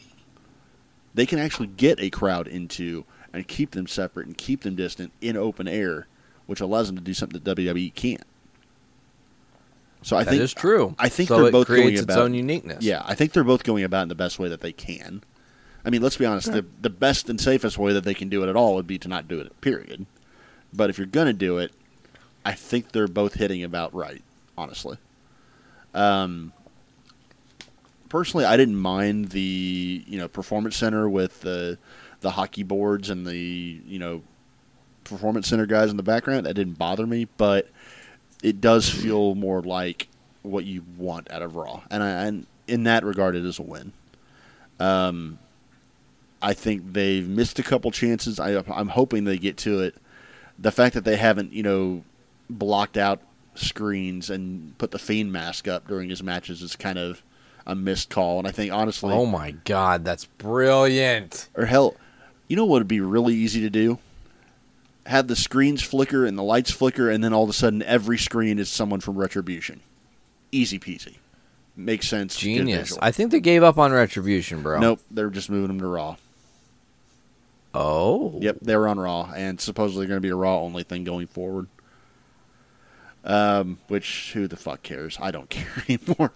They 1.14 1.26
can 1.26 1.38
actually 1.38 1.68
get 1.68 1.98
a 2.00 2.10
crowd 2.10 2.46
into 2.46 3.04
and 3.32 3.48
keep 3.48 3.70
them 3.70 3.86
separate 3.86 4.26
and 4.26 4.36
keep 4.36 4.62
them 4.62 4.74
distant 4.74 5.12
in 5.20 5.36
open 5.36 5.66
air, 5.66 6.06
which 6.46 6.60
allows 6.60 6.88
them 6.88 6.96
to 6.96 7.02
do 7.02 7.14
something 7.14 7.40
that 7.40 7.56
WWE 7.56 7.90
can't. 7.94 8.24
So 10.02 10.16
I 10.16 10.24
That 10.24 10.30
think 10.30 10.42
is 10.42 10.54
true. 10.54 10.94
I 10.98 11.08
think 11.08 11.28
so 11.28 11.42
they're 11.42 11.52
both 11.52 11.68
going 11.68 11.82
creates 11.82 12.02
its 12.02 12.12
about 12.12 12.24
own 12.24 12.34
uniqueness. 12.34 12.82
yeah, 12.82 13.02
I 13.06 13.14
think 13.14 13.32
they're 13.32 13.44
both 13.44 13.64
going 13.64 13.84
about 13.84 14.02
in 14.02 14.08
the 14.08 14.14
best 14.14 14.38
way 14.38 14.48
that 14.48 14.60
they 14.60 14.72
can. 14.72 15.22
I 15.84 15.90
mean, 15.90 16.02
let's 16.02 16.16
be 16.16 16.26
honest. 16.26 16.52
The 16.52 16.64
the 16.80 16.90
best 16.90 17.28
and 17.28 17.40
safest 17.40 17.78
way 17.78 17.92
that 17.92 18.04
they 18.04 18.14
can 18.14 18.28
do 18.28 18.42
it 18.42 18.48
at 18.48 18.56
all 18.56 18.74
would 18.74 18.86
be 18.86 18.98
to 18.98 19.08
not 19.08 19.28
do 19.28 19.40
it. 19.40 19.60
Period. 19.60 20.06
But 20.72 20.90
if 20.90 20.98
you're 20.98 21.06
gonna 21.06 21.32
do 21.32 21.58
it, 21.58 21.72
I 22.44 22.52
think 22.52 22.92
they're 22.92 23.08
both 23.08 23.34
hitting 23.34 23.62
about 23.62 23.94
right. 23.94 24.22
Honestly. 24.56 24.98
Um. 25.94 26.52
Personally, 28.08 28.44
I 28.44 28.56
didn't 28.56 28.76
mind 28.76 29.30
the 29.30 30.04
you 30.06 30.18
know 30.18 30.28
performance 30.28 30.76
center 30.76 31.08
with 31.08 31.40
the 31.40 31.78
the 32.20 32.30
hockey 32.32 32.62
boards 32.62 33.08
and 33.08 33.26
the 33.26 33.80
you 33.86 33.98
know 33.98 34.22
performance 35.04 35.48
center 35.48 35.66
guys 35.66 35.90
in 35.90 35.96
the 35.96 36.02
background. 36.02 36.46
That 36.46 36.54
didn't 36.54 36.78
bother 36.78 37.06
me, 37.06 37.28
but 37.36 37.68
it 38.42 38.60
does 38.60 38.88
feel 38.88 39.34
more 39.34 39.62
like 39.62 40.08
what 40.42 40.64
you 40.64 40.84
want 40.96 41.30
out 41.30 41.42
of 41.42 41.56
Raw, 41.56 41.82
and, 41.90 42.02
I, 42.02 42.08
and 42.24 42.46
in 42.66 42.84
that 42.84 43.04
regard, 43.04 43.36
it 43.36 43.44
is 43.44 43.58
a 43.58 43.62
win. 43.62 43.92
Um, 44.78 45.38
I 46.42 46.54
think 46.54 46.92
they've 46.92 47.26
missed 47.28 47.58
a 47.58 47.62
couple 47.62 47.90
chances. 47.90 48.40
I, 48.40 48.62
I'm 48.72 48.88
hoping 48.88 49.24
they 49.24 49.38
get 49.38 49.56
to 49.58 49.80
it. 49.80 49.94
The 50.58 50.72
fact 50.72 50.94
that 50.94 51.04
they 51.04 51.16
haven't, 51.16 51.52
you 51.52 51.62
know, 51.62 52.02
blocked 52.48 52.96
out 52.96 53.20
screens 53.54 54.30
and 54.30 54.76
put 54.78 54.90
the 54.90 54.98
Fiend 54.98 55.32
mask 55.32 55.68
up 55.68 55.86
during 55.88 56.08
his 56.08 56.22
matches 56.22 56.62
is 56.62 56.76
kind 56.76 56.98
of 56.98 57.22
a 57.66 57.74
missed 57.74 58.08
call. 58.10 58.38
And 58.38 58.48
I 58.48 58.52
think 58.52 58.72
honestly, 58.72 59.12
Oh 59.12 59.26
my 59.26 59.52
god, 59.64 60.04
that's 60.04 60.24
brilliant. 60.24 61.48
or 61.54 61.66
hell, 61.66 61.94
you 62.48 62.56
know 62.56 62.64
what 62.64 62.78
would 62.80 62.88
be 62.88 63.00
really 63.00 63.34
easy 63.34 63.60
to 63.60 63.70
do? 63.70 63.98
Have 65.06 65.28
the 65.28 65.36
screens 65.36 65.82
flicker 65.82 66.24
and 66.26 66.38
the 66.38 66.42
lights 66.42 66.70
flicker, 66.70 67.10
and 67.10 67.22
then 67.24 67.32
all 67.32 67.44
of 67.44 67.50
a 67.50 67.54
sudden 67.54 67.82
every 67.82 68.18
screen 68.18 68.58
is 68.58 68.68
someone 68.68 69.00
from 69.00 69.16
Retribution. 69.16 69.80
Easy 70.52 70.78
peasy. 70.78 71.16
Makes 71.76 72.08
sense. 72.08 72.36
Genius. 72.36 72.96
I 73.00 73.10
think 73.10 73.30
they 73.30 73.40
gave 73.40 73.62
up 73.62 73.78
on 73.78 73.92
Retribution, 73.92 74.62
bro. 74.62 74.78
Nope, 74.80 75.00
they're 75.10 75.30
just 75.30 75.48
moving 75.50 75.68
them 75.68 75.80
to 75.80 75.86
Raw. 75.86 76.16
Oh. 77.74 78.38
Yep, 78.40 78.58
they 78.62 78.76
were 78.76 78.88
on 78.88 78.98
Raw, 78.98 79.30
and 79.36 79.60
supposedly 79.60 80.06
going 80.06 80.16
to 80.16 80.20
be 80.20 80.30
a 80.30 80.34
Raw 80.36 80.60
only 80.60 80.82
thing 80.82 81.04
going 81.04 81.26
forward. 81.28 81.68
Um, 83.22 83.78
which 83.88 84.30
who 84.32 84.46
the 84.48 84.56
fuck 84.56 84.82
cares? 84.82 85.18
I 85.20 85.30
don't 85.30 85.48
care 85.50 85.84
anymore. 85.88 86.32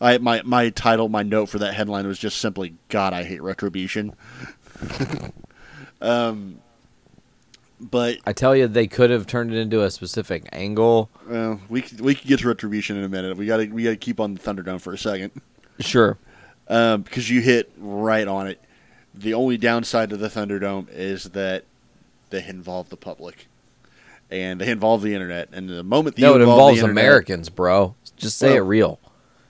I 0.00 0.18
my 0.18 0.42
my 0.44 0.68
title, 0.70 1.08
my 1.08 1.22
note 1.22 1.46
for 1.46 1.58
that 1.60 1.72
headline 1.74 2.06
was 2.06 2.18
just 2.18 2.38
simply 2.38 2.74
"God, 2.88 3.12
I 3.14 3.24
hate 3.24 3.42
Retribution." 3.42 4.14
um, 6.00 6.58
but 7.80 8.18
I 8.26 8.32
tell 8.32 8.54
you, 8.54 8.68
they 8.68 8.86
could 8.86 9.10
have 9.10 9.26
turned 9.26 9.52
it 9.52 9.58
into 9.58 9.82
a 9.82 9.90
specific 9.90 10.44
angle. 10.52 11.10
well, 11.26 11.60
we 11.68 11.82
could- 11.82 12.00
we 12.00 12.14
could 12.14 12.28
get 12.28 12.40
to 12.40 12.48
Retribution 12.48 12.96
in 12.96 13.04
a 13.04 13.08
minute. 13.08 13.36
We 13.36 13.46
got 13.46 13.58
to 13.58 13.66
we 13.68 13.84
got 13.84 13.90
to 13.90 13.96
keep 13.96 14.20
on 14.20 14.34
the 14.34 14.40
Thunderdome 14.40 14.80
for 14.80 14.92
a 14.92 14.98
second. 14.98 15.32
Sure. 15.80 16.16
um, 16.68 17.02
because 17.02 17.28
you 17.30 17.40
hit 17.40 17.70
right 17.78 18.26
on 18.28 18.46
it. 18.46 18.60
The 19.16 19.34
only 19.34 19.56
downside 19.56 20.10
to 20.10 20.16
the 20.16 20.28
Thunderdome 20.28 20.88
is 20.92 21.24
that 21.30 21.64
they 22.30 22.44
involve 22.46 22.90
the 22.90 22.96
public, 22.96 23.46
and 24.30 24.60
they 24.60 24.70
involve 24.70 25.02
the 25.02 25.14
internet. 25.14 25.48
And 25.52 25.68
the 25.68 25.82
moment 25.82 26.18
No, 26.18 26.34
it 26.34 26.40
involve 26.40 26.58
involves 26.58 26.78
internet- 26.80 27.04
Americans, 27.04 27.48
bro. 27.48 27.94
Just 28.16 28.38
say 28.38 28.48
Well- 28.48 28.56
it 28.56 28.66
real. 28.66 29.00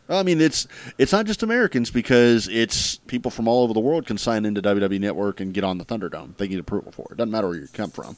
I 0.08 0.22
mean, 0.22 0.40
it's 0.40 0.68
it's 0.98 1.10
not 1.10 1.26
just 1.26 1.42
Americans 1.42 1.90
because 1.90 2.46
it's 2.46 2.98
people 3.08 3.28
from 3.32 3.48
all 3.48 3.64
over 3.64 3.74
the 3.74 3.80
world 3.80 4.06
can 4.06 4.18
sign 4.18 4.44
into 4.44 4.62
WWE 4.62 5.00
Network 5.00 5.40
and 5.40 5.52
get 5.52 5.64
on 5.64 5.78
the 5.78 5.84
Thunderdome. 5.84 6.36
They 6.36 6.46
get 6.46 6.60
approval 6.60 6.92
for 6.92 7.08
it. 7.10 7.16
Doesn't 7.16 7.32
matter 7.32 7.48
where 7.48 7.56
you 7.58 7.66
come 7.72 7.90
from. 7.90 8.16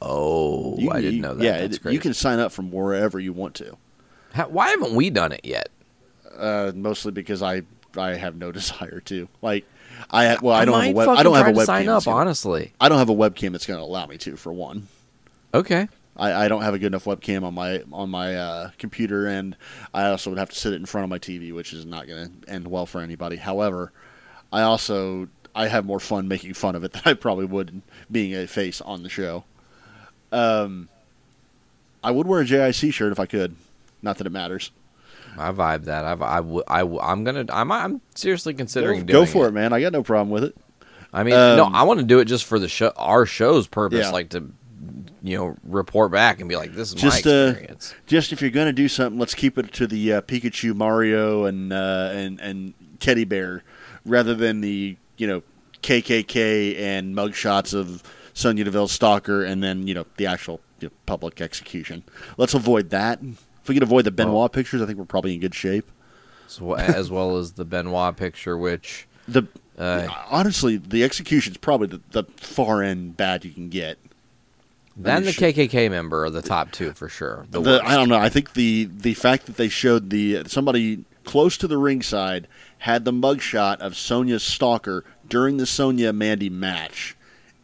Oh, 0.00 0.78
You- 0.78 0.90
I 0.90 1.02
didn't 1.02 1.20
know 1.20 1.34
that. 1.34 1.44
Yeah, 1.44 1.58
That's 1.60 1.76
it- 1.76 1.82
great. 1.82 1.92
you 1.92 2.00
can 2.00 2.14
sign 2.14 2.38
up 2.38 2.52
from 2.52 2.70
wherever 2.70 3.20
you 3.20 3.34
want 3.34 3.54
to. 3.56 3.76
How, 4.32 4.48
why 4.48 4.70
haven't 4.70 4.94
we 4.94 5.10
done 5.10 5.32
it 5.32 5.42
yet? 5.44 5.68
Uh, 6.38 6.72
mostly 6.74 7.12
because 7.12 7.42
I 7.42 7.62
I 7.98 8.14
have 8.14 8.36
no 8.36 8.50
desire 8.60 9.00
to. 9.00 9.28
Like 9.42 9.66
I 10.10 10.36
well 10.40 10.54
I, 10.54 10.60
I 10.60 10.64
don't 10.64 10.80
have 10.80 10.90
a 10.90 10.94
web, 10.94 11.08
I 11.08 11.22
don't 11.22 11.34
have 11.36 11.46
a 11.48 11.52
webcam. 11.52 11.64
sign 11.66 11.88
up. 11.88 12.04
gonna- 12.04 12.16
Honestly. 12.16 12.72
I 12.80 12.88
don't 12.88 12.98
have 12.98 13.08
a 13.10 13.14
webcam 13.14 13.52
that's 13.52 13.66
going 13.66 13.78
to 13.78 13.84
allow 13.84 14.06
me 14.06 14.18
to. 14.18 14.36
For 14.36 14.52
one. 14.52 14.88
Okay. 15.54 15.88
I, 16.16 16.44
I 16.44 16.48
don't 16.48 16.62
have 16.62 16.74
a 16.74 16.78
good 16.78 16.88
enough 16.88 17.04
webcam 17.04 17.44
on 17.44 17.54
my 17.54 17.82
on 17.92 18.10
my 18.10 18.36
uh, 18.36 18.70
computer, 18.78 19.26
and 19.26 19.56
I 19.94 20.06
also 20.06 20.30
would 20.30 20.38
have 20.38 20.50
to 20.50 20.56
sit 20.56 20.72
it 20.72 20.76
in 20.76 20.86
front 20.86 21.04
of 21.04 21.10
my 21.10 21.18
TV, 21.18 21.52
which 21.54 21.72
is 21.72 21.86
not 21.86 22.06
going 22.06 22.42
to 22.42 22.50
end 22.50 22.68
well 22.68 22.84
for 22.86 23.00
anybody. 23.00 23.36
However, 23.36 23.92
I 24.52 24.62
also 24.62 25.28
I 25.54 25.68
have 25.68 25.84
more 25.86 26.00
fun 26.00 26.28
making 26.28 26.54
fun 26.54 26.74
of 26.76 26.84
it 26.84 26.92
than 26.94 27.02
I 27.04 27.14
probably 27.14 27.46
would 27.46 27.82
being 28.10 28.34
a 28.34 28.46
face 28.46 28.80
on 28.80 29.02
the 29.02 29.08
show. 29.08 29.44
Um, 30.32 30.88
I 32.04 32.10
would 32.10 32.26
wear 32.26 32.40
a 32.40 32.44
JIC 32.44 32.92
shirt 32.92 33.12
if 33.12 33.20
I 33.20 33.26
could. 33.26 33.54
Not 34.02 34.18
that 34.18 34.26
it 34.26 34.30
matters. 34.30 34.70
I 35.38 35.52
vibe 35.52 35.84
that. 35.84 36.04
I've, 36.04 36.22
I, 36.22 36.36
w- 36.36 36.62
I, 36.68 36.80
w- 36.80 37.00
I'm 37.00 37.24
gonna. 37.24 37.44
I'm, 37.50 37.70
I'm 37.72 38.00
seriously 38.14 38.52
Go, 38.52 38.58
considering 38.58 39.00
go 39.06 39.12
doing 39.24 39.26
for 39.26 39.46
it. 39.48 39.52
man. 39.52 39.72
I 39.72 39.80
got 39.80 39.92
no 39.92 40.02
problem 40.02 40.30
with 40.30 40.44
it. 40.44 40.56
I 41.12 41.22
mean, 41.24 41.34
no, 41.34 41.64
Um, 41.66 41.74
I 41.74 41.82
want 41.84 42.00
to 42.00 42.06
do 42.06 42.18
it 42.20 42.26
just 42.26 42.44
for 42.44 42.58
the 42.58 42.68
show, 42.68 42.92
our 42.96 43.26
show's 43.26 43.66
purpose, 43.66 44.06
Yeah. 44.06 44.10
like 44.10 44.28
to, 44.30 44.52
you 45.22 45.36
know, 45.36 45.56
report 45.64 46.12
back 46.12 46.38
and 46.40 46.48
be 46.48 46.54
like, 46.56 46.72
"This 46.74 46.88
is 46.88 46.94
Just 46.94 47.24
my 47.24 47.32
uh, 47.32 47.46
experience." 47.48 47.94
just 48.06 48.32
if 48.32 48.40
you're 48.40 48.50
going 48.50 48.66
to 48.68 48.72
do 48.72 48.86
something, 48.88 49.18
let's 49.18 49.34
keep 49.34 49.58
it 49.58 49.72
to 49.74 49.86
the 49.86 50.12
uh, 50.14 50.20
Pikachu, 50.22 50.74
Mario, 50.74 51.44
and 51.46 51.72
uh, 51.72 52.10
and 52.12 52.40
and 52.40 52.74
Teddy 53.00 53.24
Bear, 53.24 53.62
rather 54.04 54.34
than 54.34 54.60
the 54.60 54.96
you 55.16 55.26
know 55.26 55.42
KKK 55.82 56.78
and 56.78 57.14
mugshots 57.16 57.74
of 57.74 58.02
Sonya 58.34 58.64
Deville 58.64 58.88
Stalker, 58.88 59.42
and 59.44 59.62
then 59.62 59.86
you 59.88 59.94
know 59.94 60.06
the 60.16 60.26
actual 60.26 60.60
you 60.80 60.88
know, 60.88 60.92
public 61.06 61.40
execution. 61.40 62.04
Let's 62.36 62.54
avoid 62.54 62.90
that. 62.90 63.20
We 63.70 63.74
can 63.74 63.84
avoid 63.84 64.04
the 64.04 64.10
Benoit 64.10 64.50
pictures, 64.50 64.82
I 64.82 64.86
think 64.86 64.98
we're 64.98 65.04
probably 65.04 65.32
in 65.34 65.38
good 65.38 65.54
shape. 65.54 65.88
So, 66.48 66.74
as 66.74 67.08
well 67.08 67.36
as 67.36 67.52
the 67.52 67.64
Benoit 67.64 68.16
picture, 68.16 68.58
which 68.58 69.06
The 69.28 69.46
uh, 69.78 70.08
honestly, 70.28 70.76
the 70.76 71.04
execution's 71.04 71.56
probably 71.56 71.86
the, 71.86 72.00
the 72.10 72.24
far 72.36 72.82
end 72.82 73.16
bad 73.16 73.44
you 73.44 73.52
can 73.52 73.68
get. 73.68 73.96
then 74.96 75.22
the 75.22 75.30
shit. 75.30 75.54
KKK 75.54 75.88
member 75.88 76.24
are 76.24 76.30
the 76.30 76.42
top 76.42 76.72
two 76.72 76.94
for 76.94 77.08
sure. 77.08 77.46
The, 77.48 77.60
The. 77.60 77.82
I 77.84 77.94
don't 77.94 78.08
know. 78.08 78.18
I 78.18 78.28
think 78.28 78.54
the 78.54 78.88
the 78.92 79.14
fact 79.14 79.46
that 79.46 79.56
they 79.56 79.68
showed 79.68 80.10
the 80.10 80.42
somebody 80.48 81.04
close 81.22 81.56
to 81.58 81.68
the 81.68 81.78
ringside 81.78 82.48
had 82.78 83.04
the 83.04 83.12
mugshot 83.12 83.78
of 83.78 83.96
Sonya's 83.96 84.42
stalker 84.42 85.04
during 85.28 85.58
the 85.58 85.66
Sonya 85.66 86.12
Mandy 86.12 86.50
match 86.50 87.16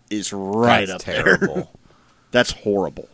is 0.08 0.32
right 0.32 0.86
That's 0.86 1.08
up 1.08 1.12
there. 1.12 1.68
That's 2.30 2.52
horrible. 2.52 3.08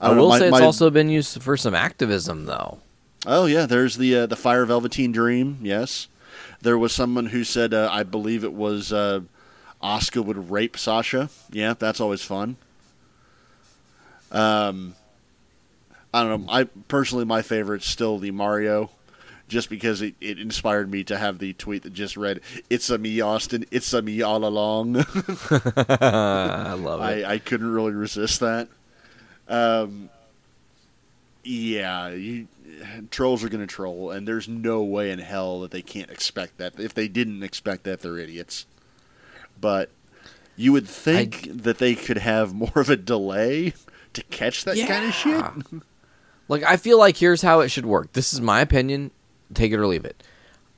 I, 0.00 0.10
know, 0.12 0.16
will 0.22 0.28
my- 0.30 0.38
say 0.38 0.48
it's 0.48 0.58
my- 0.58 0.64
also 0.64 0.90
been 0.90 1.08
used 1.08 1.42
for 1.42 1.56
some 1.56 1.74
activism, 1.74 2.46
though. 2.46 2.78
Oh 3.26 3.46
yeah, 3.46 3.66
there's 3.66 3.96
the 3.96 4.14
uh, 4.16 4.26
the 4.26 4.36
Fire 4.36 4.64
Velveteen 4.64 5.10
Dream. 5.10 5.58
Yes, 5.62 6.06
there 6.60 6.78
was 6.78 6.92
someone 6.92 7.26
who 7.26 7.42
said 7.44 7.74
uh, 7.74 7.88
I 7.90 8.02
believe 8.04 8.44
it 8.44 8.52
was 8.52 8.92
uh, 8.92 9.20
Asuka 9.82 10.24
would 10.24 10.50
rape 10.50 10.76
Sasha. 10.78 11.28
Yeah, 11.50 11.74
that's 11.76 12.00
always 12.00 12.22
fun. 12.22 12.56
Um, 14.30 14.94
I 16.12 16.22
don't 16.22 16.46
know. 16.46 16.52
I 16.52 16.64
personally, 16.88 17.24
my 17.24 17.42
favorite's 17.42 17.86
still 17.86 18.18
the 18.18 18.30
Mario, 18.30 18.90
just 19.48 19.70
because 19.70 20.02
it, 20.02 20.14
it 20.20 20.38
inspired 20.38 20.90
me 20.90 21.02
to 21.04 21.16
have 21.18 21.38
the 21.38 21.52
tweet 21.54 21.82
that 21.82 21.92
just 21.94 22.16
read, 22.16 22.40
"It's 22.70 22.90
a 22.90 22.98
me, 22.98 23.20
Austin. 23.20 23.64
It's 23.70 23.92
a 23.92 24.02
me 24.02 24.22
all 24.22 24.44
along." 24.44 24.96
I 25.90 26.74
love 26.74 27.00
it. 27.00 27.24
I, 27.24 27.32
I 27.34 27.38
couldn't 27.38 27.72
really 27.72 27.92
resist 27.92 28.40
that. 28.40 28.68
Um, 29.48 30.10
yeah, 31.44 32.08
you, 32.08 32.48
trolls 33.10 33.44
are 33.44 33.48
going 33.48 33.60
to 33.60 33.72
troll, 33.72 34.10
and 34.10 34.26
there's 34.26 34.48
no 34.48 34.82
way 34.82 35.10
in 35.10 35.18
hell 35.18 35.60
that 35.60 35.70
they 35.70 35.82
can't 35.82 36.10
expect 36.10 36.58
that. 36.58 36.78
If 36.78 36.94
they 36.94 37.08
didn't 37.08 37.42
expect 37.42 37.84
that, 37.84 38.00
they're 38.00 38.18
idiots. 38.18 38.66
But 39.60 39.90
you 40.56 40.72
would 40.72 40.88
think 40.88 41.48
that 41.62 41.78
they 41.78 41.94
could 41.94 42.18
have 42.18 42.54
more 42.54 42.72
of 42.74 42.90
a 42.90 42.96
delay 42.96 43.74
to 44.14 44.22
catch 44.24 44.64
that 44.64 44.76
kind 44.88 45.06
of 45.06 45.14
shit. 45.14 45.82
Like 46.48 46.62
I 46.62 46.76
feel 46.76 46.98
like 46.98 47.16
here's 47.16 47.42
how 47.42 47.60
it 47.60 47.68
should 47.70 47.86
work. 47.86 48.12
This 48.12 48.32
is 48.32 48.40
my 48.40 48.60
opinion. 48.60 49.10
Take 49.52 49.72
it 49.72 49.78
or 49.78 49.86
leave 49.86 50.04
it. 50.04 50.22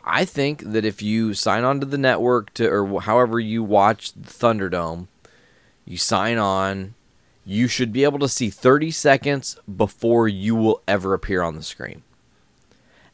I 0.05 0.25
think 0.25 0.63
that 0.63 0.85
if 0.85 1.03
you 1.03 1.35
sign 1.35 1.65
on 1.65 1.81
to 1.81 1.87
the 1.87 1.99
network 1.99 2.55
to 2.55 2.67
or 2.67 3.01
however 3.03 3.39
you 3.39 3.63
watch 3.63 4.15
Thunderdome, 4.15 5.07
you 5.85 5.99
sign 5.99 6.39
on, 6.39 6.95
you 7.51 7.67
should 7.67 7.95
be 7.95 8.05
able 8.05 8.19
to 8.19 8.29
see 8.29 8.51
30 8.51 8.91
seconds 8.91 9.59
before 9.75 10.29
you 10.29 10.55
will 10.55 10.83
ever 10.87 11.15
appear 11.15 11.41
on 11.41 11.57
the 11.57 11.63
screen. 11.63 12.03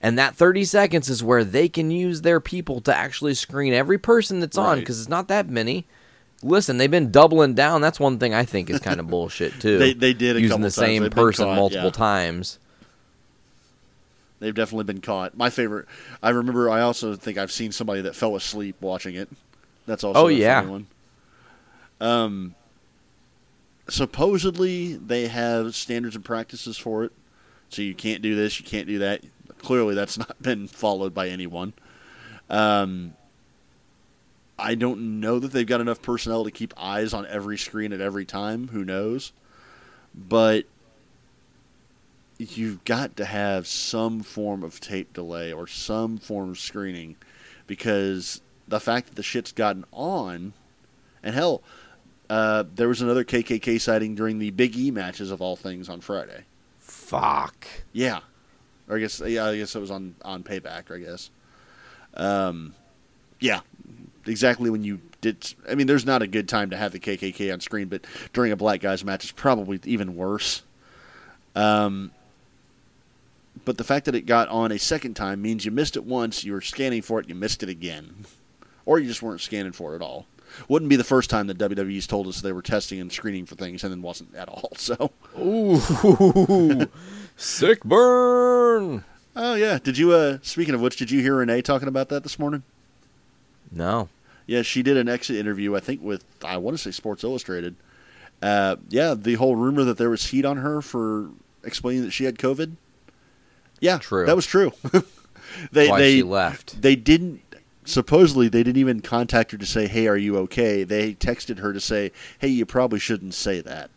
And 0.00 0.18
that 0.18 0.34
30 0.34 0.64
seconds 0.64 1.08
is 1.08 1.22
where 1.22 1.44
they 1.44 1.68
can 1.68 1.92
use 1.92 2.22
their 2.22 2.40
people 2.40 2.80
to 2.80 2.94
actually 2.94 3.34
screen 3.34 3.72
every 3.72 3.96
person 3.96 4.40
that's 4.40 4.58
on 4.58 4.80
because 4.80 4.98
it's 4.98 5.08
not 5.08 5.28
that 5.28 5.48
many. 5.48 5.86
Listen, 6.42 6.78
they've 6.78 6.90
been 6.90 7.12
doubling 7.12 7.54
down. 7.54 7.80
That's 7.80 8.00
one 8.00 8.18
thing 8.18 8.34
I 8.34 8.44
think 8.44 8.68
is 8.70 8.80
kind 8.80 8.98
of 8.98 9.06
bullshit 9.10 9.60
too. 9.60 9.78
They- 9.78 9.94
they 9.94 10.12
did 10.12 10.36
a 10.36 10.40
using 10.40 10.62
the 10.62 10.70
same 10.72 11.08
person 11.10 11.46
caught, 11.46 11.54
multiple 11.54 11.84
yeah. 11.86 11.90
times. 11.92 12.58
They've 14.40 14.54
definitely 14.54 14.84
been 14.84 15.00
caught. 15.00 15.36
My 15.36 15.48
favorite. 15.48 15.86
I 16.24 16.30
remember. 16.30 16.68
I 16.68 16.80
also 16.80 17.14
think 17.14 17.38
I've 17.38 17.52
seen 17.52 17.70
somebody 17.70 18.00
that 18.02 18.16
fell 18.16 18.34
asleep 18.34 18.76
watching 18.80 19.14
it. 19.14 19.28
That's 19.86 20.02
also 20.02 20.24
Oh, 20.24 20.26
yeah. 20.26 20.66
one. 20.66 20.86
Um. 22.00 22.54
Supposedly 23.88 24.94
they 24.94 25.28
have 25.28 25.74
standards 25.74 26.16
and 26.16 26.24
practices 26.24 26.78
for 26.78 27.04
it, 27.04 27.12
so 27.68 27.82
you 27.82 27.94
can't 27.94 28.22
do 28.22 28.34
this, 28.34 28.58
you 28.58 28.66
can't 28.66 28.86
do 28.86 28.98
that. 29.00 29.22
Clearly, 29.58 29.94
that's 29.94 30.18
not 30.18 30.40
been 30.42 30.66
followed 30.66 31.14
by 31.14 31.28
anyone. 31.28 31.72
Um. 32.48 33.14
I 34.56 34.76
don't 34.76 35.18
know 35.18 35.40
that 35.40 35.50
they've 35.50 35.66
got 35.66 35.80
enough 35.80 36.00
personnel 36.00 36.44
to 36.44 36.50
keep 36.52 36.74
eyes 36.76 37.12
on 37.12 37.26
every 37.26 37.58
screen 37.58 37.92
at 37.92 38.00
every 38.00 38.24
time. 38.24 38.68
Who 38.68 38.84
knows? 38.84 39.32
But 40.14 40.66
you've 42.38 42.84
got 42.84 43.16
to 43.16 43.24
have 43.24 43.66
some 43.66 44.22
form 44.22 44.62
of 44.62 44.78
tape 44.78 45.12
delay 45.12 45.52
or 45.52 45.66
some 45.66 46.18
form 46.18 46.50
of 46.50 46.58
screening 46.60 47.16
because 47.66 48.40
the 48.68 48.78
fact 48.78 49.08
that 49.08 49.16
the 49.16 49.24
shit's 49.24 49.50
gotten 49.50 49.84
on, 49.90 50.52
and 51.22 51.34
hell, 51.34 51.62
uh, 52.30 52.64
there 52.74 52.88
was 52.88 53.02
another 53.02 53.24
KKK 53.24 53.80
sighting 53.80 54.14
during 54.14 54.38
the 54.38 54.50
Big 54.50 54.76
E 54.76 54.90
matches 54.90 55.30
of 55.30 55.40
all 55.40 55.56
things 55.56 55.88
on 55.88 56.00
Friday. 56.00 56.44
Fuck. 56.78 57.66
Yeah, 57.92 58.20
or 58.88 58.96
I 58.96 59.00
guess 59.00 59.20
yeah, 59.24 59.46
I 59.46 59.56
guess 59.56 59.74
it 59.74 59.80
was 59.80 59.90
on 59.90 60.14
on 60.24 60.42
Payback. 60.42 60.90
I 60.90 60.98
guess. 60.98 61.30
Um, 62.14 62.74
yeah, 63.40 63.60
exactly 64.26 64.70
when 64.70 64.84
you 64.84 65.00
did. 65.20 65.54
I 65.68 65.74
mean, 65.74 65.86
there's 65.86 66.06
not 66.06 66.22
a 66.22 66.26
good 66.26 66.48
time 66.48 66.70
to 66.70 66.76
have 66.76 66.92
the 66.92 67.00
KKK 67.00 67.52
on 67.52 67.60
screen, 67.60 67.88
but 67.88 68.06
during 68.32 68.52
a 68.52 68.56
black 68.56 68.80
guys 68.80 69.04
match, 69.04 69.24
it's 69.24 69.32
probably 69.32 69.80
even 69.84 70.16
worse. 70.16 70.62
Um, 71.54 72.10
but 73.64 73.78
the 73.78 73.84
fact 73.84 74.06
that 74.06 74.14
it 74.14 74.26
got 74.26 74.48
on 74.48 74.72
a 74.72 74.78
second 74.78 75.14
time 75.14 75.40
means 75.40 75.64
you 75.64 75.70
missed 75.70 75.96
it 75.96 76.04
once, 76.04 76.44
you 76.44 76.52
were 76.52 76.60
scanning 76.60 77.02
for 77.02 77.20
it, 77.20 77.28
you 77.28 77.34
missed 77.34 77.62
it 77.62 77.68
again. 77.68 78.24
Or 78.86 78.98
you 78.98 79.08
just 79.08 79.22
weren't 79.22 79.40
scanning 79.40 79.72
for 79.72 79.94
it 79.94 79.96
at 79.96 80.02
all. 80.02 80.26
Wouldn't 80.68 80.88
be 80.88 80.96
the 80.96 81.04
first 81.04 81.30
time 81.30 81.46
that 81.48 81.58
WWE's 81.58 82.06
told 82.06 82.26
us 82.28 82.40
they 82.40 82.52
were 82.52 82.62
testing 82.62 83.00
and 83.00 83.10
screening 83.12 83.46
for 83.46 83.54
things 83.54 83.82
and 83.84 83.92
then 83.92 84.02
wasn't 84.02 84.34
at 84.34 84.48
all. 84.48 84.70
So, 84.76 85.10
Ooh, 85.38 86.86
sick 87.36 87.82
burn. 87.84 89.04
oh 89.36 89.54
yeah. 89.54 89.78
Did 89.82 89.98
you? 89.98 90.12
uh 90.12 90.38
Speaking 90.42 90.74
of 90.74 90.80
which, 90.80 90.96
did 90.96 91.10
you 91.10 91.20
hear 91.20 91.36
Renee 91.36 91.62
talking 91.62 91.88
about 91.88 92.08
that 92.10 92.22
this 92.22 92.38
morning? 92.38 92.62
No. 93.70 94.08
Yeah, 94.46 94.62
she 94.62 94.82
did 94.82 94.96
an 94.96 95.08
exit 95.08 95.36
interview, 95.36 95.74
I 95.74 95.80
think, 95.80 96.02
with 96.02 96.24
I 96.44 96.56
want 96.58 96.76
to 96.76 96.82
say 96.82 96.90
Sports 96.90 97.24
Illustrated. 97.24 97.76
Uh, 98.42 98.76
yeah, 98.90 99.14
the 99.14 99.34
whole 99.34 99.56
rumor 99.56 99.84
that 99.84 99.96
there 99.96 100.10
was 100.10 100.26
heat 100.26 100.44
on 100.44 100.58
her 100.58 100.82
for 100.82 101.30
explaining 101.62 102.02
that 102.04 102.10
she 102.10 102.24
had 102.24 102.36
COVID. 102.38 102.72
Yeah, 103.80 103.98
True. 103.98 104.26
That 104.26 104.36
was 104.36 104.46
true. 104.46 104.72
they 105.72 105.88
Why 105.88 105.98
they 105.98 106.12
she 106.16 106.22
left. 106.22 106.80
they 106.82 106.94
didn't 106.94 107.43
supposedly 107.84 108.48
they 108.48 108.62
didn't 108.62 108.80
even 108.80 109.00
contact 109.00 109.52
her 109.52 109.58
to 109.58 109.66
say, 109.66 109.86
"Hey, 109.86 110.06
are 110.06 110.16
you 110.16 110.36
okay?" 110.38 110.84
They 110.84 111.14
texted 111.14 111.58
her 111.58 111.72
to 111.72 111.80
say, 111.80 112.12
"Hey, 112.38 112.48
you 112.48 112.66
probably 112.66 112.98
shouldn't 112.98 113.34
say 113.34 113.60
that," 113.60 113.90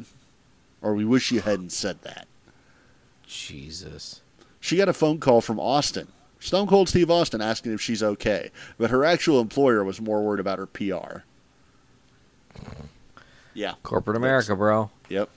or 0.81 0.93
"We 0.93 1.05
wish 1.05 1.31
you 1.31 1.41
hadn't 1.41 1.71
said 1.71 2.01
that." 2.03 2.27
Jesus. 3.25 4.21
She 4.59 4.77
got 4.77 4.89
a 4.89 4.93
phone 4.93 5.19
call 5.19 5.41
from 5.41 5.59
Austin, 5.59 6.07
Stone 6.39 6.67
Cold 6.67 6.89
Steve 6.89 7.09
Austin, 7.09 7.41
asking 7.41 7.73
if 7.73 7.81
she's 7.81 8.03
okay, 8.03 8.51
but 8.77 8.89
her 8.89 9.03
actual 9.03 9.39
employer 9.39 9.83
was 9.83 10.01
more 10.01 10.23
worried 10.23 10.39
about 10.39 10.59
her 10.59 10.65
PR. 10.65 11.23
Yeah. 13.53 13.73
Corporate 13.83 14.17
America, 14.17 14.55
bro. 14.55 14.91
Yep. 15.09 15.29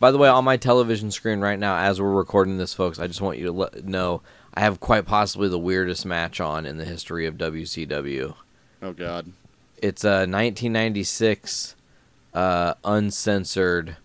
By 0.00 0.10
the 0.10 0.18
way, 0.18 0.28
on 0.28 0.44
my 0.44 0.56
television 0.56 1.10
screen 1.10 1.40
right 1.40 1.58
now, 1.58 1.76
as 1.78 2.00
we're 2.00 2.10
recording 2.10 2.58
this, 2.58 2.74
folks, 2.74 2.98
I 2.98 3.06
just 3.06 3.20
want 3.20 3.38
you 3.38 3.46
to 3.46 3.52
let, 3.52 3.84
know 3.84 4.22
I 4.54 4.60
have 4.60 4.78
quite 4.80 5.04
possibly 5.06 5.48
the 5.48 5.58
weirdest 5.58 6.06
match 6.06 6.40
on 6.40 6.64
in 6.66 6.76
the 6.78 6.84
history 6.84 7.26
of 7.26 7.34
WCW. 7.36 8.34
Oh 8.82 8.92
God. 8.92 9.32
It's 9.82 10.04
a 10.04 10.26
1996 10.26 11.74
uh, 12.32 12.74
uncensored 12.84 13.96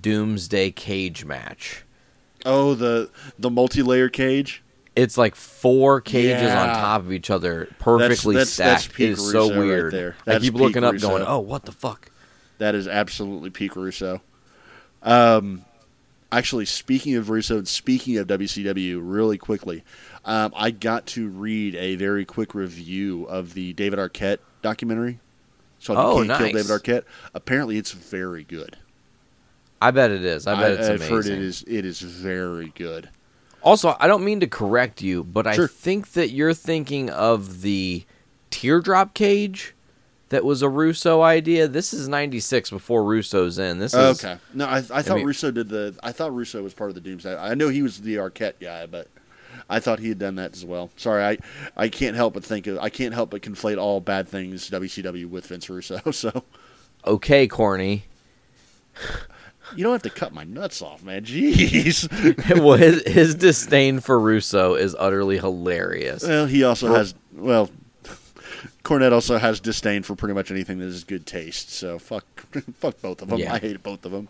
Doomsday 0.00 0.70
Cage 0.72 1.24
match. 1.24 1.84
Oh, 2.44 2.74
the 2.74 3.10
the 3.38 3.50
multi-layer 3.50 4.08
cage. 4.08 4.62
It's 4.94 5.18
like 5.18 5.34
four 5.34 6.00
cages 6.00 6.50
on 6.50 6.68
top 6.68 7.02
of 7.02 7.12
each 7.12 7.28
other, 7.28 7.68
perfectly 7.78 8.34
that's- 8.36 8.56
that's 8.56 8.84
stacked. 8.84 8.94
peak 8.96 9.08
it 9.08 9.12
is 9.12 9.18
so 9.18 9.24
Russo 9.48 9.50
right 9.50 9.58
weird. 9.58 9.92
there. 9.92 10.16
I 10.26 10.38
keep 10.38 10.54
looking 10.54 10.84
up, 10.84 10.92
Russo. 10.92 11.08
going, 11.08 11.22
"Oh, 11.26 11.40
what 11.40 11.64
the 11.66 11.72
fuck?" 11.72 12.10
That 12.58 12.74
is 12.74 12.88
absolutely 12.88 13.50
peak 13.50 13.76
Russo. 13.76 14.22
Um, 15.02 15.64
actually, 16.32 16.64
speaking 16.66 17.14
of 17.16 17.30
Russo 17.30 17.58
and 17.58 17.68
speaking 17.68 18.16
of 18.18 18.26
WCW, 18.26 19.00
really 19.02 19.38
quickly, 19.38 19.84
um, 20.24 20.52
I 20.56 20.70
got 20.70 21.06
to 21.08 21.28
read 21.28 21.74
a 21.76 21.96
very 21.96 22.24
quick 22.24 22.54
review 22.54 23.24
of 23.24 23.54
the 23.54 23.72
David 23.74 23.98
Arquette 23.98 24.38
documentary. 24.62 25.18
So 25.78 25.94
Oh, 25.96 26.22
you 26.22 26.28
can't 26.28 26.38
kill. 26.38 26.62
David 26.62 26.66
Arquette. 26.66 27.04
Apparently, 27.34 27.78
it's 27.78 27.92
very 27.92 28.44
good. 28.44 28.76
I 29.80 29.90
bet 29.90 30.10
it 30.10 30.24
is. 30.24 30.46
I 30.46 30.58
bet 30.60 30.72
it's 30.72 30.88
have 30.88 30.96
amazing. 30.96 31.14
heard 31.14 31.26
it 31.26 31.38
is. 31.38 31.64
It 31.68 31.84
is 31.84 32.00
very 32.00 32.72
good. 32.74 33.10
Also, 33.62 33.94
I 34.00 34.06
don't 34.06 34.24
mean 34.24 34.40
to 34.40 34.46
correct 34.46 35.02
you, 35.02 35.22
but 35.22 35.46
I 35.46 35.66
think 35.66 36.12
that 36.12 36.30
you're 36.30 36.54
thinking 36.54 37.10
of 37.10 37.62
the 37.62 38.04
teardrop 38.50 39.12
cage 39.12 39.74
that 40.30 40.44
was 40.44 40.62
a 40.62 40.68
Russo 40.68 41.22
idea. 41.22 41.68
This 41.68 41.94
is 41.94 42.08
96 42.08 42.70
before 42.70 43.04
Russo's 43.04 43.58
in. 43.58 43.78
This 43.78 43.94
is 43.94 44.24
Okay. 44.24 44.38
No, 44.54 44.66
I, 44.66 44.78
I 44.78 45.02
thought 45.02 45.16
mean- 45.18 45.26
Russo 45.26 45.50
did 45.50 45.68
the. 45.68 45.94
I 46.02 46.12
thought 46.12 46.34
Russo 46.34 46.62
was 46.62 46.74
part 46.74 46.90
of 46.90 46.94
the 46.94 47.00
Doomsday. 47.00 47.36
I 47.36 47.54
know 47.54 47.68
he 47.68 47.82
was 47.82 48.00
the 48.00 48.16
Arquette 48.16 48.54
guy, 48.60 48.86
but 48.86 49.08
I 49.70 49.80
thought 49.80 49.98
he 50.00 50.08
had 50.08 50.18
done 50.18 50.34
that 50.36 50.54
as 50.54 50.64
well. 50.64 50.90
Sorry, 50.96 51.22
I 51.24 51.38
I 51.76 51.88
can't 51.88 52.16
help 52.16 52.34
but 52.34 52.44
think 52.44 52.66
of. 52.66 52.78
I 52.78 52.88
can't 52.88 53.14
help 53.14 53.30
but 53.30 53.42
conflate 53.42 53.78
all 53.78 54.00
bad 54.00 54.28
things 54.28 54.68
WCW 54.70 55.28
with 55.28 55.46
Vince 55.46 55.68
Russo. 55.70 56.00
So 56.12 56.44
okay, 57.06 57.46
corny. 57.46 58.04
you 59.76 59.82
don't 59.82 59.92
have 59.92 60.02
to 60.02 60.10
cut 60.10 60.32
my 60.32 60.44
nuts 60.44 60.80
off, 60.82 61.02
man. 61.02 61.24
Jeez. 61.24 62.08
well, 62.62 62.76
his, 62.76 63.02
his 63.06 63.34
disdain 63.34 64.00
for 64.00 64.18
Russo 64.18 64.74
is 64.74 64.96
utterly 64.98 65.38
hilarious. 65.38 66.22
well, 66.22 66.46
he 66.46 66.64
also 66.64 66.94
has. 66.94 67.14
Well, 67.32 67.70
Cornette 68.84 69.12
also 69.12 69.38
has 69.38 69.60
disdain 69.60 70.02
for 70.02 70.14
pretty 70.14 70.34
much 70.34 70.50
anything 70.50 70.78
that 70.78 70.86
is 70.86 71.04
good 71.04 71.26
taste. 71.26 71.70
So 71.70 71.98
fuck, 71.98 72.24
fuck 72.78 73.00
both 73.00 73.22
of 73.22 73.28
them. 73.28 73.38
Yeah. 73.38 73.54
I 73.54 73.58
hate 73.58 73.82
both 73.82 74.04
of 74.04 74.12
them. 74.12 74.28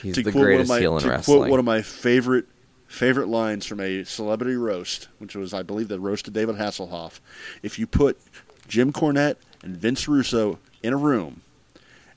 He's 0.00 0.14
to 0.14 0.22
the 0.22 0.32
quote 0.32 0.44
greatest 0.44 0.70
one 0.70 0.78
of 0.78 0.80
my, 0.80 0.80
heel 0.80 0.96
in 0.96 1.02
to 1.02 1.08
wrestling. 1.08 1.38
quote 1.38 1.50
one 1.50 1.58
of 1.58 1.64
my 1.64 1.82
favorite 1.82 2.46
favorite 2.88 3.28
lines 3.28 3.66
from 3.66 3.80
a 3.80 4.04
celebrity 4.04 4.56
roast, 4.56 5.08
which 5.18 5.36
was 5.36 5.54
I 5.54 5.62
believe 5.62 5.88
the 5.88 6.00
roast 6.00 6.26
of 6.28 6.34
David 6.34 6.56
Hasselhoff. 6.56 7.20
If 7.62 7.78
you 7.78 7.86
put 7.86 8.18
Jim 8.66 8.92
Cornette 8.92 9.36
and 9.62 9.76
Vince 9.76 10.08
Russo 10.08 10.58
in 10.82 10.92
a 10.92 10.96
room 10.96 11.42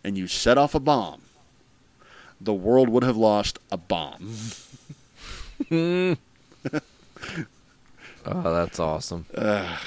and 0.04 0.18
you 0.18 0.28
set 0.28 0.58
off 0.58 0.74
a 0.74 0.80
bomb, 0.80 1.22
the 2.42 2.54
world 2.54 2.90
would 2.90 3.04
have 3.04 3.18
lost 3.18 3.60
a 3.72 3.78
bomb. 3.78 4.36
oh, 5.72 6.18
that's 8.26 8.80
awesome. 8.80 9.26
Uh, 9.36 9.78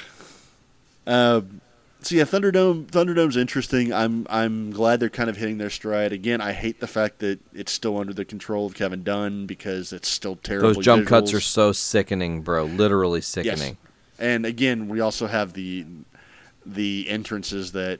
so 1.07 2.15
yeah, 2.15 2.23
Thunderdome. 2.23 2.87
Thunderdome's 2.87 3.37
interesting. 3.37 3.93
I'm 3.93 4.27
I'm 4.29 4.71
glad 4.71 4.99
they're 4.99 5.09
kind 5.09 5.29
of 5.29 5.37
hitting 5.37 5.57
their 5.57 5.69
stride 5.69 6.13
again. 6.13 6.41
I 6.41 6.53
hate 6.53 6.79
the 6.79 6.87
fact 6.87 7.19
that 7.19 7.39
it's 7.53 7.71
still 7.71 7.97
under 7.97 8.13
the 8.13 8.25
control 8.25 8.65
of 8.65 8.75
Kevin 8.75 9.03
Dunn 9.03 9.45
because 9.45 9.91
it's 9.91 10.07
still 10.07 10.35
terrible. 10.35 10.73
Those 10.73 10.83
jump 10.85 11.07
cuts 11.07 11.33
are 11.33 11.41
so 11.41 11.71
sickening, 11.71 12.41
bro. 12.41 12.65
Literally 12.65 13.21
sickening. 13.21 13.77
And 14.19 14.45
again, 14.45 14.87
we 14.87 14.99
also 14.99 15.27
have 15.27 15.53
the 15.53 15.85
the 16.65 17.07
entrances 17.09 17.71
that 17.73 17.99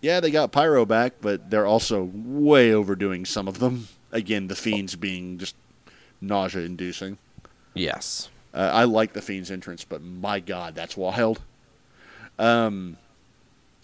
yeah, 0.00 0.20
they 0.20 0.30
got 0.30 0.52
pyro 0.52 0.84
back, 0.86 1.14
but 1.20 1.50
they're 1.50 1.66
also 1.66 2.10
way 2.14 2.72
overdoing 2.72 3.24
some 3.24 3.48
of 3.48 3.58
them. 3.58 3.88
Again, 4.12 4.48
the 4.48 4.56
fiends 4.56 4.96
being 4.96 5.38
just 5.38 5.54
nausea 6.20 6.62
inducing. 6.62 7.18
Yes. 7.74 8.28
Uh, 8.52 8.70
I 8.72 8.84
like 8.84 9.12
the 9.12 9.22
fiends 9.22 9.50
entrance, 9.50 9.84
but 9.84 10.02
my 10.02 10.40
god, 10.40 10.74
that's 10.74 10.96
wild. 10.96 11.40
Um 12.40 12.96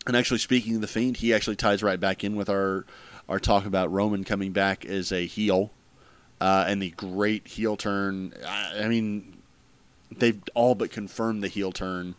and 0.07 0.17
actually 0.17 0.39
speaking 0.39 0.77
of 0.77 0.81
the 0.81 0.87
fiend, 0.87 1.19
he 1.19 1.35
actually 1.35 1.57
ties 1.57 1.83
right 1.83 1.99
back 1.99 2.25
in 2.25 2.37
with 2.37 2.49
our 2.49 2.85
our 3.29 3.41
talk 3.41 3.67
about 3.67 3.91
Roman 3.93 4.25
coming 4.25 4.53
back 4.53 4.85
as 4.85 5.13
a 5.13 5.27
heel. 5.27 5.71
Uh, 6.41 6.67
and 6.69 6.83
the 6.83 6.91
great 6.91 7.49
heel 7.49 7.77
turn. 7.77 8.33
I, 8.47 8.83
I 8.85 8.89
mean, 8.89 9.39
they've 10.17 10.41
all 10.55 10.75
but 10.75 10.91
confirmed 10.91 11.43
the 11.43 11.49
heel 11.49 11.73
turn 11.73 12.15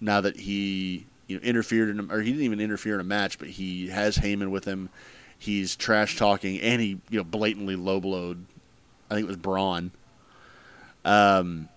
now 0.00 0.20
that 0.20 0.36
he 0.36 1.06
you 1.28 1.36
know 1.36 1.42
interfered 1.42 1.88
in 1.88 2.10
or 2.10 2.20
he 2.20 2.30
didn't 2.32 2.44
even 2.44 2.60
interfere 2.60 2.94
in 2.94 3.00
a 3.00 3.04
match, 3.04 3.38
but 3.38 3.48
he 3.48 3.88
has 3.88 4.18
Heyman 4.18 4.50
with 4.50 4.64
him. 4.64 4.90
He's 5.38 5.76
trash 5.76 6.16
talking 6.16 6.60
and 6.60 6.80
he 6.80 7.00
you 7.08 7.18
know 7.18 7.24
blatantly 7.24 7.76
low 7.76 8.00
blowed. 8.00 8.44
I 9.10 9.14
think 9.14 9.24
it 9.24 9.28
was 9.28 9.36
Braun. 9.36 9.92
Um, 11.04 11.68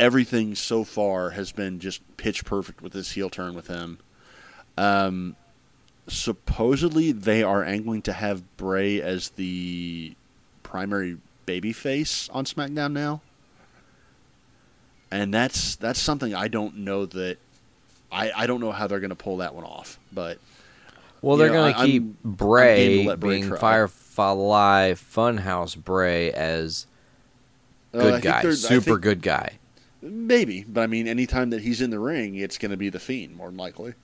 everything 0.00 0.54
so 0.54 0.84
far 0.84 1.30
has 1.30 1.52
been 1.52 1.80
just 1.80 2.00
pitch 2.16 2.44
perfect 2.44 2.82
with 2.82 2.92
this 2.92 3.12
heel 3.12 3.28
turn 3.30 3.54
with 3.54 3.66
him. 3.66 3.98
Um, 4.76 5.36
supposedly 6.06 7.12
they 7.12 7.42
are 7.42 7.64
angling 7.64 8.02
to 8.02 8.12
have 8.12 8.56
Bray 8.56 9.00
as 9.02 9.30
the 9.30 10.14
primary 10.62 11.18
baby 11.46 11.72
face 11.72 12.28
on 12.32 12.44
SmackDown 12.44 12.92
now. 12.92 13.20
And 15.10 15.32
that's 15.32 15.76
that's 15.76 15.98
something 15.98 16.34
I 16.34 16.48
don't 16.48 16.78
know 16.78 17.06
that 17.06 17.38
I, 18.12 18.30
I 18.34 18.46
don't 18.46 18.60
know 18.60 18.72
how 18.72 18.86
they're 18.86 19.00
going 19.00 19.08
to 19.10 19.16
pull 19.16 19.38
that 19.38 19.54
one 19.54 19.64
off, 19.64 19.98
but 20.12 20.38
Well, 21.22 21.36
they're 21.38 21.48
going 21.48 21.72
to 21.74 21.84
keep 21.84 22.02
I'm- 22.02 22.16
I'm 22.24 22.30
game 22.30 22.34
Bray 22.36 23.04
to 23.06 23.16
Bray 23.16 23.30
being 23.40 23.48
try. 23.48 23.58
Firefly 23.58 24.92
Funhouse 24.92 25.76
Bray 25.76 26.30
as 26.32 26.86
uh, 27.94 27.98
good 28.00 28.12
think 28.22 28.24
guy, 28.24 28.50
super 28.50 28.84
think- 28.84 29.00
good 29.00 29.22
guy. 29.22 29.57
Maybe, 30.00 30.64
but 30.68 30.82
I 30.82 30.86
mean, 30.86 31.08
anytime 31.08 31.50
that 31.50 31.62
he's 31.62 31.80
in 31.80 31.90
the 31.90 31.98
ring, 31.98 32.36
it's 32.36 32.56
going 32.58 32.70
to 32.70 32.76
be 32.76 32.88
the 32.88 33.00
Fiend 33.00 33.34
more 33.36 33.48
than 33.48 33.56
likely. 33.56 33.94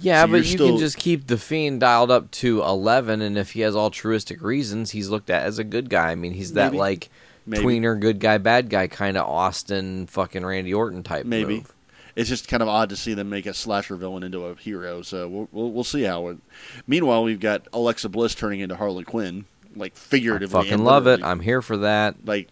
Yeah, 0.00 0.22
So 0.24 0.28
but 0.28 0.36
you're 0.36 0.44
still- 0.44 0.68
can 0.70 0.78
just 0.78 0.96
keep 0.96 1.26
the 1.26 1.36
Fiend 1.38 1.80
dialed 1.80 2.10
up 2.10 2.30
to 2.32 2.62
11, 2.62 3.20
and 3.20 3.36
if 3.36 3.50
he 3.52 3.60
has 3.60 3.74
altruistic 3.76 4.40
reasons, 4.42 4.92
he's 4.92 5.08
looked 5.08 5.28
at 5.28 5.42
as 5.42 5.58
a 5.58 5.64
good 5.64 5.90
guy. 5.90 6.10
I 6.10 6.14
mean, 6.14 6.32
he's 6.32 6.52
that, 6.54 6.72
Maybe. 6.72 6.78
like, 6.78 7.08
Maybe. 7.46 7.64
tweener, 7.64 7.98
good 8.00 8.20
guy, 8.20 8.38
bad 8.38 8.70
guy 8.70 8.86
kind 8.86 9.16
of 9.16 9.26
Austin 9.28 10.06
fucking 10.06 10.46
Randy 10.46 10.72
Orton 10.72 11.02
type 11.02 11.26
Maybe. 11.26 11.56
move. 11.56 11.74
It's 12.16 12.28
just 12.28 12.48
kind 12.48 12.62
of 12.62 12.68
odd 12.68 12.88
to 12.88 12.96
see 12.96 13.14
them 13.14 13.28
make 13.28 13.46
a 13.46 13.54
slasher 13.54 13.94
villain 13.96 14.22
into 14.24 14.44
a 14.44 14.54
hero. 14.56 15.02
So 15.02 15.28
we'll 15.28 15.48
we'll, 15.52 15.70
we'll 15.70 15.84
see 15.84 16.02
how 16.02 16.26
it. 16.28 16.38
Meanwhile, 16.86 17.22
we've 17.22 17.38
got 17.38 17.68
Alexa 17.72 18.08
Bliss 18.08 18.34
turning 18.34 18.58
into 18.58 18.74
Harley 18.74 19.04
Quinn, 19.04 19.44
like 19.76 19.92
I 19.94 19.98
figuratively. 19.98 20.64
fucking 20.64 20.82
love 20.84 21.06
it. 21.06 21.22
I'm 21.22 21.38
here 21.38 21.62
for 21.62 21.76
that. 21.76 22.16
like, 22.26 22.48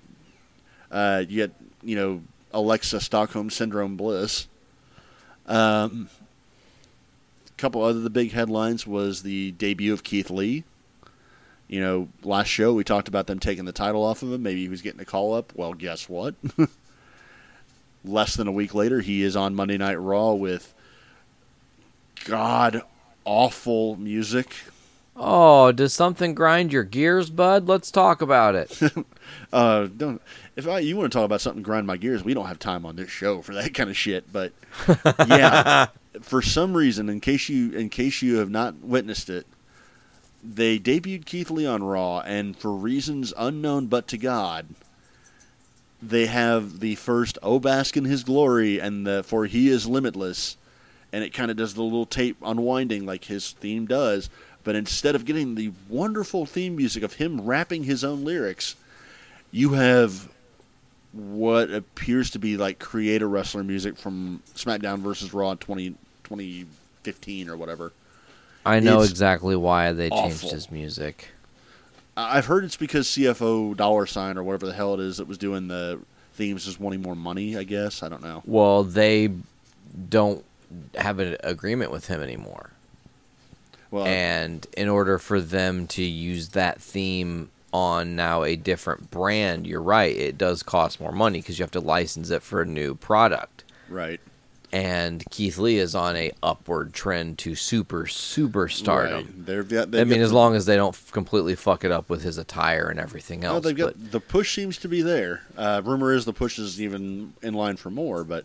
uh, 0.92 1.24
you 1.28 1.36
get 1.48 1.52
you 1.82 1.96
know 1.96 2.22
Alexa 2.56 3.00
Stockholm 3.00 3.50
Syndrome 3.50 3.96
Bliss. 3.96 4.48
Um, 5.44 6.08
a 7.46 7.52
couple 7.58 7.82
other 7.82 8.00
the 8.00 8.10
big 8.10 8.32
headlines 8.32 8.86
was 8.86 9.22
the 9.22 9.52
debut 9.52 9.92
of 9.92 10.02
Keith 10.02 10.30
Lee. 10.30 10.64
You 11.68 11.80
know, 11.80 12.08
last 12.22 12.46
show 12.46 12.72
we 12.72 12.82
talked 12.82 13.08
about 13.08 13.26
them 13.26 13.38
taking 13.38 13.66
the 13.66 13.72
title 13.72 14.02
off 14.02 14.22
of 14.22 14.32
him. 14.32 14.42
Maybe 14.42 14.62
he 14.62 14.68
was 14.70 14.80
getting 14.80 15.00
a 15.00 15.04
call 15.04 15.34
up. 15.34 15.52
Well, 15.54 15.74
guess 15.74 16.08
what? 16.08 16.34
less 18.04 18.34
than 18.36 18.48
a 18.48 18.52
week 18.52 18.74
later, 18.74 19.00
he 19.00 19.22
is 19.22 19.36
on 19.36 19.54
Monday 19.54 19.76
Night 19.76 19.96
Raw 19.96 20.32
with 20.32 20.72
god 22.24 22.82
awful 23.24 23.96
music. 23.96 24.54
Oh, 25.14 25.72
does 25.72 25.92
something 25.92 26.34
grind 26.34 26.72
your 26.72 26.84
gears, 26.84 27.30
bud? 27.30 27.68
Let's 27.68 27.90
talk 27.90 28.22
about 28.22 28.54
it. 28.54 28.80
Uh, 29.52 29.88
don't 29.96 30.22
if 30.56 30.66
I, 30.66 30.78
you 30.78 30.96
want 30.96 31.12
to 31.12 31.16
talk 31.16 31.26
about 31.26 31.42
something 31.42 31.62
grind 31.62 31.86
my 31.86 31.98
gears, 31.98 32.24
we 32.24 32.32
don't 32.32 32.46
have 32.46 32.58
time 32.58 32.86
on 32.86 32.96
this 32.96 33.10
show 33.10 33.42
for 33.42 33.54
that 33.54 33.74
kind 33.74 33.90
of 33.90 33.96
shit. 33.96 34.32
But 34.32 34.52
yeah, 35.28 35.88
for 36.22 36.40
some 36.40 36.74
reason, 36.74 37.10
in 37.10 37.20
case 37.20 37.48
you 37.48 37.72
in 37.72 37.90
case 37.90 38.22
you 38.22 38.38
have 38.38 38.50
not 38.50 38.80
witnessed 38.80 39.28
it, 39.28 39.46
they 40.42 40.78
debuted 40.78 41.26
Keith 41.26 41.50
Lee 41.50 41.66
on 41.66 41.82
Raw, 41.82 42.20
and 42.20 42.56
for 42.56 42.72
reasons 42.72 43.34
unknown 43.36 43.86
but 43.86 44.08
to 44.08 44.16
God, 44.16 44.68
they 46.02 46.24
have 46.26 46.80
the 46.80 46.94
first 46.94 47.38
"Oh 47.42 47.58
Bask 47.58 47.94
in 47.96 48.06
His 48.06 48.24
Glory" 48.24 48.80
and 48.80 49.06
the 49.06 49.22
"For 49.22 49.44
He 49.44 49.68
Is 49.68 49.86
Limitless," 49.86 50.56
and 51.12 51.22
it 51.22 51.34
kind 51.34 51.50
of 51.50 51.58
does 51.58 51.74
the 51.74 51.82
little 51.82 52.06
tape 52.06 52.38
unwinding 52.42 53.04
like 53.04 53.24
his 53.24 53.52
theme 53.52 53.86
does. 53.86 54.30
But 54.64 54.74
instead 54.74 55.14
of 55.14 55.26
getting 55.26 55.54
the 55.54 55.72
wonderful 55.88 56.44
theme 56.44 56.74
music 56.74 57.04
of 57.04 57.14
him 57.14 57.42
rapping 57.42 57.84
his 57.84 58.02
own 58.02 58.24
lyrics, 58.24 58.74
you 59.52 59.74
have 59.74 60.28
what 61.16 61.70
appears 61.70 62.30
to 62.30 62.38
be 62.38 62.56
like 62.56 62.78
creator 62.78 63.28
wrestler 63.28 63.64
music 63.64 63.96
from 63.96 64.42
SmackDown 64.54 64.98
versus 64.98 65.32
Raw 65.32 65.52
in 65.52 65.58
20, 65.58 65.90
2015 66.24 67.48
or 67.48 67.56
whatever. 67.56 67.92
I 68.64 68.80
know 68.80 69.00
It's 69.00 69.10
exactly 69.10 69.56
why 69.56 69.92
they 69.92 70.10
changed 70.10 70.50
his 70.50 70.70
music. 70.70 71.28
I've 72.16 72.46
heard 72.46 72.64
it's 72.64 72.76
because 72.76 73.06
CFO 73.08 73.76
Dollar 73.76 74.06
Sign 74.06 74.38
or 74.38 74.42
whatever 74.42 74.66
the 74.66 74.72
hell 74.72 74.94
it 74.94 75.00
is 75.00 75.18
that 75.18 75.28
was 75.28 75.38
doing 75.38 75.68
the 75.68 76.00
themes 76.34 76.64
just 76.64 76.80
wanting 76.80 77.02
more 77.02 77.14
money. 77.14 77.56
I 77.56 77.64
guess 77.64 78.02
I 78.02 78.08
don't 78.08 78.22
know. 78.22 78.42
Well, 78.44 78.82
they 78.84 79.30
don't 80.08 80.44
have 80.96 81.18
an 81.18 81.36
agreement 81.44 81.90
with 81.92 82.06
him 82.08 82.20
anymore. 82.20 82.70
Well, 83.90 84.06
and 84.06 84.66
in 84.76 84.88
order 84.88 85.18
for 85.18 85.40
them 85.40 85.86
to 85.88 86.02
use 86.02 86.50
that 86.50 86.80
theme 86.80 87.50
on 87.72 88.16
now 88.16 88.42
a 88.42 88.56
different 88.56 89.10
brand, 89.10 89.66
you're 89.66 89.82
right, 89.82 90.16
it 90.16 90.38
does 90.38 90.62
cost 90.62 91.00
more 91.00 91.12
money 91.12 91.40
because 91.40 91.58
you 91.58 91.62
have 91.62 91.70
to 91.72 91.80
license 91.80 92.30
it 92.30 92.42
for 92.42 92.62
a 92.62 92.66
new 92.66 92.94
product. 92.94 93.64
right. 93.88 94.20
And 94.72 95.24
Keith 95.30 95.58
Lee 95.58 95.78
is 95.78 95.94
on 95.94 96.16
a 96.16 96.32
upward 96.42 96.92
trend 96.92 97.38
to 97.38 97.54
super 97.54 98.02
superstardom. 98.04 99.12
Right. 99.14 99.46
They've 99.46 99.68
got, 99.68 99.94
I 99.94 100.02
mean, 100.04 100.20
as 100.20 100.30
the- 100.30 100.34
long 100.36 100.56
as 100.56 100.66
they 100.66 100.74
don't 100.76 100.94
f- 100.94 101.12
completely 101.12 101.54
fuck 101.54 101.84
it 101.84 101.92
up 101.92 102.10
with 102.10 102.22
his 102.22 102.36
attire 102.36 102.88
and 102.88 102.98
everything 102.98 103.44
else. 103.44 103.64
they've 103.64 103.76
got 103.76 103.92
but 103.94 104.10
the 104.10 104.20
push 104.20 104.54
seems 104.54 104.76
to 104.78 104.88
be 104.88 105.02
there. 105.02 105.42
Uh, 105.56 105.80
rumor 105.84 106.12
is 106.12 106.24
the 106.24 106.32
push 106.32 106.58
is 106.58 106.82
even 106.82 107.32
in 107.42 107.54
line 107.54 107.76
for 107.76 107.90
more, 107.90 108.24
but 108.24 108.44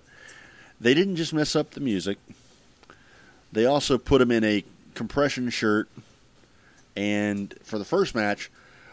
they 0.79 0.93
didn't 0.93 1.15
just 1.15 1.33
mess 1.33 1.55
up 1.55 1.71
the 1.71 1.81
music. 1.81 2.19
They 3.51 3.65
also 3.65 3.97
put 3.97 4.21
him 4.21 4.31
in 4.31 4.43
a 4.43 4.63
compression 4.93 5.49
shirt, 5.49 5.89
and 6.95 7.53
for 7.63 7.79
the 7.79 7.85
first 7.85 8.13
match, 8.15 8.51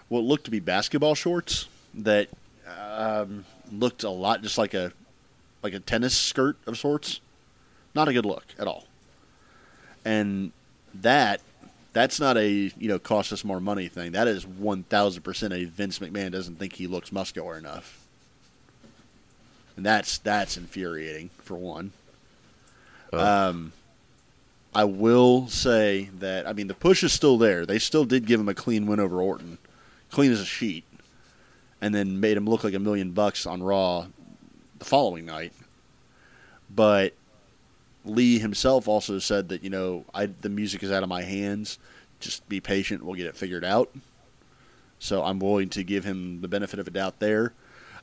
what 0.09 0.25
looked 0.25 0.45
to 0.45 0.51
be 0.51 0.61
basketball 0.61 1.15
shorts 1.15 1.67
that 1.95 2.29
um, 2.67 3.45
looked 3.73 4.03
a 4.03 4.11
lot 4.11 4.43
just 4.43 4.59
like 4.59 4.75
a 4.75 4.93
like 5.63 5.75
a 5.75 5.81
tennis 5.81 6.17
skirt 6.17 6.57
of 6.67 6.79
sorts. 6.79 7.21
Not 7.95 8.09
a 8.09 8.13
good 8.13 8.27
look 8.27 8.45
at 8.59 8.67
all. 8.67 8.87
And 10.05 10.53
that 10.95 11.41
that's 11.93 12.21
not 12.21 12.37
a 12.37 12.49
you 12.49 12.89
know 12.89 12.99
cost 12.99 13.33
us 13.33 13.45
more 13.45 13.61
money 13.61 13.89
thing. 13.89 14.13
That 14.13 14.29
is 14.29 14.47
one 14.47 14.85
thousand 14.85 15.23
percent 15.23 15.53
a 15.53 15.65
Vince 15.65 15.99
McMahon 15.99 16.33
doesn't 16.33 16.57
think 16.57 16.75
he 16.75 16.87
looks 16.87 17.13
muscular 17.13 17.59
enough, 17.59 18.07
and 19.77 19.85
that's 19.85 20.19
that's 20.19 20.57
infuriating 20.57 21.31
for 21.39 21.57
one. 21.57 21.93
Um, 23.13 23.73
I 24.75 24.85
will 24.85 25.49
say 25.49 26.11
that 26.19 26.47
I 26.47 26.53
mean 26.53 26.69
the 26.69 26.75
push 26.75 27.03
is 27.03 27.13
still 27.13 27.39
there. 27.39 27.67
They 27.67 27.79
still 27.79 28.05
did 28.05 28.27
give 28.27 28.39
him 28.39 28.49
a 28.49 28.55
clean 28.55 28.87
win 28.87 29.01
over 29.01 29.21
Orton, 29.21 29.59
clean 30.11 30.33
as 30.33 30.41
a 30.41 30.45
sheet, 30.45 30.85
and 31.81 31.95
then 31.95 32.21
made 32.21 32.37
him 32.37 32.47
look 32.47 32.65
like 32.65 32.75
a 32.75 32.79
million 32.79 33.13
bucks 33.13 33.47
on 33.47 33.63
Raw 33.63 34.07
the 34.79 34.85
following 34.85 35.27
night. 35.27 35.53
But 36.71 37.15
Lee 38.05 38.39
himself 38.39 38.89
also 38.89 39.19
said 39.19 39.49
that 39.49 39.63
you 39.63 39.71
know 39.71 40.05
I 40.15 40.27
the 40.27 40.49
music 40.49 40.83
is 40.83 40.91
out 40.91 41.03
of 41.03 41.09
my 41.09 41.23
hands. 41.23 41.79
Just 42.21 42.49
be 42.49 42.61
patient. 42.61 43.05
We'll 43.05 43.15
get 43.15 43.27
it 43.27 43.37
figured 43.37 43.65
out. 43.65 43.91
So 44.99 45.23
I'm 45.23 45.39
willing 45.39 45.69
to 45.71 45.85
give 45.85 46.05
him 46.05 46.41
the 46.41 46.49
benefit 46.49 46.81
of 46.81 46.89
a 46.89 46.91
doubt 46.91 47.21
there. 47.21 47.53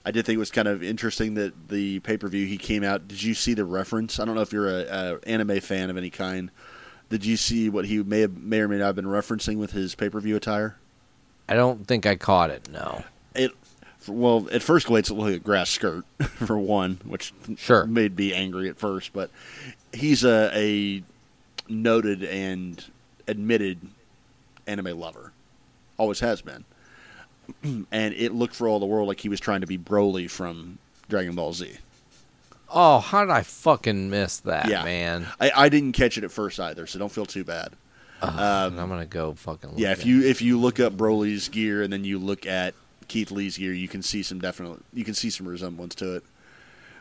I 0.06 0.12
did 0.12 0.26
think 0.26 0.36
it 0.36 0.40
was 0.40 0.52
kind 0.52 0.68
of 0.68 0.84
interesting 0.84 1.34
that 1.34 1.70
the 1.70 2.00
pay 2.02 2.16
per 2.16 2.28
view 2.28 2.46
he 2.46 2.58
came 2.58 2.84
out. 2.84 3.08
Did 3.08 3.22
you 3.22 3.34
see 3.34 3.54
the 3.54 3.66
reference? 3.66 4.20
I 4.20 4.26
don't 4.26 4.36
know 4.36 4.42
if 4.42 4.54
you're 4.54 4.70
a, 4.70 4.84
a 4.84 5.20
anime 5.28 5.60
fan 5.60 5.90
of 5.90 5.98
any 5.98 6.10
kind. 6.10 6.52
Did 7.10 7.26
you 7.26 7.38
see 7.38 7.70
what 7.70 7.86
he 7.86 8.02
may 8.02 8.22
have, 8.22 8.38
may 8.38 8.60
or 8.60 8.68
may 8.68 8.78
not 8.78 8.86
have 8.86 8.96
been 8.96 9.06
referencing 9.06 9.58
with 9.58 9.72
his 9.72 9.96
pay 9.96 10.10
per 10.10 10.20
view 10.20 10.36
attire? 10.36 10.78
I 11.48 11.54
don't 11.56 11.88
think 11.88 12.06
I 12.06 12.16
caught 12.16 12.50
it. 12.50 12.70
No. 12.72 13.04
It 13.36 13.52
well 14.08 14.48
at 14.52 14.62
first 14.62 14.88
glance 14.88 15.10
it 15.10 15.14
looked 15.14 15.32
like 15.32 15.42
a 15.42 15.44
grass 15.44 15.70
skirt 15.70 16.06
for 16.24 16.58
one, 16.58 17.00
which 17.06 17.34
Sure. 17.58 17.86
made 17.86 18.18
me 18.18 18.34
angry 18.34 18.70
at 18.70 18.78
first. 18.78 19.14
But 19.14 19.30
he's 19.94 20.24
a, 20.24 20.52
a 20.54 21.04
noted 21.68 22.24
and 22.24 22.84
admitted 23.28 23.80
anime 24.68 25.00
lover, 25.00 25.32
always 25.98 26.20
has 26.20 26.42
been, 26.42 26.66
and 27.64 28.14
it 28.14 28.34
looked 28.34 28.56
for 28.56 28.68
all 28.68 28.80
the 28.80 28.86
world 28.86 29.08
like 29.08 29.20
he 29.20 29.30
was 29.30 29.40
trying 29.40 29.62
to 29.62 29.68
be 29.68 29.78
Broly 29.78 30.30
from 30.30 30.78
Dragon 31.10 31.36
Ball 31.36 31.54
Z. 31.54 31.78
Oh, 32.70 33.00
how 33.00 33.22
did 33.24 33.32
I 33.32 33.44
fucking 33.44 34.10
miss 34.10 34.40
that, 34.40 34.68
Yeah. 34.68 34.84
man? 34.84 35.28
I, 35.40 35.52
I 35.56 35.70
didn't 35.70 35.92
catch 35.94 36.18
it 36.18 36.24
at 36.24 36.32
first 36.32 36.60
either, 36.60 36.88
so 36.88 36.98
don't 37.00 37.12
feel 37.12 37.26
too 37.28 37.44
bad. 37.44 37.74
I'm 38.28 38.76
gonna 38.76 39.06
go 39.06 39.34
fucking. 39.34 39.72
Yeah, 39.78 39.92
if 39.92 40.06
you 40.06 40.24
if 40.24 40.42
you 40.42 40.60
look 40.60 40.80
up 40.80 40.94
Broly's 40.94 41.50
gear 41.50 41.82
and 41.82 41.92
then 41.92 42.04
you 42.04 42.20
look 42.20 42.46
at 42.46 42.74
Keith 43.08 43.32
Lee's 43.32 43.58
gear, 43.58 43.74
you 43.74 43.88
can 43.88 44.02
see 44.02 44.24
some 44.24 44.40
definite 44.40 44.80
you 44.94 45.04
can 45.04 45.14
see 45.14 45.30
some 45.30 45.48
resemblance 45.48 45.96
to 45.96 46.16
it, 46.16 46.24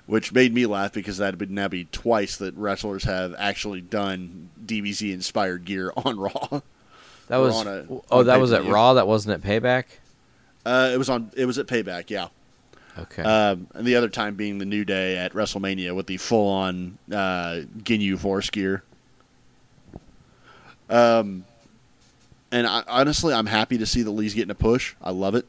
which 0.06 0.32
made 0.32 0.52
me 0.54 0.66
laugh 0.66 0.92
because 0.92 1.18
that 1.18 1.38
would 1.38 1.50
now 1.50 1.68
be 1.68 1.84
twice 1.86 2.36
that 2.36 2.54
wrestlers 2.56 3.04
have 3.04 3.34
actually 3.38 3.80
done 3.80 4.50
DBZ 4.64 5.12
inspired 5.12 5.64
gear 5.64 5.92
on 6.04 6.18
Raw. 6.18 6.60
that 7.28 7.36
was 7.38 7.54
on 7.54 7.66
a- 7.68 7.86
oh, 7.90 8.04
on 8.10 8.26
that 8.26 8.40
was 8.40 8.52
at. 8.52 8.64
Raw. 8.64 8.94
That 8.94 9.06
wasn't 9.06 9.42
at 9.44 9.48
Payback. 9.62 9.84
Uh, 10.66 10.90
it 10.94 10.98
was 10.98 11.08
on 11.10 11.30
it 11.36 11.44
was 11.46 11.58
at 11.58 11.66
Payback, 11.66 12.10
yeah. 12.10 12.28
Okay. 12.96 13.22
Um, 13.22 13.66
and 13.74 13.84
the 13.84 13.96
other 13.96 14.08
time 14.08 14.36
being 14.36 14.58
the 14.58 14.64
New 14.64 14.84
Day 14.84 15.16
at 15.16 15.32
WrestleMania 15.32 15.96
with 15.96 16.06
the 16.06 16.16
full 16.16 16.48
on 16.48 16.96
uh, 17.10 17.62
Ginyu 17.78 18.16
Force 18.18 18.50
gear. 18.50 18.84
Um, 20.90 21.44
and 22.52 22.66
I, 22.66 22.82
honestly, 22.86 23.32
I'm 23.34 23.46
happy 23.46 23.78
to 23.78 23.86
see 23.86 24.02
that 24.02 24.10
Lee's 24.10 24.34
getting 24.34 24.50
a 24.50 24.54
push. 24.54 24.94
I 25.02 25.10
love 25.10 25.34
it. 25.34 25.46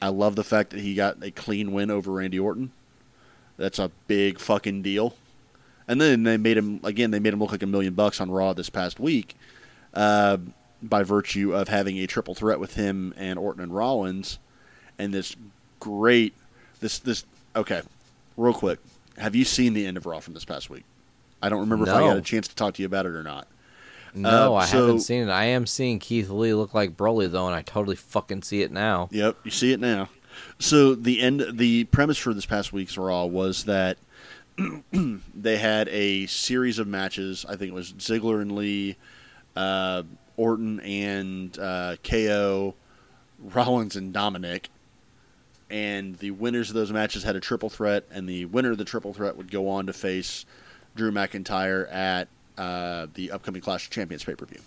I 0.00 0.08
love 0.08 0.34
the 0.36 0.44
fact 0.44 0.70
that 0.70 0.80
he 0.80 0.94
got 0.94 1.22
a 1.22 1.30
clean 1.30 1.72
win 1.72 1.90
over 1.90 2.12
Randy 2.12 2.38
Orton. 2.38 2.72
That's 3.56 3.78
a 3.78 3.90
big 4.06 4.38
fucking 4.38 4.82
deal. 4.82 5.14
And 5.86 6.00
then 6.00 6.22
they 6.22 6.36
made 6.36 6.56
him 6.56 6.80
again. 6.84 7.10
They 7.10 7.18
made 7.18 7.32
him 7.34 7.40
look 7.40 7.50
like 7.50 7.62
a 7.62 7.66
million 7.66 7.94
bucks 7.94 8.20
on 8.20 8.30
Raw 8.30 8.52
this 8.54 8.70
past 8.70 8.98
week, 9.00 9.34
uh, 9.92 10.38
by 10.82 11.02
virtue 11.02 11.54
of 11.54 11.68
having 11.68 11.98
a 11.98 12.06
triple 12.06 12.34
threat 12.34 12.60
with 12.60 12.74
him 12.74 13.12
and 13.16 13.38
Orton 13.38 13.62
and 13.62 13.74
Rollins, 13.74 14.38
and 14.98 15.12
this 15.12 15.36
great 15.80 16.34
this 16.80 16.98
this 16.98 17.24
okay 17.56 17.80
real 18.36 18.52
quick 18.52 18.78
have 19.16 19.34
you 19.34 19.44
seen 19.46 19.72
the 19.72 19.86
end 19.86 19.96
of 19.96 20.04
raw 20.04 20.20
from 20.20 20.34
this 20.34 20.44
past 20.44 20.68
week 20.68 20.84
i 21.42 21.48
don't 21.48 21.60
remember 21.60 21.84
if 21.86 21.90
i 21.94 22.00
No. 22.00 22.08
got 22.08 22.16
a 22.18 22.20
chance 22.20 22.46
to 22.48 22.54
talk 22.54 22.74
to 22.74 22.82
you 22.82 22.86
about 22.86 23.06
it 23.06 23.12
or 23.12 23.22
not 23.22 23.48
no, 24.14 24.54
uh, 24.54 24.60
I 24.60 24.66
so- 24.66 24.80
haven't 24.86 25.00
seen 25.00 25.28
it. 25.28 25.30
I 25.30 25.44
am 25.46 25.66
seeing 25.66 25.98
Keith 25.98 26.28
Lee 26.30 26.54
look 26.54 26.74
like 26.74 26.96
Broly 26.96 27.30
though, 27.30 27.46
and 27.46 27.54
I 27.54 27.62
totally 27.62 27.96
fucking 27.96 28.42
see 28.42 28.62
it 28.62 28.70
now. 28.72 29.08
yep 29.10 29.36
you 29.44 29.50
see 29.50 29.72
it 29.72 29.80
now 29.80 30.08
so 30.58 30.94
the 30.94 31.20
end 31.20 31.44
the 31.52 31.84
premise 31.84 32.16
for 32.18 32.32
this 32.32 32.46
past 32.46 32.72
week's 32.72 32.96
raw 32.96 33.24
was 33.24 33.64
that 33.64 33.98
they 35.34 35.58
had 35.58 35.88
a 35.88 36.26
series 36.26 36.78
of 36.78 36.86
matches 36.86 37.44
i 37.48 37.56
think 37.56 37.70
it 37.70 37.74
was 37.74 37.92
ziggler 37.94 38.40
and 38.40 38.52
lee 38.52 38.96
uh, 39.56 40.02
orton 40.36 40.80
and 40.80 41.58
uh, 41.58 41.96
ko 42.04 42.74
rollins 43.38 43.96
and 43.96 44.12
dominic 44.12 44.68
and 45.70 46.16
the 46.18 46.30
winners 46.32 46.68
of 46.68 46.74
those 46.74 46.92
matches 46.92 47.22
had 47.22 47.36
a 47.36 47.40
triple 47.40 47.70
threat, 47.70 48.04
and 48.10 48.28
the 48.28 48.44
winner 48.46 48.72
of 48.72 48.78
the 48.78 48.84
triple 48.84 49.14
threat 49.14 49.36
would 49.36 49.52
go 49.52 49.68
on 49.68 49.86
to 49.86 49.92
face 49.92 50.44
Drew 50.96 51.12
McIntyre 51.12 51.86
at 51.94 52.26
uh, 52.60 53.06
the 53.14 53.30
upcoming 53.32 53.62
Clash 53.62 53.86
of 53.86 53.90
Champions 53.90 54.24
pay 54.24 54.34
per 54.34 54.46
view. 54.46 54.60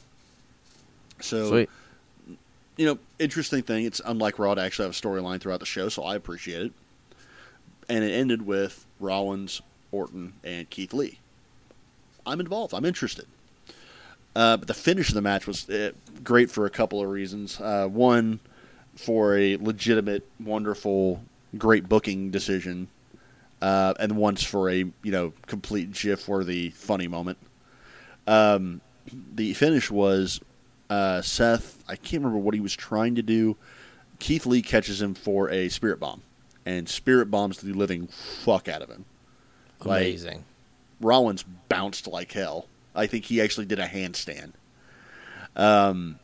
So, 1.22 1.50
Sweet. 1.50 1.70
you 2.78 2.86
know, 2.88 2.98
interesting 3.20 3.62
thing. 3.64 3.86
It's 3.86 4.02
unlike 4.04 4.40
Raw 4.40 4.56
to 4.56 4.62
actually 4.62 4.88
have 4.88 4.96
a 4.96 5.02
storyline 5.02 5.40
throughout 5.40 5.60
the 5.60 5.66
show, 5.66 5.90
so 5.90 6.04
I 6.04 6.16
appreciate 6.16 6.64
it. 6.68 6.74
And 7.88 8.04
it 8.04 8.12
ended 8.12 8.42
with 8.46 8.86
Rollins, 9.00 9.62
Orton, 9.92 10.34
and 10.44 10.70
Keith 10.70 10.94
Lee. 10.94 11.20
I'm 12.26 12.40
involved. 12.40 12.74
I'm 12.74 12.86
interested. 12.86 13.26
Uh, 14.36 14.58
but 14.58 14.68
the 14.68 14.74
finish 14.74 15.10
of 15.10 15.16
the 15.16 15.22
match 15.22 15.46
was 15.46 15.70
uh, 15.70 15.92
great 16.24 16.50
for 16.50 16.66
a 16.66 16.70
couple 16.70 17.02
of 17.02 17.10
reasons. 17.10 17.60
Uh, 17.62 17.88
one, 17.88 18.40
for 18.96 19.38
a 19.38 19.58
legitimate, 19.58 20.24
wonderful, 20.40 21.22
great 21.58 21.88
booking 21.88 22.32
decision. 22.32 22.88
uh, 23.62 23.94
and 24.00 24.18
once 24.18 24.44
for 24.44 24.70
a 24.70 24.78
you 25.04 25.12
know 25.12 25.32
complete 25.48 25.92
GIF 25.92 26.28
worthy 26.28 26.70
funny 26.72 27.08
moment. 27.08 27.38
Um, 28.28 28.82
the 29.36 29.54
finish 29.54 29.92
was 29.92 30.40
uh, 30.90 31.22
Seth. 31.22 31.84
I 31.88 31.96
can't 31.96 32.24
remember 32.24 32.40
what 32.40 32.54
he 32.54 32.60
was 32.60 32.76
trying 32.76 33.16
to 33.16 33.22
do. 33.22 33.58
Keith 34.20 34.46
Lee 34.46 34.62
catches 34.62 35.02
him 35.02 35.14
for 35.14 35.50
a 35.50 35.70
spirit 35.70 36.00
bomb, 36.00 36.22
and 36.66 36.88
spirit 36.88 37.30
bombs 37.30 37.58
the 37.58 37.74
living 37.74 38.08
fuck 38.08 38.68
out 38.68 38.82
of 38.82 38.90
him. 38.90 39.06
Like, 39.84 40.04
Amazing. 40.04 40.46
Rollins 41.02 41.44
bounced 41.68 42.08
like 42.08 42.32
hell. 42.32 42.68
I 42.96 43.08
think 43.08 43.26
he 43.26 43.42
actually 43.42 43.66
did 43.66 43.80
a 43.80 43.88
handstand. 43.88 44.54
Um, 45.56 46.20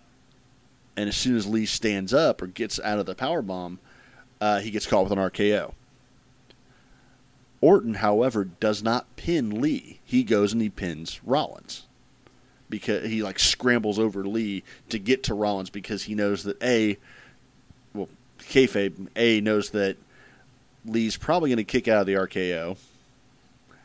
and 0.96 1.10
as 1.10 1.18
soon 1.18 1.36
as 1.36 1.48
Lee 1.48 1.66
stands 1.66 2.14
up 2.14 2.42
or 2.42 2.48
gets 2.48 2.80
out 2.80 3.00
of 3.00 3.06
the 3.06 3.16
power 3.16 3.42
bomb, 3.42 3.80
uh, 4.40 4.60
he 4.60 4.72
gets 4.72 4.86
caught 4.86 5.04
with 5.04 5.12
an 5.12 5.20
RKO. 5.20 5.74
Orton, 7.62 7.96
however, 7.96 8.46
does 8.46 8.82
not 8.82 9.14
pin 9.18 9.60
Lee. 9.62 10.00
He 10.06 10.24
goes 10.24 10.54
and 10.54 10.62
he 10.62 10.70
pins 10.70 11.20
Rollins 11.26 11.88
because 12.70 13.08
he 13.10 13.24
like 13.24 13.40
scrambles 13.40 14.00
over 14.00 14.24
Lee 14.24 14.64
to 14.90 15.00
get 15.00 15.24
to 15.24 15.34
Rollins 15.34 15.70
because 15.70 16.04
he 16.04 16.16
knows 16.16 16.44
that 16.44 16.62
a 16.62 16.98
well 17.94 18.10
kayfabe 18.40 19.08
a 19.16 19.42
knows 19.42 19.72
that 19.72 19.98
Lee's 20.86 21.18
probably 21.18 21.50
going 21.50 21.58
to 21.58 21.64
kick 21.64 21.88
out 21.88 22.02
of 22.02 22.08
the 22.08 22.14
RKO, 22.14 22.78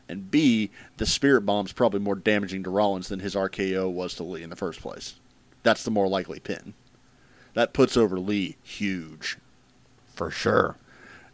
and 0.07 0.29
B 0.29 0.69
the 0.97 1.05
Spirit 1.05 1.41
Bomb's 1.41 1.73
probably 1.73 1.99
more 1.99 2.15
damaging 2.15 2.63
to 2.63 2.69
Rollins 2.69 3.07
than 3.07 3.19
his 3.19 3.35
RKO 3.35 3.91
was 3.91 4.13
to 4.15 4.23
Lee 4.23 4.43
in 4.43 4.49
the 4.49 4.55
first 4.55 4.81
place. 4.81 5.15
That's 5.63 5.83
the 5.83 5.91
more 5.91 6.07
likely 6.07 6.39
pin. 6.39 6.73
That 7.55 7.73
puts 7.73 7.97
over 7.97 8.19
Lee 8.19 8.57
huge. 8.63 9.37
For 10.13 10.29
sure. 10.29 10.77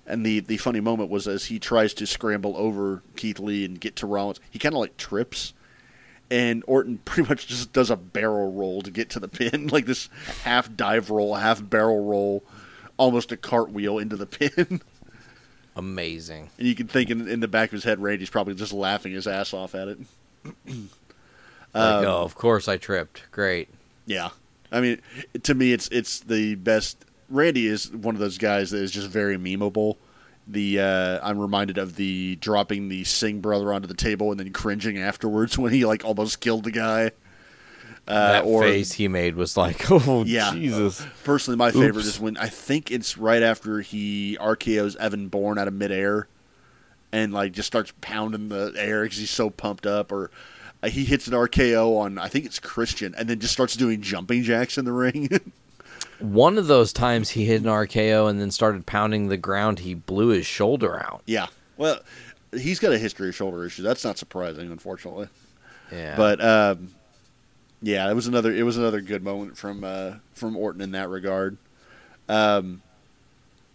And 0.08 0.26
the, 0.26 0.40
the 0.40 0.58
funny 0.58 0.80
moment 0.80 1.10
was 1.10 1.28
as 1.28 1.46
he 1.46 1.60
tries 1.60 1.94
to 1.96 2.08
scramble 2.08 2.56
over 2.58 3.04
Keith 3.16 3.40
Lee 3.40 3.64
and 3.66 3.80
get 3.80 3.96
to 3.98 4.08
Rollins, 4.08 4.40
he 4.50 4.60
kind 4.60 4.74
of 4.74 4.80
like 4.80 4.98
trips. 4.98 5.54
And 6.32 6.64
Orton 6.66 6.98
pretty 7.06 7.30
much 7.30 7.46
just 7.46 7.74
does 7.74 7.92
a 7.92 7.96
barrel 7.96 8.52
roll 8.52 8.82
to 8.82 8.90
get 8.90 9.12
to 9.12 9.20
the 9.20 9.28
pin, 9.28 9.68
like 9.72 9.86
this 9.86 10.10
half 10.44 10.76
dive 10.76 11.12
roll, 11.12 11.36
half 11.36 11.68
barrel 11.70 12.04
roll, 12.04 12.44
almost 12.98 13.32
a 13.32 13.38
cartwheel 13.38 14.00
into 14.00 14.16
the 14.16 14.26
pin. 14.26 14.82
Amazing. 15.76 16.50
And 16.58 16.68
you 16.68 16.74
can 16.74 16.88
think 16.88 17.10
in, 17.10 17.28
in 17.28 17.40
the 17.40 17.48
back 17.48 17.70
of 17.70 17.74
his 17.74 17.84
head, 17.84 18.02
Randy's 18.02 18.30
probably 18.30 18.56
just 18.56 18.74
laughing 18.74 19.14
his 19.14 19.28
ass 19.28 19.54
off 19.54 19.76
at 19.76 19.90
it. 19.90 20.00
Like, 21.74 21.84
um, 21.84 22.06
oh, 22.06 22.24
of 22.24 22.36
course 22.36 22.68
I 22.68 22.76
tripped. 22.76 23.32
Great. 23.32 23.70
Yeah, 24.06 24.32
I 24.72 24.82
mean, 24.82 25.02
to 25.44 25.54
me, 25.54 25.72
it's 25.74 25.88
it's 25.88 26.20
the 26.20 26.56
best. 26.56 27.06
Randy 27.30 27.68
is 27.68 27.90
one 27.92 28.14
of 28.16 28.20
those 28.20 28.38
guys 28.38 28.72
that 28.72 28.82
is 28.82 28.92
just 28.92 29.08
very 29.08 29.38
memeable. 29.38 29.96
The 30.48 30.80
uh, 30.80 31.20
I'm 31.22 31.40
reminded 31.40 31.78
of 31.78 31.96
the 31.96 32.36
dropping 32.38 32.90
the 32.90 33.04
Singh 33.04 33.42
brother 33.42 33.72
onto 33.74 33.88
the 33.88 33.94
table 33.94 34.32
and 34.32 34.40
then 34.40 34.52
cringing 34.52 34.98
afterwards 34.98 35.58
when 35.58 35.72
he 35.72 35.86
like 35.86 36.04
almost 36.04 36.40
killed 36.40 36.64
the 36.64 36.72
guy. 36.72 37.12
Uh, 38.08 38.32
that 38.32 38.46
or 38.46 38.64
face 38.64 38.94
he 38.94 39.08
made 39.08 39.36
was 39.36 39.56
like, 39.56 39.90
oh, 39.92 40.24
yeah, 40.26 40.52
Jesus. 40.52 41.06
Personally, 41.24 41.56
my 41.56 41.72
favorite 41.72 42.06
is 42.06 42.20
when 42.20 42.36
I 42.36 42.48
think 42.48 42.92
it's 42.92 43.18
right 43.18 43.44
after 43.44 43.80
he 43.82 44.38
RKO's 44.42 44.96
Evan 44.96 45.28
Bourne 45.28 45.60
out 45.60 45.68
of 45.68 45.74
midair, 45.76 46.28
and 47.12 47.32
like 47.32 47.52
just 47.52 47.68
starts 47.68 47.94
pounding 48.02 48.50
the 48.50 48.74
air 48.76 49.04
because 49.04 49.20
he's 49.20 49.30
so 49.30 49.52
pumped 49.52 49.86
up, 49.86 50.12
or 50.12 50.32
uh, 50.82 50.90
he 50.90 51.06
hits 51.06 51.28
an 51.28 51.34
RKO 51.34 51.98
on 52.00 52.18
I 52.18 52.28
think 52.28 52.46
it's 52.46 52.60
Christian, 52.60 53.14
and 53.16 53.30
then 53.30 53.40
just 53.40 53.54
starts 53.54 53.76
doing 53.76 54.02
jumping 54.02 54.42
jacks 54.44 54.78
in 54.78 54.86
the 54.86 54.92
ring. 54.94 55.30
One 56.22 56.58
of 56.58 56.68
those 56.68 56.94
times 56.94 57.32
he 57.32 57.46
hit 57.46 57.62
an 57.62 57.68
RKO 57.68 58.30
and 58.30 58.40
then 58.40 58.52
started 58.52 58.86
pounding 58.86 59.28
the 59.28 59.38
ground, 59.38 59.80
he 59.80 59.94
blew 59.94 60.28
his 60.30 60.46
shoulder 60.46 61.00
out. 61.00 61.24
yeah, 61.26 61.48
well, 61.78 62.00
he's 62.54 62.80
got 62.80 62.92
a 62.92 62.98
history 62.98 63.30
of 63.30 63.36
shoulder 63.36 63.66
issues. 63.66 63.84
That's 63.84 64.04
not 64.04 64.18
surprising, 64.18 64.72
unfortunately. 64.72 65.28
Yeah. 65.92 66.16
But 66.16 66.44
um, 66.44 66.90
yeah, 67.82 68.10
it 68.10 68.14
was 68.14 68.28
another 68.28 68.54
it 68.54 68.64
was 68.64 68.78
another 68.78 69.02
good 69.02 69.24
moment 69.24 69.58
from 69.58 69.84
uh, 69.84 70.16
from 70.34 70.56
Orton 70.56 70.82
in 70.82 70.92
that 70.92 71.10
regard. 71.10 71.58
Um, 72.30 72.82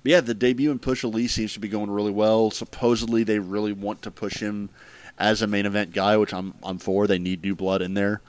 yeah, 0.05 0.21
the 0.21 0.35
debut 0.35 0.71
and 0.71 0.81
push 0.81 1.03
of 1.03 1.15
Lee 1.15 1.27
seems 1.27 1.53
to 1.55 1.61
be 1.61 1.69
going 1.69 1.91
really 1.91 2.13
well. 2.13 2.51
Supposedly, 2.51 3.25
they 3.25 3.39
really 3.39 3.73
want 3.73 4.03
to 4.03 4.11
push 4.11 4.39
him 4.39 4.71
as 5.19 5.43
a 5.43 5.47
main 5.47 5.67
event 5.67 5.93
guy, 5.93 6.17
which 6.17 6.33
I'm 6.33 6.55
I'm 6.63 6.79
for. 6.79 7.07
They 7.07 7.19
need 7.19 7.43
new 7.43 7.55
blood 7.55 7.83
in 7.83 7.95
there. 7.95 8.21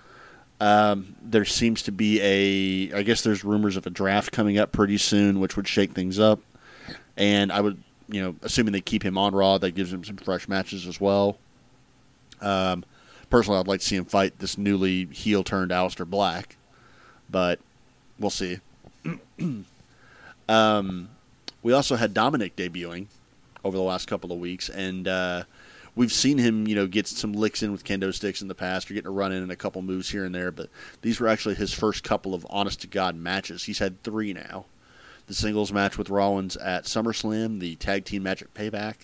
Um, 0.60 1.16
there 1.22 1.46
seems 1.46 1.84
to 1.84 1.92
be 1.92 2.20
a 2.22 2.98
I 2.98 3.04
guess 3.04 3.22
there's 3.22 3.44
rumors 3.44 3.78
of 3.78 3.86
a 3.86 3.90
draft 3.90 4.32
coming 4.32 4.58
up 4.58 4.72
pretty 4.72 4.98
soon, 4.98 5.40
which 5.40 5.56
would 5.56 5.68
shake 5.68 5.92
things 5.92 6.20
up. 6.20 6.40
And 7.16 7.52
I 7.52 7.62
would 7.62 7.82
you 8.10 8.22
know 8.22 8.36
assuming 8.42 8.74
they 8.74 8.82
keep 8.82 9.04
him 9.04 9.18
on 9.18 9.36
Raw, 9.36 9.58
that 9.60 9.72
gives 9.72 9.94
him 9.94 10.04
some 10.04 10.18
fresh 10.18 10.48
matches 10.48 10.88
as 10.88 11.00
well. 11.00 11.38
Um, 12.42 12.86
personally, 13.30 13.60
I'd 13.60 13.68
like 13.68 13.82
to 13.82 13.86
see 13.86 13.96
him 13.96 14.06
fight 14.06 14.40
this 14.40 14.58
newly 14.58 15.06
heel 15.06 15.44
turned 15.44 15.72
Aleister 15.72 16.08
Black, 16.08 16.58
but 17.30 17.60
we'll 18.20 18.30
see. 18.30 18.60
um, 20.50 21.10
we 21.64 21.74
also 21.74 21.96
had 21.96 22.14
Dominic 22.14 22.56
debuting 22.56 23.08
over 23.64 23.76
the 23.76 23.84
last 23.84 24.08
couple 24.08 24.32
of 24.32 24.40
weeks, 24.40 24.70
and 24.70 25.08
uh, 25.08 25.44
we've 25.98 26.14
seen 26.14 26.38
him, 26.38 26.68
you 26.68 26.76
know, 26.76 26.88
get 26.88 27.08
some 27.08 27.34
licks 27.34 27.64
in 27.64 27.72
with 27.72 27.84
kendo 27.84 28.14
sticks 28.14 28.42
in 28.42 28.48
the 28.48 28.56
past, 28.56 28.90
or 28.90 28.94
getting 28.94 29.10
a 29.10 29.12
run 29.12 29.34
in 29.34 29.42
and 29.44 29.52
a 29.52 29.58
couple 29.58 29.82
moves 29.82 30.10
here 30.10 30.24
and 30.24 30.34
there. 30.34 30.52
But 30.52 30.70
these 31.02 31.20
were 31.20 31.28
actually 31.28 31.56
his 31.56 31.74
first 31.74 32.04
couple 32.04 32.34
of 32.34 32.46
honest 32.50 32.82
to 32.82 32.88
god 32.88 33.16
matches. 33.16 33.64
He's 33.64 33.80
had 33.80 34.02
three 34.04 34.32
now: 34.32 34.66
the 35.26 35.34
singles 35.34 35.74
match 35.74 35.98
with 35.98 36.10
Rollins 36.10 36.56
at 36.56 36.86
SummerSlam, 36.86 37.60
the 37.60 37.76
tag 37.76 38.06
team 38.06 38.24
match 38.24 38.42
at 38.42 38.54
Payback, 38.54 38.96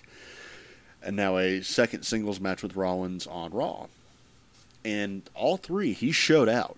and 1.01 1.15
now 1.15 1.37
a 1.37 1.61
second 1.61 2.03
singles 2.03 2.39
match 2.39 2.63
with 2.63 2.75
Rollins 2.75 3.27
on 3.27 3.51
Raw. 3.51 3.87
And 4.85 5.23
all 5.33 5.57
three, 5.57 5.93
he 5.93 6.11
showed 6.11 6.47
out. 6.47 6.77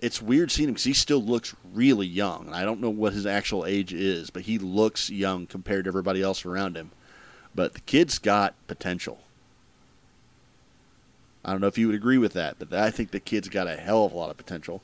It's 0.00 0.22
weird 0.22 0.52
seeing 0.52 0.68
him 0.68 0.74
because 0.74 0.84
he 0.84 0.92
still 0.92 1.22
looks 1.22 1.56
really 1.74 2.06
young. 2.06 2.46
And 2.46 2.54
I 2.54 2.64
don't 2.64 2.80
know 2.80 2.88
what 2.88 3.12
his 3.12 3.26
actual 3.26 3.66
age 3.66 3.92
is, 3.92 4.30
but 4.30 4.42
he 4.42 4.56
looks 4.56 5.10
young 5.10 5.46
compared 5.46 5.84
to 5.84 5.88
everybody 5.88 6.22
else 6.22 6.44
around 6.46 6.76
him. 6.76 6.92
But 7.58 7.74
the 7.74 7.80
kid's 7.80 8.20
got 8.20 8.54
potential. 8.68 9.18
I 11.44 11.50
don't 11.50 11.60
know 11.60 11.66
if 11.66 11.76
you 11.76 11.88
would 11.88 11.96
agree 11.96 12.16
with 12.16 12.32
that, 12.34 12.56
but 12.60 12.72
I 12.72 12.92
think 12.92 13.10
the 13.10 13.18
kid's 13.18 13.48
got 13.48 13.66
a 13.66 13.74
hell 13.74 14.04
of 14.04 14.12
a 14.12 14.16
lot 14.16 14.30
of 14.30 14.36
potential. 14.36 14.80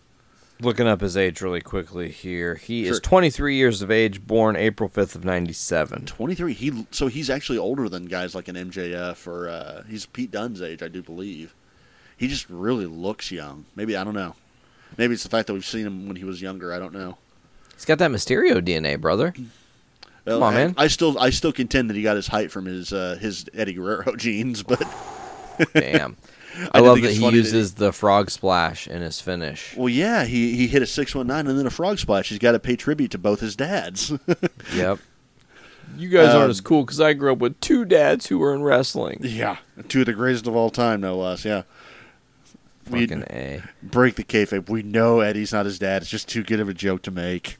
Looking 0.58 0.88
up 0.88 1.00
his 1.00 1.16
age 1.16 1.40
really 1.40 1.60
quickly 1.60 2.10
here. 2.10 2.56
He 2.56 2.86
is 2.86 2.98
23 2.98 3.54
years 3.54 3.80
of 3.80 3.92
age, 3.92 4.26
born 4.26 4.56
April 4.56 4.90
5th 4.90 5.14
of 5.14 5.24
97. 5.24 6.06
23. 6.06 6.52
He 6.52 6.86
so 6.90 7.06
he's 7.06 7.30
actually 7.30 7.58
older 7.58 7.88
than 7.88 8.06
guys 8.06 8.34
like 8.34 8.48
an 8.48 8.56
MJF 8.56 9.24
or 9.28 9.48
uh, 9.48 9.84
he's 9.88 10.06
Pete 10.06 10.32
Dunne's 10.32 10.60
age, 10.60 10.82
I 10.82 10.88
do 10.88 11.00
believe. 11.00 11.54
He 12.16 12.26
just 12.26 12.50
really 12.50 12.86
looks 12.86 13.30
young. 13.30 13.66
Maybe 13.76 13.96
I 13.96 14.02
don't 14.02 14.14
know. 14.14 14.34
Maybe 14.98 15.14
it's 15.14 15.22
the 15.22 15.28
fact 15.28 15.46
that 15.46 15.52
we've 15.52 15.64
seen 15.64 15.86
him 15.86 16.08
when 16.08 16.16
he 16.16 16.24
was 16.24 16.42
younger. 16.42 16.74
I 16.74 16.80
don't 16.80 16.92
know. 16.92 17.18
He's 17.74 17.84
got 17.84 17.98
that 17.98 18.10
Mysterio 18.10 18.60
DNA, 18.60 19.00
brother. 19.00 19.32
Well, 20.24 20.38
Come 20.38 20.42
on, 20.42 20.54
I- 20.54 20.56
man. 20.56 20.74
I 20.78 20.86
still 20.88 21.18
I 21.18 21.30
still 21.30 21.52
contend 21.52 21.90
that 21.90 21.96
he 21.96 22.02
got 22.02 22.16
his 22.16 22.26
height 22.28 22.50
from 22.50 22.64
his 22.66 22.92
uh, 22.92 23.16
his 23.20 23.46
Eddie 23.54 23.74
Guerrero 23.74 24.16
genes, 24.16 24.62
but 24.62 24.82
Damn. 25.74 26.16
I 26.72 26.78
I, 26.78 26.80
love 26.80 27.02
that 27.02 27.10
he 27.12 27.18
funny 27.20 27.32
that 27.32 27.36
uses 27.38 27.74
the 27.74 27.92
frog 27.92 28.30
splash 28.30 28.86
in 28.86 29.02
his 29.02 29.20
finish. 29.20 29.74
well, 29.76 29.88
yeah, 29.88 30.24
he 30.24 30.54
he 30.56 30.68
hit 30.68 30.82
a 30.82 30.86
six 30.86 31.12
one 31.14 31.26
nine 31.26 31.46
and 31.48 31.58
then 31.58 31.66
a 31.66 31.70
frog 31.70 31.98
splash. 31.98 32.28
He's 32.28 32.38
got 32.38 32.52
to 32.52 32.60
pay 32.60 32.76
tribute 32.76 33.10
to 33.10 33.18
both 33.18 33.40
his 33.40 33.56
dads. 33.56 34.12
Yep. 34.74 34.98
You 35.96 36.08
guys 36.08 36.30
Um, 36.30 36.38
aren't 36.38 36.50
as 36.50 36.60
cool 36.60 36.84
because 36.84 37.00
I 37.00 37.12
grew 37.12 37.32
up 37.32 37.38
with 37.38 37.60
two 37.60 37.84
dads 37.84 38.26
who 38.26 38.38
were 38.38 38.54
in 38.54 38.62
wrestling. 38.62 39.18
yeah, 39.22 39.58
two 39.88 40.00
of 40.00 40.06
the 40.06 40.12
greatest 40.12 40.46
of 40.46 40.56
all 40.56 40.70
time, 40.70 41.00
no 41.02 41.16
less. 41.18 41.44
Yeah, 41.44 41.62
we 42.90 43.06
Fucking 43.06 43.24
A. 43.30 43.62
break 43.82 44.14
the 44.16 44.24
kayfabe. 44.24 44.68
We 44.68 44.82
know 44.82 45.20
Eddie's 45.20 45.52
not 45.52 45.66
his 45.66 45.78
dad. 45.78 46.02
It's 46.02 46.10
just 46.10 46.28
too 46.28 46.42
good 46.42 46.58
of 46.60 46.68
a 46.68 46.74
joke 46.74 47.02
to 47.02 47.10
make. 47.10 47.58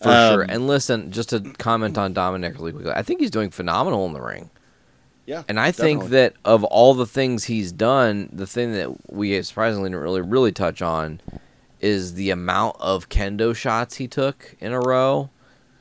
For 0.00 0.08
Um, 0.10 0.32
sure. 0.34 0.42
And 0.42 0.66
listen, 0.66 1.10
just 1.12 1.30
to 1.30 1.40
comment 1.58 1.96
on 1.98 2.12
Dominic 2.12 2.54
really 2.58 2.72
quickly, 2.72 2.92
I 2.92 3.02
think 3.02 3.20
he's 3.20 3.30
doing 3.30 3.50
phenomenal 3.50 4.04
in 4.06 4.12
the 4.12 4.20
ring. 4.22 4.50
Yeah, 5.26 5.42
And 5.48 5.58
I 5.58 5.72
think 5.72 6.10
that 6.10 6.34
of 6.44 6.64
all 6.64 6.92
the 6.92 7.06
things 7.06 7.44
he's 7.44 7.72
done, 7.72 8.28
the 8.30 8.46
thing 8.46 8.72
that 8.74 9.10
we 9.10 9.40
surprisingly 9.42 9.88
didn't 9.88 10.02
really, 10.02 10.20
really 10.20 10.52
touch 10.52 10.82
on 10.82 11.20
is 11.80 12.12
the 12.14 12.28
amount 12.28 12.76
of 12.78 13.08
kendo 13.08 13.56
shots 13.56 13.96
he 13.96 14.06
took 14.06 14.54
in 14.60 14.72
a 14.72 14.80
row. 14.80 15.30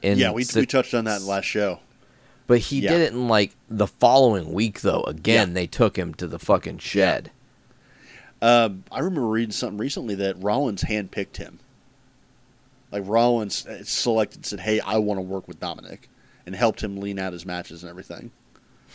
In 0.02 0.18
yeah, 0.18 0.32
we, 0.32 0.46
si- 0.46 0.62
we 0.62 0.66
touched 0.66 0.94
on 0.94 1.04
that 1.06 1.20
in 1.22 1.28
last 1.28 1.44
show. 1.46 1.80
But 2.48 2.60
he 2.60 2.80
yeah. 2.80 2.92
did 2.92 3.02
it 3.02 3.12
in 3.14 3.28
like 3.28 3.54
the 3.70 3.88
following 3.88 4.54
week, 4.54 4.80
though. 4.80 5.04
Again, 5.04 5.50
Yeah. 5.50 5.54
they 5.56 5.68
took 5.68 5.98
him 5.98 6.14
to 6.16 6.28
the 6.28 6.40
fucking 6.40 6.78
shed. 6.78 7.30
Um, 8.42 8.84
I 8.92 9.00
remember 9.00 9.28
reading 9.28 9.52
something 9.52 9.78
recently 9.78 10.16
that 10.16 10.42
Rollins 10.42 10.84
handpicked 10.84 11.38
him. 11.38 11.60
Like 12.94 13.04
Rollins 13.06 13.68
selected, 13.90 14.46
said, 14.46 14.62
"Hey, 14.62 14.80
I 14.80 15.00
want 15.00 15.18
to 15.18 15.22
work 15.24 15.48
with 15.48 15.60
Dominic," 15.60 16.10
and 16.46 16.56
helped 16.56 16.82
him 16.82 16.98
lean 16.98 17.20
out 17.20 17.34
his 17.34 17.46
matches 17.46 17.84
and 17.84 17.90
everything. 17.90 18.32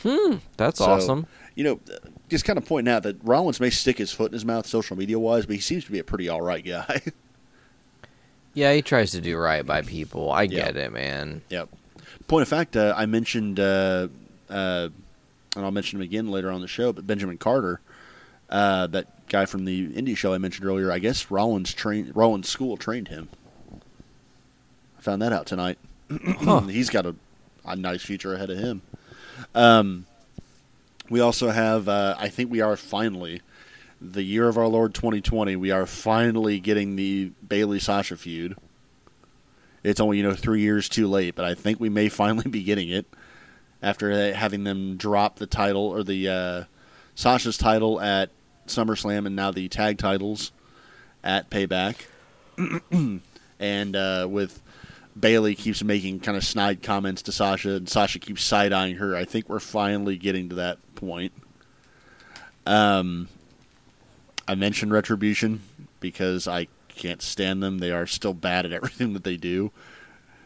Hmm, 0.02 0.36
That's 0.56 0.78
So, 0.78 0.84
awesome. 0.86 1.26
You 1.56 1.64
know, 1.64 1.80
just 2.28 2.44
kind 2.44 2.56
of 2.56 2.64
pointing 2.64 2.90
out 2.94 3.02
that 3.02 3.16
Rollins 3.24 3.58
may 3.58 3.70
stick 3.70 3.98
his 3.98 4.12
foot 4.12 4.30
in 4.30 4.34
his 4.34 4.44
mouth 4.44 4.64
social 4.66 4.96
media 4.96 5.18
wise, 5.18 5.44
but 5.44 5.56
he 5.56 5.60
seems 5.60 5.84
to 5.86 5.90
be 5.92 5.98
a 5.98 6.04
pretty 6.04 6.28
all 6.28 6.40
right 6.40 6.64
guy. 6.64 7.02
Yeah, 8.54 8.72
he 8.72 8.82
tries 8.82 9.12
to 9.12 9.20
do 9.20 9.36
right 9.36 9.64
by 9.64 9.82
people. 9.82 10.30
I 10.32 10.42
Yeah. 10.42 10.64
get 10.66 10.76
it, 10.76 10.92
man. 10.92 11.42
yep. 11.48 11.68
Point 12.26 12.42
of 12.42 12.48
fact, 12.48 12.76
uh, 12.76 12.92
I 12.96 13.06
mentioned 13.06 13.60
uh, 13.60 14.08
uh, 14.50 14.88
and 15.54 15.64
I'll 15.64 15.70
mention 15.70 15.98
him 15.98 16.02
again 16.02 16.28
later 16.30 16.50
on 16.50 16.60
the 16.60 16.66
show. 16.68 16.92
But 16.92 17.06
Benjamin 17.06 17.38
Carter, 17.38 17.80
uh, 18.50 18.86
that 18.88 19.28
guy 19.28 19.44
from 19.46 19.64
the 19.64 19.88
indie 19.92 20.16
show 20.16 20.32
I 20.34 20.38
mentioned 20.38 20.66
earlier, 20.66 20.90
I 20.90 20.98
guess 20.98 21.30
Rollins 21.30 21.72
train 21.72 22.10
Rollins 22.14 22.48
School 22.48 22.76
trained 22.76 23.08
him. 23.08 23.28
I 24.98 25.00
found 25.00 25.22
that 25.22 25.32
out 25.32 25.46
tonight. 25.46 25.78
He's 26.68 26.90
got 26.90 27.06
a, 27.06 27.14
a 27.64 27.76
nice 27.76 28.02
future 28.02 28.34
ahead 28.34 28.50
of 28.50 28.58
him. 28.58 28.82
Um, 29.54 30.06
we 31.08 31.20
also 31.20 31.50
have, 31.50 31.88
uh, 31.88 32.16
I 32.18 32.28
think 32.28 32.50
we 32.50 32.60
are 32.60 32.76
finally, 32.76 33.40
the 34.00 34.22
year 34.22 34.48
of 34.48 34.58
our 34.58 34.66
Lord 34.66 34.94
2020, 34.94 35.56
we 35.56 35.70
are 35.70 35.86
finally 35.86 36.60
getting 36.60 36.96
the 36.96 37.32
Bayley 37.46 37.78
Sasha 37.78 38.16
feud. 38.16 38.56
It's 39.82 40.00
only, 40.00 40.18
you 40.18 40.22
know, 40.22 40.34
three 40.34 40.60
years 40.60 40.88
too 40.88 41.06
late, 41.06 41.34
but 41.34 41.44
I 41.44 41.54
think 41.54 41.80
we 41.80 41.88
may 41.88 42.08
finally 42.08 42.50
be 42.50 42.62
getting 42.62 42.88
it 42.88 43.06
after 43.82 44.34
having 44.34 44.64
them 44.64 44.96
drop 44.96 45.36
the 45.36 45.46
title 45.46 45.82
or 45.82 46.02
the 46.02 46.28
uh, 46.28 46.64
Sasha's 47.14 47.56
title 47.56 48.00
at 48.00 48.30
SummerSlam 48.66 49.26
and 49.26 49.36
now 49.36 49.50
the 49.50 49.68
tag 49.68 49.98
titles 49.98 50.52
at 51.22 51.48
Payback. 51.50 52.06
and 53.60 53.96
uh, 53.96 54.26
with 54.28 54.60
Bayley 55.18 55.54
keeps 55.54 55.82
making 55.82 56.20
kind 56.20 56.36
of 56.36 56.44
snide 56.44 56.82
comments 56.82 57.22
to 57.22 57.32
Sasha, 57.32 57.70
and 57.70 57.88
Sasha 57.88 58.18
keeps 58.18 58.42
side 58.42 58.72
eyeing 58.72 58.96
her. 58.96 59.16
I 59.16 59.24
think 59.24 59.48
we're 59.48 59.60
finally 59.60 60.16
getting 60.16 60.48
to 60.50 60.56
that 60.56 60.78
point. 60.94 61.32
Um, 62.66 63.28
I 64.46 64.54
mentioned 64.54 64.92
Retribution 64.92 65.62
because 66.00 66.46
I 66.46 66.68
can't 66.88 67.22
stand 67.22 67.62
them. 67.62 67.78
They 67.78 67.90
are 67.90 68.06
still 68.06 68.34
bad 68.34 68.66
at 68.66 68.72
everything 68.74 69.12
that 69.14 69.24
they 69.24 69.36
do. 69.36 69.72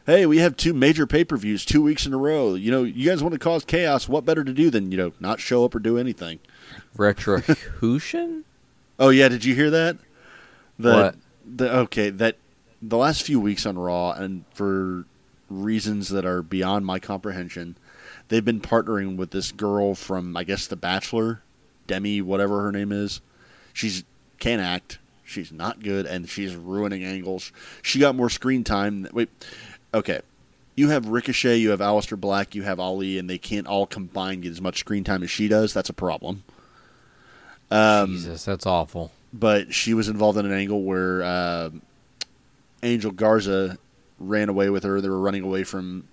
Hey, 0.05 0.27
we 0.27 0.39
have 0.39 0.57
two 0.57 0.75
major 0.75 1.07
pay 1.07 1.25
per 1.25 1.37
views 1.37 1.65
two 1.65 1.83
weeks 1.83 2.07
in 2.07 2.13
a 2.13 2.19
row. 2.19 2.55
You 2.55 2.73
know, 2.73 2.83
you 2.83 3.09
guys 3.09 3.23
want 3.23 3.35
to 3.35 3.39
cause 3.39 3.65
chaos. 3.65 4.09
What 4.09 4.25
better 4.25 4.43
to 4.43 4.53
do 4.53 4.69
than, 4.69 4.91
you 4.91 4.99
know, 4.99 5.13
not 5.21 5.39
show 5.39 5.65
up 5.65 5.75
or 5.75 5.79
do 5.79 5.97
anything? 5.97 6.41
Retribution? 6.97 8.45
oh, 8.99 9.11
yeah. 9.11 9.29
Did 9.29 9.45
you 9.45 9.55
hear 9.55 9.71
that? 9.71 9.99
The, 10.79 10.93
What? 10.93 11.15
The, 11.45 11.77
okay, 11.79 12.11
that 12.11 12.37
the 12.83 12.97
last 12.97 13.23
few 13.23 13.39
weeks 13.41 13.65
on 13.65 13.79
Raw, 13.79 14.13
and 14.13 14.45
for 14.53 15.05
reasons 15.49 16.09
that 16.09 16.27
are 16.27 16.43
beyond 16.43 16.85
my 16.85 16.99
comprehension, 16.99 17.77
they've 18.29 18.45
been 18.45 18.61
partnering 18.61 19.17
with 19.17 19.31
this 19.31 19.53
girl 19.53 19.95
from, 19.95 20.37
I 20.37 20.45
guess, 20.45 20.67
The 20.67 20.77
Bachelor, 20.77 21.43
Demi, 21.87 22.21
whatever 22.21 22.63
her 22.63 22.73
name 22.73 22.91
is. 22.93 23.21
She's 23.73 24.05
can't 24.39 24.61
act. 24.61 24.99
She's 25.25 25.53
not 25.53 25.83
good, 25.83 26.05
and 26.05 26.29
she's 26.29 26.55
ruining 26.57 27.05
angles. 27.05 27.53
She 27.81 27.99
got 28.01 28.17
more 28.17 28.29
screen 28.29 28.65
time. 28.65 29.07
Wait, 29.13 29.31
okay. 29.95 30.21
You 30.75 30.89
have 30.89 31.07
Ricochet, 31.09 31.57
you 31.59 31.71
have 31.71 31.81
Aleister 31.81 32.19
Black, 32.19 32.55
you 32.55 32.63
have 32.63 32.81
Ali, 32.81 33.19
and 33.19 33.31
they 33.31 33.39
can't 33.39 33.67
all 33.67 33.87
combine 33.87 34.41
get 34.41 34.51
as 34.51 34.61
much 34.61 34.79
screen 34.81 35.05
time 35.05 35.23
as 35.23 35.31
she 35.31 35.47
does. 35.47 35.73
That's 35.73 35.91
a 35.91 35.95
problem. 35.95 36.43
Um, 37.71 38.13
Jesus, 38.13 38.45
that's 38.45 38.67
awful. 38.67 39.13
but 39.33 39.73
she 39.73 39.95
was 39.95 40.09
involved 40.09 40.39
in 40.39 40.45
an 40.47 40.53
angle 40.53 40.83
where 40.83 41.23
uh, 41.23 41.71
Angel 42.83 43.11
Garza 43.11 43.79
ran 44.19 44.49
away 44.49 44.71
with 44.71 44.85
her. 44.85 45.01
They 45.01 45.09
were 45.09 45.21
running 45.21 45.43
away 45.45 45.65
from 45.65 46.09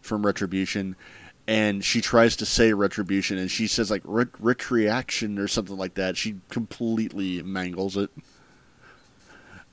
from 0.00 0.24
Retribution, 0.24 0.96
and 1.46 1.84
she 1.84 2.00
tries 2.00 2.36
to 2.36 2.46
say 2.46 2.72
Retribution, 2.72 3.38
and 3.38 3.50
she 3.50 3.66
says 3.66 3.90
like 3.90 4.02
"Ret- 4.04 4.32
Retriaction 4.40 5.38
or 5.38 5.48
something 5.48 5.76
like 5.76 5.94
that. 5.94 6.16
She 6.16 6.36
completely 6.48 7.42
mangles 7.42 7.96
it. 7.96 8.10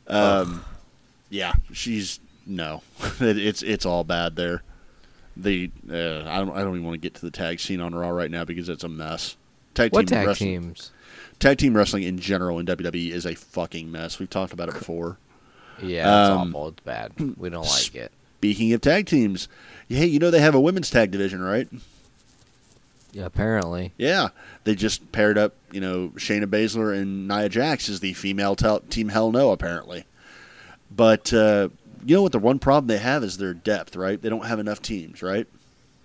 Um, 0.08 0.64
yeah, 1.30 1.54
she's 1.74 2.20
no, 2.46 2.82
it, 3.20 3.38
it's 3.38 3.62
it's 3.64 3.86
all 3.86 4.04
bad 4.04 4.36
there. 4.36 4.64
The 5.36 5.70
uh, 5.90 6.24
I 6.28 6.38
don't 6.40 6.52
I 6.52 6.62
don't 6.64 6.74
even 6.76 6.84
want 6.86 6.96
to 6.96 7.00
get 7.06 7.14
to 7.16 7.22
the 7.22 7.32
tag 7.32 7.60
scene 7.60 7.82
on 7.82 7.94
Raw 7.94 8.10
right 8.10 8.32
now 8.32 8.46
because 8.46 8.70
it's 8.70 8.84
a 8.84 8.90
mess. 8.90 9.36
Tag 9.74 9.92
What 9.94 10.08
team 10.08 10.18
tag 10.18 10.28
wrestling- 10.28 10.62
teams? 10.62 10.92
tag 11.40 11.58
team 11.60 11.76
wrestling 11.78 12.04
in 12.04 12.18
general 12.18 12.58
in 12.58 12.66
WWE 12.66 13.12
is 13.12 13.26
a 13.26 13.36
fucking 13.36 13.92
mess. 13.92 14.18
We've 14.18 14.30
talked 14.30 14.54
about 14.54 14.70
it 14.70 14.76
before. 14.76 15.18
Yeah, 15.82 16.22
it's 16.24 16.30
Um, 16.32 16.56
awful. 16.56 16.68
It's 16.70 16.80
bad. 16.82 17.14
We 17.38 17.50
don't 17.50 17.66
like 17.68 17.96
it. 17.96 18.12
Speaking 18.40 18.74
of 18.74 18.82
tag 18.82 19.06
teams, 19.08 19.48
hey, 19.90 20.06
you 20.06 20.20
know 20.20 20.30
they 20.32 20.42
have 20.42 20.56
a 20.56 20.60
women's 20.62 20.90
tag 20.90 21.12
division, 21.12 21.42
right? 21.42 21.68
Yeah, 23.12 23.26
apparently. 23.26 23.94
Yeah, 23.98 24.30
they 24.64 24.76
just 24.76 25.12
paired 25.12 25.38
up, 25.38 25.56
you 25.72 25.82
know, 25.82 26.10
Shayna 26.18 26.46
Baszler 26.46 26.96
and 26.96 27.28
Nia 27.28 27.50
Jax 27.50 27.90
is 27.90 28.00
the 28.00 28.14
female 28.14 28.56
tel- 28.56 28.82
team. 28.82 29.10
Hell 29.10 29.32
no, 29.32 29.52
apparently. 29.52 30.06
But 30.96 31.34
uh, 31.34 31.70
you 32.06 32.16
know 32.16 32.22
what? 32.22 32.32
The 32.32 32.40
one 32.40 32.60
problem 32.60 32.88
they 32.88 33.00
have 33.00 33.24
is 33.24 33.38
their 33.38 33.54
depth, 33.54 33.96
right? 33.96 34.22
They 34.22 34.30
don't 34.30 34.46
have 34.46 34.60
enough 34.60 34.82
teams, 34.82 35.24
right? 35.24 35.48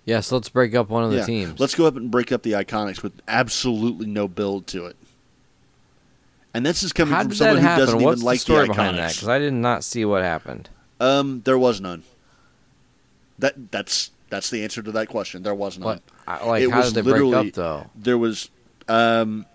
Yes, 0.05 0.31
let's 0.31 0.49
break 0.49 0.75
up 0.75 0.89
one 0.89 1.03
of 1.03 1.11
the 1.11 1.17
yeah. 1.17 1.25
teams. 1.25 1.59
Let's 1.59 1.75
go 1.75 1.85
up 1.85 1.95
and 1.95 2.11
break 2.11 2.31
up 2.31 2.41
the 2.43 2.53
Iconics 2.53 3.03
with 3.03 3.13
absolutely 3.27 4.07
no 4.07 4.27
build 4.27 4.67
to 4.67 4.87
it. 4.87 4.97
And 6.53 6.65
this 6.65 6.83
is 6.83 6.93
coming 6.93 7.13
How 7.13 7.23
from 7.23 7.33
someone 7.33 7.57
who 7.57 7.63
doesn't 7.63 8.01
What's 8.01 8.17
even 8.21 8.25
like 8.25 8.35
the 8.37 8.41
story 8.41 8.67
the 8.67 8.73
behind 8.73 8.97
that? 8.99 9.13
Because 9.13 9.27
I 9.27 9.39
did 9.39 9.53
not 9.53 9.83
see 9.83 10.05
what 10.05 10.21
happened. 10.21 10.69
Um, 10.99 11.41
there 11.45 11.57
was 11.57 11.81
none. 11.81 12.03
That 13.39 13.71
that's 13.71 14.11
that's 14.29 14.49
the 14.49 14.63
answer 14.63 14.81
to 14.83 14.91
that 14.93 15.07
question. 15.09 15.43
There 15.43 15.55
was 15.55 15.77
none. 15.79 15.99
What? 16.27 16.45
Like, 16.47 16.63
It 16.63 16.69
how 16.71 16.77
was 16.79 16.93
did 16.93 17.03
they 17.03 17.09
break 17.11 17.21
literally- 17.23 17.49
up 17.49 17.53
though? 17.55 17.89
There 17.95 18.17
was, 18.17 18.49
um, 18.87 19.45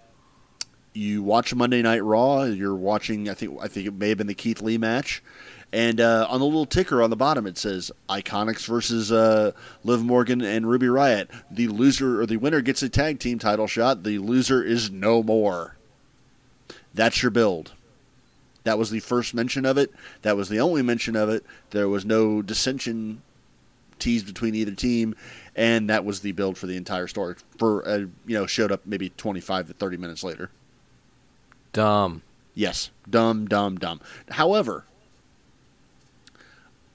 you 0.93 1.23
watch 1.23 1.55
Monday 1.55 1.81
Night 1.83 2.03
Raw. 2.03 2.43
You're 2.43 2.75
watching. 2.75 3.29
I 3.29 3.35
think 3.35 3.59
I 3.63 3.69
think 3.69 3.87
it 3.87 3.95
may 3.95 4.09
have 4.09 4.19
been 4.19 4.27
the 4.27 4.35
Keith 4.35 4.61
Lee 4.61 4.77
match, 4.79 5.23
and 5.73 6.01
uh, 6.01 6.27
on 6.29 6.41
the 6.41 6.47
little 6.47 6.67
ticker 6.67 7.01
on 7.01 7.11
the 7.11 7.17
bottom 7.17 7.47
it 7.47 7.57
says 7.57 7.93
Iconics 8.09 8.67
versus 8.67 9.13
uh, 9.13 9.53
Liv 9.85 10.03
Morgan 10.05 10.43
and 10.43 10.69
Ruby 10.69 10.89
Riot. 10.89 11.31
The 11.51 11.69
loser 11.69 12.21
or 12.21 12.27
the 12.27 12.37
winner 12.39 12.61
gets 12.61 12.83
a 12.83 12.89
tag 12.89 13.21
team 13.21 13.39
title 13.39 13.69
shot. 13.69 14.03
The 14.03 14.19
loser 14.19 14.63
is 14.63 14.91
no 14.91 15.23
more. 15.23 15.77
That's 16.95 17.23
your 17.23 17.31
build. 17.31 17.73
That 18.65 18.79
was 18.79 18.91
the 18.91 19.01
first 19.01 19.35
mention 19.35 19.65
of 19.65 19.79
it. 19.79 19.93
That 20.23 20.37
was 20.37 20.49
the 20.49 20.61
only 20.61 20.83
mention 20.83 21.17
of 21.17 21.29
it. 21.29 21.45
There 21.71 21.89
was 21.89 22.05
no 22.05 22.43
dissension 22.43 23.23
teased 23.99 24.27
between 24.27 24.55
either 24.55 24.75
team, 24.75 25.15
and 25.57 25.89
that 25.91 26.05
was 26.05 26.21
the 26.21 26.33
build 26.33 26.59
for 26.59 26.67
the 26.67 26.77
entire 26.77 27.07
story. 27.07 27.37
For 27.57 27.87
uh, 27.87 27.97
you 28.27 28.39
know, 28.39 28.47
showed 28.47 28.73
up 28.73 28.83
maybe 28.85 29.11
twenty 29.11 29.41
five 29.41 29.69
to 29.69 29.73
thirty 29.73 29.97
minutes 29.97 30.23
later. 30.23 30.51
Dumb. 31.73 32.23
Yes, 32.55 32.91
dumb, 33.09 33.47
dumb, 33.47 33.79
dumb. 33.79 34.01
However, 34.31 34.85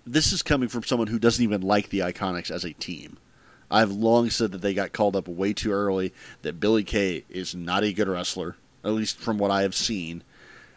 this 0.05 0.33
is 0.33 0.41
coming 0.41 0.67
from 0.67 0.83
someone 0.83 1.07
who 1.07 1.19
doesn't 1.19 1.43
even 1.43 1.61
like 1.61 1.89
the 1.89 1.99
Iconics 1.99 2.51
as 2.51 2.65
a 2.65 2.73
team. 2.73 3.17
I've 3.71 3.91
long 3.91 4.29
said 4.29 4.51
that 4.51 4.61
they 4.61 4.73
got 4.73 4.91
called 4.91 5.15
up 5.15 5.27
way 5.27 5.53
too 5.53 5.71
early. 5.71 6.13
That 6.41 6.59
Billy 6.59 6.83
Kay 6.83 7.23
is 7.29 7.55
not 7.55 7.83
a 7.83 7.93
good 7.93 8.09
wrestler, 8.09 8.57
at 8.83 8.91
least 8.91 9.17
from 9.17 9.37
what 9.37 9.51
I 9.51 9.61
have 9.61 9.75
seen. 9.75 10.23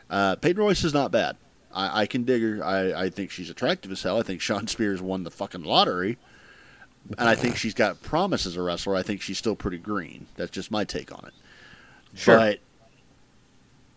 Uh, 0.09 0.37
Peyton 0.37 0.63
Royce 0.63 0.85
is 0.85 0.95
not 0.95 1.11
bad. 1.11 1.37
I, 1.73 2.03
I 2.03 2.07
can 2.07 2.25
dig 2.25 2.43
her. 2.43 2.65
I, 2.65 3.05
I 3.05 3.11
think 3.11 3.31
she's 3.31 3.51
attractive 3.51 3.91
as 3.91 4.03
hell. 4.03 4.19
I 4.19 4.23
think 4.23 4.41
Shawn 4.43 4.67
Spears 4.67 5.03
won 5.03 5.25
the 5.25 5.31
fucking 5.31 5.63
lottery, 5.63 6.19
and 7.19 7.29
I 7.29 7.35
think 7.35 7.57
she's 7.57 7.75
got 7.75 8.03
promise 8.03 8.47
as 8.47 8.57
a 8.57 8.63
wrestler. 8.63 8.97
I 8.97 9.03
think 9.03 9.23
she's 9.23 9.39
still 9.39 9.57
pretty 9.57 9.79
green. 9.79 10.27
That's 10.37 10.51
just 10.51 10.71
my 10.71 10.85
take 10.85 11.13
on 11.13 11.25
it. 11.27 11.35
Sure. 12.15 12.37
But 12.37 12.61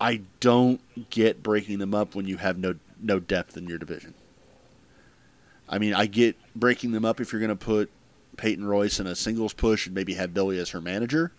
I 0.01 0.21
don't 0.39 0.81
get 1.09 1.43
breaking 1.43 1.79
them 1.79 1.93
up 1.93 2.15
when 2.15 2.25
you 2.25 2.37
have 2.37 2.57
no 2.57 2.75
no 3.01 3.19
depth 3.19 3.57
in 3.57 3.67
your 3.67 3.77
division. 3.77 4.13
I 5.67 5.77
mean, 5.77 5.93
I 5.93 6.07
get 6.07 6.35
breaking 6.55 6.91
them 6.91 7.05
up 7.05 7.21
if 7.21 7.31
you're 7.31 7.39
going 7.39 7.49
to 7.49 7.55
put 7.55 7.91
Peyton 8.37 8.65
Royce 8.65 8.99
in 8.99 9.07
a 9.07 9.15
singles 9.15 9.53
push 9.53 9.85
and 9.85 9.93
maybe 9.93 10.15
have 10.15 10.33
Billy 10.33 10.57
as 10.57 10.71
her 10.71 10.81
manager. 10.81 11.31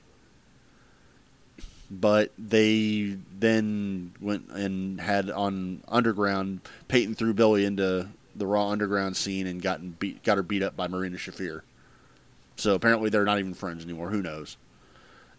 But 1.90 2.30
they 2.38 3.16
then 3.36 4.12
went 4.20 4.48
and 4.50 5.00
had 5.00 5.30
on 5.30 5.82
Underground. 5.88 6.60
Peyton 6.86 7.14
threw 7.14 7.34
Billy 7.34 7.64
into 7.64 8.08
the 8.36 8.46
Raw 8.46 8.68
Underground 8.68 9.16
scene 9.16 9.46
and 9.46 9.60
gotten 9.60 9.96
beat, 9.98 10.22
got 10.22 10.36
her 10.36 10.42
beat 10.42 10.62
up 10.62 10.76
by 10.76 10.86
Marina 10.86 11.16
Shafir. 11.16 11.62
So 12.56 12.74
apparently 12.74 13.10
they're 13.10 13.24
not 13.24 13.38
even 13.38 13.54
friends 13.54 13.84
anymore. 13.84 14.10
Who 14.10 14.22
knows? 14.22 14.56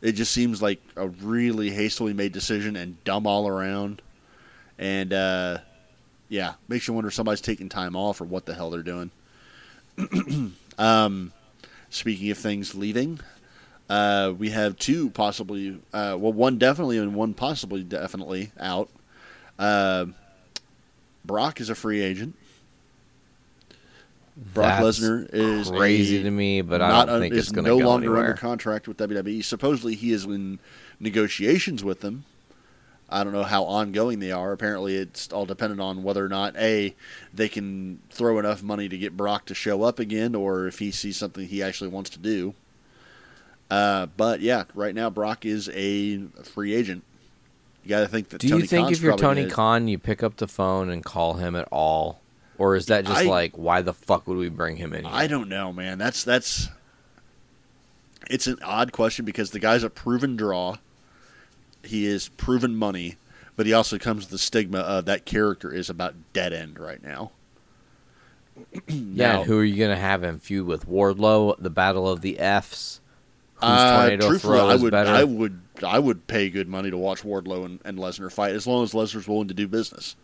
It 0.01 0.13
just 0.13 0.31
seems 0.31 0.61
like 0.61 0.81
a 0.97 1.07
really 1.07 1.69
hastily 1.69 2.13
made 2.13 2.31
decision 2.31 2.75
and 2.75 3.01
dumb 3.03 3.27
all 3.27 3.47
around. 3.47 4.01
And 4.77 5.13
uh, 5.13 5.59
yeah, 6.27 6.53
makes 6.67 6.87
you 6.87 6.93
wonder 6.93 7.09
if 7.09 7.13
somebody's 7.13 7.41
taking 7.41 7.69
time 7.69 7.95
off 7.95 8.19
or 8.19 8.25
what 8.25 8.45
the 8.45 8.55
hell 8.55 8.71
they're 8.71 8.81
doing. 8.81 9.11
um, 10.77 11.31
speaking 11.89 12.31
of 12.31 12.37
things 12.37 12.73
leaving, 12.73 13.19
uh, 13.91 14.33
we 14.37 14.49
have 14.51 14.77
two 14.77 15.09
possibly, 15.09 15.77
uh, 15.93 16.15
well, 16.17 16.31
one 16.31 16.57
definitely 16.57 16.97
and 16.97 17.13
one 17.13 17.33
possibly 17.33 17.83
definitely 17.83 18.51
out. 18.59 18.89
Uh, 19.59 20.05
Brock 21.25 21.59
is 21.59 21.69
a 21.69 21.75
free 21.75 22.01
agent. 22.01 22.35
Brock 24.53 24.81
That's 24.81 24.99
Lesnar 24.99 25.29
is 25.33 25.69
crazy 25.69 26.17
a- 26.17 26.23
to 26.23 26.31
me, 26.31 26.61
but 26.61 26.81
I 26.81 27.05
don't 27.05 27.15
un- 27.15 27.21
think 27.21 27.33
it's 27.35 27.51
going 27.51 27.65
to 27.65 27.71
no 27.71 27.79
go 27.79 27.85
longer 27.89 28.05
anywhere. 28.07 28.29
under 28.29 28.33
contract 28.39 28.87
with 28.87 28.97
WWE. 28.97 29.43
Supposedly, 29.43 29.95
he 29.95 30.13
is 30.13 30.23
in 30.25 30.59
negotiations 30.99 31.83
with 31.83 31.99
them. 31.99 32.23
I 33.09 33.25
don't 33.25 33.33
know 33.33 33.43
how 33.43 33.65
ongoing 33.65 34.19
they 34.19 34.31
are. 34.31 34.53
Apparently, 34.53 34.95
it's 34.95 35.33
all 35.33 35.45
dependent 35.45 35.81
on 35.81 36.01
whether 36.01 36.25
or 36.25 36.29
not 36.29 36.55
a 36.55 36.95
they 37.33 37.49
can 37.49 37.99
throw 38.09 38.39
enough 38.39 38.63
money 38.63 38.87
to 38.87 38.97
get 38.97 39.17
Brock 39.17 39.45
to 39.47 39.53
show 39.53 39.83
up 39.83 39.99
again, 39.99 40.33
or 40.33 40.65
if 40.65 40.79
he 40.79 40.91
sees 40.91 41.17
something 41.17 41.45
he 41.45 41.61
actually 41.61 41.89
wants 41.89 42.09
to 42.11 42.19
do. 42.19 42.55
Uh, 43.71 44.05
but 44.17 44.41
yeah, 44.41 44.65
right 44.75 44.93
now 44.93 45.09
Brock 45.09 45.45
is 45.45 45.69
a 45.73 46.19
free 46.43 46.73
agent. 46.75 47.03
You 47.83 47.89
got 47.89 48.01
to 48.01 48.07
think 48.07 48.29
that. 48.29 48.41
Do 48.41 48.49
Tony 48.49 48.61
you 48.61 48.67
think 48.67 48.85
Khan's 48.87 48.97
if 48.97 49.03
you're 49.03 49.15
Tony 49.17 49.43
gonna- 49.43 49.53
Khan, 49.53 49.87
you 49.87 49.97
pick 49.97 50.21
up 50.21 50.35
the 50.35 50.47
phone 50.47 50.89
and 50.89 51.03
call 51.03 51.35
him 51.35 51.55
at 51.55 51.67
all, 51.71 52.19
or 52.57 52.75
is 52.75 52.87
that 52.87 53.05
just 53.05 53.21
I- 53.21 53.23
like 53.25 53.57
why 53.57 53.81
the 53.81 53.93
fuck 53.93 54.27
would 54.27 54.37
we 54.37 54.49
bring 54.49 54.75
him 54.75 54.93
in? 54.93 55.05
Here? 55.05 55.13
I 55.13 55.25
don't 55.27 55.47
know, 55.49 55.71
man. 55.73 55.97
That's 55.97 56.23
that's. 56.23 56.67
It's 58.29 58.45
an 58.47 58.59
odd 58.63 58.91
question 58.91 59.25
because 59.25 59.51
the 59.51 59.59
guy's 59.59 59.83
a 59.83 59.89
proven 59.89 60.35
draw. 60.35 60.75
He 61.83 62.05
is 62.05 62.29
proven 62.29 62.75
money, 62.75 63.15
but 63.55 63.65
he 63.65 63.73
also 63.73 63.97
comes 63.97 64.23
with 64.25 64.29
the 64.29 64.37
stigma 64.37 64.79
of 64.79 65.05
that 65.05 65.25
character 65.25 65.73
is 65.73 65.89
about 65.89 66.13
dead 66.33 66.53
end 66.53 66.77
right 66.77 67.01
now. 67.01 67.31
yeah, 68.87 69.27
Now- 69.33 69.39
and 69.41 69.47
who 69.47 69.57
are 69.59 69.63
you 69.63 69.77
gonna 69.83 69.97
have 69.97 70.23
him 70.23 70.39
feud 70.39 70.67
with? 70.67 70.87
Wardlow, 70.87 71.55
the 71.57 71.69
Battle 71.71 72.07
of 72.09 72.21
the 72.21 72.37
Fs. 72.39 72.99
Uh, 73.61 74.17
truthfully, 74.17 74.59
I 74.59 74.75
would, 74.75 74.91
better? 74.91 75.11
I 75.11 75.23
would, 75.23 75.61
I 75.85 75.99
would 75.99 76.27
pay 76.27 76.49
good 76.49 76.67
money 76.67 76.89
to 76.89 76.97
watch 76.97 77.23
Wardlow 77.23 77.65
and, 77.65 77.79
and 77.85 77.97
Lesnar 77.97 78.31
fight 78.31 78.55
as 78.55 78.65
long 78.65 78.83
as 78.83 78.93
Lesnar's 78.93 79.27
willing 79.27 79.47
to 79.47 79.53
do 79.53 79.67
business. 79.67 80.15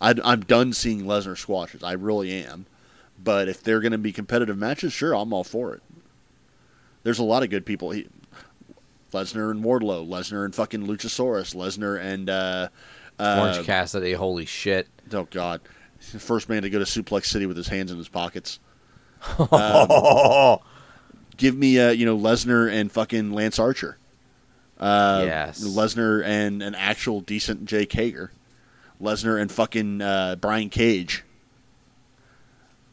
I, 0.00 0.14
I'm 0.24 0.40
done 0.40 0.72
seeing 0.72 1.02
Lesnar 1.02 1.36
squashes. 1.36 1.82
I 1.82 1.92
really 1.92 2.32
am. 2.32 2.66
But 3.22 3.48
if 3.48 3.62
they're 3.62 3.80
going 3.80 3.92
to 3.92 3.98
be 3.98 4.12
competitive 4.12 4.56
matches, 4.56 4.92
sure, 4.92 5.14
I'm 5.14 5.32
all 5.32 5.44
for 5.44 5.74
it. 5.74 5.82
There's 7.02 7.18
a 7.18 7.24
lot 7.24 7.42
of 7.42 7.50
good 7.50 7.66
people. 7.66 7.90
He, 7.90 8.08
Lesnar 9.12 9.50
and 9.50 9.64
Wardlow, 9.64 10.06
Lesnar 10.08 10.44
and 10.44 10.54
fucking 10.54 10.86
Luchasaurus, 10.86 11.54
Lesnar 11.54 12.00
and 12.00 12.30
uh, 12.30 12.68
Orange 13.18 13.58
uh, 13.58 13.62
Cassidy, 13.64 14.12
holy 14.12 14.46
shit! 14.46 14.88
oh 15.12 15.26
god, 15.30 15.60
first 15.98 16.48
man 16.48 16.62
to 16.62 16.70
go 16.70 16.78
to 16.78 16.84
Suplex 16.84 17.26
City 17.26 17.46
with 17.46 17.56
his 17.56 17.68
hands 17.68 17.90
in 17.90 17.98
his 17.98 18.08
pockets. 18.08 18.60
Um, 19.38 20.60
give 21.38 21.56
me 21.56 21.78
a 21.78 21.92
you 21.92 22.04
know 22.04 22.16
Lesnar 22.18 22.70
and 22.70 22.92
fucking 22.92 23.32
Lance 23.32 23.58
Archer. 23.58 23.96
Uh, 24.78 25.22
Yes. 25.24 25.64
Lesnar 25.64 26.22
and 26.24 26.62
an 26.62 26.74
actual 26.74 27.20
decent 27.22 27.64
Jake 27.64 27.92
Hager. 27.92 28.30
Lesnar 29.02 29.40
and 29.40 29.50
fucking 29.50 30.02
uh, 30.02 30.36
Brian 30.36 30.68
Cage. 30.68 31.24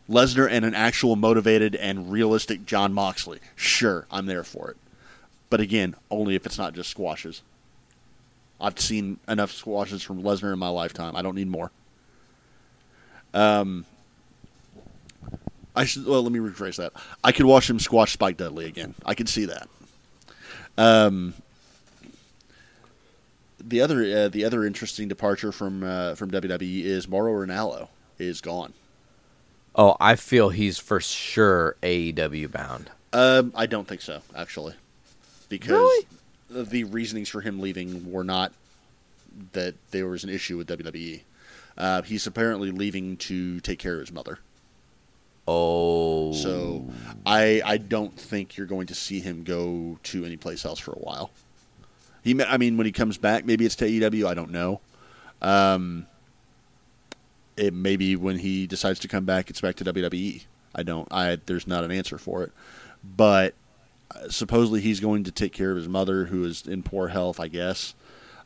Lesnar 0.10 0.48
and 0.50 0.64
an 0.64 0.74
actual 0.76 1.16
motivated 1.16 1.76
and 1.76 2.12
realistic 2.12 2.66
Jon 2.66 2.94
Moxley. 2.94 3.40
Sure, 3.56 4.06
I'm 4.12 4.28
there 4.28 4.44
for 4.44 4.70
it. 4.70 4.78
But 5.50 5.60
again, 5.62 5.96
only 6.12 6.36
if 6.36 6.46
it's 6.46 6.58
not 6.58 6.74
just 6.74 6.90
squashes. 6.92 7.42
I've 8.62 8.80
seen 8.80 9.20
enough 9.28 9.52
squashes 9.52 10.02
from 10.04 10.22
Lesnar 10.24 10.54
in 10.54 10.60
my 10.60 10.70
lifetime. 10.70 11.16
I 11.16 11.22
don't 11.22 11.36
need 11.36 11.48
more. 11.48 11.72
Um, 13.34 13.86
I 15.76 15.86
should. 15.86 16.06
Well, 16.06 16.24
let 16.24 16.32
me 16.32 16.40
rephrase 16.40 16.78
that. 16.78 16.94
I 17.24 17.32
could 17.32 17.46
watch 17.46 17.70
him 17.70 17.80
squash 17.80 18.14
Spike 18.14 18.38
Dudley 18.38 18.66
again. 18.66 18.96
I 19.06 19.14
could 19.14 19.28
see 19.30 19.46
that. 19.46 19.68
Um, 20.78 21.34
the 23.64 23.82
other 23.82 24.02
uh, 24.26 24.30
the 24.30 24.46
other 24.46 24.64
interesting 24.66 25.08
departure 25.08 25.52
from 25.52 25.84
uh, 25.84 26.16
from 26.16 26.32
WWE 26.32 26.84
is 26.84 27.08
Mauro 27.08 27.46
Ranallo 27.46 27.88
is 28.20 28.42
gone. 28.42 28.74
Oh, 29.76 29.98
I 30.00 30.16
feel 30.16 30.50
he's 30.50 30.78
for 30.78 31.02
sure 31.02 31.76
AEW 31.84 32.50
bound. 32.52 32.90
Um, 33.12 33.52
I 33.56 33.66
don't 33.66 33.88
think 33.88 34.02
so, 34.02 34.22
actually, 34.36 34.74
because 35.50 35.72
Really? 35.72 36.06
the 36.50 36.84
reasonings 36.86 37.28
for 37.28 37.42
him 37.42 37.60
leaving 37.60 38.10
were 38.12 38.24
not 38.24 38.54
that 39.52 39.76
there 39.92 40.08
was 40.08 40.24
an 40.24 40.30
issue 40.30 40.58
with 40.58 40.68
WWE. 40.70 41.22
Uh, 41.78 42.02
he's 42.04 42.26
apparently 42.26 42.72
leaving 42.72 43.18
to 43.18 43.60
take 43.60 43.80
care 43.80 43.96
of 43.96 44.00
his 44.00 44.12
mother. 44.14 44.40
Oh, 45.48 46.34
So 46.34 46.88
I 47.26 47.62
I 47.64 47.78
don't 47.78 48.18
think 48.18 48.58
you're 48.58 48.66
going 48.68 48.88
to 48.88 48.96
see 48.96 49.20
him 49.20 49.44
go 49.44 50.00
to 50.04 50.26
any 50.26 50.38
place 50.38 50.66
else 50.66 50.80
for 50.80 50.92
a 50.92 51.00
while. 51.00 51.30
He 52.24 52.34
may- 52.34 52.46
I 52.46 52.58
mean 52.58 52.78
when 52.78 52.86
he 52.86 52.92
comes 52.92 53.18
back 53.18 53.46
maybe 53.46 53.66
it's 53.66 53.76
to 53.78 53.86
AEW 53.86 54.26
I 54.28 54.34
don't 54.34 54.52
know. 54.52 54.82
Um, 55.42 56.08
it 57.58 57.74
maybe 57.74 58.16
when 58.16 58.40
he 58.40 58.66
decides 58.68 59.00
to 59.00 59.08
come 59.08 59.26
back 59.26 59.50
it's 59.50 59.62
back 59.62 59.76
to 59.76 59.84
WWE. 59.86 60.44
I 60.74 60.84
don't 60.84 61.08
I 61.12 61.38
there's 61.46 61.68
not 61.68 61.84
an 61.84 61.92
answer 61.92 62.18
for 62.18 62.44
it. 62.44 62.52
But 63.04 63.54
uh, 64.16 64.30
supposedly 64.30 64.82
he's 64.82 65.00
going 65.00 65.26
to 65.26 65.32
take 65.32 65.54
care 65.54 65.70
of 65.70 65.78
his 65.78 65.88
mother 65.88 66.26
who 66.26 66.44
is 66.44 66.66
in 66.66 66.82
poor 66.82 67.10
health 67.10 67.40
I 67.40 67.50
guess. 67.50 67.94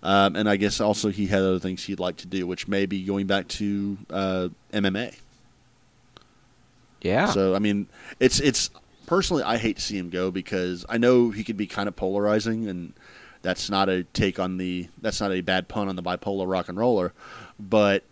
Um, 0.04 0.36
and 0.38 0.50
I 0.50 0.56
guess 0.58 0.80
also 0.80 1.10
he 1.10 1.28
had 1.28 1.40
other 1.42 1.60
things 1.60 1.84
he'd 1.84 2.00
like 2.00 2.16
to 2.18 2.28
do, 2.28 2.48
which 2.48 2.68
may 2.70 2.86
be 2.86 3.04
going 3.04 3.28
back 3.28 3.50
to 3.50 3.98
uh, 4.10 4.48
MMA. 4.74 5.16
Yeah. 7.02 7.28
So 7.28 7.56
I 7.56 7.60
mean, 7.60 7.88
it's 8.20 8.40
it's 8.40 8.70
personally 9.06 9.44
I 9.44 9.58
hate 9.58 9.78
to 9.78 9.82
see 9.82 9.98
him 9.98 10.10
go 10.10 10.32
because 10.32 10.86
I 10.90 10.98
know 10.98 11.32
he 11.32 11.44
could 11.44 11.58
be 11.58 11.68
kind 11.68 11.88
of 11.88 11.96
polarizing, 11.96 12.68
and 12.68 12.94
that's 13.42 13.70
not 13.70 13.90
a 13.90 14.04
take 14.04 14.40
on 14.40 14.58
the 14.58 14.88
that's 15.02 15.22
not 15.22 15.32
a 15.32 15.42
bad 15.42 15.68
pun 15.68 15.88
on 15.88 15.96
the 15.96 16.04
bipolar 16.04 16.50
rock 16.50 16.70
and 16.70 16.78
roller, 16.78 17.14
but 17.60 18.04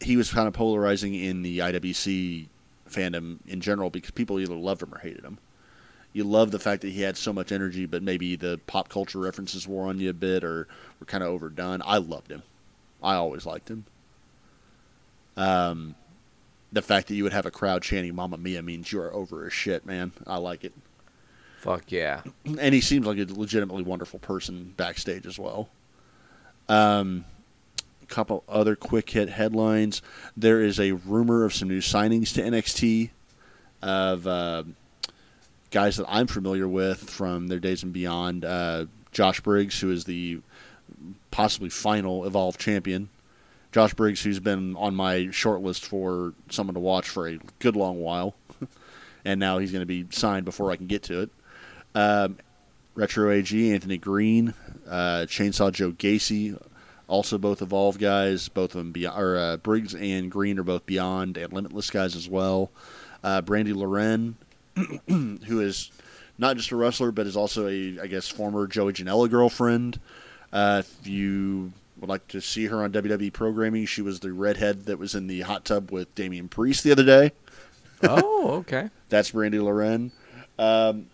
he 0.00 0.16
was 0.16 0.30
kind 0.30 0.46
of 0.46 0.54
polarizing 0.54 1.14
in 1.14 1.42
the 1.42 1.58
IWC 1.58 2.46
fandom 2.88 3.38
in 3.46 3.60
general 3.60 3.90
because 3.90 4.10
people 4.10 4.38
either 4.38 4.54
loved 4.54 4.82
him 4.82 4.94
or 4.94 4.98
hated 4.98 5.24
him. 5.24 5.38
You 6.12 6.24
love 6.24 6.50
the 6.50 6.58
fact 6.58 6.82
that 6.82 6.90
he 6.90 7.02
had 7.02 7.16
so 7.16 7.32
much 7.32 7.52
energy, 7.52 7.86
but 7.86 8.02
maybe 8.02 8.34
the 8.34 8.58
pop 8.66 8.88
culture 8.88 9.18
references 9.18 9.68
wore 9.68 9.88
on 9.88 10.00
you 10.00 10.10
a 10.10 10.14
bit 10.14 10.42
or 10.42 10.66
were 10.98 11.06
kind 11.06 11.22
of 11.22 11.30
overdone. 11.30 11.82
I 11.84 11.98
loved 11.98 12.30
him. 12.30 12.42
I 13.02 13.14
always 13.14 13.44
liked 13.44 13.68
him. 13.68 13.84
Um, 15.36 15.94
the 16.72 16.82
fact 16.82 17.08
that 17.08 17.14
you 17.14 17.24
would 17.24 17.32
have 17.32 17.46
a 17.46 17.50
crowd 17.50 17.82
chanting 17.82 18.14
"Mamma 18.14 18.36
Mia" 18.38 18.62
means 18.62 18.92
you 18.92 19.00
are 19.00 19.12
over 19.12 19.46
as 19.46 19.52
shit, 19.52 19.86
man. 19.86 20.12
I 20.26 20.36
like 20.38 20.64
it, 20.64 20.72
Fuck 21.58 21.90
yeah. 21.90 22.22
and 22.44 22.74
he 22.74 22.80
seems 22.80 23.06
like 23.06 23.18
a 23.18 23.24
legitimately 23.24 23.82
wonderful 23.82 24.18
person 24.18 24.74
backstage 24.76 25.26
as 25.26 25.38
well. 25.38 25.68
Um, 26.68 27.24
a 28.02 28.06
couple 28.06 28.44
other 28.48 28.76
quick 28.76 29.10
hit 29.10 29.28
headlines: 29.30 30.02
there 30.36 30.60
is 30.60 30.78
a 30.78 30.92
rumor 30.92 31.44
of 31.44 31.54
some 31.54 31.68
new 31.68 31.80
signings 31.80 32.32
to 32.34 32.42
NXT 32.42 33.10
of 33.82 34.26
uh, 34.26 34.64
guys 35.70 35.96
that 35.96 36.06
I'm 36.08 36.26
familiar 36.26 36.68
with 36.68 37.08
from 37.10 37.48
their 37.48 37.60
days 37.60 37.82
and 37.82 37.92
beyond. 37.92 38.44
Uh, 38.44 38.86
Josh 39.12 39.40
Briggs, 39.40 39.80
who 39.80 39.90
is 39.90 40.04
the 40.04 40.40
possibly 41.30 41.70
final 41.70 42.26
Evolve 42.26 42.58
champion. 42.58 43.08
Josh 43.72 43.94
Briggs, 43.94 44.22
who's 44.22 44.40
been 44.40 44.76
on 44.76 44.94
my 44.94 45.30
short 45.30 45.60
list 45.60 45.84
for 45.84 46.34
someone 46.50 46.74
to 46.74 46.80
watch 46.80 47.08
for 47.08 47.28
a 47.28 47.38
good 47.58 47.76
long 47.76 48.00
while, 48.00 48.34
and 49.24 49.38
now 49.38 49.58
he's 49.58 49.72
going 49.72 49.82
to 49.82 49.86
be 49.86 50.06
signed 50.10 50.44
before 50.44 50.70
I 50.70 50.76
can 50.76 50.86
get 50.86 51.02
to 51.04 51.22
it. 51.22 51.30
Um, 51.94 52.38
Retro 52.94 53.30
AG, 53.30 53.72
Anthony 53.72 53.98
Green, 53.98 54.54
uh, 54.88 55.26
Chainsaw 55.28 55.70
Joe 55.70 55.92
Gacy, 55.92 56.60
also 57.06 57.38
both 57.38 57.62
Evolve 57.62 57.98
guys. 57.98 58.48
Both 58.48 58.74
of 58.74 58.78
them, 58.78 58.92
be, 58.92 59.06
or 59.06 59.36
uh, 59.36 59.56
Briggs 59.58 59.94
and 59.94 60.30
Green 60.30 60.58
are 60.58 60.64
both 60.64 60.86
Beyond 60.86 61.36
and 61.36 61.52
Limitless 61.52 61.90
guys 61.90 62.16
as 62.16 62.28
well. 62.28 62.70
Uh, 63.22 63.42
Brandi 63.42 63.74
Lauren, 63.74 64.36
who 65.08 65.60
is 65.60 65.90
not 66.38 66.56
just 66.56 66.70
a 66.70 66.76
wrestler, 66.76 67.10
but 67.10 67.26
is 67.26 67.36
also 67.36 67.66
a, 67.66 67.98
I 68.00 68.06
guess, 68.06 68.28
former 68.28 68.66
Joey 68.66 68.92
Janela 68.92 69.28
girlfriend. 69.28 69.98
Uh, 70.52 70.82
if 70.84 71.06
you 71.06 71.72
would 71.98 72.08
like 72.08 72.28
to 72.28 72.40
see 72.40 72.66
her 72.66 72.82
on 72.82 72.92
WWE 72.92 73.32
programming, 73.32 73.86
she 73.86 74.02
was 74.02 74.20
the 74.20 74.32
redhead 74.32 74.86
that 74.86 74.98
was 74.98 75.14
in 75.14 75.26
the 75.26 75.40
hot 75.42 75.64
tub 75.64 75.90
with 75.90 76.14
Damian 76.14 76.48
Priest 76.48 76.84
the 76.84 76.92
other 76.92 77.04
day. 77.04 77.32
oh, 78.02 78.50
okay. 78.58 78.90
That's 79.08 79.32
Brandi 79.32 79.62
Lauren. 79.62 80.12
Um, 80.58 81.06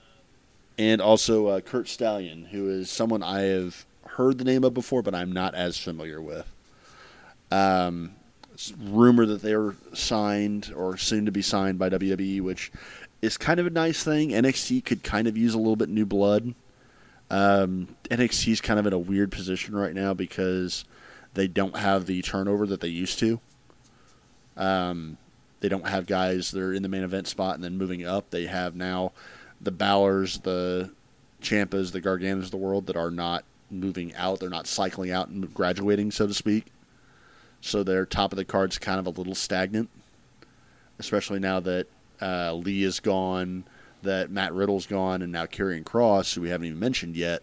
and 0.79 1.01
also 1.01 1.47
uh, 1.47 1.61
Curt 1.61 1.89
Stallion, 1.89 2.47
who 2.47 2.69
is 2.69 2.91
someone 2.91 3.23
I 3.23 3.43
have 3.43 3.87
heard 4.07 4.39
the 4.39 4.45
name 4.45 4.65
of 4.65 4.75
before, 4.75 5.03
but 5.03 5.15
I'm 5.15 5.33
not 5.33 5.55
as 5.55 5.79
familiar 5.79 6.21
with. 6.21 6.47
Um, 7.51 8.17
rumor 8.79 9.27
that 9.27 9.43
they 9.43 9.55
are 9.55 9.75
signed 9.93 10.73
or 10.75 10.97
soon 10.97 11.27
to 11.27 11.33
be 11.33 11.43
signed 11.43 11.79
by 11.79 11.91
WWE, 11.91 12.41
which 12.41 12.73
is 13.23 13.37
kind 13.37 13.61
of 13.61 13.67
a 13.67 13.71
nice 13.71 14.03
thing. 14.03 14.31
NXT 14.31 14.85
could 14.85 15.03
kind 15.03 15.27
of 15.27 15.37
use 15.37 15.55
a 15.55 15.59
little 15.59 15.77
bit 15.77 15.89
new 15.89 16.07
blood. 16.07 16.55
Um, 17.35 17.89
NXT 18.13 18.53
is 18.53 18.61
kind 18.61 18.79
of 18.79 18.87
in 18.87 18.93
a 18.93 18.99
weird 18.99 19.33
position 19.33 19.75
right 19.75 19.93
now 19.93 20.15
because 20.15 20.85
they 21.35 21.49
don't 21.49 21.77
have 21.77 22.07
the 22.07 22.23
turnover 22.23 22.65
that 22.65 22.81
they 22.81 22.87
used 22.87 23.19
to. 23.19 23.41
Um, 24.57 25.17
they 25.59 25.69
don't 25.69 25.89
have 25.89 26.07
guys 26.07 26.53
that 26.53 26.63
are 26.63 26.73
in 26.73 26.85
the 26.85 26.89
main 26.89 27.03
event 27.03 27.27
spot 27.27 27.57
and 27.57 27.65
then 27.65 27.77
moving 27.77 28.07
up. 28.07 28.31
They 28.31 28.47
have 28.47 28.77
now 28.77 29.11
the 29.61 29.73
Bowers, 29.73 30.39
the 30.39 30.93
Ciampas, 31.43 31.91
the 31.91 32.01
Garganas 32.01 32.45
of 32.45 32.51
the 32.53 32.57
world 32.57 32.87
that 32.87 32.97
are 32.97 33.11
not 33.11 33.45
moving 33.69 34.15
out. 34.15 34.39
They're 34.39 34.49
not 34.49 34.69
cycling 34.69 35.11
out 35.11 35.27
and 35.27 35.53
graduating, 35.53 36.13
so 36.13 36.29
to 36.29 36.35
speak. 36.35 36.67
So 37.61 37.83
their 37.83 38.07
top 38.07 38.33
of 38.33 38.37
the 38.37 38.45
card's 38.45 38.79
kind 38.79 39.01
of 39.01 39.09
a 39.09 39.11
little 39.11 39.35
stagnant, 39.35 39.91
especially 41.01 41.41
now 41.41 41.59
that 41.59 41.89
uh, 42.23 42.53
Lee 42.53 42.85
is 42.85 43.01
gone, 43.01 43.65
that 44.05 44.31
Matt 44.31 44.53
Riddle's 44.55 44.87
gone, 44.87 45.21
and 45.23 45.31
now 45.33 45.47
Karrion 45.47 45.83
Kross, 45.85 46.35
who 46.35 46.41
we 46.41 46.49
haven't 46.51 46.67
even 46.69 46.79
mentioned 46.79 47.17
yet, 47.17 47.43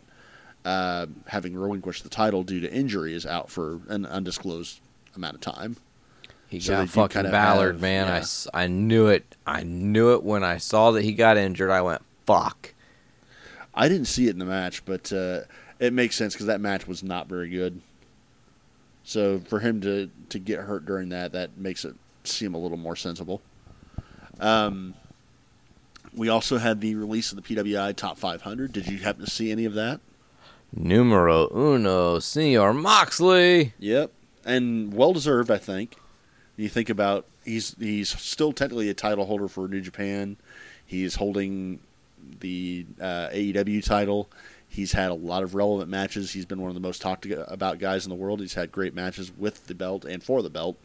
uh, 0.66 1.08
having 1.28 1.56
relinquished 1.56 2.04
the 2.04 2.10
title 2.10 2.44
due 2.44 2.60
to 2.62 2.72
injury, 2.72 3.14
is 3.14 3.26
out 3.26 3.50
for 3.50 3.82
an 3.90 4.06
undisclosed 4.06 4.80
amount 5.16 5.36
of 5.36 5.42
time. 5.42 5.76
He 6.48 6.60
So 6.60 6.74
got 6.74 6.90
fucking 6.90 7.14
kind 7.14 7.28
of 7.28 7.32
Ballard, 7.32 7.76
have- 7.76 7.82
man. 7.82 8.08
I, 8.08 8.16
yeah. 8.16 8.20
s- 8.20 8.48
I 8.54 8.68
knew 8.68 9.08
it. 9.08 9.36
I 9.48 9.64
knew 9.64 10.14
it 10.14 10.24
when 10.24 10.44
I 10.44 10.58
saw 10.58 10.92
that 10.92 11.04
he 11.04 11.14
got 11.14 11.38
injured. 11.38 11.70
I 11.70 11.82
went, 11.82 12.02
fuck. 12.26 12.74
I 13.74 13.88
didn't 13.88 14.08
see 14.08 14.28
it 14.28 14.32
in 14.32 14.40
the 14.40 14.46
match, 14.46 14.84
but 14.84 15.14
uh, 15.14 15.42
it 15.80 15.94
makes 15.94 16.16
sense 16.18 16.34
because 16.34 16.48
that 16.48 16.60
match 16.60 16.88
was 16.88 17.04
not 17.04 17.28
very 17.28 17.48
good. 17.50 17.80
So 19.04 19.40
for 19.40 19.60
him 19.60 19.82
to 19.82 20.10
to 20.30 20.40
get 20.40 20.60
hurt 20.60 20.86
during 20.86 21.10
that, 21.10 21.32
that 21.32 21.58
makes 21.58 21.86
it 21.86 21.96
seem 22.26 22.54
a 22.54 22.58
little 22.58 22.78
more 22.78 22.96
sensible. 22.96 23.42
Um, 24.40 24.94
we 26.16 26.30
also 26.30 26.58
had 26.58 26.82
the 26.82 26.96
release 26.96 27.32
of 27.32 27.42
the 27.42 27.56
PWI 27.56 27.96
Top 27.96 28.18
500. 28.18 28.72
Did 28.72 28.88
you 28.88 29.00
happen 29.00 29.26
to 29.26 29.32
see 29.32 29.52
any 29.52 29.66
of 29.66 29.74
that? 29.74 30.00
Numero 30.74 31.50
uno, 31.54 32.20
Senor 32.20 32.74
Moxley. 32.74 33.74
Yep, 33.80 34.12
and 34.46 34.94
well 34.94 35.14
deserved, 35.14 35.52
I 35.52 35.58
think. 35.58 35.96
You 36.56 36.70
think 36.70 36.90
about 36.90 37.26
he's 37.44 37.76
he's 37.80 38.10
still 38.10 38.54
technically 38.54 38.90
a 38.90 38.94
title 38.94 39.26
holder 39.26 39.48
for 39.48 39.68
New 39.68 39.82
Japan. 39.82 40.38
He's 40.86 41.16
holding 41.16 41.80
the 42.40 42.86
uh, 43.00 43.30
AEW 43.30 43.84
title. 43.84 44.30
He's 44.68 44.94
had 44.94 45.12
a 45.12 45.16
lot 45.16 45.44
of 45.44 45.56
relevant 45.56 45.90
matches. 45.90 46.32
He's 46.32 46.46
been 46.46 46.62
one 46.62 46.70
of 46.70 46.76
the 46.76 46.82
most 46.82 47.02
talked 47.02 47.26
about 47.26 47.80
guys 47.80 48.06
in 48.06 48.10
the 48.10 48.16
world. 48.16 48.40
He's 48.40 48.54
had 48.54 48.72
great 48.72 48.94
matches 48.94 49.32
with 49.38 49.68
the 49.68 49.76
belt 49.76 50.06
and 50.06 50.24
for 50.24 50.42
the 50.42 50.50
belt. 50.50 50.78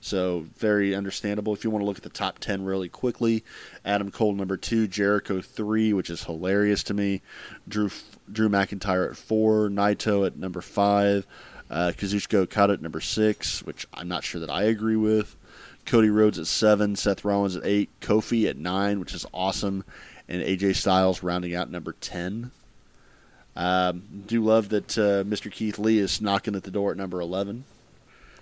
So 0.00 0.46
very 0.56 0.94
understandable. 0.94 1.52
If 1.52 1.64
you 1.64 1.70
want 1.70 1.82
to 1.82 1.86
look 1.86 1.96
at 1.96 2.04
the 2.04 2.08
top 2.08 2.38
ten 2.38 2.64
really 2.64 2.88
quickly, 2.88 3.44
Adam 3.84 4.10
Cole 4.10 4.32
number 4.32 4.56
two, 4.56 4.86
Jericho 4.86 5.40
three, 5.40 5.92
which 5.92 6.08
is 6.08 6.24
hilarious 6.24 6.82
to 6.84 6.94
me. 6.94 7.20
Drew 7.66 7.90
Drew 8.30 8.48
McIntyre 8.48 9.10
at 9.10 9.16
four, 9.16 9.68
Naito 9.68 10.24
at 10.26 10.36
number 10.36 10.60
five, 10.60 11.26
uh, 11.70 11.92
Kazuchika 11.96 12.34
Okada 12.34 12.74
at 12.74 12.82
number 12.82 13.00
six, 13.00 13.62
which 13.64 13.86
I'm 13.92 14.08
not 14.08 14.22
sure 14.22 14.40
that 14.40 14.50
I 14.50 14.64
agree 14.64 14.96
with. 14.96 15.34
Cody 15.84 16.10
Rhodes 16.10 16.38
at 16.38 16.46
seven, 16.46 16.96
Seth 16.96 17.24
Rollins 17.24 17.56
at 17.56 17.64
eight, 17.64 17.88
Kofi 18.00 18.48
at 18.48 18.56
nine, 18.56 19.00
which 19.00 19.14
is 19.14 19.26
awesome, 19.32 19.84
and 20.28 20.42
AJ 20.42 20.76
Styles 20.76 21.22
rounding 21.22 21.54
out 21.54 21.70
number 21.70 21.96
ten. 22.00 22.52
Um, 23.56 24.24
do 24.28 24.44
love 24.44 24.68
that 24.68 24.96
uh, 24.96 25.24
Mr. 25.24 25.50
Keith 25.50 25.80
Lee 25.80 25.98
is 25.98 26.20
knocking 26.20 26.54
at 26.54 26.62
the 26.62 26.70
door 26.70 26.92
at 26.92 26.96
number 26.96 27.20
eleven. 27.20 27.64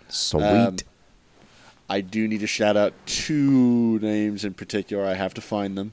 Sweet. 0.09 0.43
Um, 0.43 0.77
I 1.89 2.01
do 2.01 2.27
need 2.27 2.41
to 2.41 2.47
shout 2.47 2.77
out 2.77 2.95
two 3.07 3.99
names 4.01 4.45
in 4.45 4.55
particular. 4.55 5.05
I 5.05 5.15
have 5.15 5.35
to 5.35 5.41
find 5.41 5.79
them. 5.79 5.93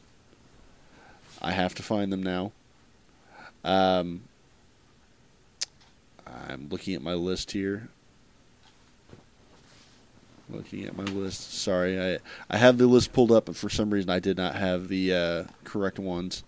I 1.41 1.51
have 1.51 1.75
to 1.75 1.83
find 1.83 2.11
them 2.11 2.23
now. 2.23 2.51
Um, 3.63 4.23
I'm 6.25 6.67
looking 6.69 6.95
at 6.95 7.01
my 7.01 7.13
list 7.13 7.51
here. 7.51 7.89
Looking 10.49 10.85
at 10.85 10.95
my 10.95 11.03
list. 11.03 11.53
Sorry, 11.53 11.99
I 11.99 12.19
I 12.49 12.57
have 12.57 12.77
the 12.77 12.87
list 12.87 13.13
pulled 13.13 13.31
up, 13.31 13.45
but 13.45 13.55
for 13.55 13.69
some 13.69 13.91
reason 13.91 14.09
I 14.09 14.19
did 14.19 14.37
not 14.37 14.55
have 14.55 14.87
the 14.87 15.13
uh, 15.13 15.43
correct 15.63 15.99
ones. 15.99 16.43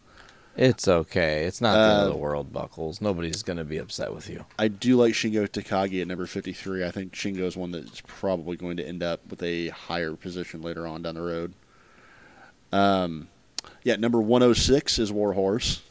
It's 0.57 0.87
okay. 0.87 1.43
It's 1.43 1.59
not 1.61 1.73
the 1.73 1.79
end 1.81 1.91
of 2.03 2.07
Uh, 2.07 2.09
the 2.11 2.17
world, 2.17 2.53
Buckles. 2.53 3.01
Nobody's 3.01 3.43
going 3.43 3.57
to 3.57 3.63
be 3.65 3.77
upset 3.77 4.13
with 4.13 4.29
you. 4.29 4.45
I 4.57 4.67
do 4.67 4.95
like 4.95 5.13
Shingo 5.13 5.47
Takagi 5.47 6.01
at 6.01 6.07
number 6.07 6.25
53. 6.25 6.85
I 6.85 6.91
think 6.91 7.13
Shingo 7.13 7.41
is 7.41 7.57
one 7.57 7.71
that's 7.71 8.01
probably 8.07 8.55
going 8.57 8.77
to 8.77 8.87
end 8.87 9.03
up 9.03 9.21
with 9.29 9.43
a 9.43 9.69
higher 9.69 10.13
position 10.15 10.61
later 10.61 10.87
on 10.87 11.01
down 11.01 11.15
the 11.15 11.21
road. 11.21 11.53
Um, 12.71 13.27
yeah, 13.83 13.95
number 13.95 14.21
106 14.21 14.99
is 14.99 15.11
Warhorse. 15.11 15.81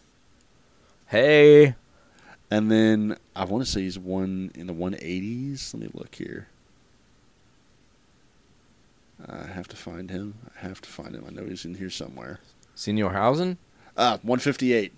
Hey. 1.07 1.74
And 2.51 2.70
then 2.70 3.16
I 3.35 3.45
want 3.45 3.65
to 3.65 3.70
say 3.70 3.82
he's 3.82 3.99
one 3.99 4.51
in 4.55 4.66
the 4.66 4.74
180s. 4.74 5.74
Let 5.74 5.82
me 5.82 5.91
look 5.95 6.15
here. 6.15 6.49
I 9.27 9.47
have 9.47 9.69
to 9.69 9.77
find 9.77 10.11
him. 10.11 10.35
I 10.57 10.66
have 10.66 10.81
to 10.82 10.89
find 10.89 11.15
him. 11.15 11.24
I 11.27 11.31
know 11.31 11.45
he's 11.47 11.65
in 11.65 11.77
here 11.77 11.91
somewhere. 11.91 12.41
Senor 12.74 13.12
Hausen? 13.12 13.59
Ah, 13.96 14.18
158. 14.22 14.92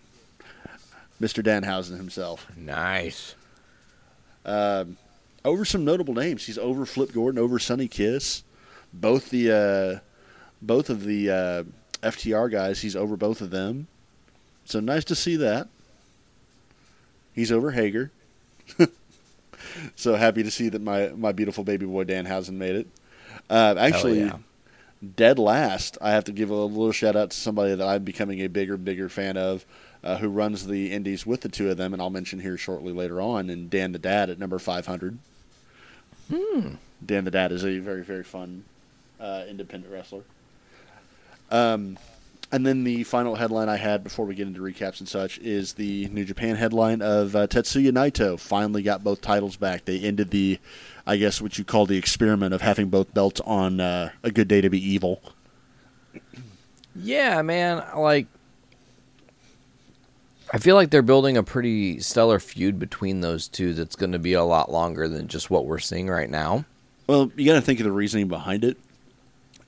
Mr. 1.21 1.43
Danhausen 1.43 1.97
himself. 1.97 2.47
Nice. 2.57 3.35
Um, 4.45 4.97
over 5.45 5.65
some 5.65 5.85
notable 5.85 6.15
names. 6.15 6.47
He's 6.47 6.59
over 6.59 6.85
Flip 6.87 7.13
Gordon, 7.13 7.39
over 7.39 7.59
Sonny 7.59 7.89
Kiss. 7.89 8.43
Both 8.93 9.31
the 9.31 9.53
uh, 9.53 10.01
both 10.63 10.91
of 10.91 11.05
the 11.05 11.31
uh, 11.31 11.65
FTR 12.03 12.51
guys. 12.51 12.83
He's 12.83 12.97
over 12.97 13.17
both 13.17 13.41
of 13.41 13.51
them. 13.51 13.89
So 14.65 14.81
nice 14.81 15.05
to 15.05 15.15
see 15.15 15.37
that. 15.37 15.69
He's 17.35 17.53
over 17.53 17.73
Hager. 17.73 18.11
so 19.97 20.15
happy 20.15 20.43
to 20.43 20.51
see 20.51 20.69
that 20.69 20.81
my 20.81 21.09
my 21.09 21.33
beautiful 21.33 21.65
baby 21.65 21.87
boy 21.87 22.05
Danhausen 22.05 22.55
made 22.55 22.77
it. 22.77 22.87
Uh, 23.49 23.75
actually, 23.79 24.21
yeah. 24.21 24.39
Dead 25.15 25.39
last. 25.39 25.99
I 26.01 26.11
have 26.11 26.25
to 26.25 26.33
give 26.33 26.51
a 26.51 26.55
little 26.55 26.93
shout 26.93 27.17
out 27.17 27.31
to 27.31 27.37
somebody 27.37 27.75
that 27.75 27.87
I'm 27.87 28.05
becoming 28.05 28.41
a 28.41 28.49
bigger, 28.49 28.77
bigger 28.77 29.09
fan 29.09 29.37
of, 29.37 29.65
uh, 30.03 30.19
who 30.19 30.29
runs 30.29 30.67
the 30.67 30.93
Indies 30.93 31.27
with 31.27 31.43
the 31.43 31.49
two 31.49 31.71
of 31.71 31.77
them, 31.77 31.93
and 31.93 32.01
I'll 32.01 32.11
mention 32.11 32.41
here 32.41 32.57
shortly 32.57 32.93
later 32.93 33.21
on. 33.21 33.51
And 33.51 33.69
Dan 33.69 33.93
the 33.93 33.99
Dad 33.99 34.31
at 34.31 34.39
number 34.39 34.59
500. 34.59 35.19
Hmm. 36.33 36.75
Dan 37.05 37.25
the 37.25 37.31
Dad 37.31 37.53
is 37.53 37.65
a 37.65 37.79
very, 37.79 38.03
very 38.03 38.25
fun 38.25 38.65
uh, 39.21 39.45
independent 39.49 39.93
wrestler. 39.93 40.23
Um, 41.51 41.99
and 42.53 42.65
then 42.65 42.85
the 42.85 43.05
final 43.05 43.35
headline 43.35 43.69
I 43.69 43.77
had 43.77 44.05
before 44.05 44.25
we 44.25 44.35
get 44.35 44.47
into 44.47 44.61
recaps 44.61 45.01
and 45.01 45.09
such 45.09 45.39
is 45.39 45.75
the 45.75 46.07
New 46.09 46.25
Japan 46.25 46.57
headline 46.57 47.03
of 47.03 47.35
uh, 47.35 47.47
Tetsuya 47.47 47.91
Naito 47.91 48.39
finally 48.39 48.83
got 48.83 49.03
both 49.03 49.21
titles 49.21 49.57
back. 49.57 49.85
They 49.85 49.99
ended 50.01 50.31
the, 50.31 50.59
I 51.07 51.17
guess, 51.17 51.41
what 51.43 51.59
you 51.59 51.65
call 51.65 51.87
the 51.87 51.99
experiment 51.99 52.55
of 52.55 52.63
having 52.63 52.89
both 52.89 53.13
belts 53.13 53.41
on 53.41 53.81
uh, 53.81 54.11
a 54.23 54.31
good 54.31 54.49
day 54.49 54.61
to 54.61 54.71
be 54.71 54.79
evil. 54.79 55.21
Yeah, 56.95 57.43
man. 57.43 57.85
Like, 57.97 58.27
I 60.53 60.59
feel 60.59 60.77
like 60.77 60.91
they're 60.91 61.03
building 61.03 61.37
a 61.37 61.43
pretty 61.43 61.99
stellar 62.01 62.39
feud 62.39 62.79
between 62.79 63.21
those 63.21 63.49
two 63.49 63.75
that's 63.75 63.97
going 63.97 64.13
to 64.13 64.19
be 64.19 64.33
a 64.33 64.45
lot 64.45 64.71
longer 64.71 65.09
than 65.09 65.27
just 65.27 65.51
what 65.51 65.67
we're 65.67 65.79
seeing 65.81 66.09
right 66.09 66.31
now. 66.31 66.65
Well, 67.09 67.33
you 67.37 67.45
got 67.45 67.55
to 67.55 67.61
think 67.61 67.81
of 67.81 67.85
the 67.85 67.93
reasoning 67.93 68.29
behind 68.29 68.65
it. 68.65 68.79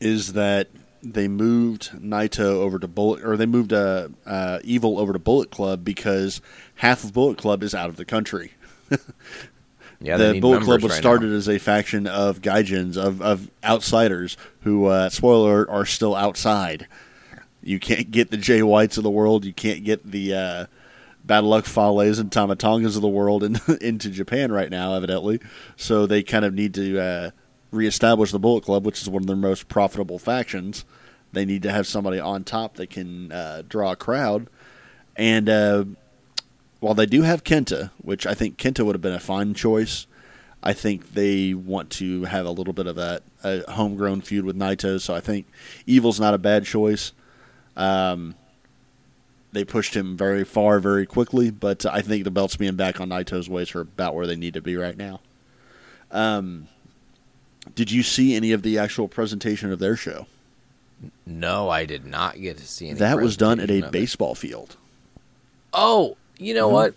Is 0.00 0.34
that 0.34 0.68
they 1.02 1.28
moved 1.28 1.90
Naito 1.92 2.40
over 2.40 2.78
to 2.78 2.88
Bullet, 2.88 3.24
or 3.24 3.36
they 3.36 3.46
moved 3.46 3.72
uh, 3.72 4.08
uh, 4.26 4.58
Evil 4.64 4.98
over 4.98 5.12
to 5.12 5.18
Bullet 5.18 5.50
Club 5.50 5.84
because 5.84 6.40
half 6.76 7.04
of 7.04 7.12
Bullet 7.12 7.38
Club 7.38 7.62
is 7.62 7.74
out 7.74 7.88
of 7.88 7.96
the 7.96 8.04
country. 8.04 8.52
Yeah, 10.00 10.16
the 10.16 10.38
Bullet 10.38 10.62
Club 10.62 10.82
was 10.82 10.92
right 10.92 10.98
started 10.98 11.30
now. 11.30 11.36
as 11.36 11.48
a 11.48 11.58
faction 11.58 12.06
of 12.06 12.40
gaijins, 12.40 12.96
of, 12.96 13.20
of 13.20 13.50
outsiders 13.64 14.36
who, 14.60 14.86
uh, 14.86 15.08
spoiler, 15.08 15.64
alert, 15.64 15.68
are 15.70 15.84
still 15.84 16.14
outside. 16.14 16.86
You 17.62 17.80
can't 17.80 18.10
get 18.10 18.30
the 18.30 18.36
Jay 18.36 18.62
Whites 18.62 18.96
of 18.96 19.02
the 19.02 19.10
world. 19.10 19.44
You 19.44 19.52
can't 19.52 19.82
get 19.82 20.08
the 20.08 20.34
uh, 20.34 20.66
Bad 21.24 21.42
Luck 21.42 21.64
Fales 21.64 22.20
and 22.20 22.30
Tama 22.30 22.54
Tongas 22.54 22.94
of 22.94 23.02
the 23.02 23.08
world 23.08 23.42
in, 23.42 23.58
into 23.80 24.08
Japan 24.10 24.52
right 24.52 24.70
now, 24.70 24.94
evidently. 24.94 25.40
So 25.76 26.06
they 26.06 26.22
kind 26.22 26.44
of 26.44 26.54
need 26.54 26.74
to 26.74 27.00
uh, 27.00 27.30
reestablish 27.70 28.32
the 28.32 28.38
Bullet 28.38 28.64
Club, 28.64 28.84
which 28.86 29.02
is 29.02 29.08
one 29.08 29.22
of 29.22 29.26
their 29.26 29.36
most 29.36 29.68
profitable 29.68 30.18
factions. 30.18 30.84
They 31.32 31.44
need 31.44 31.62
to 31.62 31.70
have 31.70 31.86
somebody 31.86 32.18
on 32.18 32.44
top 32.44 32.74
that 32.74 32.90
can 32.90 33.32
uh, 33.32 33.62
draw 33.68 33.92
a 33.92 33.96
crowd. 33.96 34.48
And 35.16 35.48
uh, 35.48 35.84
while 36.80 36.94
they 36.94 37.06
do 37.06 37.22
have 37.22 37.44
Kenta, 37.44 37.90
which 38.02 38.26
I 38.26 38.34
think 38.34 38.56
Kenta 38.56 38.84
would 38.84 38.94
have 38.94 39.02
been 39.02 39.12
a 39.12 39.20
fine 39.20 39.54
choice, 39.54 40.06
I 40.62 40.72
think 40.72 41.12
they 41.12 41.54
want 41.54 41.90
to 41.90 42.24
have 42.24 42.46
a 42.46 42.50
little 42.50 42.72
bit 42.72 42.86
of 42.86 42.98
a, 42.98 43.20
a 43.44 43.70
homegrown 43.70 44.22
feud 44.22 44.44
with 44.44 44.56
Naito. 44.56 45.00
So 45.00 45.14
I 45.14 45.20
think 45.20 45.46
Evil's 45.86 46.18
not 46.18 46.34
a 46.34 46.38
bad 46.38 46.64
choice. 46.64 47.12
Um, 47.76 48.34
they 49.52 49.64
pushed 49.64 49.94
him 49.94 50.16
very 50.16 50.44
far 50.44 50.78
very 50.80 51.06
quickly, 51.06 51.50
but 51.50 51.86
I 51.86 52.02
think 52.02 52.24
the 52.24 52.30
belts 52.30 52.56
being 52.56 52.76
back 52.76 53.00
on 53.00 53.08
Naito's 53.08 53.48
ways 53.48 53.74
are 53.74 53.80
about 53.80 54.14
where 54.14 54.26
they 54.26 54.36
need 54.36 54.54
to 54.54 54.60
be 54.60 54.76
right 54.76 54.96
now. 54.96 55.20
Um, 56.10 56.68
did 57.78 57.92
you 57.92 58.02
see 58.02 58.34
any 58.34 58.50
of 58.50 58.62
the 58.62 58.76
actual 58.76 59.06
presentation 59.06 59.70
of 59.70 59.78
their 59.78 59.94
show? 59.94 60.26
No, 61.24 61.68
I 61.70 61.84
did 61.84 62.04
not 62.04 62.40
get 62.40 62.56
to 62.58 62.66
see 62.66 62.88
any. 62.88 62.98
that 62.98 63.18
was 63.20 63.36
done 63.36 63.60
at 63.60 63.70
a 63.70 63.78
of 63.78 63.84
it. 63.84 63.92
baseball 63.92 64.34
field. 64.34 64.74
Oh, 65.72 66.16
you 66.38 66.54
know 66.54 66.68
Mhm. 66.68 66.72
what? 66.72 66.94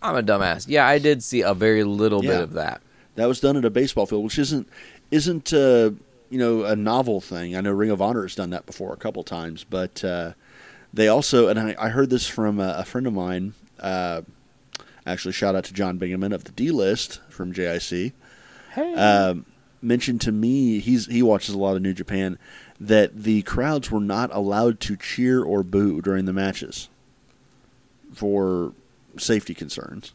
I'm 0.00 0.14
a 0.16 0.22
dumbass. 0.22 0.66
Yeah, 0.68 0.86
I 0.86 0.98
did 1.00 1.24
see 1.24 1.40
a 1.40 1.54
very 1.54 1.82
little 1.82 2.24
Yeah. 2.24 2.30
bit 2.30 2.40
of 2.42 2.52
that. 2.52 2.82
That 3.16 3.26
was 3.26 3.40
done 3.40 3.56
at 3.56 3.64
a 3.64 3.70
baseball 3.70 4.06
field, 4.06 4.22
which 4.22 4.38
isn't 4.38 4.68
isn't 5.10 5.52
uh, 5.52 5.90
you 6.30 6.38
know 6.38 6.62
a 6.62 6.76
novel 6.76 7.20
thing. 7.20 7.56
I 7.56 7.60
know 7.60 7.72
Ring 7.72 7.90
of 7.90 8.00
Honor 8.00 8.22
has 8.22 8.36
done 8.36 8.50
that 8.50 8.64
before 8.64 8.92
a 8.92 8.96
couple 8.96 9.24
times, 9.24 9.64
but 9.68 10.04
uh, 10.04 10.34
they 10.94 11.08
also 11.08 11.48
and 11.48 11.58
I, 11.58 11.74
I 11.80 11.88
heard 11.88 12.10
this 12.10 12.28
from 12.28 12.60
a, 12.60 12.76
a 12.78 12.84
friend 12.84 13.08
of 13.08 13.12
mine. 13.12 13.54
Uh, 13.80 14.22
actually, 15.04 15.32
shout 15.32 15.56
out 15.56 15.64
to 15.64 15.74
John 15.74 15.98
Bingaman 15.98 16.32
of 16.32 16.44
the 16.44 16.52
D 16.52 16.70
List 16.70 17.20
from 17.28 17.52
JIC. 17.52 18.12
Hey. 18.74 18.94
Um, 18.94 19.46
mentioned 19.82 20.20
to 20.22 20.32
me 20.32 20.78
he's 20.78 21.06
he 21.06 21.22
watches 21.22 21.54
a 21.54 21.58
lot 21.58 21.76
of 21.76 21.82
New 21.82 21.92
Japan 21.92 22.38
that 22.80 23.22
the 23.24 23.42
crowds 23.42 23.90
were 23.90 24.00
not 24.00 24.32
allowed 24.34 24.80
to 24.80 24.96
cheer 24.96 25.42
or 25.42 25.62
boo 25.62 26.00
during 26.00 26.24
the 26.24 26.32
matches 26.32 26.88
for 28.12 28.72
safety 29.18 29.54
concerns. 29.54 30.12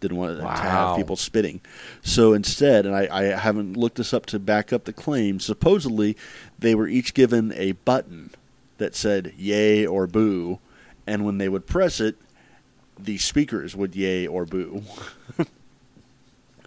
Didn't 0.00 0.16
want 0.18 0.38
to 0.38 0.46
have 0.46 0.96
people 0.96 1.16
spitting. 1.16 1.60
So 2.02 2.34
instead, 2.34 2.84
and 2.84 2.94
I, 2.94 3.08
I 3.10 3.22
haven't 3.36 3.76
looked 3.76 3.96
this 3.96 4.12
up 4.12 4.26
to 4.26 4.38
back 4.38 4.72
up 4.72 4.84
the 4.84 4.92
claim, 4.92 5.40
supposedly 5.40 6.16
they 6.58 6.74
were 6.74 6.88
each 6.88 7.14
given 7.14 7.52
a 7.54 7.72
button 7.72 8.30
that 8.78 8.94
said 8.94 9.32
yay 9.38 9.86
or 9.86 10.06
boo, 10.06 10.58
and 11.06 11.24
when 11.24 11.38
they 11.38 11.48
would 11.48 11.66
press 11.66 12.00
it, 12.00 12.16
the 12.98 13.18
speakers 13.18 13.74
would 13.74 13.96
yay 13.96 14.26
or 14.26 14.44
boo. 14.44 14.82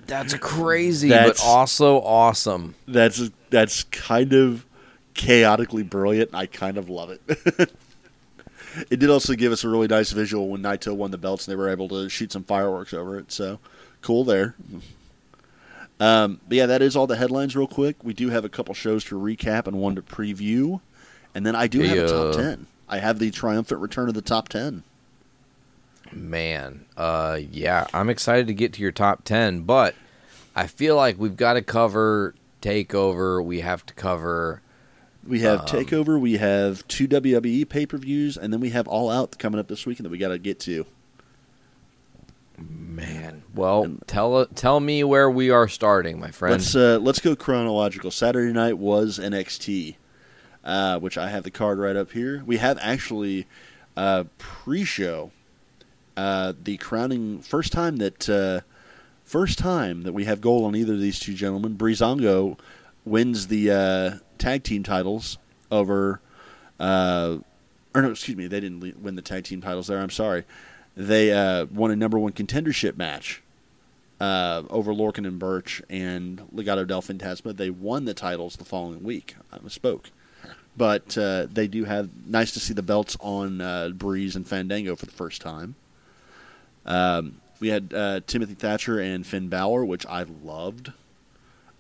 That's 0.08 0.34
crazy, 0.36 1.10
That's- 1.10 1.40
but 1.40 1.46
also 1.46 2.02
awesome. 2.02 2.76
That's 2.88 3.30
that's 3.50 3.84
kind 3.84 4.34
of 4.34 4.66
chaotically 5.14 5.84
brilliant. 5.84 6.34
I 6.34 6.46
kind 6.46 6.78
of 6.78 6.90
love 6.90 7.10
it. 7.10 7.22
it 8.90 9.00
did 9.00 9.10
also 9.10 9.34
give 9.34 9.52
us 9.52 9.64
a 9.64 9.70
really 9.70 9.88
nice 9.88 10.12
visual 10.12 10.50
when 10.50 10.62
Naito 10.62 10.96
won 10.96 11.12
the 11.12 11.18
belts 11.18 11.48
and 11.48 11.52
they 11.52 11.58
were 11.58 11.70
able 11.70 11.90
to 11.90 12.10
shoot 12.10 12.32
some 12.32 12.44
fireworks 12.44 12.94
over 12.94 13.20
it. 13.20 13.32
So 13.32 13.60
cool 14.02 14.24
there. 14.24 14.56
Um, 16.00 16.40
but 16.48 16.58
yeah, 16.58 16.68
that 16.68 16.82
is 16.82 16.96
all 16.96 17.08
the 17.08 17.16
headlines. 17.16 17.56
Real 17.56 17.68
quick, 17.68 18.04
we 18.04 18.14
do 18.14 18.30
have 18.30 18.46
a 18.46 18.50
couple 18.50 18.74
shows 18.74 19.04
to 19.06 19.20
recap 19.20 19.68
and 19.68 19.78
one 19.78 19.96
to 19.96 20.02
preview, 20.02 20.80
and 21.34 21.46
then 21.46 21.56
I 21.56 21.68
do 21.68 21.82
have 21.82 21.98
a 21.98 22.08
top 22.08 22.36
ten. 22.36 22.68
I 22.88 23.00
have 23.00 23.20
the 23.20 23.32
triumphant 23.32 23.82
return 23.82 24.08
of 24.08 24.14
the 24.14 24.22
top 24.22 24.48
ten. 24.50 24.84
Man, 26.12 26.86
uh, 26.96 27.40
yeah, 27.52 27.88
I'm 27.94 28.10
excited 28.10 28.48
to 28.48 28.54
get 28.54 28.74
to 28.74 28.82
your 28.82 28.92
top 28.92 29.24
10, 29.24 29.62
but 29.62 29.96
I 30.56 30.68
feel 30.68 30.96
like 30.96 31.18
we've 31.20 31.36
got 31.36 31.54
to 31.54 31.62
cover 31.62 32.34
Takeover. 32.62 33.44
We 33.44 33.62
have 33.62 33.86
to 33.86 33.94
cover. 33.94 34.62
We 35.26 35.42
have 35.42 35.62
Takeover, 35.62 36.20
we 36.20 36.38
have 36.38 36.88
two 36.88 37.08
WWE 37.08 37.68
pay 37.68 37.86
per 37.86 37.98
views, 37.98 38.38
and 38.38 38.54
then 38.54 38.62
we 38.62 38.70
have 38.70 38.88
All 38.88 39.10
Out 39.10 39.38
coming 39.38 39.60
up 39.60 39.68
this 39.68 39.86
weekend 39.86 40.06
that 40.06 40.10
we 40.10 40.18
got 40.18 40.30
to 40.30 40.40
get 40.40 40.60
to. 40.62 40.86
Man, 42.58 43.44
well, 43.54 43.98
tell 44.08 44.48
tell 44.48 44.80
me 44.80 45.04
where 45.04 45.30
we 45.30 45.52
are 45.52 45.68
starting, 45.68 46.20
my 46.20 46.32
friend. 46.32 46.54
Let's 46.54 46.76
uh, 46.76 46.98
let's 47.00 47.20
go 47.20 47.36
chronological. 47.36 48.10
Saturday 48.10 48.52
night 48.52 48.80
was 48.80 49.20
NXT, 49.20 49.96
uh, 50.64 50.98
which 51.00 51.18
I 51.18 51.30
have 51.30 51.44
the 51.44 51.52
card 51.52 51.78
right 51.78 51.96
up 51.96 52.14
here. 52.14 52.42
We 52.46 52.58
have 52.58 52.80
actually 52.82 53.46
uh, 53.96 54.24
pre-show, 54.40 55.32
uh, 56.18 56.54
the 56.62 56.78
crowning 56.78 57.42
first 57.42 57.72
time 57.72 57.98
that 57.98 58.28
uh, 58.28 58.62
first 59.24 59.60
time 59.60 60.02
that 60.02 60.14
we 60.14 60.26
have 60.26 60.42
gold 60.42 60.66
on 60.66 60.76
either 60.76 60.94
of 60.94 61.00
these 61.00 61.20
two 61.20 61.34
gentlemen. 61.34 61.78
Breezango 61.78 62.58
wins 63.06 63.48
the 63.48 63.72
uh, 63.72 64.18
tag 64.38 64.64
team 64.64 64.84
titles 64.84 65.38
over. 65.72 66.20
Uh, 66.80 67.38
or 67.96 68.02
no, 68.02 68.12
excuse 68.12 68.36
me, 68.36 68.48
they 68.48 68.60
didn't 68.60 69.02
win 69.02 69.16
the 69.16 69.22
tag 69.22 69.44
team 69.44 69.62
titles 69.62 69.88
there. 69.88 70.00
I'm 70.00 70.10
sorry. 70.10 70.44
They 70.96 71.32
uh, 71.32 71.66
won 71.66 71.92
a 71.92 71.96
number 71.96 72.18
one 72.18 72.34
contendership 72.34 72.98
match 72.98 73.44
over 74.20 74.94
Lorcan 74.94 75.28
and 75.28 75.38
Birch 75.38 75.82
and 75.90 76.42
Legado 76.54 76.86
del 76.88 77.02
Fantasma. 77.02 77.56
They 77.56 77.70
won 77.70 78.06
the 78.06 78.16
titles 78.16 78.56
the 78.56 78.66
following 78.66 79.04
week. 79.04 79.36
I 79.54 79.60
misspoke. 79.60 80.06
But 80.76 81.18
uh, 81.18 81.48
they 81.52 81.68
do 81.68 81.86
have 81.86 82.10
nice 82.28 82.52
to 82.52 82.60
see 82.60 82.74
the 82.74 82.84
belts 82.84 83.18
on 83.20 83.62
uh, 83.62 83.90
Breeze 83.90 84.36
and 84.36 84.48
Fandango 84.48 84.96
for 84.96 85.06
the 85.06 85.12
first 85.12 85.42
time. 85.42 85.76
Um, 86.88 87.42
we 87.60 87.68
had 87.68 87.94
uh, 87.94 88.22
Timothy 88.26 88.54
Thatcher 88.54 89.00
and 89.00 89.26
Finn 89.26 89.50
Balor, 89.50 89.86
which 89.86 90.06
I 90.06 90.24
loved. 90.24 90.92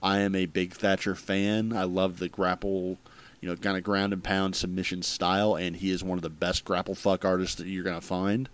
I 0.01 0.19
am 0.19 0.35
a 0.35 0.45
big 0.45 0.73
Thatcher 0.73 1.15
fan. 1.15 1.73
I 1.75 1.83
love 1.83 2.19
the 2.19 2.29
grapple, 2.29 2.97
you 3.41 3.49
know, 3.49 3.55
kind 3.55 3.77
of 3.77 3.83
ground 3.83 4.13
and 4.13 4.23
pound 4.23 4.55
submission 4.55 5.01
style, 5.01 5.55
and 5.55 5.75
he 5.75 5.91
is 5.91 6.03
one 6.03 6.17
of 6.17 6.23
the 6.23 6.29
best 6.29 6.65
grapple 6.65 6.95
fuck 6.95 7.25
artists 7.25 7.55
that 7.55 7.67
you're 7.67 7.83
going 7.83 7.99
to 7.99 8.05
find. 8.05 8.49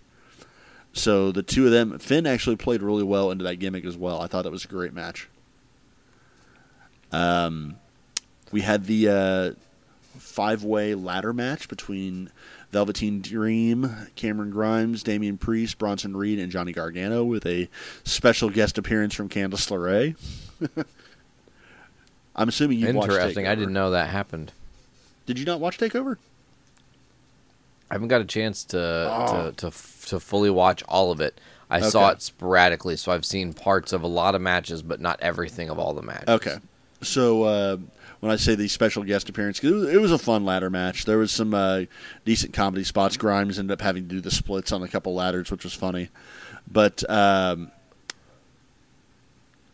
So 0.92 1.32
the 1.32 1.42
two 1.42 1.66
of 1.66 1.72
them, 1.72 1.98
Finn 1.98 2.26
actually 2.26 2.56
played 2.56 2.82
really 2.82 3.02
well 3.02 3.30
into 3.30 3.44
that 3.44 3.56
gimmick 3.56 3.84
as 3.84 3.96
well. 3.96 4.20
I 4.20 4.26
thought 4.26 4.42
that 4.42 4.52
was 4.52 4.64
a 4.64 4.68
great 4.68 4.94
match. 4.94 5.28
Um, 7.10 7.76
we 8.52 8.60
had 8.60 8.86
the 8.86 9.08
uh, 9.08 9.52
five-way 10.18 10.94
ladder 10.94 11.32
match 11.32 11.68
between 11.68 12.30
Velveteen 12.74 13.20
Dream, 13.20 13.88
Cameron 14.16 14.50
Grimes, 14.50 15.04
Damian 15.04 15.38
Priest, 15.38 15.78
Bronson 15.78 16.16
Reed, 16.16 16.40
and 16.40 16.50
Johnny 16.50 16.72
Gargano, 16.72 17.22
with 17.22 17.46
a 17.46 17.68
special 18.02 18.50
guest 18.50 18.78
appearance 18.78 19.14
from 19.14 19.28
Candice 19.28 19.70
LeRae. 19.70 20.16
I'm 22.34 22.48
assuming 22.48 22.80
you 22.80 22.92
watched 22.92 23.12
Interesting. 23.12 23.46
I 23.46 23.54
didn't 23.54 23.74
know 23.74 23.92
that 23.92 24.08
happened. 24.10 24.50
Did 25.24 25.38
you 25.38 25.44
not 25.44 25.60
watch 25.60 25.78
Takeover? 25.78 26.16
I 27.92 27.94
haven't 27.94 28.08
got 28.08 28.20
a 28.20 28.24
chance 28.24 28.64
to 28.64 28.78
Oh. 29.08 29.52
to, 29.56 29.70
to 29.70 29.70
to 30.08 30.18
fully 30.18 30.50
watch 30.50 30.82
all 30.88 31.12
of 31.12 31.20
it. 31.20 31.40
I 31.70 31.80
saw 31.80 32.10
it 32.10 32.22
sporadically, 32.22 32.96
so 32.96 33.12
I've 33.12 33.24
seen 33.24 33.52
parts 33.52 33.92
of 33.92 34.02
a 34.02 34.08
lot 34.08 34.34
of 34.34 34.40
matches, 34.42 34.82
but 34.82 35.00
not 35.00 35.20
everything 35.20 35.70
of 35.70 35.78
all 35.78 35.94
the 35.94 36.02
matches. 36.02 36.28
Okay. 36.28 36.56
So 37.02 37.44
uh, 37.44 37.76
when 38.24 38.32
I 38.32 38.36
say 38.36 38.54
the 38.54 38.68
special 38.68 39.02
guest 39.02 39.28
appearance, 39.28 39.60
'cause 39.60 39.70
it 39.70 39.74
was, 39.74 39.88
it 39.90 40.00
was 40.00 40.10
a 40.10 40.16
fun 40.16 40.46
ladder 40.46 40.70
match. 40.70 41.04
There 41.04 41.18
was 41.18 41.30
some 41.30 41.52
uh, 41.52 41.82
decent 42.24 42.54
comedy 42.54 42.82
spots. 42.82 43.18
Grimes 43.18 43.58
ended 43.58 43.74
up 43.74 43.82
having 43.82 44.04
to 44.04 44.08
do 44.08 44.20
the 44.22 44.30
splits 44.30 44.72
on 44.72 44.82
a 44.82 44.88
couple 44.88 45.12
ladders, 45.14 45.50
which 45.50 45.62
was 45.62 45.74
funny. 45.74 46.08
But 46.66 47.04
um, 47.10 47.70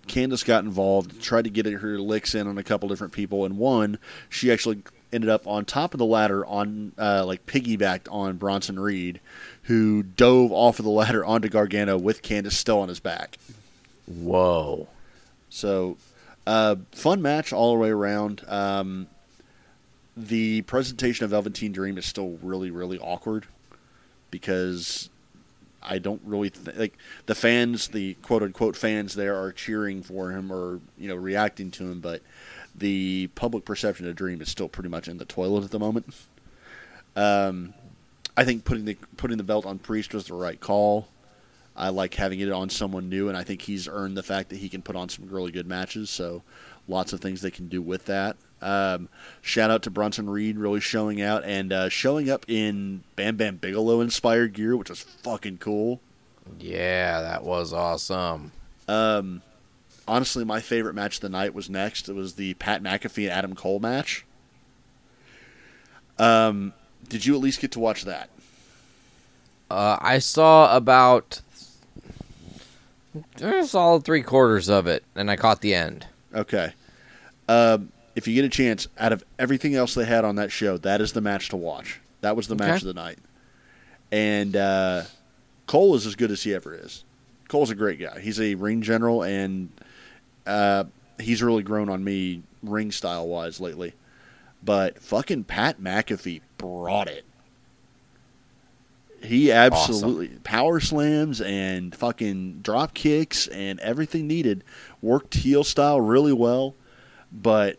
Candice 0.08 0.44
got 0.44 0.64
involved, 0.64 1.22
tried 1.22 1.44
to 1.44 1.50
get 1.50 1.64
her 1.66 2.00
licks 2.00 2.34
in 2.34 2.48
on 2.48 2.58
a 2.58 2.64
couple 2.64 2.88
different 2.88 3.12
people, 3.12 3.44
and 3.44 3.56
one 3.56 3.98
she 4.28 4.50
actually 4.50 4.82
ended 5.12 5.30
up 5.30 5.46
on 5.46 5.64
top 5.64 5.94
of 5.94 5.98
the 5.98 6.04
ladder 6.04 6.44
on 6.44 6.90
uh, 6.98 7.24
like 7.24 7.46
piggybacked 7.46 8.08
on 8.10 8.36
Bronson 8.36 8.80
Reed, 8.80 9.20
who 9.64 10.02
dove 10.02 10.50
off 10.50 10.80
of 10.80 10.84
the 10.84 10.90
ladder 10.90 11.24
onto 11.24 11.48
Gargano 11.48 11.96
with 11.96 12.20
Candice 12.20 12.54
still 12.54 12.80
on 12.80 12.88
his 12.88 12.98
back. 12.98 13.38
Whoa. 14.06 14.88
So, 15.50 15.98
uh, 16.46 16.76
fun 16.92 17.22
match 17.22 17.52
all 17.52 17.72
the 17.72 17.78
way 17.78 17.90
around. 17.90 18.42
Um, 18.48 19.08
the 20.16 20.62
presentation 20.62 21.24
of 21.24 21.30
Velveteen 21.30 21.72
Dream 21.72 21.96
is 21.98 22.06
still 22.06 22.38
really, 22.42 22.70
really 22.70 22.98
awkward 22.98 23.46
because 24.30 25.08
I 25.82 25.98
don't 25.98 26.20
really 26.24 26.50
th- 26.50 26.76
like 26.76 26.98
the 27.26 27.34
fans, 27.34 27.88
the 27.88 28.14
quote 28.14 28.42
unquote 28.42 28.76
fans 28.76 29.14
there 29.14 29.36
are 29.40 29.52
cheering 29.52 30.02
for 30.02 30.30
him 30.30 30.52
or 30.52 30.80
you 30.98 31.08
know 31.08 31.16
reacting 31.16 31.70
to 31.72 31.84
him, 31.84 32.00
but 32.00 32.22
the 32.74 33.28
public 33.34 33.64
perception 33.64 34.06
of 34.08 34.16
Dream 34.16 34.40
is 34.40 34.48
still 34.48 34.68
pretty 34.68 34.88
much 34.88 35.08
in 35.08 35.18
the 35.18 35.24
toilet 35.24 35.64
at 35.64 35.70
the 35.70 35.78
moment. 35.78 36.14
Um, 37.16 37.74
I 38.36 38.44
think 38.44 38.64
putting 38.64 38.84
the 38.84 38.96
putting 39.16 39.38
the 39.38 39.44
belt 39.44 39.66
on 39.66 39.78
Priest 39.78 40.14
was 40.14 40.26
the 40.26 40.34
right 40.34 40.60
call. 40.60 41.08
I 41.80 41.88
like 41.88 42.14
having 42.14 42.40
it 42.40 42.52
on 42.52 42.68
someone 42.68 43.08
new, 43.08 43.28
and 43.28 43.38
I 43.38 43.42
think 43.42 43.62
he's 43.62 43.88
earned 43.88 44.16
the 44.16 44.22
fact 44.22 44.50
that 44.50 44.56
he 44.56 44.68
can 44.68 44.82
put 44.82 44.96
on 44.96 45.08
some 45.08 45.30
really 45.30 45.50
good 45.50 45.66
matches. 45.66 46.10
So, 46.10 46.42
lots 46.86 47.14
of 47.14 47.20
things 47.20 47.40
they 47.40 47.50
can 47.50 47.68
do 47.68 47.80
with 47.80 48.04
that. 48.04 48.36
Um, 48.60 49.08
shout 49.40 49.70
out 49.70 49.82
to 49.84 49.90
Bronson 49.90 50.28
Reed, 50.28 50.58
really 50.58 50.80
showing 50.80 51.22
out 51.22 51.42
and 51.44 51.72
uh, 51.72 51.88
showing 51.88 52.28
up 52.28 52.44
in 52.48 53.02
Bam 53.16 53.36
Bam 53.36 53.56
Bigelow 53.56 54.02
inspired 54.02 54.52
gear, 54.52 54.76
which 54.76 54.90
was 54.90 55.00
fucking 55.00 55.56
cool. 55.56 56.00
Yeah, 56.58 57.22
that 57.22 57.44
was 57.44 57.72
awesome. 57.72 58.52
Um, 58.86 59.40
honestly, 60.06 60.44
my 60.44 60.60
favorite 60.60 60.94
match 60.94 61.16
of 61.16 61.20
the 61.22 61.28
night 61.30 61.54
was 61.54 61.70
next. 61.70 62.10
It 62.10 62.14
was 62.14 62.34
the 62.34 62.52
Pat 62.54 62.82
McAfee 62.82 63.24
and 63.24 63.32
Adam 63.32 63.54
Cole 63.54 63.80
match. 63.80 64.26
Um, 66.18 66.74
did 67.08 67.24
you 67.24 67.34
at 67.34 67.40
least 67.40 67.60
get 67.60 67.72
to 67.72 67.80
watch 67.80 68.04
that? 68.04 68.28
Uh, 69.70 69.96
I 70.00 70.18
saw 70.18 70.76
about 70.76 71.40
a 73.40 73.66
solid 73.66 74.04
three 74.04 74.22
quarters 74.22 74.68
of 74.68 74.86
it, 74.86 75.04
and 75.14 75.30
I 75.30 75.36
caught 75.36 75.60
the 75.60 75.74
end. 75.74 76.06
Okay. 76.34 76.72
Um, 77.48 77.92
if 78.14 78.28
you 78.28 78.34
get 78.34 78.44
a 78.44 78.48
chance, 78.48 78.88
out 78.98 79.12
of 79.12 79.24
everything 79.38 79.74
else 79.74 79.94
they 79.94 80.04
had 80.04 80.24
on 80.24 80.36
that 80.36 80.52
show, 80.52 80.76
that 80.78 81.00
is 81.00 81.12
the 81.12 81.20
match 81.20 81.48
to 81.50 81.56
watch. 81.56 82.00
That 82.20 82.36
was 82.36 82.48
the 82.48 82.56
match 82.56 82.82
of 82.82 82.86
the 82.86 82.94
night. 82.94 83.18
And 84.12 84.56
uh, 84.56 85.02
Cole 85.66 85.94
is 85.94 86.06
as 86.06 86.16
good 86.16 86.30
as 86.30 86.42
he 86.42 86.54
ever 86.54 86.74
is. 86.74 87.04
Cole's 87.48 87.70
a 87.70 87.74
great 87.74 87.98
guy. 87.98 88.20
He's 88.20 88.40
a 88.40 88.54
ring 88.54 88.82
general, 88.82 89.22
and 89.22 89.70
uh, 90.46 90.84
he's 91.18 91.42
really 91.42 91.62
grown 91.62 91.88
on 91.88 92.04
me 92.04 92.42
ring 92.62 92.92
style 92.92 93.26
wise 93.26 93.60
lately. 93.60 93.94
But 94.62 95.00
fucking 95.00 95.44
Pat 95.44 95.80
McAfee 95.80 96.42
brought 96.58 97.08
it. 97.08 97.24
He 99.22 99.52
absolutely 99.52 100.28
power 100.44 100.80
slams 100.80 101.40
and 101.40 101.94
fucking 101.94 102.60
drop 102.62 102.94
kicks 102.94 103.46
and 103.48 103.78
everything 103.80 104.26
needed. 104.26 104.64
Worked 105.02 105.34
heel 105.34 105.62
style 105.62 106.00
really 106.00 106.32
well, 106.32 106.74
but 107.30 107.78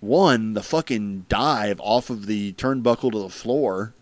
one 0.00 0.52
the 0.52 0.62
fucking 0.62 1.26
dive 1.28 1.80
off 1.80 2.08
of 2.08 2.26
the 2.26 2.52
turnbuckle 2.52 3.10
to 3.12 3.18
the 3.18 3.28
floor 3.28 3.94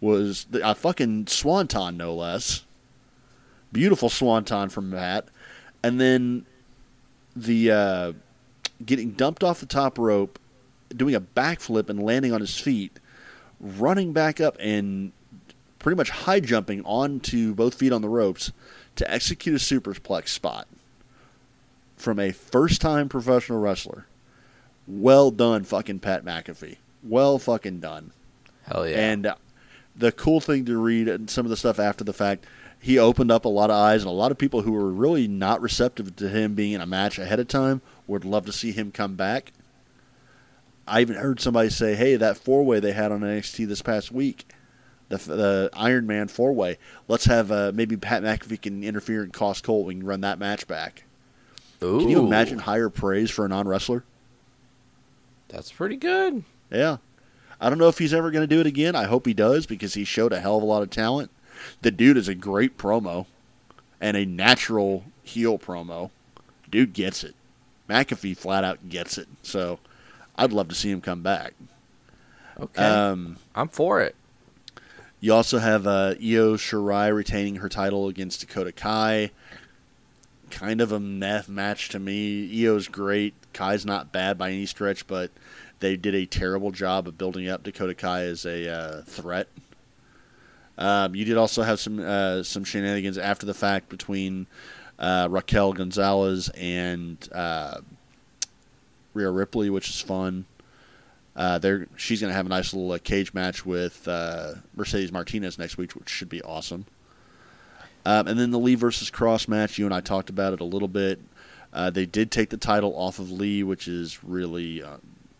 was 0.00 0.44
the, 0.50 0.68
a 0.68 0.74
fucking 0.74 1.26
swanton 1.26 1.96
no 1.96 2.14
less. 2.14 2.64
Beautiful 3.72 4.08
swanton 4.08 4.68
from 4.68 4.90
Matt, 4.90 5.28
and 5.82 6.00
then 6.00 6.44
the 7.36 7.70
uh, 7.70 8.12
getting 8.84 9.12
dumped 9.12 9.44
off 9.44 9.60
the 9.60 9.66
top 9.66 9.98
rope, 9.98 10.38
doing 10.88 11.14
a 11.14 11.20
backflip 11.20 11.88
and 11.88 12.02
landing 12.02 12.32
on 12.32 12.40
his 12.40 12.58
feet, 12.58 12.98
running 13.60 14.12
back 14.12 14.40
up 14.40 14.56
and 14.58 15.12
pretty 15.80 15.96
much 15.96 16.10
high 16.10 16.38
jumping 16.38 16.84
onto 16.84 17.52
both 17.54 17.74
feet 17.74 17.92
on 17.92 18.02
the 18.02 18.08
ropes 18.08 18.52
to 18.94 19.10
execute 19.10 19.56
a 19.56 19.58
superplex 19.58 20.28
spot 20.28 20.68
from 21.96 22.20
a 22.20 22.30
first 22.30 22.80
time 22.80 23.08
professional 23.08 23.58
wrestler. 23.58 24.06
Well 24.86 25.30
done, 25.30 25.64
fucking 25.64 26.00
Pat 26.00 26.24
McAfee. 26.24 26.76
Well 27.02 27.38
fucking 27.38 27.80
done. 27.80 28.12
Hell 28.64 28.88
yeah. 28.88 29.10
And 29.10 29.26
uh, 29.26 29.34
the 29.96 30.12
cool 30.12 30.40
thing 30.40 30.64
to 30.66 30.76
read 30.76 31.08
and 31.08 31.28
some 31.28 31.46
of 31.46 31.50
the 31.50 31.56
stuff 31.56 31.78
after 31.78 32.04
the 32.04 32.12
fact, 32.12 32.44
he 32.78 32.98
opened 32.98 33.30
up 33.30 33.44
a 33.44 33.48
lot 33.48 33.70
of 33.70 33.76
eyes, 33.76 34.02
and 34.02 34.08
a 34.08 34.14
lot 34.14 34.30
of 34.30 34.38
people 34.38 34.62
who 34.62 34.72
were 34.72 34.90
really 34.90 35.28
not 35.28 35.60
receptive 35.60 36.16
to 36.16 36.28
him 36.28 36.54
being 36.54 36.72
in 36.72 36.80
a 36.80 36.86
match 36.86 37.18
ahead 37.18 37.38
of 37.40 37.48
time 37.48 37.82
would 38.06 38.24
love 38.24 38.46
to 38.46 38.52
see 38.52 38.72
him 38.72 38.90
come 38.90 39.16
back. 39.16 39.52
I 40.88 41.02
even 41.02 41.16
heard 41.16 41.40
somebody 41.40 41.68
say, 41.68 41.94
"Hey, 41.94 42.16
that 42.16 42.38
four 42.38 42.64
way 42.64 42.80
they 42.80 42.92
had 42.92 43.12
on 43.12 43.20
NXT 43.20 43.66
this 43.66 43.82
past 43.82 44.10
week, 44.10 44.46
the 45.10 45.18
the 45.18 45.70
Iron 45.74 46.06
Man 46.06 46.26
four 46.28 46.52
way. 46.54 46.78
Let's 47.06 47.26
have 47.26 47.52
uh, 47.52 47.72
maybe 47.74 47.96
Pat 47.98 48.22
McAfee 48.22 48.62
can 48.62 48.82
interfere 48.82 49.22
and 49.22 49.32
cost 49.32 49.62
Cole. 49.62 49.84
We 49.84 49.94
can 49.94 50.06
run 50.06 50.22
that 50.22 50.38
match 50.38 50.66
back. 50.66 51.04
Ooh, 51.82 51.98
Can 52.00 52.08
you 52.08 52.24
imagine 52.26 52.58
higher 52.60 52.88
praise 52.88 53.30
for 53.30 53.44
a 53.44 53.48
non 53.48 53.68
wrestler? 53.68 54.04
That's 55.48 55.70
pretty 55.72 55.96
good. 55.96 56.44
Yeah. 56.70 56.98
I 57.60 57.68
don't 57.68 57.78
know 57.78 57.88
if 57.88 57.98
he's 57.98 58.14
ever 58.14 58.30
going 58.30 58.46
to 58.48 58.54
do 58.54 58.60
it 58.60 58.66
again. 58.66 58.96
I 58.96 59.04
hope 59.04 59.26
he 59.26 59.34
does 59.34 59.66
because 59.66 59.92
he 59.94 60.04
showed 60.04 60.32
a 60.32 60.40
hell 60.40 60.56
of 60.56 60.62
a 60.62 60.66
lot 60.66 60.82
of 60.82 60.90
talent. 60.90 61.30
The 61.82 61.90
dude 61.90 62.16
is 62.16 62.28
a 62.28 62.34
great 62.34 62.78
promo 62.78 63.26
and 64.00 64.16
a 64.16 64.24
natural 64.24 65.04
heel 65.22 65.58
promo. 65.58 66.10
Dude 66.70 66.92
gets 66.94 67.22
it. 67.24 67.34
McAfee 67.88 68.36
flat 68.36 68.64
out 68.64 68.88
gets 68.88 69.18
it. 69.18 69.28
So 69.42 69.78
I'd 70.36 70.52
love 70.52 70.68
to 70.68 70.74
see 70.74 70.90
him 70.90 71.00
come 71.02 71.22
back. 71.22 71.52
Okay, 72.58 72.82
Um, 72.82 73.36
I'm 73.54 73.68
for 73.68 74.00
it. 74.00 74.14
You 75.20 75.34
also 75.34 75.58
have 75.58 75.86
uh, 75.86 76.14
Io 76.20 76.56
Shirai 76.56 77.14
retaining 77.14 77.56
her 77.56 77.68
title 77.68 78.08
against 78.08 78.40
Dakota 78.40 78.72
Kai. 78.72 79.30
Kind 80.50 80.80
of 80.80 80.90
a 80.90 80.98
meth 80.98 81.48
match 81.48 81.90
to 81.90 81.98
me. 81.98 82.48
Io's 82.62 82.88
great. 82.88 83.34
Kai's 83.52 83.86
not 83.86 84.12
bad 84.12 84.38
by 84.38 84.50
any 84.50 84.66
stretch, 84.66 85.06
but 85.06 85.30
they 85.80 85.96
did 85.96 86.14
a 86.14 86.26
terrible 86.26 86.70
job 86.70 87.06
of 87.06 87.18
building 87.18 87.48
up 87.48 87.62
Dakota 87.62 87.94
Kai 87.94 88.22
as 88.22 88.44
a 88.44 88.68
uh, 88.68 89.02
threat. 89.02 89.48
Um, 90.78 91.14
you 91.14 91.24
did 91.26 91.36
also 91.36 91.62
have 91.62 91.78
some 91.78 92.00
uh, 92.00 92.42
some 92.42 92.64
shenanigans 92.64 93.18
after 93.18 93.44
the 93.44 93.52
fact 93.54 93.90
between 93.90 94.46
uh, 94.98 95.28
Raquel 95.30 95.74
Gonzalez 95.74 96.48
and 96.56 97.16
uh, 97.32 97.80
Rhea 99.12 99.30
Ripley, 99.30 99.68
which 99.68 99.90
is 99.90 100.00
fun. 100.00 100.46
Uh, 101.36 101.58
they're, 101.58 101.86
she's 101.96 102.20
going 102.20 102.30
to 102.30 102.34
have 102.34 102.46
a 102.46 102.48
nice 102.48 102.74
little 102.74 102.92
uh, 102.92 102.98
cage 102.98 103.32
match 103.32 103.64
with 103.64 104.06
uh, 104.08 104.54
Mercedes 104.74 105.12
Martinez 105.12 105.58
next 105.58 105.76
week, 105.76 105.92
which 105.92 106.08
should 106.08 106.28
be 106.28 106.42
awesome. 106.42 106.86
Um, 108.04 108.26
and 108.26 108.38
then 108.38 108.50
the 108.50 108.58
Lee 108.58 108.74
versus 108.74 109.10
Kross 109.10 109.46
match, 109.46 109.78
you 109.78 109.84
and 109.84 109.94
I 109.94 110.00
talked 110.00 110.30
about 110.30 110.52
it 110.52 110.60
a 110.60 110.64
little 110.64 110.88
bit. 110.88 111.20
Uh, 111.72 111.90
they 111.90 112.06
did 112.06 112.30
take 112.30 112.50
the 112.50 112.56
title 112.56 112.94
off 112.96 113.18
of 113.18 113.30
Lee, 113.30 113.62
which 113.62 113.86
is 113.86 114.24
really, 114.24 114.82
uh, 114.82 114.96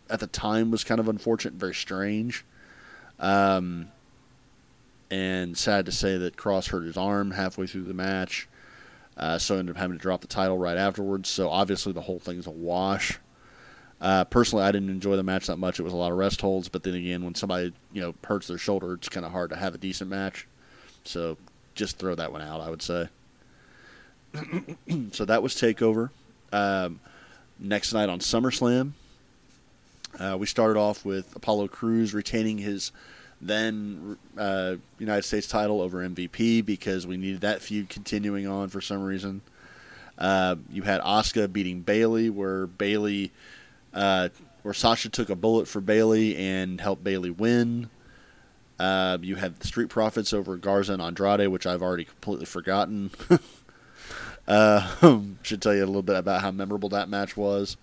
at 0.08 0.20
the 0.20 0.26
time, 0.26 0.70
was 0.70 0.84
kind 0.84 1.00
of 1.00 1.08
unfortunate 1.08 1.54
very 1.54 1.74
strange. 1.74 2.44
Um, 3.18 3.88
and 5.10 5.58
sad 5.58 5.86
to 5.86 5.92
say 5.92 6.16
that 6.18 6.36
Kross 6.36 6.68
hurt 6.68 6.84
his 6.84 6.96
arm 6.96 7.32
halfway 7.32 7.66
through 7.66 7.84
the 7.84 7.94
match, 7.94 8.48
uh, 9.16 9.38
so 9.38 9.56
ended 9.56 9.74
up 9.74 9.80
having 9.80 9.98
to 9.98 10.02
drop 10.02 10.20
the 10.20 10.28
title 10.28 10.56
right 10.56 10.76
afterwards. 10.76 11.28
So 11.28 11.50
obviously 11.50 11.92
the 11.92 12.00
whole 12.02 12.20
thing's 12.20 12.46
a 12.46 12.50
wash. 12.50 13.18
Uh, 14.00 14.24
personally, 14.24 14.64
I 14.64 14.72
didn't 14.72 14.88
enjoy 14.88 15.16
the 15.16 15.22
match 15.22 15.46
that 15.46 15.58
much. 15.58 15.78
It 15.78 15.82
was 15.82 15.92
a 15.92 15.96
lot 15.96 16.10
of 16.10 16.18
rest 16.18 16.40
holds, 16.40 16.68
but 16.68 16.82
then 16.82 16.94
again, 16.94 17.22
when 17.22 17.34
somebody 17.34 17.72
you 17.92 18.00
know 18.00 18.14
hurts 18.24 18.46
their 18.46 18.58
shoulder, 18.58 18.94
it's 18.94 19.08
kind 19.08 19.26
of 19.26 19.32
hard 19.32 19.50
to 19.50 19.56
have 19.56 19.74
a 19.74 19.78
decent 19.78 20.08
match. 20.08 20.46
So 21.04 21.36
just 21.74 21.98
throw 21.98 22.14
that 22.14 22.32
one 22.32 22.42
out, 22.42 22.60
I 22.60 22.70
would 22.70 22.82
say. 22.82 23.08
so 25.12 25.24
that 25.24 25.42
was 25.42 25.54
Takeover. 25.54 26.10
Um, 26.52 27.00
next 27.58 27.92
night 27.92 28.08
on 28.08 28.20
SummerSlam, 28.20 28.92
uh, 30.18 30.36
we 30.38 30.46
started 30.46 30.78
off 30.78 31.04
with 31.04 31.34
Apollo 31.36 31.68
Crews 31.68 32.14
retaining 32.14 32.58
his 32.58 32.92
then 33.40 34.18
uh, 34.36 34.76
United 34.98 35.22
States 35.22 35.46
title 35.46 35.80
over 35.80 36.06
MVP 36.06 36.64
because 36.64 37.06
we 37.06 37.16
needed 37.16 37.40
that 37.40 37.62
feud 37.62 37.88
continuing 37.88 38.46
on 38.46 38.68
for 38.68 38.80
some 38.80 39.02
reason. 39.02 39.40
Uh, 40.18 40.56
you 40.70 40.82
had 40.82 41.00
Asuka 41.00 41.50
beating 41.50 41.80
Bayley, 41.80 42.28
where 42.28 42.66
Bayley, 42.66 43.32
uh, 43.94 44.28
where 44.62 44.74
Sasha 44.74 45.08
took 45.08 45.30
a 45.30 45.34
bullet 45.36 45.66
for 45.68 45.80
Bayley 45.80 46.36
and 46.36 46.80
helped 46.80 47.02
Bayley 47.04 47.30
win. 47.30 47.88
Uh, 48.78 49.18
you 49.20 49.36
had 49.36 49.58
the 49.60 49.66
Street 49.66 49.88
Profits 49.90 50.32
over 50.32 50.56
Garza 50.56 50.92
and 50.94 51.02
Andrade, 51.02 51.48
which 51.48 51.66
I've 51.66 51.82
already 51.82 52.04
completely 52.04 52.46
forgotten. 52.46 53.10
uh, 54.48 55.20
should 55.42 55.62
tell 55.62 55.74
you 55.74 55.84
a 55.84 55.86
little 55.86 56.02
bit 56.02 56.16
about 56.16 56.40
how 56.42 56.50
memorable 56.50 56.88
that 56.90 57.08
match 57.08 57.36
was. 57.36 57.76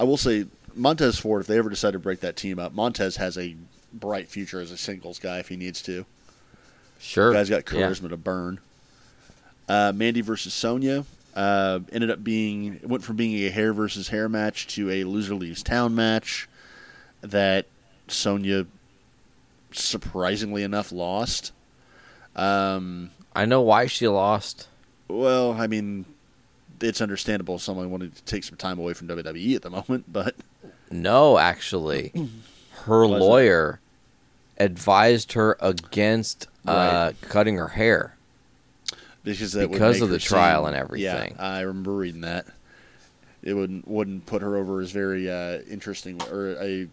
I 0.00 0.04
will 0.04 0.16
say 0.16 0.46
Montez 0.74 1.18
Ford, 1.18 1.40
if 1.42 1.46
they 1.46 1.58
ever 1.58 1.70
decide 1.70 1.92
to 1.92 1.98
break 1.98 2.20
that 2.20 2.36
team 2.36 2.58
up, 2.58 2.72
Montez 2.72 3.16
has 3.16 3.36
a 3.38 3.56
bright 3.92 4.28
future 4.28 4.60
as 4.60 4.70
a 4.70 4.76
singles 4.76 5.18
guy 5.18 5.38
if 5.38 5.48
he 5.48 5.56
needs 5.56 5.82
to. 5.82 6.04
Sure, 7.00 7.32
Guy's 7.32 7.48
got 7.48 7.70
Yeah. 7.72 7.80
charisma 7.88 8.08
to 8.08 8.16
burn. 8.16 8.58
Uh, 9.68 9.92
Mandy 9.94 10.20
versus 10.20 10.52
Sonya 10.54 11.04
uh, 11.34 11.80
ended 11.92 12.10
up 12.10 12.22
being 12.24 12.80
went 12.82 13.04
from 13.04 13.16
being 13.16 13.34
a 13.46 13.50
hair 13.50 13.72
versus 13.72 14.08
hair 14.08 14.28
match 14.28 14.66
to 14.68 14.90
a 14.90 15.04
loser 15.04 15.34
leaves 15.34 15.62
town 15.62 15.94
match 15.94 16.48
that 17.20 17.66
Sonya 18.08 18.66
surprisingly 19.72 20.62
enough 20.62 20.92
lost. 20.92 21.52
Um, 22.36 23.10
I 23.34 23.44
know 23.44 23.60
why 23.60 23.86
she 23.86 24.08
lost. 24.08 24.68
well, 25.08 25.52
I 25.52 25.66
mean, 25.66 26.04
it's 26.80 27.00
understandable 27.00 27.58
someone 27.58 27.90
wanted 27.90 28.14
to 28.16 28.22
take 28.24 28.44
some 28.44 28.56
time 28.56 28.78
away 28.78 28.94
from 28.94 29.08
WWE 29.08 29.56
at 29.56 29.62
the 29.62 29.70
moment, 29.70 30.04
but 30.12 30.34
No, 30.90 31.38
actually, 31.38 32.12
her 32.84 33.06
lawyer 33.06 33.80
advised 34.58 35.32
her 35.32 35.56
against 35.60 36.48
uh, 36.66 37.12
cutting 37.22 37.56
her 37.56 37.68
hair. 37.68 38.14
Because 39.34 39.52
that 39.52 39.70
Because 39.70 40.00
of 40.00 40.10
the 40.10 40.18
trial 40.18 40.62
seem- 40.62 40.68
and 40.68 40.76
everything. 40.76 41.34
Yeah, 41.36 41.42
I 41.42 41.60
remember 41.60 41.92
reading 41.94 42.22
that. 42.22 42.46
It 43.42 43.54
wouldn't 43.54 43.86
wouldn't 43.86 44.26
put 44.26 44.42
her 44.42 44.56
over 44.56 44.80
as 44.80 44.90
very 44.90 45.30
uh, 45.30 45.60
interesting 45.70 46.20
or 46.30 46.56
a 46.60 46.88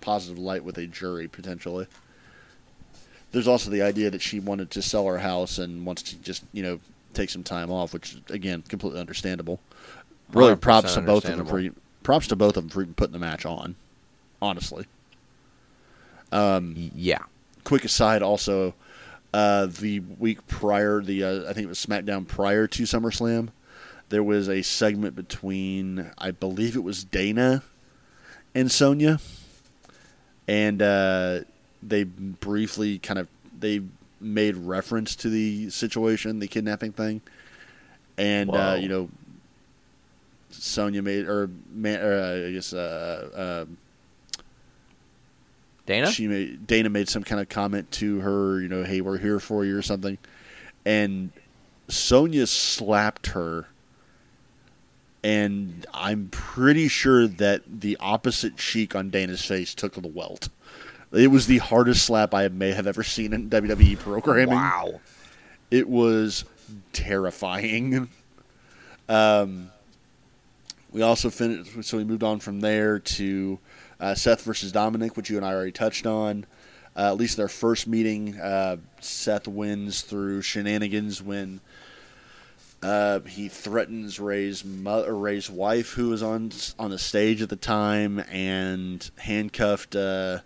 positive 0.00 0.38
light 0.38 0.64
with 0.64 0.78
a 0.78 0.86
jury 0.86 1.28
potentially. 1.28 1.86
There's 3.30 3.48
also 3.48 3.70
the 3.70 3.82
idea 3.82 4.10
that 4.10 4.20
she 4.22 4.40
wanted 4.40 4.70
to 4.72 4.82
sell 4.82 5.06
her 5.06 5.18
house 5.18 5.58
and 5.58 5.84
wants 5.86 6.02
to 6.04 6.16
just 6.16 6.44
you 6.52 6.62
know 6.62 6.80
take 7.14 7.30
some 7.30 7.42
time 7.42 7.70
off, 7.70 7.92
which 7.92 8.16
again 8.30 8.62
completely 8.68 9.00
understandable. 9.00 9.60
Really, 10.32 10.56
props 10.56 10.94
to 10.94 11.02
both 11.02 11.26
of 11.26 11.36
them 11.36 11.46
for 11.46 11.62
props 12.02 12.26
to 12.28 12.36
both 12.36 12.56
of 12.56 12.64
them 12.64 12.70
for 12.70 12.82
even 12.82 12.94
putting 12.94 13.12
the 13.12 13.18
match 13.18 13.44
on. 13.44 13.74
Honestly. 14.40 14.86
Um, 16.32 16.74
Yeah. 16.94 17.18
quick 17.64 17.84
aside 17.84 18.22
also 18.22 18.74
uh, 19.32 19.66
the 19.66 20.00
week 20.18 20.46
prior 20.46 21.00
the 21.00 21.24
uh, 21.24 21.48
i 21.48 21.52
think 21.52 21.64
it 21.64 21.68
was 21.68 21.84
smackdown 21.84 22.26
prior 22.26 22.66
to 22.66 22.82
summerslam 22.84 23.48
there 24.08 24.22
was 24.22 24.48
a 24.48 24.62
segment 24.62 25.14
between 25.16 26.10
i 26.18 26.30
believe 26.30 26.76
it 26.76 26.82
was 26.82 27.04
dana 27.04 27.62
and 28.54 28.70
sonia 28.70 29.18
and 30.48 30.82
uh, 30.82 31.40
they 31.82 32.04
briefly 32.04 32.98
kind 32.98 33.18
of 33.18 33.28
they 33.58 33.80
made 34.20 34.56
reference 34.56 35.16
to 35.16 35.28
the 35.28 35.70
situation 35.70 36.38
the 36.38 36.48
kidnapping 36.48 36.92
thing. 36.92 37.20
And 38.18 38.50
uh, 38.50 38.76
you 38.78 38.88
know 38.88 39.08
sonia 40.50 41.02
made 41.02 41.26
or 41.26 41.48
man, 41.72 42.00
uh, 42.00 42.46
i 42.48 42.52
guess 42.52 42.74
uh, 42.74 43.30
uh, 43.34 43.64
Dana? 45.86 46.10
she 46.10 46.28
made 46.28 46.66
Dana 46.66 46.88
made 46.88 47.08
some 47.08 47.22
kind 47.22 47.40
of 47.40 47.48
comment 47.48 47.90
to 47.92 48.20
her, 48.20 48.60
you 48.60 48.68
know, 48.68 48.84
hey, 48.84 49.00
we're 49.00 49.18
here 49.18 49.40
for 49.40 49.64
you 49.64 49.76
or 49.76 49.82
something, 49.82 50.18
and 50.84 51.30
Sonia 51.88 52.46
slapped 52.46 53.28
her, 53.28 53.66
and 55.24 55.86
I'm 55.92 56.28
pretty 56.30 56.88
sure 56.88 57.26
that 57.26 57.62
the 57.80 57.96
opposite 58.00 58.56
cheek 58.56 58.94
on 58.94 59.10
Dana's 59.10 59.44
face 59.44 59.74
took 59.74 59.94
the 59.94 60.08
welt. 60.08 60.48
It 61.12 61.30
was 61.30 61.46
the 61.46 61.58
hardest 61.58 62.06
slap 62.06 62.32
I 62.32 62.48
may 62.48 62.72
have 62.72 62.86
ever 62.86 63.02
seen 63.02 63.32
in 63.32 63.50
WWE 63.50 63.98
programming. 64.00 64.54
wow. 64.54 65.00
It 65.70 65.88
was 65.88 66.44
terrifying. 66.92 68.08
Um, 69.08 69.70
we 70.90 71.02
also 71.02 71.28
finished, 71.28 71.84
so 71.84 71.98
we 71.98 72.04
moved 72.04 72.22
on 72.22 72.38
from 72.38 72.60
there 72.60 72.98
to 72.98 73.58
uh, 74.02 74.14
Seth 74.16 74.42
versus 74.42 74.72
Dominic, 74.72 75.16
which 75.16 75.30
you 75.30 75.36
and 75.36 75.46
I 75.46 75.54
already 75.54 75.72
touched 75.72 76.06
on. 76.06 76.44
Uh, 76.94 77.12
at 77.12 77.16
least 77.16 77.38
their 77.38 77.48
first 77.48 77.86
meeting, 77.86 78.38
uh, 78.38 78.76
Seth 79.00 79.48
wins 79.48 80.02
through 80.02 80.42
shenanigans 80.42 81.22
when 81.22 81.60
uh, 82.82 83.20
he 83.20 83.48
threatens 83.48 84.18
Rey's 84.18 84.64
mo- 84.64 85.04
or 85.04 85.14
Rey's 85.14 85.48
wife, 85.48 85.92
who 85.92 86.10
was 86.10 86.22
on 86.22 86.50
on 86.78 86.90
the 86.90 86.98
stage 86.98 87.40
at 87.40 87.48
the 87.48 87.56
time, 87.56 88.18
and 88.28 89.08
handcuffed 89.18 89.94
uh, 89.96 90.40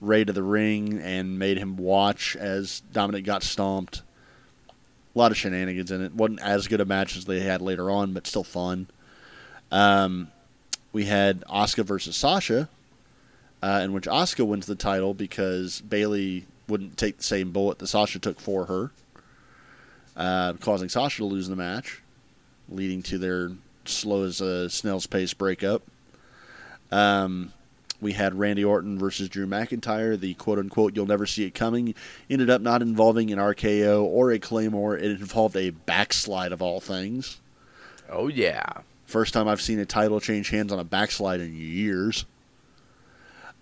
Rey 0.00 0.24
to 0.24 0.32
the 0.32 0.42
ring 0.42 1.00
and 1.00 1.38
made 1.38 1.58
him 1.58 1.76
watch 1.76 2.36
as 2.36 2.80
Dominic 2.92 3.24
got 3.24 3.42
stomped. 3.42 4.02
A 5.14 5.18
lot 5.18 5.30
of 5.30 5.38
shenanigans 5.38 5.90
in 5.90 6.02
it. 6.04 6.12
wasn't 6.12 6.40
as 6.40 6.66
good 6.66 6.80
a 6.80 6.84
match 6.84 7.16
as 7.16 7.24
they 7.24 7.40
had 7.40 7.62
later 7.62 7.88
on, 7.88 8.12
but 8.12 8.26
still 8.26 8.44
fun. 8.44 8.88
Um, 9.70 10.30
we 10.92 11.04
had 11.06 11.42
Asuka 11.42 11.84
versus 11.84 12.16
Sasha, 12.16 12.68
uh, 13.62 13.80
in 13.82 13.92
which 13.92 14.04
Asuka 14.04 14.46
wins 14.46 14.66
the 14.66 14.74
title 14.74 15.14
because 15.14 15.80
Bayley 15.80 16.46
wouldn't 16.68 16.96
take 16.96 17.18
the 17.18 17.24
same 17.24 17.52
bullet 17.52 17.78
that 17.78 17.86
Sasha 17.86 18.18
took 18.18 18.40
for 18.40 18.66
her, 18.66 18.90
uh, 20.16 20.54
causing 20.54 20.88
Sasha 20.88 21.18
to 21.18 21.24
lose 21.24 21.48
the 21.48 21.56
match, 21.56 22.02
leading 22.68 23.02
to 23.04 23.18
their 23.18 23.50
slow 23.84 24.24
as 24.24 24.40
a 24.40 24.68
snail's 24.68 25.06
pace 25.06 25.34
breakup. 25.34 25.82
Um, 26.90 27.52
we 28.00 28.12
had 28.12 28.38
Randy 28.38 28.64
Orton 28.64 28.98
versus 28.98 29.28
Drew 29.28 29.46
McIntyre. 29.46 30.18
The 30.18 30.34
quote 30.34 30.58
unquote 30.58 30.94
"you'll 30.94 31.06
never 31.06 31.26
see 31.26 31.44
it 31.44 31.54
coming" 31.54 31.94
ended 32.28 32.50
up 32.50 32.60
not 32.60 32.82
involving 32.82 33.30
an 33.32 33.38
RKO 33.38 34.02
or 34.02 34.32
a 34.32 34.38
Claymore. 34.38 34.96
It 34.96 35.10
involved 35.10 35.56
a 35.56 35.70
backslide 35.70 36.52
of 36.52 36.60
all 36.60 36.80
things. 36.80 37.38
Oh 38.10 38.28
yeah. 38.28 38.64
First 39.06 39.34
time 39.34 39.48
I've 39.48 39.62
seen 39.62 39.78
a 39.78 39.86
title 39.86 40.20
change 40.20 40.50
hands 40.50 40.72
on 40.72 40.78
a 40.78 40.84
backslide 40.84 41.40
in 41.40 41.54
years. 41.54 42.26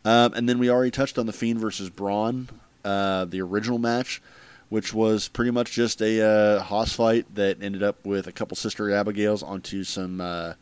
Um, 0.05 0.35
and 0.35 0.49
then 0.49 0.59
we 0.59 0.71
already 0.71 0.91
touched 0.91 1.19
on 1.19 1.27
the 1.27 1.33
Fiend 1.33 1.61
versus 1.61 1.89
Braun, 1.89 2.49
uh, 2.85 3.25
the 3.25 3.41
original 3.41 3.79
match, 3.79 4.21
which 4.69 4.93
was 4.93 5.29
pretty 5.29 5.51
much 5.51 5.73
just 5.73 6.03
a 6.03 6.21
uh, 6.21 6.61
hoss 6.61 6.93
fight 6.93 7.27
that 7.35 7.63
ended 7.63 7.83
up 7.83 8.05
with 8.05 8.27
a 8.27 8.33
couple 8.33 8.57
Sister 8.57 8.93
Abigails 8.93 9.43
onto 9.43 9.83
some 9.83 10.21
uh, 10.21 10.55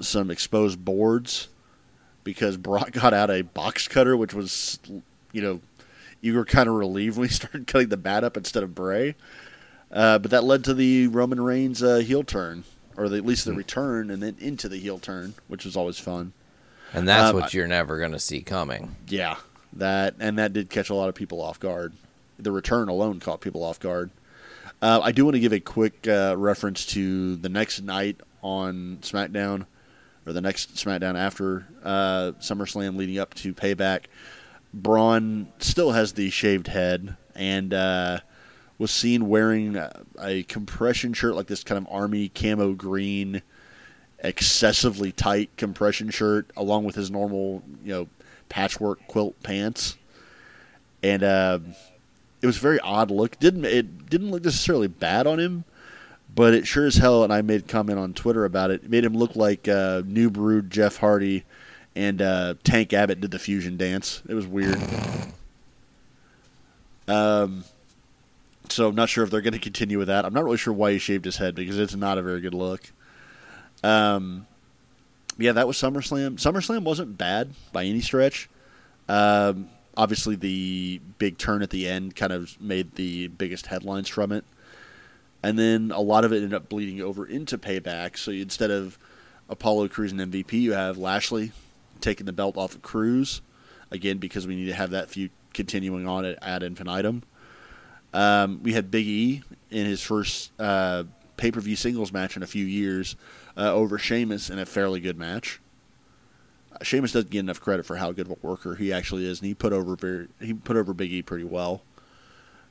some 0.00 0.30
exposed 0.30 0.84
boards 0.84 1.48
because 2.24 2.56
Brock 2.56 2.90
got 2.92 3.14
out 3.14 3.30
a 3.30 3.42
box 3.42 3.88
cutter, 3.88 4.16
which 4.16 4.34
was, 4.34 4.78
you 5.32 5.40
know, 5.40 5.60
you 6.20 6.34
were 6.34 6.44
kind 6.44 6.68
of 6.68 6.74
relieved 6.74 7.16
when 7.16 7.28
he 7.28 7.34
started 7.34 7.66
cutting 7.66 7.88
the 7.88 7.96
bat 7.96 8.24
up 8.24 8.36
instead 8.36 8.62
of 8.62 8.74
Bray. 8.74 9.14
Uh, 9.92 10.18
but 10.18 10.32
that 10.32 10.42
led 10.42 10.64
to 10.64 10.74
the 10.74 11.06
Roman 11.06 11.40
Reigns 11.40 11.82
uh, 11.82 11.98
heel 11.98 12.24
turn, 12.24 12.64
or 12.96 13.08
the, 13.08 13.16
at 13.16 13.24
least 13.24 13.44
the 13.44 13.52
return, 13.52 14.10
and 14.10 14.20
then 14.20 14.36
into 14.40 14.68
the 14.68 14.78
heel 14.78 14.98
turn, 14.98 15.34
which 15.46 15.64
was 15.64 15.76
always 15.76 15.98
fun. 15.98 16.32
And 16.96 17.06
that's 17.06 17.30
Um, 17.30 17.36
what 17.36 17.54
you're 17.54 17.66
never 17.68 17.98
going 17.98 18.12
to 18.12 18.18
see 18.18 18.40
coming. 18.42 18.96
Yeah, 19.08 19.36
that 19.74 20.14
and 20.18 20.38
that 20.38 20.52
did 20.52 20.70
catch 20.70 20.90
a 20.90 20.94
lot 20.94 21.08
of 21.08 21.14
people 21.14 21.40
off 21.40 21.60
guard. 21.60 21.92
The 22.38 22.50
return 22.50 22.88
alone 22.88 23.20
caught 23.20 23.40
people 23.40 23.62
off 23.62 23.78
guard. 23.78 24.10
Uh, 24.82 25.00
I 25.02 25.12
do 25.12 25.24
want 25.24 25.34
to 25.34 25.40
give 25.40 25.52
a 25.52 25.60
quick 25.60 26.06
uh, 26.08 26.34
reference 26.36 26.84
to 26.86 27.36
the 27.36 27.48
next 27.48 27.80
night 27.82 28.20
on 28.42 28.98
SmackDown, 29.02 29.66
or 30.26 30.32
the 30.32 30.40
next 30.40 30.74
SmackDown 30.74 31.16
after 31.18 31.66
uh, 31.82 32.32
SummerSlam, 32.40 32.96
leading 32.96 33.18
up 33.18 33.32
to 33.34 33.54
Payback. 33.54 34.04
Braun 34.74 35.48
still 35.58 35.92
has 35.92 36.12
the 36.12 36.28
shaved 36.28 36.66
head 36.66 37.16
and 37.34 37.72
uh, 37.72 38.20
was 38.78 38.90
seen 38.90 39.28
wearing 39.28 39.76
a, 39.76 40.02
a 40.20 40.42
compression 40.42 41.14
shirt, 41.14 41.34
like 41.34 41.46
this 41.46 41.64
kind 41.64 41.78
of 41.78 41.90
army 41.90 42.28
camo 42.28 42.74
green, 42.74 43.40
excessively 44.20 45.12
tight 45.12 45.50
compression 45.56 46.10
shirt, 46.10 46.50
along 46.56 46.84
with 46.84 46.94
his 46.94 47.10
normal, 47.10 47.62
you 47.84 47.92
know, 47.92 48.08
patchwork 48.48 49.06
quilt 49.06 49.40
pants, 49.42 49.96
and 51.02 51.22
uh, 51.22 51.58
it 52.42 52.46
was 52.46 52.56
a 52.56 52.60
very 52.60 52.80
odd 52.80 53.10
look. 53.10 53.38
didn't 53.38 53.64
It 53.64 54.08
didn't 54.08 54.30
look 54.30 54.44
necessarily 54.44 54.88
bad 54.88 55.26
on 55.26 55.38
him, 55.38 55.64
but 56.34 56.54
it 56.54 56.66
sure 56.66 56.86
as 56.86 56.96
hell. 56.96 57.24
And 57.24 57.32
I 57.32 57.42
made 57.42 57.68
comment 57.68 57.98
on 57.98 58.14
Twitter 58.14 58.44
about 58.44 58.70
it. 58.70 58.84
It 58.84 58.90
made 58.90 59.04
him 59.04 59.14
look 59.14 59.36
like 59.36 59.68
uh, 59.68 60.02
New 60.04 60.30
Brood 60.30 60.70
Jeff 60.70 60.98
Hardy 60.98 61.44
and 61.96 62.20
uh, 62.20 62.54
Tank 62.62 62.92
Abbott 62.92 63.20
did 63.20 63.30
the 63.30 63.38
fusion 63.38 63.76
dance. 63.76 64.22
It 64.28 64.34
was 64.34 64.46
weird. 64.46 64.78
Um, 67.08 67.64
so 68.68 68.88
I'm 68.88 68.94
not 68.94 69.08
sure 69.08 69.24
if 69.24 69.30
they're 69.30 69.40
going 69.40 69.54
to 69.54 69.58
continue 69.58 69.98
with 69.98 70.08
that. 70.08 70.24
I'm 70.24 70.34
not 70.34 70.44
really 70.44 70.58
sure 70.58 70.74
why 70.74 70.92
he 70.92 70.98
shaved 70.98 71.24
his 71.24 71.38
head 71.38 71.54
because 71.54 71.78
it's 71.78 71.94
not 71.94 72.18
a 72.18 72.22
very 72.22 72.40
good 72.40 72.54
look. 72.54 72.92
Um, 73.86 74.46
yeah, 75.38 75.52
that 75.52 75.66
was 75.66 75.76
SummerSlam. 75.76 76.36
SummerSlam 76.36 76.82
wasn't 76.82 77.16
bad 77.16 77.52
by 77.72 77.84
any 77.84 78.00
stretch. 78.00 78.48
Um, 79.08 79.68
obviously, 79.96 80.34
the 80.34 81.00
big 81.18 81.38
turn 81.38 81.62
at 81.62 81.70
the 81.70 81.86
end 81.88 82.16
kind 82.16 82.32
of 82.32 82.60
made 82.60 82.94
the 82.96 83.28
biggest 83.28 83.66
headlines 83.66 84.08
from 84.08 84.32
it. 84.32 84.44
And 85.42 85.58
then 85.58 85.92
a 85.94 86.00
lot 86.00 86.24
of 86.24 86.32
it 86.32 86.36
ended 86.36 86.54
up 86.54 86.68
bleeding 86.68 87.00
over 87.00 87.24
into 87.24 87.58
Payback. 87.58 88.16
So 88.18 88.32
instead 88.32 88.72
of 88.72 88.98
Apollo 89.48 89.88
Crews 89.88 90.10
and 90.10 90.20
MVP, 90.20 90.54
you 90.54 90.72
have 90.72 90.98
Lashley 90.98 91.52
taking 92.00 92.26
the 92.26 92.32
belt 92.32 92.56
off 92.56 92.74
of 92.74 92.82
Crews. 92.82 93.40
Again, 93.92 94.18
because 94.18 94.48
we 94.48 94.56
need 94.56 94.66
to 94.66 94.74
have 94.74 94.90
that 94.90 95.10
feud 95.10 95.30
continuing 95.54 96.08
on 96.08 96.24
at 96.24 96.38
ad 96.42 96.64
infinitum. 96.64 97.22
Um, 98.12 98.60
we 98.64 98.72
had 98.72 98.90
Big 98.90 99.06
E 99.06 99.42
in 99.70 99.86
his 99.86 100.02
first 100.02 100.50
uh, 100.58 101.04
pay 101.36 101.52
per 101.52 101.60
view 101.60 101.76
singles 101.76 102.12
match 102.12 102.36
in 102.36 102.42
a 102.42 102.46
few 102.46 102.64
years 102.64 103.14
uh, 103.56 103.72
over 103.72 103.98
Sheamus 103.98 104.50
in 104.50 104.58
a 104.58 104.66
fairly 104.66 105.00
good 105.00 105.18
match. 105.18 105.60
Uh, 106.72 106.82
Sheamus 106.82 107.12
doesn't 107.12 107.30
get 107.30 107.40
enough 107.40 107.60
credit 107.60 107.86
for 107.86 107.96
how 107.96 108.12
good 108.12 108.26
of 108.26 108.32
a 108.32 108.46
worker 108.46 108.74
he 108.74 108.92
actually 108.92 109.26
is, 109.26 109.40
and 109.40 109.48
he 109.48 109.54
put 109.54 109.72
over 109.72 109.96
very, 109.96 110.28
he 110.40 110.54
put 110.54 110.76
over 110.76 110.92
Big 110.92 111.12
E 111.12 111.22
pretty 111.22 111.44
well. 111.44 111.82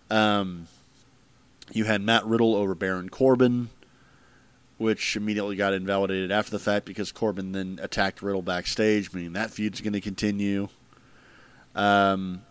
Um, 0.10 0.68
you 1.72 1.86
had 1.86 2.02
Matt 2.02 2.26
Riddle 2.26 2.56
over 2.56 2.76
Baron 2.76 3.10
Corbin, 3.10 3.70
which 4.78 5.16
immediately 5.16 5.56
got 5.56 5.74
invalidated 5.74 6.32
after 6.32 6.52
the 6.52 6.60
fact 6.60 6.86
because 6.86 7.12
Corbin 7.12 7.53
then 7.53 7.80
attacked 7.82 8.22
Riddle 8.22 8.41
backstage, 8.41 9.14
meaning 9.14 9.34
that 9.34 9.52
feud's 9.52 9.82
going 9.82 9.94
to 9.94 10.02
continue. 10.02 10.68
Um, 11.74 12.44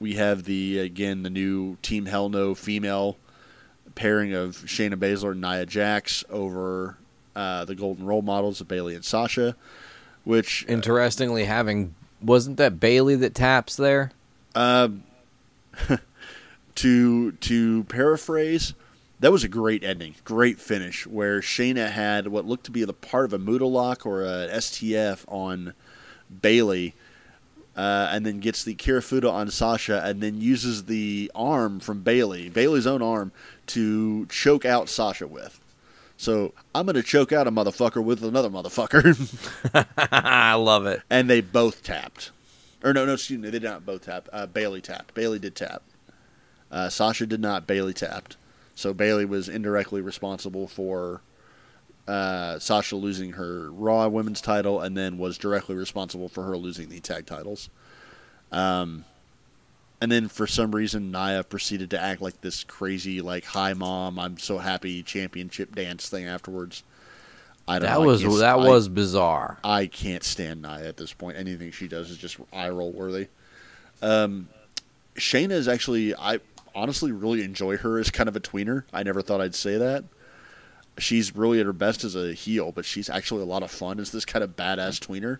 we 0.00 0.14
have 0.14 0.44
the 0.44 0.78
again 0.80 1.22
the 1.22 1.30
new 1.30 1.76
Team 1.82 2.06
Hell 2.06 2.28
No 2.28 2.54
female 2.54 3.16
pairing 3.94 4.34
of 4.34 4.56
Shayna 4.56 4.94
Baszler 4.94 5.32
and 5.32 5.40
Nia 5.40 5.64
Jax 5.64 6.24
over 6.28 6.98
uh, 7.36 7.66
the 7.66 7.74
Golden 7.74 8.06
Role 8.06 8.22
Models 8.22 8.60
of 8.60 8.66
Bayley 8.66 8.94
and 8.94 9.04
Sasha, 9.04 9.54
which 10.24 10.64
Interestingly, 10.66 11.44
having 11.44 11.94
wasn't 12.22 12.56
that 12.56 12.80
Bayley 12.80 13.14
that 13.16 13.34
taps 13.34 13.76
there? 13.76 14.10
Um, 14.54 15.04
to 16.76 17.32
to 17.32 17.84
paraphrase, 17.84 18.72
that 19.20 19.30
was 19.30 19.44
a 19.44 19.48
great 19.48 19.84
ending, 19.84 20.14
great 20.24 20.58
finish, 20.58 21.06
where 21.06 21.40
Shayna 21.40 21.90
had 21.90 22.28
what 22.28 22.46
looked 22.46 22.64
to 22.64 22.70
be 22.70 22.84
the 22.84 22.94
part 22.94 23.26
of 23.26 23.34
a 23.34 23.38
Muta 23.38 23.66
lock 23.66 24.06
or 24.06 24.22
a 24.22 24.48
STF 24.50 25.24
on 25.28 25.74
Bayley, 26.42 26.94
uh, 27.76 28.08
and 28.10 28.24
then 28.24 28.40
gets 28.40 28.64
the 28.64 28.74
Kirifuda 28.74 29.30
on 29.30 29.50
Sasha, 29.50 30.02
and 30.02 30.22
then 30.22 30.40
uses 30.40 30.84
the 30.84 31.30
arm 31.34 31.80
from 31.80 32.00
Bayley, 32.00 32.48
Bayley's 32.48 32.86
own 32.86 33.02
arm, 33.02 33.30
to 33.68 34.24
choke 34.26 34.64
out 34.64 34.88
Sasha 34.88 35.26
with. 35.26 35.60
So 36.16 36.54
I'm 36.74 36.86
gonna 36.86 37.02
choke 37.02 37.32
out 37.32 37.46
a 37.46 37.50
motherfucker 37.50 38.02
with 38.02 38.22
another 38.24 38.48
motherfucker. 38.50 39.86
I 40.12 40.54
love 40.54 40.86
it. 40.86 41.02
and 41.10 41.28
they 41.28 41.40
both 41.40 41.82
tapped. 41.82 42.30
Or 42.82 42.92
no, 42.92 43.04
no, 43.04 43.14
excuse 43.14 43.38
me, 43.40 43.46
they 43.50 43.58
did 43.58 43.62
not 43.64 43.84
both 43.84 44.04
tap. 44.06 44.28
Uh, 44.32 44.46
Bayley 44.46 44.80
tapped. 44.80 45.14
Bayley 45.14 45.38
did 45.38 45.54
tap. 45.54 45.82
Uh, 46.70 46.88
Sasha 46.88 47.26
did 47.26 47.40
not. 47.40 47.66
Bayley 47.66 47.92
tapped. 47.92 48.36
So 48.74 48.92
Bayley 48.92 49.24
was 49.24 49.48
indirectly 49.48 50.00
responsible 50.00 50.68
for 50.68 51.22
uh, 52.06 52.58
Sasha 52.58 52.96
losing 52.96 53.32
her 53.32 53.70
Raw 53.70 54.06
Women's 54.08 54.40
title, 54.40 54.80
and 54.80 54.96
then 54.96 55.18
was 55.18 55.38
directly 55.38 55.74
responsible 55.74 56.28
for 56.28 56.44
her 56.44 56.56
losing 56.56 56.88
the 56.88 57.00
tag 57.00 57.26
titles. 57.26 57.68
Um, 58.52 59.04
and 60.00 60.10
then 60.12 60.28
for 60.28 60.46
some 60.46 60.74
reason, 60.74 61.10
Nia 61.10 61.42
proceeded 61.44 61.90
to 61.90 62.00
act 62.00 62.20
like 62.20 62.40
this 62.40 62.64
crazy, 62.64 63.20
like 63.20 63.44
"Hi, 63.46 63.72
mom, 63.72 64.18
I'm 64.18 64.38
so 64.38 64.58
happy" 64.58 65.02
championship 65.02 65.74
dance 65.74 66.08
thing 66.08 66.26
afterwards. 66.26 66.82
I 67.68 67.78
don't 67.80 67.88
That 67.88 67.94
know. 68.00 68.06
Was 68.06 68.22
that 68.40 68.54
I- 68.58 68.68
was 68.68 68.88
bizarre. 68.88 69.58
I 69.64 69.86
can't 69.86 70.22
stand 70.22 70.62
Nia 70.62 70.86
at 70.86 70.96
this 70.96 71.12
point. 71.12 71.36
Anything 71.36 71.72
she 71.72 71.88
does 71.88 72.10
is 72.10 72.16
just 72.18 72.36
eye 72.52 72.68
roll 72.68 72.92
worthy. 72.92 73.28
Um, 74.02 74.48
Shayna 75.16 75.52
is 75.52 75.66
actually, 75.66 76.14
I 76.14 76.38
honestly 76.74 77.10
really 77.10 77.42
enjoy 77.42 77.78
her 77.78 77.98
as 77.98 78.10
kind 78.10 78.28
of 78.28 78.36
a 78.36 78.40
tweener. 78.40 78.84
I 78.92 79.02
never 79.02 79.22
thought 79.22 79.40
I'd 79.40 79.54
say 79.54 79.78
that. 79.78 80.04
She's 80.98 81.34
really 81.34 81.58
at 81.58 81.66
her 81.66 81.72
best 81.72 82.04
as 82.04 82.14
a 82.14 82.32
heel, 82.34 82.70
but 82.70 82.84
she's 82.84 83.10
actually 83.10 83.42
a 83.42 83.46
lot 83.46 83.62
of 83.62 83.70
fun 83.70 83.98
as 83.98 84.12
this 84.12 84.24
kind 84.24 84.42
of 84.44 84.54
badass 84.56 85.00
tweener. 85.00 85.38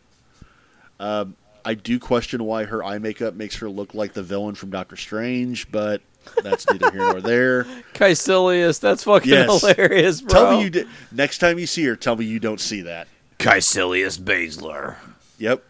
Um, 0.98 1.36
I 1.66 1.74
do 1.74 1.98
question 1.98 2.44
why 2.44 2.64
her 2.64 2.82
eye 2.82 2.98
makeup 2.98 3.34
makes 3.34 3.56
her 3.56 3.68
look 3.68 3.92
like 3.92 4.12
the 4.14 4.22
villain 4.22 4.54
from 4.54 4.70
Doctor 4.70 4.96
Strange, 4.96 5.70
but 5.70 6.00
that's 6.42 6.66
neither 6.70 6.90
here 6.92 7.00
nor 7.00 7.20
there. 7.20 7.64
Kaecilius, 7.94 8.78
that's 8.80 9.02
fucking 9.04 9.30
Yes. 9.32 9.60
hilarious, 9.60 10.20
bro. 10.22 10.32
Tell 10.32 10.56
me 10.58 10.62
you 10.64 10.70
did. 10.70 10.88
Next 11.10 11.38
time 11.38 11.58
you 11.58 11.66
see 11.66 11.84
her, 11.86 11.96
tell 11.96 12.16
me 12.16 12.24
you 12.24 12.38
don't 12.38 12.60
see 12.60 12.82
that. 12.82 13.08
Kaecilius 13.40 14.18
Baszler. 14.18 14.96
Yep. 15.38 15.62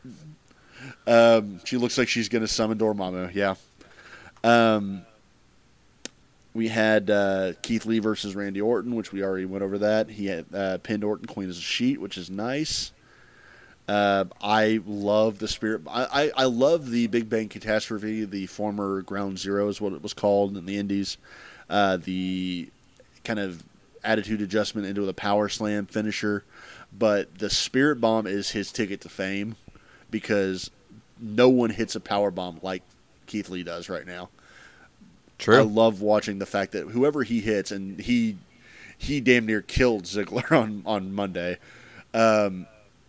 Um, 1.07 1.61
she 1.65 1.77
looks 1.77 1.97
like 1.99 2.09
she's 2.09 2.29
going 2.29 2.43
to 2.43 2.49
summon 2.49 2.79
Dormammu. 2.79 3.35
Yeah. 3.35 3.55
Um, 4.45 5.03
we 6.55 6.69
had 6.69 7.11
uh, 7.11 7.53
Keith 7.63 7.87
Lee 7.87 7.99
versus 7.99 8.35
Randy 8.35 8.61
Orton, 8.61 8.95
which 8.95 9.13
we 9.13 9.23
already 9.23 9.45
went 9.45 9.63
over 9.65 9.79
that. 9.79 10.09
He 10.11 10.27
had 10.27 10.47
uh, 10.55 10.79
pinned 10.79 11.05
Orton 11.05 11.27
clean 11.27 11.49
as 11.49 11.59
a 11.59 11.63
sheet, 11.63 12.01
which 12.01 12.17
is 12.19 12.31
nice. 12.31 12.93
Uh, 13.89 14.25
I 14.41 14.81
love 14.85 15.39
the 15.39 15.49
spirit. 15.49 15.83
I, 15.89 16.05
I, 16.25 16.31
I 16.39 16.45
love 16.45 16.91
the 16.91 17.07
Big 17.07 17.29
Bang 17.29 17.49
Catastrophe, 17.49 18.25
the 18.25 18.47
former 18.47 19.03
Ground 19.03 19.39
Zero 19.39 19.69
is 19.69 19.81
what 19.81 19.93
it 19.93 20.03
was 20.03 20.13
called 20.13 20.57
in 20.57 20.67
the 20.67 20.77
Indies. 20.77 21.19
Uh, 21.71 21.97
the 21.97 22.69
kind 23.25 23.39
of 23.39 23.63
attitude 24.03 24.41
adjustment 24.41 24.87
into 24.87 25.03
the 25.03 25.15
power 25.15 25.49
slam 25.49 25.87
finisher. 25.87 26.45
But 26.97 27.39
the 27.39 27.51
Spirit 27.51 28.01
Bomb 28.01 28.27
is 28.27 28.51
his 28.51 28.73
ticket 28.73 29.01
to 29.03 29.09
fame 29.09 29.57
because 30.11 30.71
no 31.21 31.49
one 31.49 31.71
hits 31.71 31.95
a 31.95 32.01
power 32.01 32.31
bomb 32.31 32.59
like 32.63 32.83
Keith 33.27 33.51
Lee 33.51 33.63
does 33.63 33.89
right 33.89 34.07
now. 34.07 34.31
True. 35.39 35.59
I 35.59 35.63
love 35.63 36.01
watching 36.01 36.39
the 36.39 36.47
fact 36.47 36.73
that 36.73 36.89
whoever 36.89 37.23
he 37.23 37.41
hits, 37.41 37.71
and 37.71 38.01
he 38.01 38.39
he 38.97 39.21
damn 39.21 39.45
near 39.45 39.61
killed 39.61 40.05
Ziggler 40.05 40.51
on 40.59 40.83
on 40.87 41.13
Monday. 41.13 41.59
Um, 42.15 42.67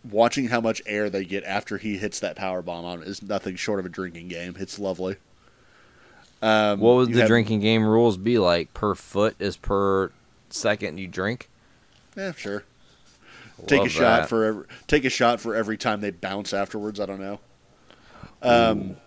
watching 0.09 0.47
how 0.47 0.61
much 0.61 0.81
air 0.85 1.09
they 1.09 1.25
get 1.25 1.43
after 1.43 1.77
he 1.77 1.97
hits 1.97 2.19
that 2.19 2.35
power 2.35 2.61
bomb 2.61 2.85
on 2.85 3.03
is 3.03 3.21
nothing 3.21 3.55
short 3.55 3.79
of 3.79 3.85
a 3.85 3.89
drinking 3.89 4.27
game. 4.29 4.55
It's 4.59 4.79
lovely. 4.79 5.17
Um, 6.41 6.79
what 6.79 6.95
would 6.97 7.13
the 7.13 7.19
have- 7.21 7.27
drinking 7.27 7.61
game 7.61 7.83
rules 7.83 8.17
be 8.17 8.37
like? 8.37 8.73
Per 8.73 8.93
foot 8.95 9.35
is 9.39 9.57
per 9.57 10.11
second 10.49 10.97
you 10.97 11.07
drink. 11.07 11.49
Yeah, 12.15 12.31
sure. 12.33 12.63
Take 13.65 13.79
a 13.79 13.83
Love 13.83 13.91
shot 13.91 14.29
for 14.29 14.45
every, 14.45 14.65
take 14.85 15.03
a 15.03 15.09
shot 15.09 15.39
for 15.41 15.55
every 15.55 15.77
time 15.77 15.99
they 16.01 16.11
bounce 16.11 16.53
afterwards. 16.53 16.99
I 16.99 17.07
don't 17.07 17.19
know. 17.19 17.39
Um, 18.43 18.97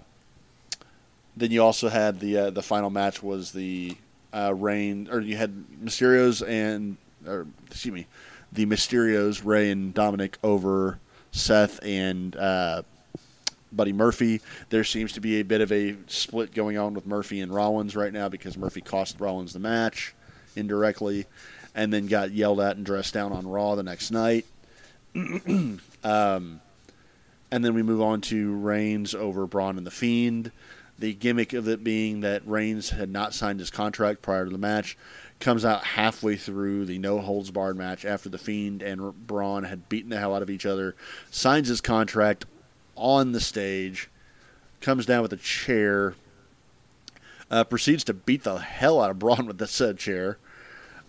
then 1.36 1.52
you 1.52 1.62
also 1.62 1.88
had 1.88 2.18
the 2.18 2.36
uh, 2.36 2.50
the 2.50 2.62
final 2.62 2.90
match 2.90 3.22
was 3.22 3.52
the 3.52 3.96
uh, 4.34 4.52
Reign 4.54 5.08
or 5.10 5.20
you 5.20 5.36
had 5.36 5.64
Mysterios 5.84 6.46
and 6.46 6.96
or 7.26 7.46
excuse 7.68 7.94
me, 7.94 8.06
the 8.52 8.66
Mysterios 8.66 9.44
Rey 9.44 9.70
and 9.70 9.94
Dominic 9.94 10.39
over 10.43 10.98
Seth 11.32 11.81
and 11.82 12.35
uh, 12.36 12.82
Buddy 13.72 13.93
Murphy. 13.93 14.40
There 14.70 14.85
seems 14.85 15.12
to 15.12 15.20
be 15.20 15.40
a 15.40 15.44
bit 15.44 15.60
of 15.60 15.70
a 15.72 15.97
split 16.06 16.55
going 16.55 16.77
on 16.77 16.94
with 16.94 17.06
Murphy 17.06 17.40
and 17.40 17.52
Rollins 17.52 17.94
right 17.94 18.12
now 18.12 18.28
because 18.28 18.56
Murphy 18.56 18.81
cost 18.81 19.20
Rollins 19.20 19.52
the 19.52 19.60
match 19.60 20.14
indirectly, 20.56 21.27
and 21.74 21.93
then 21.93 22.06
got 22.06 22.32
yelled 22.32 22.60
at 22.60 22.77
and 22.77 22.85
dressed 22.85 23.14
down 23.14 23.32
on 23.32 23.47
Raw 23.47 23.77
the 23.77 23.82
next 23.82 24.10
night. 24.10 24.47
um, 25.14 25.81
and 27.52 27.64
then 27.64 27.74
we 27.74 27.82
move 27.82 28.02
on 28.02 28.20
to 28.22 28.55
Reigns 28.56 29.14
over 29.14 29.47
Braun 29.47 29.78
and 29.78 29.86
the 29.86 29.90
Fiend. 29.90 30.51
The 30.98 31.14
gimmick 31.14 31.52
of 31.52 31.68
it 31.68 31.82
being 31.82 32.20
that 32.20 32.47
Reigns 32.47 32.90
had 32.90 33.09
not 33.09 33.32
signed 33.32 33.60
his 33.60 33.70
contract 33.70 34.22
prior 34.22 34.44
to 34.44 34.51
the 34.51 34.59
match 34.59 34.98
comes 35.40 35.64
out 35.64 35.82
halfway 35.84 36.36
through 36.36 36.84
the 36.84 36.98
no 36.98 37.18
holds 37.18 37.50
barred 37.50 37.76
match 37.76 38.04
after 38.04 38.28
the 38.28 38.38
Fiend 38.38 38.82
and 38.82 39.26
Braun 39.26 39.64
had 39.64 39.88
beaten 39.88 40.10
the 40.10 40.18
hell 40.18 40.34
out 40.34 40.42
of 40.42 40.50
each 40.50 40.66
other. 40.66 40.94
Signs 41.30 41.68
his 41.68 41.80
contract 41.80 42.44
on 42.94 43.32
the 43.32 43.40
stage, 43.40 44.10
comes 44.80 45.06
down 45.06 45.22
with 45.22 45.32
a 45.32 45.38
chair, 45.38 46.14
uh, 47.50 47.64
proceeds 47.64 48.04
to 48.04 48.14
beat 48.14 48.44
the 48.44 48.58
hell 48.58 49.00
out 49.00 49.10
of 49.10 49.18
Braun 49.18 49.46
with 49.46 49.58
the 49.58 49.66
said 49.66 49.98
chair. 49.98 50.36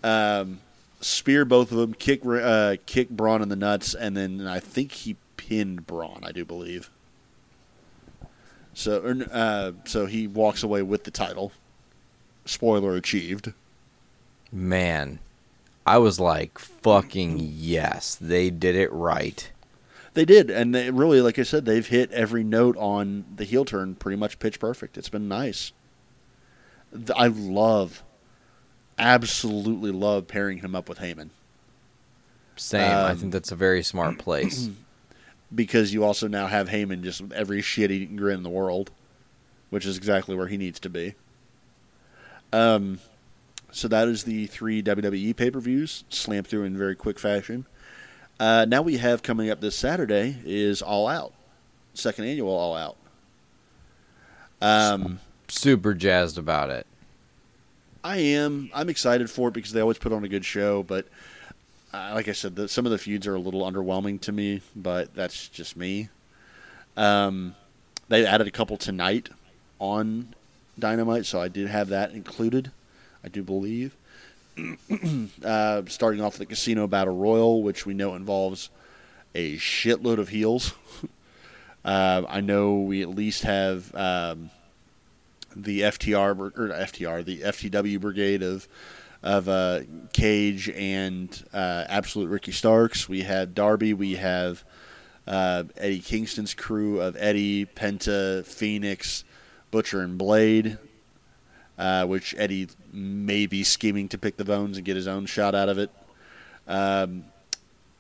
Um, 0.04 0.62
spear 1.02 1.46
both 1.46 1.72
of 1.72 1.78
them, 1.78 1.94
kick 1.94 2.26
uh, 2.26 2.78
kick 2.86 3.10
Braun 3.10 3.42
in 3.42 3.50
the 3.50 3.56
nuts, 3.56 3.94
and 3.94 4.16
then 4.16 4.48
I 4.48 4.60
think 4.60 4.94
he 4.94 5.18
pinned 5.36 5.86
Braun. 5.86 6.22
I 6.24 6.32
do 6.32 6.46
believe. 6.46 6.90
So, 8.74 9.22
uh, 9.32 9.74
so 9.84 10.06
he 10.06 10.28
walks 10.28 10.64
away 10.64 10.82
with 10.82 11.04
the 11.04 11.12
title. 11.12 11.52
Spoiler 12.46 12.96
achieved. 12.96 13.52
Man, 14.52 15.20
I 15.86 15.98
was 15.98 16.20
like, 16.20 16.60
fucking 16.60 17.40
yes, 17.40 18.16
they 18.16 18.50
did 18.50 18.76
it 18.76 18.92
right. 18.92 19.50
They 20.14 20.26
did, 20.26 20.50
and 20.50 20.76
they 20.76 20.92
really, 20.92 21.22
like 21.22 21.40
I 21.40 21.44
said, 21.44 21.64
they've 21.66 21.88
hit 21.88 22.12
every 22.12 22.44
note 22.44 22.76
on 22.78 23.24
the 23.34 23.46
heel 23.46 23.64
turn 23.64 23.96
pretty 23.96 24.18
much 24.18 24.40
pitch 24.40 24.60
perfect. 24.60 24.98
It's 24.98 25.08
been 25.08 25.30
nice. 25.30 25.72
I 27.16 27.28
love, 27.28 28.04
absolutely 29.00 29.92
love 29.92 30.28
pairing 30.28 30.58
him 30.58 30.76
up 30.76 30.90
with 30.90 30.98
Heyman 31.00 31.30
Same. 32.58 32.82
I 32.82 33.12
Um, 33.12 33.18
think 33.18 33.32
that's 33.32 33.54
a 33.54 33.56
very 33.56 33.84
smart 33.84 34.18
place. 34.20 34.70
because 35.56 35.94
you 35.94 36.04
also 36.04 36.28
now 36.28 36.48
have 36.48 36.68
Heyman 36.68 37.02
just 37.04 37.22
with 37.22 37.32
every 37.32 37.62
shit 37.62 37.90
eating 37.92 38.18
grin 38.18 38.38
in 38.38 38.44
the 38.44 38.50
world, 38.50 38.92
which 39.70 39.86
is 39.86 39.96
exactly 39.96 40.36
where 40.36 40.48
he 40.48 40.58
needs 40.58 40.82
to 40.82 40.90
be. 40.90 41.14
Um, 42.52 43.00
so 43.72 43.88
that 43.88 44.08
is 44.08 44.24
the 44.24 44.48
three 44.48 44.84
WWE 44.84 45.36
pay 45.36 45.52
per 45.52 45.60
views 45.60 46.04
slammed 46.10 46.48
through 46.48 46.64
in 46.64 46.78
very 46.78 46.96
quick 46.96 47.20
fashion. 47.20 47.66
Uh, 48.40 48.66
now 48.68 48.82
we 48.82 48.98
have 48.98 49.22
coming 49.24 49.50
up 49.50 49.62
this 49.62 49.76
Saturday 49.76 50.38
is 50.46 50.82
All 50.82 51.08
Out, 51.08 51.34
second 51.94 52.26
annual 52.26 52.56
All 52.56 52.76
Out. 52.76 52.98
Um, 54.62 55.20
Super 55.48 55.94
jazzed 55.94 56.38
about 56.38 56.70
it. 56.70 56.86
I 58.04 58.18
am. 58.18 58.70
I'm 58.74 58.90
excited 58.90 59.30
for 59.30 59.50
it 59.50 59.54
because 59.54 59.74
they 59.74 59.82
always 59.82 59.98
put 59.98 60.12
on 60.12 60.24
a 60.24 60.28
good 60.28 60.46
show. 60.46 60.84
But 60.84 61.08
uh, 61.94 62.12
like 62.14 62.28
I 62.28 62.32
said, 62.32 62.56
the, 62.56 62.68
some 62.68 62.86
of 62.86 62.92
the 62.92 62.98
feuds 62.98 63.28
are 63.28 63.36
a 63.36 63.40
little 63.40 63.62
underwhelming 63.62 64.22
to 64.22 64.32
me. 64.32 64.62
But 64.76 65.14
that's 65.14 65.50
just 65.50 65.76
me. 65.76 66.10
Um, 66.98 67.56
they 68.08 68.26
added 68.26 68.48
a 68.48 68.52
couple 68.52 68.78
tonight 68.78 69.30
on 69.80 70.34
Dynamite, 70.80 71.26
so 71.26 71.40
I 71.40 71.48
did 71.48 71.68
have 71.68 71.90
that 71.90 72.12
included. 72.12 72.72
I 73.24 73.30
do 73.30 73.44
believe. 73.44 73.96
uh, 75.44 75.84
starting 75.88 76.22
off 76.22 76.38
the 76.38 76.46
Casino 76.46 76.88
Battle 76.88 77.16
Royal, 77.16 77.64
which 77.64 77.86
we 77.86 77.94
know 77.94 78.16
involves 78.16 78.70
a 79.34 79.56
shitload 79.58 80.18
of 80.18 80.30
heels. 80.30 80.74
uh, 81.86 82.24
I 82.28 82.42
know 82.42 82.76
we 82.76 83.02
at 83.02 83.10
least 83.10 83.44
have. 83.44 83.94
Um, 83.96 84.52
the 85.56 85.82
FTR 85.82 86.40
or 86.40 86.70
FTR, 86.70 87.26
the 87.26 87.40
FTW 87.40 88.00
brigade 88.00 88.44
of 88.44 88.68
of 89.24 89.48
uh, 89.48 89.82
Cage 90.14 90.70
and 90.70 91.44
uh, 91.54 91.86
Absolute 91.88 92.30
Ricky 92.30 92.52
Starks. 92.52 93.08
We 93.08 93.22
have 93.22 93.54
Darby. 93.54 93.94
We 93.94 94.16
have 94.16 94.64
uh, 95.28 95.66
Eddie 95.78 96.00
Kingston's 96.00 96.56
crew 96.56 97.00
of 97.00 97.16
Eddie, 97.20 97.68
Penta, 97.68 98.44
Fenix, 98.46 99.24
Butcher, 99.70 100.02
and 100.02 100.18
Blade. 100.18 100.80
Uh, 101.82 102.06
which 102.06 102.36
Eddie 102.38 102.68
may 102.94 103.48
be 103.48 103.64
scheming 103.64 104.08
to 104.08 104.16
pick 104.20 104.38
the 104.38 104.46
bones 104.46 104.78
and 104.78 104.86
get 104.86 104.96
his 104.96 105.08
own 105.08 105.26
shot 105.26 105.56
out 105.56 105.68
of 105.68 105.80
it. 105.80 105.90
Um, 106.68 107.26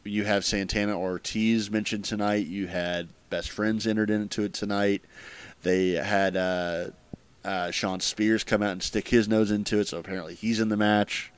you 0.04 0.24
have 0.24 0.46
Santana 0.46 0.96
Ortiz 0.96 1.72
mentioned 1.72 2.06
tonight. 2.06 2.46
You 2.46 2.68
had 2.68 3.08
Best 3.32 3.50
Friends 3.50 3.88
entered 3.88 4.12
into 4.12 4.44
it 4.44 4.54
tonight. 4.54 5.02
They 5.64 5.94
had 5.94 6.38
uh, 6.38 6.90
uh, 7.44 7.72
Shawn 7.72 8.02
Spears 8.02 8.44
come 8.44 8.62
out 8.62 8.74
and 8.74 8.84
stick 8.84 9.08
his 9.08 9.28
nose 9.28 9.50
into 9.50 9.80
it, 9.80 9.88
so 9.88 9.98
apparently 9.98 10.36
he's 10.36 10.60
in 10.60 10.70
the 10.70 10.78
match. 10.78 11.32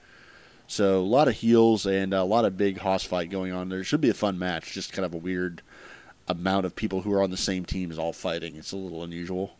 So 0.67 0.99
a 0.99 1.01
lot 1.01 1.29
of 1.29 1.35
heels 1.35 1.85
and 1.85 2.13
a 2.13 2.25
lot 2.25 2.43
of 2.43 2.57
big 2.57 2.79
hoss 2.79 3.05
fight 3.05 3.29
going 3.29 3.53
on. 3.53 3.69
There 3.69 3.85
should 3.85 4.01
be 4.01 4.09
a 4.09 4.13
fun 4.13 4.37
match. 4.37 4.73
Just 4.73 4.91
kind 4.91 5.05
of 5.05 5.13
a 5.13 5.17
weird 5.17 5.61
amount 6.27 6.65
of 6.65 6.75
people 6.75 7.03
who 7.03 7.13
are 7.13 7.23
on 7.23 7.31
the 7.31 7.37
same 7.37 7.63
team 7.63 7.89
is 7.89 7.97
all 7.97 8.11
fighting. 8.11 8.57
It's 8.57 8.73
a 8.73 8.75
little 8.75 9.01
unusual. 9.01 9.55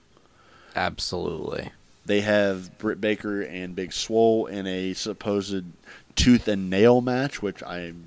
Absolutely. 0.76 1.72
They 2.06 2.22
have 2.22 2.78
Britt 2.78 3.00
Baker 3.00 3.42
and 3.42 3.76
Big 3.76 3.94
Swole 3.94 4.46
in 4.48 4.68
a 4.68 4.94
supposed 4.94 5.64
tooth 6.16 6.48
and 6.48 6.70
nail 6.70 7.02
match, 7.02 7.42
which 7.42 7.64
I'm 7.64 8.04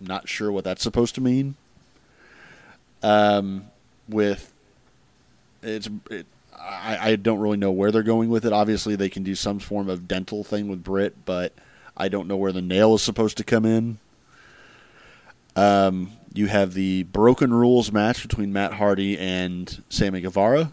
not 0.00 0.28
sure 0.28 0.50
what 0.50 0.64
that's 0.64 0.82
supposed 0.82 1.14
to 1.16 1.20
mean. 1.20 1.54
Um, 3.02 3.66
with 4.08 4.52
it's 5.62 5.88
it, 6.10 6.26
I, 6.58 7.10
I 7.10 7.16
don't 7.16 7.40
really 7.40 7.56
know 7.56 7.70
where 7.70 7.90
they're 7.90 8.02
going 8.02 8.30
with 8.30 8.44
it. 8.44 8.52
Obviously, 8.52 8.96
they 8.96 9.08
can 9.08 9.22
do 9.22 9.34
some 9.34 9.58
form 9.58 9.88
of 9.88 10.08
dental 10.08 10.44
thing 10.44 10.68
with 10.68 10.82
Britt, 10.82 11.24
but 11.24 11.52
I 11.96 12.08
don't 12.08 12.28
know 12.28 12.36
where 12.36 12.52
the 12.52 12.62
nail 12.62 12.94
is 12.94 13.02
supposed 13.02 13.36
to 13.38 13.44
come 13.44 13.64
in. 13.64 13.98
Um, 15.54 16.12
you 16.32 16.46
have 16.46 16.72
the 16.72 17.02
Broken 17.04 17.52
Rules 17.52 17.92
match 17.92 18.22
between 18.22 18.52
Matt 18.52 18.74
Hardy 18.74 19.18
and 19.18 19.82
Sammy 19.88 20.20
Guevara, 20.20 20.72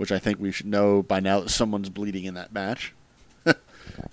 which 0.00 0.10
I 0.10 0.18
think 0.18 0.40
we 0.40 0.50
should 0.50 0.64
know 0.64 1.02
by 1.02 1.20
now 1.20 1.40
that 1.40 1.50
someone's 1.50 1.90
bleeding 1.90 2.24
in 2.24 2.32
that 2.32 2.54
match. 2.54 2.94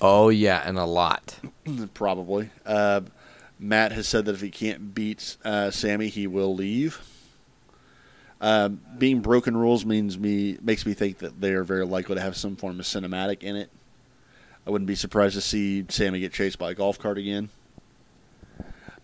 Oh 0.02 0.28
yeah, 0.28 0.62
and 0.66 0.78
a 0.78 0.84
lot. 0.84 1.40
Probably. 1.94 2.50
Uh, 2.66 3.02
Matt 3.58 3.94
has 3.94 4.06
said 4.06 4.26
that 4.26 4.36
if 4.36 4.42
he 4.42 4.50
can't 4.50 4.94
beat 4.94 5.38
uh, 5.46 5.72
Sammy, 5.72 6.10
he 6.10 6.28
will 6.28 6.54
leave. 6.54 7.00
Um, 8.42 8.82
being 8.98 9.22
broken 9.22 9.56
rules 9.56 9.86
means 9.86 10.20
me 10.20 10.58
makes 10.62 10.86
me 10.86 10.94
think 10.94 11.20
that 11.20 11.40
they 11.40 11.54
are 11.54 11.64
very 11.64 11.86
likely 11.86 12.16
to 12.16 12.22
have 12.22 12.36
some 12.36 12.58
form 12.58 12.80
of 12.82 12.86
cinematic 12.86 13.44
in 13.44 13.56
it. 13.56 13.70
I 14.66 14.72
wouldn't 14.72 14.88
be 14.88 14.96
surprised 14.96 15.36
to 15.36 15.42
see 15.42 15.86
Sammy 15.88 16.20
get 16.20 16.34
chased 16.34 16.60
by 16.60 16.72
a 16.72 16.76
golf 16.76 17.00
cart 17.00 17.18
again. 17.18 17.50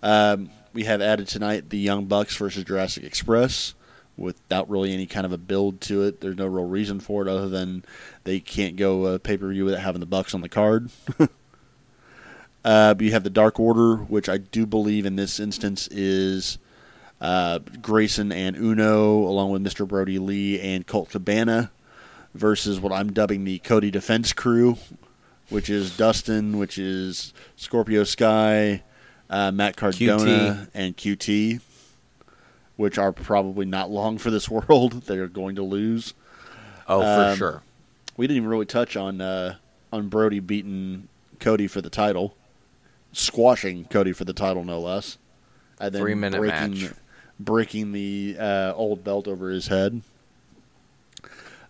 Um, 0.02 0.50
we 0.74 0.84
have 0.84 1.02
added 1.02 1.30
tonight 1.30 1.70
the 1.70 1.78
Young 1.78 2.06
Bucks 2.06 2.36
versus 2.36 2.66
Jurassic 2.66 3.06
Express 3.06 3.74
without 4.18 4.70
really 4.70 4.94
any 4.94 5.06
kind 5.06 5.26
of 5.26 5.32
a 5.32 5.38
build 5.38 5.82
to 5.82 6.04
it. 6.04 6.22
There's 6.22 6.38
no 6.38 6.46
real 6.46 6.66
reason 6.66 7.00
for 7.00 7.22
it 7.22 7.28
other 7.28 7.50
than 7.50 7.84
they 8.24 8.40
can't 8.40 8.76
go 8.76 9.06
uh, 9.06 9.18
pay 9.18 9.38
per 9.38 9.50
view 9.50 9.66
without 9.66 9.82
having 9.82 10.00
the 10.00 10.06
Bucks 10.06 10.34
on 10.34 10.42
the 10.42 10.50
card. 10.50 10.90
uh, 12.66 12.96
you 13.00 13.12
have 13.12 13.24
the 13.24 13.30
Dark 13.30 13.60
Order, 13.60 13.98
which 13.98 14.30
I 14.30 14.38
do 14.38 14.66
believe 14.66 15.06
in 15.06 15.16
this 15.16 15.40
instance 15.40 15.88
is 15.90 16.58
uh, 17.22 17.60
Grayson 17.82 18.32
and 18.32 18.56
Uno, 18.56 19.18
along 19.18 19.52
with 19.52 19.64
Mr. 19.64 19.88
Brodie 19.88 20.20
Lee 20.20 20.60
and 20.60 20.86
Colt 20.86 21.10
Cabana, 21.10 21.72
versus 22.34 22.80
what 22.80 22.92
I'm 22.92 23.14
dubbing 23.14 23.46
the 23.46 23.60
Cody 23.60 23.90
Defense 23.90 24.34
Crew, 24.34 24.78
which 25.50 25.70
is 25.70 25.96
Dustin, 25.96 26.58
which 26.58 26.78
is 26.78 27.34
Scorpio 27.56 28.04
Sky, 28.04 28.84
uh, 29.30 29.52
Matt 29.52 29.76
Cardona, 29.76 30.68
QT. 30.68 30.70
and 30.74 30.98
QT, 30.98 31.62
which 32.76 32.98
are 32.98 33.12
probably 33.12 33.66
not 33.66 33.90
long 33.92 34.18
for 34.18 34.30
this 34.32 34.50
world. 34.50 35.04
They're 35.04 35.28
going 35.28 35.56
to 35.56 35.64
lose. 35.64 36.14
Oh, 36.88 37.02
for 37.02 37.32
Um, 37.32 37.38
sure. 37.38 37.64
we 38.18 38.28
didn't 38.28 38.38
even 38.38 38.50
really 38.50 38.66
touch 38.66 38.96
on 38.98 39.22
uh, 39.22 39.56
on 39.92 40.08
Brodie 40.10 40.40
beating 40.40 41.08
Cody 41.40 41.68
for 41.68 41.82
the 41.82 41.90
title, 41.90 42.36
squashing 43.12 43.86
Cody 43.86 44.12
for 44.12 44.26
the 44.26 44.34
title, 44.34 44.64
no 44.64 44.80
less. 44.80 45.18
And 45.80 45.94
then 45.94 46.02
Three-minute 46.02 46.38
breaking, 46.40 46.82
match. 46.82 46.92
breaking 47.40 47.92
the 47.92 48.38
uh, 48.40 48.74
old 48.76 49.04
belt 49.04 49.28
over 49.28 49.50
his 49.50 49.68
head. 49.68 50.02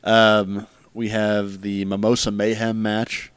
Um, 0.04 0.68
we 0.94 1.10
have 1.10 1.62
the 1.62 1.86
Mimosa 1.86 2.32
Mayhem 2.32 2.82
match, 2.82 3.32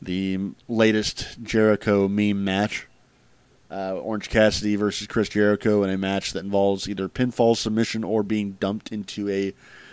the 0.00 0.38
latest 0.68 1.42
Jericho 1.42 2.08
meme 2.08 2.42
match. 2.44 2.86
Uh, 3.70 3.94
Orange 3.94 4.28
Cassidy 4.28 4.76
versus 4.76 5.06
Chris 5.06 5.28
Jericho 5.28 5.82
in 5.82 5.90
a 5.90 5.98
match 5.98 6.32
that 6.32 6.44
involves 6.44 6.88
either 6.88 7.08
pinfall 7.08 7.56
submission 7.56 8.04
or 8.04 8.22
being 8.22 8.52
dumped 8.60 8.92
into 8.92 9.28
a 9.28 9.52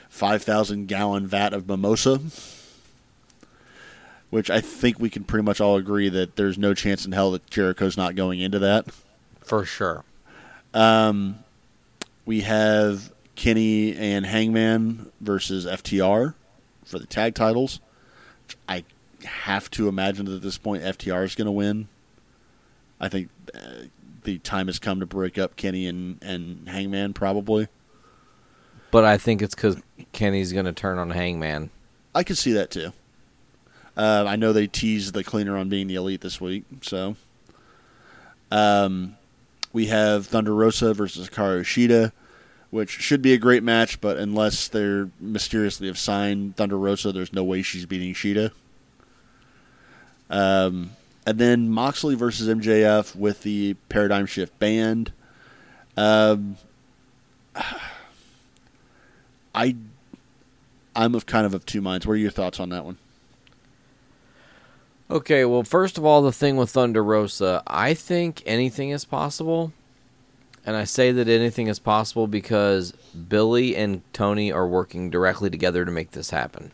5,000 0.09 0.87
gallon 0.87 1.25
vat 1.25 1.53
of 1.53 1.67
mimosa. 1.67 2.19
Which 4.29 4.49
I 4.49 4.61
think 4.61 4.99
we 4.99 5.09
can 5.09 5.23
pretty 5.23 5.43
much 5.43 5.59
all 5.59 5.77
agree 5.77 6.09
that 6.09 6.35
there's 6.35 6.57
no 6.57 6.73
chance 6.73 7.05
in 7.05 7.11
hell 7.11 7.31
that 7.31 7.49
Jericho's 7.49 7.97
not 7.97 8.15
going 8.15 8.39
into 8.39 8.59
that. 8.59 8.85
For 9.41 9.65
sure. 9.65 10.03
Um, 10.73 11.39
we 12.25 12.41
have 12.41 13.11
Kenny 13.35 13.95
and 13.95 14.25
Hangman 14.25 15.11
versus 15.19 15.65
FTR 15.65 16.33
for 16.85 16.99
the 16.99 17.07
tag 17.07 17.35
titles. 17.35 17.79
I 18.69 18.83
have 19.23 19.69
to 19.71 19.87
imagine 19.87 20.25
that 20.25 20.35
at 20.35 20.41
this 20.41 20.57
point 20.57 20.83
FTR 20.83 21.23
is 21.25 21.35
going 21.35 21.45
to 21.45 21.51
win. 21.51 21.87
I 22.99 23.09
think 23.09 23.29
uh, 23.55 23.85
the 24.23 24.37
time 24.39 24.67
has 24.67 24.79
come 24.79 24.99
to 24.99 25.05
break 25.05 25.37
up 25.37 25.55
Kenny 25.55 25.87
and, 25.87 26.21
and 26.23 26.67
Hangman 26.67 27.13
probably. 27.13 27.67
But 28.91 29.05
I 29.05 29.17
think 29.17 29.41
it's 29.41 29.55
because 29.55 29.77
Kenny's 30.11 30.51
going 30.51 30.65
to 30.65 30.73
turn 30.73 30.97
on 30.97 31.11
Hangman. 31.11 31.69
I 32.13 32.23
could 32.23 32.37
see 32.37 32.51
that 32.53 32.71
too. 32.71 32.91
Uh, 33.95 34.25
I 34.27 34.35
know 34.35 34.53
they 34.53 34.67
teased 34.67 35.13
the 35.13 35.23
cleaner 35.23 35.57
on 35.57 35.69
being 35.69 35.87
the 35.87 35.95
elite 35.95 36.21
this 36.21 36.39
week, 36.39 36.65
so. 36.81 37.15
Um, 38.51 39.17
we 39.73 39.87
have 39.87 40.27
Thunder 40.27 40.53
Rosa 40.53 40.93
versus 40.93 41.29
Hikaru 41.29 41.61
Shida, 41.61 42.11
which 42.69 42.89
should 42.89 43.21
be 43.21 43.33
a 43.33 43.37
great 43.37 43.63
match, 43.63 44.01
but 44.01 44.17
unless 44.17 44.67
they're 44.67 45.09
mysteriously 45.19 45.87
have 45.87 45.97
signed 45.97 46.57
Thunder 46.57 46.77
Rosa, 46.77 47.11
there's 47.11 47.33
no 47.33 47.43
way 47.43 47.61
she's 47.61 47.85
beating 47.85 48.13
Shida. 48.13 48.51
Um, 50.29 50.91
and 51.25 51.37
then 51.37 51.69
Moxley 51.69 52.15
versus 52.15 52.47
MJF 52.47 53.15
with 53.15 53.43
the 53.43 53.75
Paradigm 53.89 54.25
Shift 54.25 54.57
band. 54.59 55.11
Um, 55.97 56.57
I 59.53 59.75
I'm 60.95 61.15
of 61.15 61.25
kind 61.25 61.45
of 61.45 61.53
of 61.53 61.65
two 61.65 61.81
minds. 61.81 62.05
What 62.05 62.13
are 62.13 62.17
your 62.17 62.31
thoughts 62.31 62.59
on 62.59 62.69
that 62.69 62.85
one? 62.85 62.97
Okay, 65.09 65.43
well, 65.43 65.63
first 65.63 65.97
of 65.97 66.05
all, 66.05 66.21
the 66.21 66.31
thing 66.31 66.55
with 66.55 66.69
Thunder 66.69 67.03
Rosa, 67.03 67.61
I 67.67 67.93
think 67.93 68.41
anything 68.45 68.91
is 68.91 69.03
possible. 69.03 69.73
And 70.65 70.75
I 70.75 70.83
say 70.83 71.11
that 71.11 71.27
anything 71.27 71.67
is 71.67 71.79
possible 71.79 72.27
because 72.27 72.93
Billy 73.27 73.75
and 73.75 74.03
Tony 74.13 74.51
are 74.51 74.67
working 74.67 75.09
directly 75.09 75.49
together 75.49 75.83
to 75.85 75.91
make 75.91 76.11
this 76.11 76.29
happen. 76.29 76.71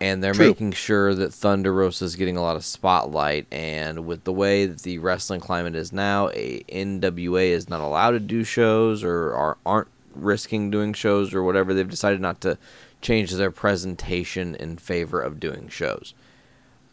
And 0.00 0.22
they're 0.22 0.32
True. 0.32 0.48
making 0.48 0.72
sure 0.72 1.12
that 1.14 1.34
Thunder 1.34 1.72
Rosa 1.72 2.04
is 2.04 2.14
getting 2.14 2.36
a 2.36 2.42
lot 2.42 2.54
of 2.54 2.64
spotlight. 2.64 3.46
And 3.52 4.06
with 4.06 4.22
the 4.24 4.32
way 4.32 4.66
that 4.66 4.82
the 4.82 4.98
wrestling 4.98 5.40
climate 5.40 5.74
is 5.74 5.92
now, 5.92 6.28
a 6.34 6.62
NWA 6.68 7.48
is 7.48 7.68
not 7.68 7.80
allowed 7.80 8.12
to 8.12 8.20
do 8.20 8.44
shows 8.44 9.02
or 9.02 9.34
are, 9.34 9.58
aren't 9.66 9.88
risking 10.14 10.70
doing 10.70 10.92
shows 10.92 11.34
or 11.34 11.42
whatever. 11.42 11.74
They've 11.74 11.88
decided 11.88 12.20
not 12.20 12.40
to 12.42 12.58
change 13.02 13.32
their 13.32 13.50
presentation 13.50 14.54
in 14.54 14.76
favor 14.76 15.20
of 15.20 15.40
doing 15.40 15.68
shows 15.68 16.14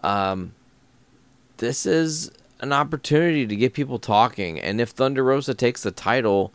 um, 0.06 0.54
this 1.58 1.86
is 1.86 2.32
an 2.62 2.72
opportunity 2.72 3.48
to 3.48 3.56
get 3.56 3.74
people 3.74 4.00
talking. 4.00 4.60
And 4.60 4.80
if 4.80 4.90
Thunder 4.90 5.24
Rosa 5.24 5.54
takes 5.54 5.84
the 5.84 5.92
title 5.92 6.54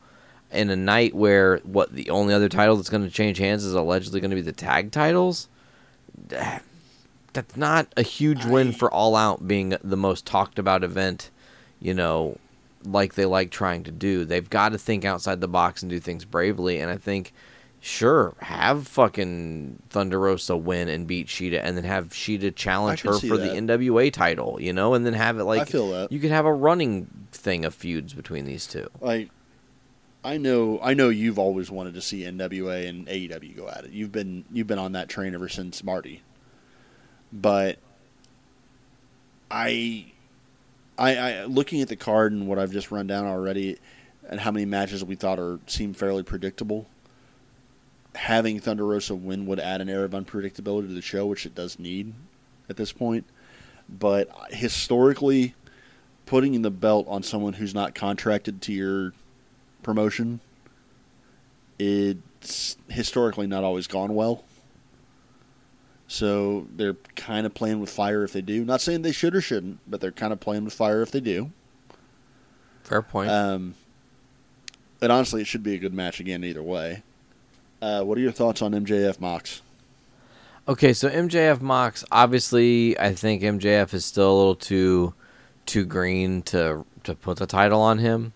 in 0.51 0.70
a 0.70 0.77
night 0.77 1.14
where 1.14 1.59
what 1.59 1.93
the 1.93 2.10
only 2.10 2.32
other 2.32 2.48
title 2.48 2.77
that's 2.77 2.89
going 2.89 3.05
to 3.05 3.10
change 3.10 3.39
hands 3.39 3.64
is 3.64 3.74
allegedly 3.74 4.20
going 4.20 4.31
to 4.31 4.36
be 4.36 4.43
the 4.43 4.52
tag 4.52 4.93
titles, 4.93 5.48
that's 7.32 7.56
not 7.56 7.88
a 7.97 8.02
huge 8.02 8.44
win 8.44 8.72
for 8.72 8.92
All 8.92 9.16
Out 9.16 9.47
being 9.47 9.76
the 9.82 9.97
most 9.97 10.26
talked 10.26 10.59
about 10.59 10.84
event, 10.84 11.30
you 11.80 11.94
know, 11.94 12.38
like 12.84 13.14
they 13.14 13.24
like 13.24 13.51
trying 13.51 13.84
to 13.84 13.90
do. 13.90 14.24
They've 14.24 14.48
got 14.48 14.70
to 14.70 14.78
think 14.78 15.05
outside 15.05 15.40
the 15.40 15.48
box 15.48 15.82
and 15.82 15.90
do 15.90 16.01
things 16.01 16.24
bravely. 16.24 16.80
And 16.80 16.90
I 16.90 16.97
think, 16.97 17.32
sure, 17.80 18.34
have 18.40 18.88
fucking 18.88 19.82
Thunder 19.90 20.18
Rosa 20.18 20.56
win 20.56 20.88
and 20.88 21.06
beat 21.06 21.26
Shida, 21.28 21.60
and 21.62 21.76
then 21.76 21.84
have 21.84 22.09
Shida 22.09 22.55
challenge 22.55 23.02
her 23.02 23.18
for 23.18 23.36
that. 23.36 23.52
the 23.52 23.60
NWA 23.60 24.12
title, 24.12 24.60
you 24.60 24.72
know, 24.72 24.94
and 24.94 25.05
then 25.05 25.14
have 25.14 25.38
it 25.38 25.44
like 25.44 25.68
feel 25.68 25.90
that. 25.90 26.10
you 26.12 26.18
could 26.20 26.30
have 26.30 26.47
a 26.47 26.52
running 26.52 27.06
thing 27.32 27.64
of 27.64 27.74
feuds 27.74 28.14
between 28.14 28.44
these 28.44 28.66
two. 28.66 28.88
Like, 29.01 29.30
I 30.22 30.36
know, 30.36 30.78
I 30.82 30.94
know 30.94 31.09
you've 31.09 31.38
always 31.38 31.70
wanted 31.70 31.94
to 31.94 32.02
see 32.02 32.22
NWA 32.22 32.88
and 32.88 33.06
AEW 33.06 33.56
go 33.56 33.68
at 33.68 33.84
it. 33.84 33.92
You've 33.92 34.12
been, 34.12 34.44
you've 34.52 34.66
been 34.66 34.78
on 34.78 34.92
that 34.92 35.09
train 35.09 35.34
ever 35.34 35.48
since 35.48 35.82
Marty. 35.82 36.22
But 37.32 37.78
I, 39.51 40.12
I, 40.98 41.16
I 41.16 41.44
looking 41.44 41.80
at 41.80 41.88
the 41.88 41.97
card 41.97 42.32
and 42.32 42.47
what 42.47 42.59
I've 42.59 42.72
just 42.72 42.90
run 42.90 43.06
down 43.06 43.24
already, 43.24 43.78
and 44.28 44.40
how 44.40 44.51
many 44.51 44.66
matches 44.66 45.02
we 45.05 45.14
thought 45.14 45.38
are 45.38 45.59
seem 45.66 45.94
fairly 45.94 46.22
predictable. 46.22 46.86
Having 48.14 48.60
Thunder 48.60 48.84
Rosa 48.84 49.14
win 49.14 49.47
would 49.47 49.60
add 49.60 49.80
an 49.80 49.88
air 49.88 50.05
of 50.05 50.10
unpredictability 50.10 50.88
to 50.88 50.94
the 50.94 51.02
show, 51.02 51.26
which 51.26 51.47
it 51.47 51.55
does 51.55 51.78
need 51.78 52.12
at 52.68 52.76
this 52.76 52.92
point. 52.92 53.24
But 53.88 54.28
uh, 54.28 54.44
historically, 54.51 55.55
putting 56.26 56.60
the 56.62 56.70
belt 56.70 57.06
on 57.09 57.22
someone 57.22 57.55
who's 57.55 57.74
not 57.74 57.94
contracted 57.94 58.60
to 58.62 58.72
your 58.72 59.12
promotion, 59.82 60.40
it's 61.78 62.77
historically 62.89 63.47
not 63.47 63.65
always 63.65 63.86
gone 63.86 64.15
well. 64.15 64.44
So 66.09 66.66
they're 66.74 66.97
kind 67.15 67.47
of 67.47 67.55
playing 67.55 67.81
with 67.81 67.89
fire 67.89 68.24
if 68.24 68.32
they 68.32 68.43
do. 68.43 68.65
Not 68.65 68.81
saying 68.81 69.02
they 69.02 69.12
should 69.12 69.35
or 69.35 69.40
shouldn't, 69.40 69.78
but 69.86 70.01
they're 70.01 70.11
kind 70.11 70.32
of 70.32 70.40
playing 70.40 70.65
with 70.65 70.74
fire 70.74 71.02
if 71.02 71.12
they 71.12 71.20
do. 71.20 71.52
Fair 72.82 73.02
point. 73.02 73.31
Um, 73.31 73.74
and 75.01 75.12
honestly, 75.12 75.40
it 75.40 75.47
should 75.47 75.62
be 75.62 75.74
a 75.74 75.78
good 75.78 75.94
match 75.94 76.19
again 76.19 76.43
either 76.43 76.62
way. 76.62 77.05
Uh, 77.81 78.02
what 78.02 78.19
are 78.19 78.20
your 78.20 78.32
thoughts 78.32 78.61
on 78.61 78.73
MJF 78.73 79.20
Mox? 79.20 79.62
Okay, 80.69 80.93
so 80.93 81.09
MJF 81.09 81.61
Mox, 81.61 82.05
obviously, 82.12 82.98
I 82.98 83.15
think 83.15 83.43
MJF 83.43 83.94
is 83.94 84.05
still 84.05 84.31
a 84.31 84.36
little 84.36 84.55
too 84.55 85.15
too 85.66 85.85
green 85.85 86.43
to 86.43 86.85
to 87.05 87.15
put 87.15 87.39
the 87.39 87.47
title 87.47 87.81
on 87.81 87.98
him, 87.98 88.32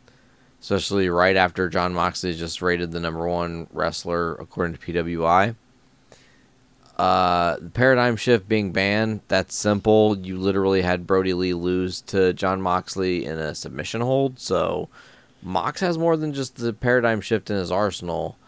especially 0.64 1.10
right 1.10 1.36
after 1.36 1.68
Jon 1.68 1.92
Moxley 1.92 2.32
just 2.32 2.62
rated 2.62 2.90
the 2.90 2.98
number 2.98 3.28
one 3.28 3.66
wrestler 3.70 4.32
according 4.36 4.74
to 4.74 4.80
PWI. 4.80 5.56
Uh, 6.96 7.56
the 7.60 7.68
paradigm 7.68 8.16
shift 8.16 8.48
being 8.48 8.72
banned, 8.72 9.20
that's 9.28 9.54
simple. 9.54 10.16
You 10.16 10.38
literally 10.38 10.80
had 10.80 11.06
Brodie 11.06 11.34
Lee 11.34 11.52
lose 11.52 12.00
to 12.02 12.32
Jon 12.32 12.62
Moxley 12.62 13.26
in 13.26 13.36
a 13.38 13.54
submission 13.54 14.00
hold, 14.00 14.38
so 14.38 14.88
Mox 15.42 15.82
has 15.82 15.98
more 15.98 16.16
than 16.16 16.32
just 16.32 16.56
the 16.56 16.72
paradigm 16.72 17.20
shift 17.20 17.50
in 17.50 17.56
his 17.56 17.70
arsenal 17.70 18.38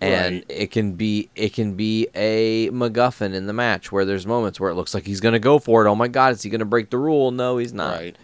and 0.00 0.34
Right. 0.36 0.44
it 0.48 0.70
can 0.70 0.92
be 0.92 1.28
it 1.34 1.54
can 1.54 1.74
be 1.74 2.06
a 2.14 2.68
MacGuffin 2.70 3.34
in 3.34 3.46
the 3.46 3.52
match 3.52 3.90
where 3.90 4.04
there's 4.04 4.26
moments 4.28 4.60
where 4.60 4.70
it 4.70 4.74
looks 4.74 4.94
like 4.94 5.06
he's 5.06 5.20
gonna 5.20 5.38
go 5.40 5.58
for 5.58 5.84
it. 5.84 5.88
Oh 5.88 5.94
my 5.96 6.08
God, 6.08 6.34
is 6.34 6.42
he 6.42 6.50
gonna 6.50 6.64
break 6.64 6.90
the 6.90 6.98
rule? 6.98 7.32
No, 7.32 7.56
he's 7.58 7.72
not. 7.72 7.96
Right. 7.98 8.16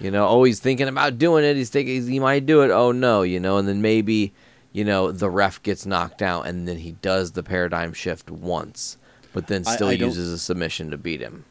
You 0.00 0.10
know, 0.10 0.26
oh, 0.26 0.44
he's 0.44 0.60
thinking 0.60 0.88
about 0.88 1.18
doing 1.18 1.44
it. 1.44 1.56
He's 1.56 1.68
thinking 1.68 2.06
he 2.08 2.18
might 2.18 2.46
do 2.46 2.62
it. 2.62 2.70
Oh 2.70 2.90
no, 2.90 3.22
you 3.22 3.38
know, 3.38 3.58
and 3.58 3.68
then 3.68 3.82
maybe 3.82 4.32
you 4.72 4.84
know 4.84 5.12
the 5.12 5.28
ref 5.28 5.62
gets 5.62 5.84
knocked 5.84 6.22
out, 6.22 6.46
and 6.46 6.66
then 6.66 6.78
he 6.78 6.92
does 6.92 7.32
the 7.32 7.42
paradigm 7.42 7.92
shift 7.92 8.30
once, 8.30 8.96
but 9.34 9.46
then 9.48 9.64
still 9.64 9.88
I 9.88 9.96
don't- 9.96 10.08
uses 10.08 10.32
a 10.32 10.38
submission 10.38 10.90
to 10.90 10.96
beat 10.96 11.20
him. 11.20 11.44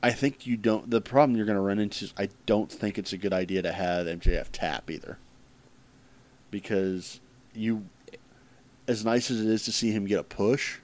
I 0.00 0.12
think 0.12 0.46
you 0.46 0.56
don't. 0.56 0.88
The 0.90 1.00
problem 1.00 1.36
you're 1.36 1.44
going 1.46 1.56
to 1.56 1.60
run 1.60 1.80
into 1.80 2.04
is 2.04 2.14
I 2.16 2.28
don't 2.46 2.70
think 2.70 2.98
it's 2.98 3.12
a 3.12 3.16
good 3.18 3.32
idea 3.32 3.62
to 3.62 3.72
have 3.72 4.06
MJF 4.06 4.46
tap 4.52 4.88
either. 4.90 5.18
Because 6.52 7.18
you, 7.52 7.86
as 8.86 9.04
nice 9.04 9.28
as 9.28 9.40
it 9.40 9.48
is 9.48 9.64
to 9.64 9.72
see 9.72 9.90
him 9.90 10.06
get 10.06 10.20
a 10.20 10.22
push 10.22 10.78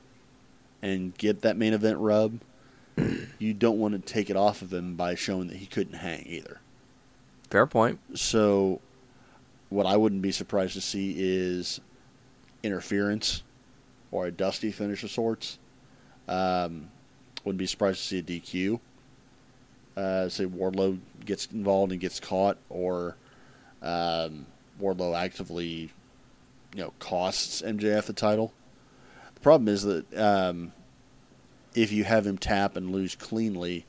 and 0.83 1.17
get 1.17 1.43
that 1.43 1.57
main 1.57 1.75
event 1.75 1.99
rub, 1.99 2.41
you 3.39 3.55
don't 3.55 3.79
want 3.79 3.95
to 3.95 4.01
take 4.01 4.29
it 4.31 4.37
off 4.37 4.63
of 4.63 4.73
him 4.75 4.97
by 4.97 5.15
showing 5.15 5.47
that 5.47 5.59
he 5.59 5.67
couldn't 5.67 5.95
hang 5.99 6.25
either. 6.27 6.61
Fair 7.55 7.69
point. 7.69 8.01
So, 8.19 8.81
what 9.69 9.87
I 9.87 9.97
wouldn't 9.97 10.23
be 10.23 10.33
surprised 10.33 10.73
to 10.73 10.81
see 10.81 11.15
is 11.17 11.81
interference 12.65 13.45
or 14.11 14.27
a 14.27 14.33
dusty 14.33 14.73
finish 14.73 15.05
of 15.05 15.13
sorts. 15.13 15.61
Um, 16.27 16.89
wouldn't 17.45 17.61
be 17.61 17.67
surprised 17.67 18.01
to 18.01 18.05
see 18.05 18.19
a 18.19 18.23
DQ. 18.25 18.81
Uh, 19.97 20.29
say 20.29 20.47
Wardlow 20.47 20.99
gets 21.25 21.47
involved 21.47 21.93
and 21.93 22.01
gets 22.01 22.19
caught, 22.19 22.59
or 22.71 23.15
um, 23.83 24.47
Wardlow 24.83 25.17
actively, 25.17 25.93
you 26.75 26.83
know, 26.83 26.93
costs 26.99 27.63
MJF 27.63 28.07
the 28.07 28.15
title. 28.15 28.53
The 29.37 29.41
problem 29.43 29.69
is 29.69 29.85
that 29.85 30.13
um, 30.19 30.73
if 31.77 31.93
you 31.93 32.03
have 32.03 32.27
him 32.27 32.37
tap 32.37 32.75
and 32.77 32.91
lose 32.91 33.15
cleanly, 33.15 33.87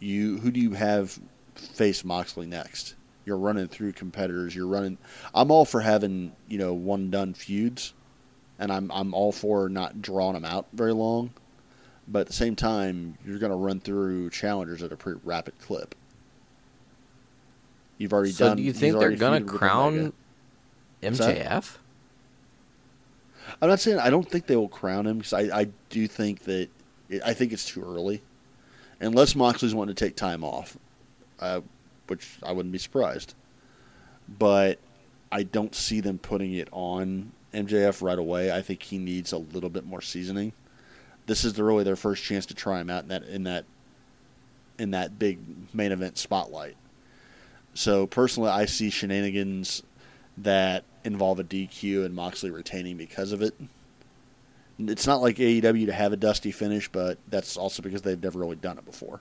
you 0.00 0.38
who 0.38 0.50
do 0.50 0.58
you 0.58 0.72
have 0.72 1.16
face 1.58 2.04
Moxley 2.04 2.46
next? 2.46 2.94
You're 3.24 3.38
running 3.38 3.68
through 3.68 3.92
competitors. 3.92 4.54
You're 4.54 4.66
running. 4.66 4.98
I'm 5.34 5.50
all 5.50 5.64
for 5.64 5.80
having 5.80 6.32
you 6.48 6.58
know 6.58 6.72
one 6.72 7.10
done 7.10 7.34
feuds, 7.34 7.92
and 8.58 8.72
I'm 8.72 8.90
I'm 8.90 9.12
all 9.14 9.32
for 9.32 9.68
not 9.68 10.00
drawing 10.00 10.34
them 10.34 10.44
out 10.44 10.66
very 10.72 10.94
long. 10.94 11.30
But 12.06 12.20
at 12.20 12.26
the 12.28 12.32
same 12.32 12.56
time, 12.56 13.18
you're 13.26 13.38
going 13.38 13.52
to 13.52 13.56
run 13.56 13.80
through 13.80 14.30
challengers 14.30 14.82
at 14.82 14.92
a 14.92 14.96
pretty 14.96 15.20
rapid 15.24 15.58
clip. 15.58 15.94
You've 17.98 18.12
already 18.14 18.30
done. 18.30 18.36
So 18.36 18.48
done. 18.48 18.56
do 18.56 18.62
you 18.62 18.72
think 18.72 18.98
they're 18.98 19.10
gonna 19.10 19.42
crown 19.42 20.12
Omega. 21.02 21.24
MJF? 21.34 21.76
I'm 23.60 23.68
not 23.68 23.80
saying 23.80 23.98
I 23.98 24.10
don't 24.10 24.28
think 24.28 24.46
they 24.46 24.56
will 24.56 24.68
crown 24.68 25.06
him 25.06 25.18
because 25.18 25.32
I, 25.32 25.60
I 25.60 25.68
do 25.90 26.06
think 26.06 26.44
that 26.44 26.68
I 27.24 27.34
think 27.34 27.52
it's 27.52 27.64
too 27.64 27.82
early, 27.82 28.22
unless 29.00 29.34
Moxley's 29.34 29.74
wanting 29.74 29.94
to 29.94 30.04
take 30.04 30.16
time 30.16 30.44
off, 30.44 30.76
uh, 31.40 31.60
which 32.06 32.38
I 32.42 32.52
wouldn't 32.52 32.72
be 32.72 32.78
surprised. 32.78 33.34
But 34.28 34.78
I 35.30 35.42
don't 35.42 35.74
see 35.74 36.00
them 36.00 36.18
putting 36.18 36.52
it 36.54 36.68
on 36.72 37.32
MJF 37.54 38.02
right 38.02 38.18
away. 38.18 38.52
I 38.52 38.62
think 38.62 38.82
he 38.82 38.98
needs 38.98 39.32
a 39.32 39.38
little 39.38 39.70
bit 39.70 39.86
more 39.86 40.02
seasoning. 40.02 40.52
This 41.26 41.44
is 41.44 41.58
really 41.58 41.84
their 41.84 41.96
first 41.96 42.24
chance 42.24 42.46
to 42.46 42.54
try 42.54 42.80
him 42.80 42.90
out 42.90 43.02
in 43.04 43.08
that 43.08 43.22
in 43.24 43.44
that 43.44 43.64
in 44.78 44.92
that 44.92 45.18
big 45.18 45.38
main 45.74 45.92
event 45.92 46.18
spotlight. 46.18 46.76
So 47.74 48.06
personally, 48.06 48.50
I 48.50 48.64
see 48.64 48.90
shenanigans 48.90 49.82
that 50.38 50.84
involve 51.04 51.40
a 51.40 51.44
DQ 51.44 52.04
and 52.04 52.14
Moxley 52.14 52.50
retaining 52.50 52.96
because 52.96 53.32
of 53.32 53.42
it. 53.42 53.54
It's 54.78 55.06
not 55.06 55.20
like 55.20 55.36
AEW 55.36 55.86
to 55.86 55.92
have 55.92 56.12
a 56.12 56.16
dusty 56.16 56.52
finish, 56.52 56.88
but 56.88 57.18
that's 57.28 57.56
also 57.56 57.82
because 57.82 58.02
they've 58.02 58.22
never 58.22 58.38
really 58.38 58.56
done 58.56 58.78
it 58.78 58.84
before. 58.84 59.20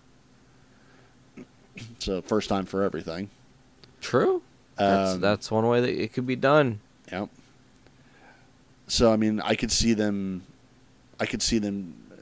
So 1.99 2.21
first 2.21 2.49
time 2.49 2.65
for 2.65 2.83
everything. 2.83 3.29
True. 4.01 4.41
That's 4.77 5.13
Um, 5.13 5.21
that's 5.21 5.51
one 5.51 5.67
way 5.67 5.81
that 5.81 5.89
it 5.89 6.13
could 6.13 6.27
be 6.27 6.35
done. 6.35 6.79
Yep. 7.11 7.29
So 8.87 9.11
I 9.11 9.17
mean, 9.17 9.41
I 9.41 9.55
could 9.55 9.71
see 9.71 9.93
them, 9.93 10.43
I 11.19 11.25
could 11.25 11.41
see 11.41 11.59
them 11.59 11.93
uh, 12.11 12.15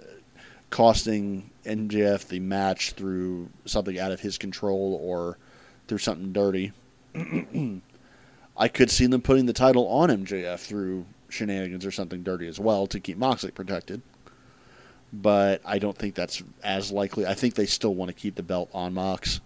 costing 0.70 1.50
MJF 1.66 2.28
the 2.28 2.40
match 2.40 2.94
through 2.94 3.50
something 3.66 4.00
out 4.00 4.12
of 4.12 4.22
his 4.22 4.38
control 4.38 5.00
or 5.02 5.38
through 5.88 6.00
something 6.00 6.32
dirty. 6.34 6.72
I 8.58 8.68
could 8.70 8.90
see 8.90 9.06
them 9.08 9.22
putting 9.22 9.46
the 9.48 9.54
title 9.54 9.88
on 9.88 10.10
MJF 10.10 10.60
through 10.60 11.06
shenanigans 11.30 11.86
or 11.86 11.92
something 11.92 12.24
dirty 12.24 12.48
as 12.48 12.60
well 12.60 12.88
to 12.88 13.00
keep 13.00 13.18
Moxley 13.18 13.52
protected. 13.52 14.02
But 15.22 15.62
I 15.64 15.80
don't 15.80 15.98
think 15.98 16.16
that's 16.16 16.44
as 16.64 16.92
likely. 16.92 17.26
I 17.26 17.36
think 17.36 17.56
they 17.56 17.66
still 17.66 17.96
want 17.96 18.10
to 18.10 18.14
keep 18.14 18.36
the 18.36 18.44
belt 18.44 18.70
on 18.74 18.94
Mox. 18.94 19.40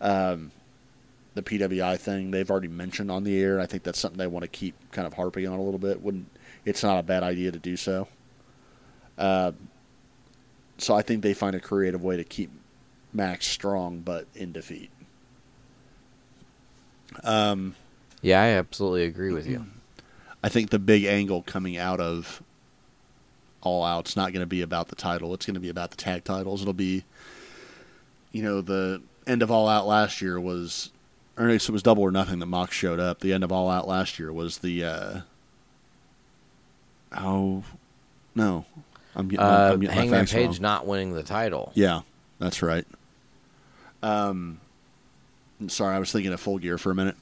Um, 0.00 0.50
the 1.34 1.42
PWI 1.42 1.98
thing 1.98 2.30
they've 2.30 2.50
already 2.50 2.68
mentioned 2.68 3.10
on 3.10 3.24
the 3.24 3.40
air. 3.40 3.60
I 3.60 3.66
think 3.66 3.82
that's 3.82 3.98
something 3.98 4.18
they 4.18 4.26
want 4.26 4.42
to 4.42 4.48
keep 4.48 4.74
kind 4.92 5.06
of 5.06 5.14
harping 5.14 5.46
on 5.46 5.58
a 5.58 5.62
little 5.62 5.78
bit. 5.78 6.02
Wouldn't 6.02 6.26
it's 6.64 6.82
not 6.82 6.98
a 6.98 7.02
bad 7.02 7.22
idea 7.22 7.50
to 7.50 7.58
do 7.58 7.76
so. 7.76 8.08
Uh, 9.16 9.52
so 10.76 10.94
I 10.94 11.02
think 11.02 11.22
they 11.22 11.34
find 11.34 11.56
a 11.56 11.60
creative 11.60 12.02
way 12.02 12.16
to 12.16 12.24
keep 12.24 12.50
Max 13.12 13.46
strong 13.46 14.00
but 14.00 14.26
in 14.34 14.52
defeat. 14.52 14.90
Um, 17.24 17.74
Yeah, 18.20 18.42
I 18.42 18.48
absolutely 18.48 19.04
agree 19.04 19.32
with 19.32 19.46
you. 19.46 19.64
I 20.42 20.48
think 20.48 20.70
the 20.70 20.78
big 20.78 21.04
angle 21.04 21.42
coming 21.42 21.76
out 21.76 22.00
of 22.00 22.42
All 23.62 23.84
out. 23.84 24.06
It's 24.06 24.16
not 24.16 24.32
going 24.32 24.40
to 24.40 24.46
be 24.46 24.62
about 24.62 24.88
the 24.88 24.94
title. 24.94 25.34
It's 25.34 25.46
going 25.46 25.54
to 25.54 25.60
be 25.60 25.68
about 25.68 25.90
the 25.90 25.96
tag 25.96 26.24
titles. 26.24 26.62
It'll 26.62 26.72
be, 26.72 27.04
you 28.32 28.42
know, 28.42 28.60
the 28.60 29.02
end 29.26 29.42
of 29.42 29.50
All 29.50 29.68
Out 29.68 29.86
last 29.86 30.22
year 30.22 30.38
was, 30.38 30.90
or 31.36 31.48
it 31.48 31.68
was 31.68 31.82
Double 31.82 32.02
or 32.02 32.10
Nothing 32.10 32.38
that 32.38 32.46
Mox 32.46 32.74
showed 32.74 33.00
up. 33.00 33.20
The 33.20 33.32
end 33.32 33.44
of 33.44 33.50
All 33.52 33.68
Out 33.68 33.88
last 33.88 34.18
year 34.18 34.32
was 34.32 34.58
the, 34.58 34.84
uh, 34.84 35.20
oh, 37.16 37.64
no, 38.34 38.64
I'm 39.16 39.28
getting, 39.28 39.44
Uh, 39.44 39.70
I'm 39.72 39.80
getting 39.80 39.88
my 39.96 40.02
Hangman 40.02 40.20
facts 40.20 40.34
wrong. 40.34 40.46
Page 40.48 40.60
not 40.60 40.86
winning 40.86 41.12
the 41.12 41.22
title. 41.22 41.72
Yeah, 41.74 42.02
that's 42.38 42.62
right. 42.62 42.86
Um, 44.02 44.60
sorry, 45.66 45.96
I 45.96 45.98
was 45.98 46.12
thinking 46.12 46.32
of 46.32 46.40
Full 46.40 46.58
Gear 46.58 46.78
for 46.78 46.92
a 46.92 46.94
minute. 46.94 47.16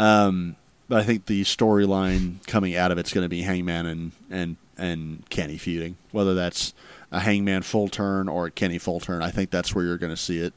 Um, 0.00 0.56
but 0.88 0.98
I 0.98 1.04
think 1.04 1.26
the 1.26 1.42
storyline 1.42 2.44
coming 2.46 2.74
out 2.74 2.90
of 2.90 2.98
it's 2.98 3.12
going 3.12 3.24
to 3.24 3.28
be 3.28 3.42
Hangman 3.42 3.86
and 3.86 4.12
and 4.30 4.56
and 4.76 5.28
Kenny 5.28 5.58
feuding, 5.58 5.96
whether 6.12 6.34
that's 6.34 6.72
a 7.10 7.20
Hangman 7.20 7.62
full 7.62 7.88
turn 7.88 8.28
or 8.28 8.46
a 8.46 8.50
Kenny 8.50 8.78
full 8.78 9.00
turn. 9.00 9.22
I 9.22 9.30
think 9.30 9.50
that's 9.50 9.74
where 9.74 9.84
you're 9.84 9.98
going 9.98 10.12
to 10.12 10.16
see 10.16 10.38
it. 10.38 10.54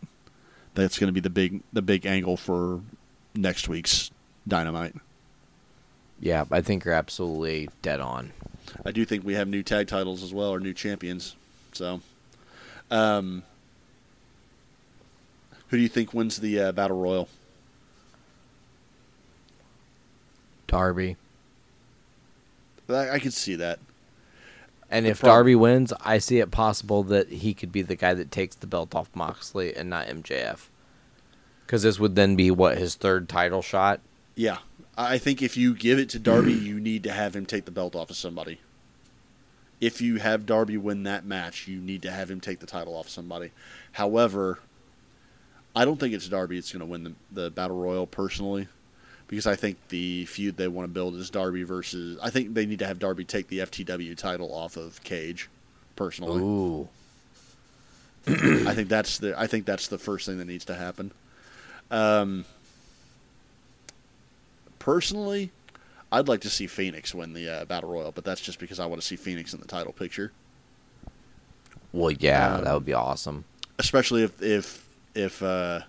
That's 0.73 0.97
going 0.97 1.07
to 1.07 1.13
be 1.13 1.19
the 1.19 1.29
big 1.29 1.61
the 1.73 1.81
big 1.81 2.05
angle 2.05 2.37
for 2.37 2.81
next 3.35 3.67
week's 3.67 4.11
Dynamite. 4.47 4.95
Yeah, 6.19 6.45
I 6.51 6.61
think 6.61 6.85
you're 6.85 6.93
absolutely 6.93 7.69
dead 7.81 7.99
on. 7.99 8.31
I 8.85 8.91
do 8.91 9.05
think 9.05 9.25
we 9.25 9.33
have 9.33 9.47
new 9.47 9.63
tag 9.63 9.87
titles 9.87 10.23
as 10.23 10.33
well, 10.33 10.53
or 10.53 10.59
new 10.59 10.73
champions. 10.73 11.35
So, 11.73 12.01
um, 12.91 13.43
who 15.69 15.77
do 15.77 15.83
you 15.83 15.89
think 15.89 16.13
wins 16.13 16.37
the 16.37 16.59
uh, 16.59 16.71
battle 16.71 17.01
royal? 17.01 17.27
Darby. 20.71 21.17
I, 22.89 23.11
I 23.11 23.19
could 23.19 23.33
see 23.33 23.55
that. 23.55 23.79
And 24.89 25.05
The 25.05 25.11
if 25.11 25.19
prob- 25.19 25.29
Darby 25.29 25.55
wins, 25.55 25.93
I 26.01 26.17
see 26.17 26.39
it 26.39 26.51
possible 26.51 27.03
that 27.03 27.29
he 27.29 27.53
could 27.53 27.71
be 27.71 27.81
the 27.81 27.95
guy 27.95 28.13
that 28.13 28.31
takes 28.31 28.55
the 28.55 28.67
belt 28.67 28.95
off 28.95 29.09
Moxley 29.13 29.75
and 29.75 29.89
not 29.89 30.07
MJF. 30.07 30.67
Because 31.65 31.83
this 31.83 31.99
would 31.99 32.15
then 32.15 32.35
be 32.35 32.51
what 32.51 32.77
his 32.77 32.95
third 32.95 33.29
title 33.29 33.61
shot. 33.61 34.01
Yeah, 34.35 34.57
I 34.97 35.17
think 35.17 35.41
if 35.41 35.55
you 35.55 35.73
give 35.73 35.99
it 35.99 36.09
to 36.09 36.19
Darby, 36.19 36.53
you 36.53 36.79
need 36.79 37.03
to 37.03 37.11
have 37.11 37.35
him 37.35 37.45
take 37.45 37.65
the 37.65 37.71
belt 37.71 37.95
off 37.95 38.09
of 38.09 38.15
somebody. 38.17 38.59
If 39.79 40.01
you 40.01 40.17
have 40.17 40.45
Darby 40.45 40.77
win 40.77 41.03
that 41.03 41.25
match, 41.25 41.67
you 41.67 41.79
need 41.79 42.01
to 42.03 42.11
have 42.11 42.29
him 42.29 42.39
take 42.41 42.59
the 42.59 42.65
title 42.67 42.95
off 42.95 43.09
somebody. 43.09 43.51
However, 43.93 44.59
I 45.75 45.85
don't 45.85 45.99
think 45.99 46.13
it's 46.13 46.27
Darby 46.27 46.57
that's 46.57 46.71
going 46.71 46.81
to 46.81 46.85
win 46.85 47.03
the, 47.03 47.13
the 47.31 47.49
battle 47.49 47.77
royal 47.77 48.05
personally, 48.05 48.67
because 49.31 49.47
I 49.47 49.55
think 49.55 49.77
the 49.87 50.25
feud 50.25 50.57
they 50.57 50.67
want 50.67 50.87
to 50.87 50.93
build 50.93 51.15
is 51.15 51.29
Darby 51.31 51.63
versus. 51.63 52.19
I 52.21 52.29
think 52.29 52.53
they 52.53 52.65
need 52.67 52.79
to 52.79 52.85
have 52.85 52.99
Darby 52.99 53.23
take 53.23 53.47
the 53.47 53.59
FTW 53.59 54.15
title 54.17 54.53
off 54.53 54.75
of 54.77 55.01
Cage. 55.03 55.49
Personally, 55.95 56.41
Ooh. 56.41 56.89
I 58.27 58.75
think 58.75 58.89
that's 58.89 59.17
the. 59.19 59.33
I 59.39 59.47
think 59.47 59.65
that's 59.65 59.87
the 59.87 59.97
first 59.97 60.25
thing 60.25 60.37
that 60.39 60.45
needs 60.45 60.65
to 60.65 60.75
happen. 60.75 61.11
Um, 61.89 62.43
personally, 64.79 65.51
I'd 66.11 66.27
like 66.27 66.41
to 66.41 66.49
see 66.49 66.67
Fenix 66.67 67.15
win 67.15 67.33
the 67.33 67.49
uh, 67.49 67.65
battle 67.65 67.89
royal, 67.89 68.11
but 68.11 68.23
that's 68.25 68.41
just 68.41 68.59
because 68.59 68.79
I 68.79 68.85
want 68.85 69.01
to 69.01 69.07
see 69.07 69.15
Fenix 69.15 69.53
in 69.53 69.59
the 69.61 69.67
title 69.67 69.93
picture. 69.93 70.31
Well, 71.93 72.11
yeah, 72.11 72.55
Um, 72.55 72.63
that 72.65 72.73
would 72.73 72.85
be 72.85 72.93
awesome. 72.93 73.45
especially 73.79 74.23
if 74.23 74.41
if 74.41 74.85
if 75.15 75.41
uh, 75.43 75.81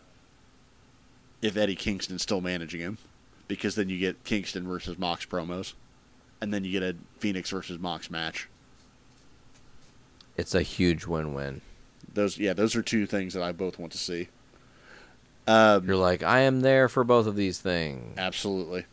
if 1.41 1.57
Eddie 1.57 1.77
Kingston's 1.77 2.23
still 2.23 2.41
managing 2.41 2.81
him, 2.81 2.99
because 3.53 3.75
then 3.75 3.91
you 3.91 3.99
get 3.99 4.25
Kingston 4.25 4.67
versus 4.67 4.99
Mox 4.99 5.27
promos, 5.27 5.75
and 6.41 6.55
then 6.55 6.65
you 6.65 6.73
get 6.73 6.83
a 6.83 6.97
Fenix 7.19 7.51
versus 7.51 7.79
Mox 7.79 8.11
match. 8.11 8.49
It's 10.39 10.55
a 10.55 10.63
huge 10.63 11.05
win-win. 11.05 11.61
Those 12.15 12.39
yeah, 12.39 12.55
those 12.55 12.75
are 12.75 12.81
two 12.81 13.05
things 13.05 13.35
that 13.35 13.43
I 13.43 13.53
both 13.53 13.79
want 13.79 13.93
to 13.93 13.99
see. 13.99 14.29
Um, 15.47 15.87
You're 15.87 15.97
like, 15.97 16.23
I 16.23 16.41
am 16.41 16.63
there 16.63 16.89
for 16.89 17.05
both 17.05 17.27
of 17.27 17.37
these 17.37 17.59
things. 17.59 18.17
absolutely. 18.17 18.87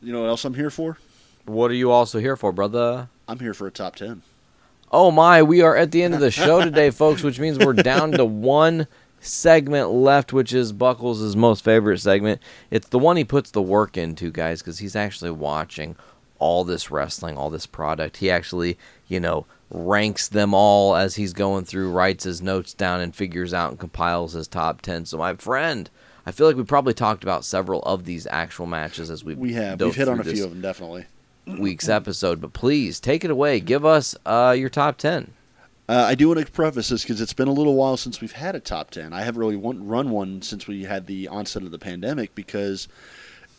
You 0.00 0.12
know 0.12 0.20
what 0.20 0.28
else 0.28 0.44
I'm 0.44 0.54
here 0.54 0.70
for? 0.70 0.98
What 1.44 1.68
are 1.72 1.74
you 1.74 1.90
also 1.90 2.20
here 2.20 2.36
for, 2.36 2.52
brother? 2.52 3.08
I'm 3.26 3.40
here 3.40 3.52
for 3.54 3.66
a 3.66 3.72
top 3.72 3.96
ten. 3.96 4.22
Oh 4.92 5.10
my, 5.10 5.42
we 5.42 5.60
are 5.62 5.76
at 5.76 5.90
the 5.90 6.04
end 6.04 6.14
of 6.14 6.20
the 6.20 6.30
show 6.30 6.60
today, 6.64 6.90
folks, 6.90 7.24
which 7.24 7.40
means 7.40 7.58
we're 7.58 7.72
down 7.72 8.12
to 8.12 8.24
one 8.54 8.86
segment 9.22 9.90
left, 9.90 10.32
which 10.32 10.52
is 10.52 10.72
Buckles' 10.72 11.34
most 11.36 11.64
favorite 11.64 11.98
segment. 11.98 12.40
It's 12.70 12.88
the 12.88 12.98
one 12.98 13.16
he 13.16 13.24
puts 13.24 13.50
the 13.50 13.62
work 13.62 13.96
into, 13.96 14.30
guys, 14.30 14.60
because 14.60 14.78
he's 14.80 14.96
actually 14.96 15.30
watching 15.30 15.96
all 16.38 16.64
this 16.64 16.90
wrestling, 16.90 17.38
all 17.38 17.50
this 17.50 17.66
product. 17.66 18.18
He 18.18 18.30
actually, 18.30 18.76
you 19.08 19.20
know, 19.20 19.46
ranks 19.70 20.28
them 20.28 20.52
all 20.52 20.96
as 20.96 21.14
he's 21.14 21.32
going 21.32 21.64
through, 21.64 21.90
writes 21.92 22.24
his 22.24 22.42
notes 22.42 22.74
down, 22.74 23.00
and 23.00 23.14
figures 23.14 23.54
out 23.54 23.70
and 23.70 23.80
compiles 23.80 24.32
his 24.32 24.48
top 24.48 24.82
10. 24.82 25.06
So, 25.06 25.18
my 25.18 25.34
friend, 25.36 25.88
I 26.26 26.32
feel 26.32 26.46
like 26.46 26.56
we 26.56 26.64
probably 26.64 26.94
talked 26.94 27.22
about 27.22 27.44
several 27.44 27.80
of 27.82 28.04
these 28.04 28.26
actual 28.28 28.66
matches 28.66 29.10
as 29.10 29.24
we 29.24 29.34
We 29.34 29.54
have 29.54 29.80
we've 29.80 29.94
hit 29.94 30.08
on 30.08 30.20
a 30.20 30.24
few 30.24 30.44
of 30.44 30.50
them 30.50 30.60
definitely. 30.60 31.06
week's 31.46 31.88
episode. 31.88 32.40
But 32.40 32.52
please 32.52 33.00
take 33.00 33.24
it 33.24 33.30
away. 33.30 33.60
Give 33.60 33.84
us 33.84 34.16
uh, 34.26 34.54
your 34.56 34.68
top 34.68 34.98
10. 34.98 35.32
Uh, 35.92 36.06
I 36.06 36.14
do 36.14 36.28
want 36.28 36.40
to 36.40 36.50
preface 36.50 36.88
this 36.88 37.02
because 37.02 37.20
it's 37.20 37.34
been 37.34 37.48
a 37.48 37.52
little 37.52 37.74
while 37.74 37.98
since 37.98 38.22
we've 38.22 38.32
had 38.32 38.56
a 38.56 38.60
top 38.60 38.92
10. 38.92 39.12
I 39.12 39.20
haven't 39.20 39.38
really 39.38 39.56
run 39.56 40.08
one 40.08 40.40
since 40.40 40.66
we 40.66 40.84
had 40.84 41.06
the 41.06 41.28
onset 41.28 41.64
of 41.64 41.70
the 41.70 41.78
pandemic 41.78 42.34
because 42.34 42.88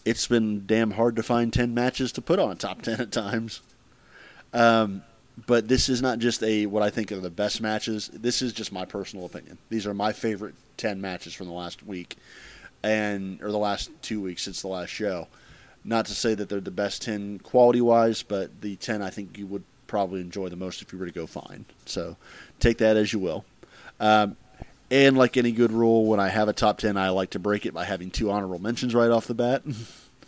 it's 0.03 0.25
been 0.25 0.65
damn 0.65 0.89
hard 0.89 1.15
to 1.17 1.21
find 1.21 1.53
10 1.53 1.75
matches 1.75 2.11
to 2.13 2.23
put 2.23 2.39
on 2.39 2.57
top 2.57 2.81
10 2.81 3.01
at 3.01 3.11
times. 3.11 3.61
Um, 4.51 5.03
but 5.45 5.67
this 5.67 5.89
is 5.89 6.01
not 6.01 6.17
just 6.17 6.41
a 6.41 6.65
what 6.65 6.81
I 6.81 6.89
think 6.89 7.11
are 7.11 7.19
the 7.19 7.29
best 7.29 7.61
matches. 7.61 8.09
This 8.11 8.41
is 8.41 8.51
just 8.51 8.71
my 8.71 8.85
personal 8.85 9.27
opinion. 9.27 9.59
These 9.69 9.85
are 9.85 9.93
my 9.93 10.11
favorite 10.11 10.55
ten 10.75 10.99
matches 10.99 11.35
from 11.35 11.45
the 11.45 11.53
last 11.53 11.83
week, 11.83 12.17
and 12.81 13.39
or 13.43 13.51
the 13.51 13.59
last 13.59 13.91
two 14.01 14.19
weeks 14.21 14.41
since 14.41 14.63
the 14.63 14.69
last 14.69 14.89
show. 14.89 15.27
Not 15.83 16.07
to 16.07 16.15
say 16.15 16.33
that 16.33 16.49
they're 16.49 16.61
the 16.61 16.71
best 16.71 17.03
ten 17.03 17.37
quality 17.37 17.81
wise, 17.81 18.23
but 18.23 18.61
the 18.61 18.75
ten 18.75 19.03
I 19.03 19.11
think 19.11 19.37
you 19.37 19.45
would 19.47 19.63
probably 19.93 20.21
enjoy 20.21 20.49
the 20.49 20.55
most 20.55 20.81
if 20.81 20.91
you 20.91 20.97
were 20.97 21.05
to 21.05 21.11
go 21.11 21.27
find. 21.27 21.65
So 21.85 22.17
take 22.59 22.79
that 22.79 22.97
as 22.97 23.13
you 23.13 23.19
will. 23.19 23.45
Um, 23.99 24.35
and 24.89 25.15
like 25.15 25.37
any 25.37 25.51
good 25.51 25.71
rule, 25.71 26.07
when 26.07 26.19
I 26.19 26.29
have 26.29 26.47
a 26.47 26.53
top 26.53 26.79
ten, 26.79 26.97
I 26.97 27.09
like 27.09 27.29
to 27.29 27.39
break 27.39 27.67
it 27.67 27.75
by 27.75 27.85
having 27.85 28.09
two 28.09 28.31
honorable 28.31 28.57
mentions 28.57 28.95
right 28.95 29.11
off 29.11 29.27
the 29.27 29.35
bat. 29.35 29.61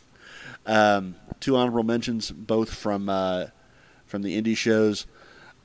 um, 0.67 1.15
two 1.39 1.57
honorable 1.57 1.81
mentions, 1.81 2.29
both 2.29 2.75
from 2.75 3.09
uh, 3.09 3.47
from 4.05 4.21
the 4.21 4.39
indie 4.39 4.55
shows, 4.55 5.07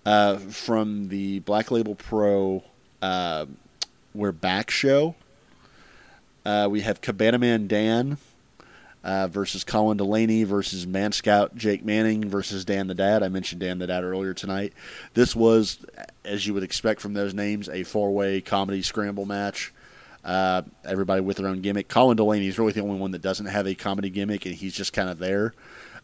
uh, 0.07 0.37
from 0.37 1.09
the 1.09 1.41
Black 1.41 1.71
Label 1.71 1.95
Pro 1.95 2.65
uh, 3.03 3.45
We're 4.15 4.33
Back 4.33 4.71
show. 4.71 5.15
Uh, 6.47 6.69
we 6.71 6.81
have 6.81 7.03
Cabana 7.03 7.37
Man 7.37 7.67
Dan 7.67 8.17
uh, 9.03 9.29
versus 9.29 9.65
Colin 9.65 9.97
Delaney 9.97 10.45
versus 10.45 10.87
Man 10.87 11.13
Scout 11.13 11.55
Jake 11.57 11.85
Manning 11.85 12.29
versus 12.29 12.65
Dan 12.65 12.87
the 12.87 12.95
Dad. 12.95 13.23
I 13.23 13.29
mentioned 13.29 13.61
Dan 13.61 13.79
the 13.79 13.87
Dad 13.87 14.05
earlier 14.05 14.35
tonight. 14.35 14.73
This 15.15 15.35
was, 15.35 15.79
as 16.25 16.47
you 16.47 16.55
would 16.55 16.63
expect 16.63 17.01
from 17.01 17.15
those 17.15 17.35
names, 17.35 17.69
a 17.69 17.83
four 17.85 18.13
way 18.13 18.41
comedy 18.41 18.83
scramble 18.83 19.27
match. 19.27 19.73
Uh, 20.23 20.63
everybody 20.85 21.23
with 21.23 21.39
their 21.39 21.47
own 21.47 21.63
gimmick. 21.63 21.89
Colin 21.89 22.17
Delaney 22.17 22.47
is 22.47 22.59
really 22.59 22.73
the 22.73 22.83
only 22.83 22.99
one 22.99 23.13
that 23.13 23.23
doesn't 23.23 23.47
have 23.47 23.67
a 23.67 23.75
comedy 23.75 24.11
gimmick, 24.11 24.45
and 24.45 24.55
he's 24.55 24.75
just 24.75 24.93
kind 24.93 25.09
of 25.09 25.19
there. 25.19 25.55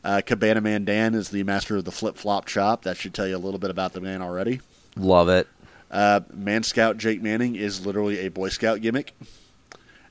Uh, 0.02 0.23
Cabana 0.24 0.60
Man 0.62 0.85
Dan 0.85 1.14
is 1.14 1.28
the 1.28 1.43
master 1.43 1.77
of 1.77 1.85
the 1.85 1.93
flip 1.93 2.16
flop 2.16 2.47
chop. 2.47 2.85
That 2.85 2.97
should 2.97 3.12
tell 3.12 3.27
you 3.27 3.36
a 3.36 3.39
little 3.39 3.59
bit 3.59 3.70
about 3.70 3.93
the 3.93 4.01
man 4.01 4.23
already. 4.23 4.60
Love 4.97 5.28
it. 5.28 5.48
Uh, 5.90 6.20
man 6.32 6.62
Scout 6.62 6.97
Jake 6.97 7.23
Manning 7.23 7.56
is 7.56 7.85
literally 7.85 8.20
a 8.20 8.28
Boy 8.28 8.48
Scout 8.48 8.81
gimmick. 8.81 9.14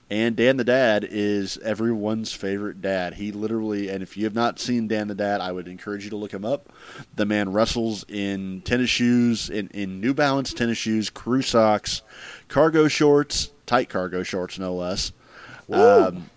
And 0.10 0.36
Dan 0.36 0.58
the 0.58 0.64
Dad 0.64 1.08
is 1.10 1.58
everyone's 1.60 2.32
favorite 2.32 2.80
dad. 2.80 3.16
He 3.16 3.32
literally, 3.32 3.90
and 3.90 4.04
if 4.04 4.16
you 4.16 4.26
have 4.26 4.36
not 4.36 4.60
seen 4.60 4.88
Dan 4.88 5.08
the 5.08 5.16
Dad, 5.16 5.42
I 5.42 5.52
would 5.52 5.68
encourage 5.68 6.04
you 6.04 6.12
to 6.12 6.16
look 6.16 6.32
him 6.32 6.46
up. 6.46 6.72
The 7.16 7.26
man 7.26 7.52
wrestles 7.52 8.06
in 8.08 8.62
tennis 8.62 8.92
shoes, 8.92 9.50
in, 9.50 9.68
in 9.70 10.00
New 10.00 10.14
Balance 10.14 10.54
tennis 10.54 10.78
shoes, 10.78 11.10
crew 11.10 11.42
socks, 11.42 12.04
cargo 12.50 12.88
shorts, 12.88 13.50
tight 13.66 13.90
cargo 13.90 14.22
shorts, 14.22 14.60
no 14.60 14.76
less. 14.76 15.12
Um, 15.72 16.30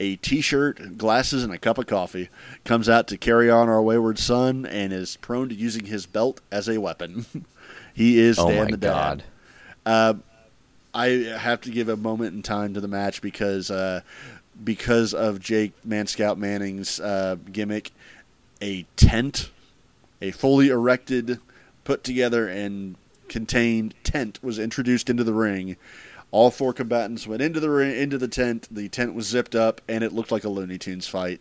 a 0.00 0.16
t-shirt, 0.16 0.96
glasses, 0.96 1.44
and 1.44 1.52
a 1.52 1.58
cup 1.58 1.76
of 1.76 1.86
coffee. 1.86 2.30
Comes 2.64 2.88
out 2.88 3.06
to 3.08 3.18
carry 3.18 3.50
on 3.50 3.68
our 3.68 3.82
wayward 3.82 4.18
son, 4.18 4.64
and 4.64 4.94
is 4.94 5.16
prone 5.18 5.50
to 5.50 5.54
using 5.54 5.84
his 5.84 6.06
belt 6.06 6.40
as 6.50 6.70
a 6.70 6.78
weapon. 6.80 7.26
he 7.94 8.18
is 8.18 8.38
Oh 8.38 8.48
Dan 8.48 8.64
my 8.64 8.70
the 8.70 8.76
God. 8.78 9.18
Dad. 9.18 9.24
Uh, 9.84 10.14
I 10.94 11.08
have 11.08 11.60
to 11.62 11.70
give 11.70 11.88
a 11.88 11.96
moment 11.96 12.34
in 12.34 12.42
time 12.42 12.74
to 12.74 12.80
the 12.80 12.88
match 12.88 13.20
because 13.20 13.70
uh, 13.70 14.02
because 14.62 15.12
of 15.12 15.40
Jake 15.40 15.72
Man 15.84 16.06
Scout 16.06 16.38
Manning's 16.38 17.00
uh, 17.00 17.36
gimmick, 17.50 17.90
a 18.62 18.86
tent, 18.96 19.50
a 20.22 20.30
fully 20.30 20.68
erected, 20.68 21.40
put 21.82 22.04
together 22.04 22.48
and 22.48 22.96
contained 23.28 23.94
tent 24.04 24.38
was 24.42 24.58
introduced 24.58 25.10
into 25.10 25.24
the 25.24 25.34
ring. 25.34 25.76
All 26.30 26.50
four 26.50 26.72
combatants 26.72 27.26
went 27.26 27.42
into 27.42 27.60
the 27.60 27.70
ring, 27.70 27.96
into 27.96 28.18
the 28.18 28.28
tent. 28.28 28.68
The 28.70 28.88
tent 28.88 29.14
was 29.14 29.26
zipped 29.26 29.54
up, 29.54 29.80
and 29.88 30.02
it 30.02 30.12
looked 30.12 30.32
like 30.32 30.44
a 30.44 30.48
Looney 30.48 30.78
Tunes 30.78 31.06
fight. 31.06 31.40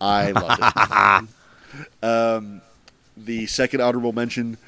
I 0.00 0.30
loved 0.32 1.28
it. 2.02 2.02
um, 2.02 2.62
the 3.16 3.46
second 3.46 3.80
honorable 3.80 4.12
mention, 4.12 4.58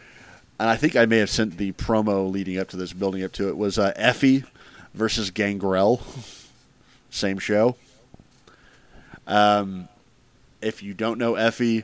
and 0.62 0.70
I 0.70 0.76
think 0.76 0.94
I 0.94 1.06
may 1.06 1.18
have 1.18 1.28
sent 1.28 1.58
the 1.58 1.72
promo 1.72 2.30
leading 2.30 2.56
up 2.56 2.68
to 2.68 2.76
this, 2.76 2.92
building 2.92 3.24
up 3.24 3.32
to 3.32 3.48
it, 3.48 3.56
was 3.56 3.80
uh, 3.80 3.92
Effy 3.94 4.44
versus 4.94 5.32
Gangrel. 5.32 6.00
Same 7.10 7.40
show. 7.40 7.74
Um, 9.26 9.88
if 10.60 10.80
you 10.80 10.94
don't 10.94 11.18
know 11.18 11.32
Effy, 11.32 11.82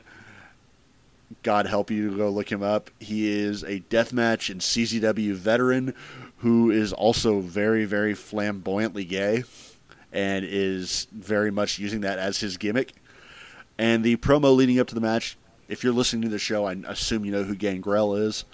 God 1.43 1.67
help 1.67 1.91
you 1.91 2.11
to 2.11 2.17
go 2.17 2.31
look 2.31 2.53
him 2.53 2.63
up. 2.63 2.89
He 3.01 3.29
is 3.29 3.65
a 3.65 3.81
deathmatch 3.81 4.49
and 4.49 4.61
CZW 4.61 5.35
veteran 5.35 5.93
who 6.37 6.71
is 6.71 6.93
also 6.93 7.41
very, 7.41 7.85
very 7.85 8.15
flamboyantly 8.15 9.05
gay 9.05 9.43
and 10.13 10.47
is 10.49 11.09
very 11.11 11.51
much 11.51 11.81
using 11.81 12.03
that 12.03 12.21
as 12.21 12.39
his 12.39 12.57
gimmick. 12.57 12.93
And 13.77 14.05
the 14.05 14.19
promo 14.19 14.55
leading 14.55 14.79
up 14.79 14.87
to 14.87 14.95
the 14.95 15.01
match, 15.01 15.37
if 15.69 15.85
you're 15.85 15.93
listening 15.93 16.23
to 16.23 16.29
the 16.29 16.39
show, 16.39 16.65
I 16.65 16.73
assume 16.87 17.25
you 17.25 17.33
know 17.33 17.45
who 17.45 17.55
Gangrel 17.55 18.17
is. 18.17 18.45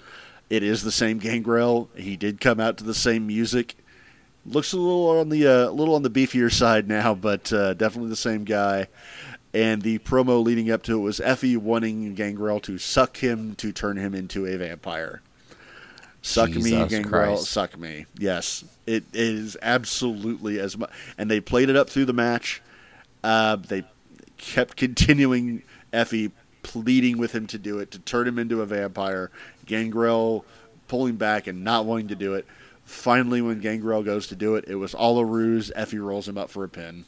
It 0.49 0.61
is 0.63 0.83
the 0.83 0.91
same 0.91 1.17
Gangrel. 1.17 1.89
He 1.95 2.17
did 2.17 2.39
come 2.39 2.59
out 2.59 2.77
to 2.77 2.83
the 2.83 2.93
same 2.93 3.25
music. 3.25 3.75
Looks 4.45 4.73
a 4.73 4.77
little 4.77 5.09
on 5.19 5.29
the 5.29 5.47
uh, 5.47 5.69
little 5.71 5.95
on 5.95 6.03
the 6.03 6.09
beefier 6.09 6.53
side 6.53 6.87
now, 6.87 7.15
but 7.15 7.51
uh, 7.51 7.73
definitely 7.73 8.09
the 8.09 8.15
same 8.15 8.43
guy. 8.43 8.87
And 9.53 9.81
the 9.81 9.99
promo 9.99 10.43
leading 10.43 10.69
up 10.69 10.83
to 10.83 10.97
it 10.97 11.01
was 11.01 11.19
Effy 11.19 11.57
wanting 11.57 12.13
Gangrel 12.13 12.59
to 12.61 12.77
suck 12.77 13.17
him 13.17 13.55
to 13.55 13.71
turn 13.71 13.97
him 13.97 14.13
into 14.13 14.45
a 14.45 14.57
vampire. 14.57 15.21
Suck 16.21 16.49
me, 16.49 16.71
Gangrel, 16.71 17.35
Christ. 17.35 17.51
suck 17.51 17.77
me. 17.77 18.05
Yes, 18.17 18.65
it 18.85 19.05
is 19.13 19.55
absolutely 19.61 20.59
as 20.59 20.77
much. 20.77 20.91
And 21.17 21.31
they 21.31 21.39
played 21.39 21.69
it 21.69 21.75
up 21.75 21.89
through 21.89 22.05
the 22.05 22.13
match. 22.13 22.61
Uh, 23.23 23.55
they 23.55 23.83
kept 24.37 24.75
continuing 24.75 25.63
Effy 25.93 26.31
pleading 26.65 27.19
with 27.19 27.31
him 27.31 27.45
to 27.47 27.59
do 27.59 27.77
it, 27.77 27.91
to 27.91 27.99
turn 27.99 28.27
him 28.27 28.39
into 28.39 28.61
a 28.61 28.65
vampire. 28.65 29.29
Gangrel 29.65 30.43
pulling 30.87 31.15
back 31.15 31.45
and 31.45 31.63
not 31.63 31.85
wanting 31.85 32.07
to 32.07 32.15
do 32.15 32.33
it. 32.33 32.45
Finally, 32.83 33.41
when 33.41 33.59
Gangrel 33.61 34.01
goes 34.03 34.27
to 34.27 34.35
do 34.35 34.55
it, 34.55 34.65
it 34.67 34.75
was 34.75 34.93
all 34.95 35.19
a 35.19 35.25
ruse. 35.25 35.71
Effy 35.75 36.03
rolls 36.03 36.27
him 36.27 36.37
up 36.37 36.49
for 36.49 36.63
a 36.63 36.69
pin. 36.69 37.05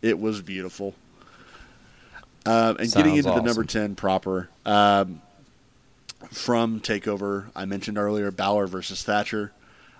It 0.00 0.18
was 0.18 0.40
beautiful. 0.40 0.94
Um, 2.46 2.78
and 2.78 2.90
getting 2.90 3.14
Sounds 3.14 3.26
into 3.26 3.32
the 3.32 3.42
number 3.42 3.64
10 3.64 3.96
proper, 3.96 4.48
um, 4.64 5.20
from 6.30 6.80
Takeover, 6.80 7.50
I 7.54 7.66
mentioned 7.66 7.98
earlier, 7.98 8.30
Balor 8.30 8.66
versus 8.66 9.02
Thatcher. 9.02 9.52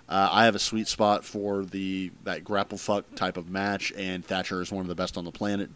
Uh, 0.09 0.27
I 0.31 0.45
have 0.45 0.55
a 0.55 0.59
sweet 0.59 0.87
spot 0.87 1.23
for 1.23 1.63
the 1.63 2.11
that 2.23 2.43
grapple 2.43 2.77
fuck 2.77 3.15
type 3.15 3.37
of 3.37 3.49
match, 3.49 3.93
and 3.95 4.25
Thatcher 4.25 4.61
is 4.61 4.71
one 4.71 4.81
of 4.81 4.87
the 4.87 4.95
best 4.95 5.17
on 5.17 5.23
the 5.23 5.31
planet. 5.31 5.69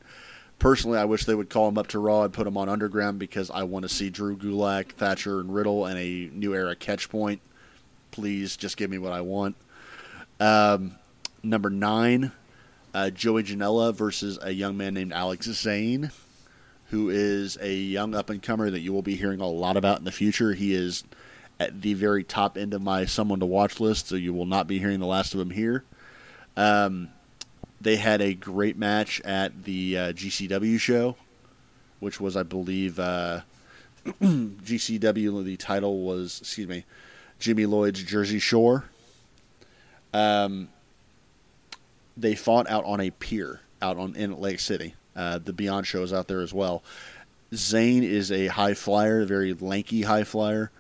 Personally, 0.60 0.98
I 0.98 1.06
wish 1.06 1.26
they 1.26 1.36
would 1.36 1.49
call 1.49 1.68
him 1.68 1.77
up 1.77 1.88
to 1.88 1.99
Raw 1.99 2.23
and 2.23 2.34
put 2.34 2.48
him 2.48 2.57
on 2.57 2.69
Underground 2.69 3.19
because 3.19 3.52
I 3.52 3.64
want 3.64 3.84
to 3.84 3.90
see 3.90 4.10
Drew 4.10 4.38
Gulak, 4.38 4.94
Thatcher, 4.94 5.40
and 5.40 5.53
Riddle 5.53 5.86
and 5.86 5.99
a 5.99 6.30
new 6.34 6.56
era 6.56 6.76
catch 6.76 7.10
point. 7.10 7.41
Please, 8.11 8.56
just 8.56 8.77
give 8.77 8.90
me 8.90 8.98
what 8.98 9.11
I 9.11 9.22
want. 9.22 9.56
Um, 10.40 10.95
number 11.44 11.69
nine, 11.69 12.32
uh, 12.94 13.10
Joey 13.10 13.44
Janela 13.44 13.94
versus 13.94 14.40
a 14.41 14.52
young 14.52 14.77
man 14.77 14.94
named 14.94 15.11
Alex 15.11 15.48
Zayne, 15.48 16.11
who 16.90 17.10
is 17.10 17.57
a 17.61 17.73
young 17.73 18.15
up 18.15 18.30
and 18.30 18.41
comer 18.41 18.69
that 18.69 18.80
you 18.80 18.94
will 18.94 19.02
be 19.02 19.15
hearing 19.15 19.41
a 19.41 19.48
lot 19.48 19.76
about 19.76 19.99
in 19.99 20.06
the 20.06 20.11
future. 20.11 20.53
He 20.53 20.73
is 20.73 21.03
at 21.60 21.82
the 21.82 21.94
very 21.94 22.23
top 22.23 22.57
end 22.57 22.73
of 22.73 22.82
my 22.82 23.06
someone 23.06 23.40
to 23.41 23.45
watch 23.45 23.80
list, 23.80 24.07
so 24.07 24.15
you 24.15 24.34
will 24.34 24.45
not 24.45 24.68
be 24.68 24.80
hearing 24.80 24.99
the 24.99 25.06
last 25.06 25.34
of 25.34 25.40
him 25.40 25.49
here. 25.49 25.84
Um, 26.57 27.10
they 27.86 27.98
had 27.98 28.20
a 28.20 28.34
great 28.34 28.78
match 28.80 29.22
at 29.22 29.64
the 29.64 29.95
uh, 29.95 30.12
GCW 30.12 30.80
show, 30.80 31.16
which 31.99 32.20
was, 32.20 32.36
I 32.36 32.41
believe, 32.41 32.99
uh, 32.99 33.41
GCW. 34.06 35.45
The 35.45 35.56
title 35.56 36.02
was, 36.02 36.40
excuse 36.41 36.68
me, 36.68 36.84
Jimmy 37.38 37.68
Lloyd's 37.68 38.02
Jersey 38.02 38.40
Shore. 38.40 38.86
Um, 40.16 40.70
they 42.18 42.34
fought 42.34 42.68
out 42.68 42.86
on 42.86 42.99
a 43.02 43.12
pier 43.12 43.62
out 43.84 43.98
on 43.98 44.16
in 44.16 44.41
Lake 44.41 44.62
City. 44.62 44.95
Uh, 45.16 45.38
the 45.38 45.53
Beyond 45.53 45.86
show 45.86 46.02
is 46.02 46.12
out 46.12 46.28
there 46.28 46.41
as 46.41 46.52
well. 46.52 46.82
Zayne 47.53 48.03
is 48.03 48.32
a 48.32 48.48
high 48.48 48.74
flyer, 48.74 49.22
a 49.22 49.26
very 49.28 49.53
lanky 49.53 50.02
high 50.02 50.24
flyer. 50.24 50.72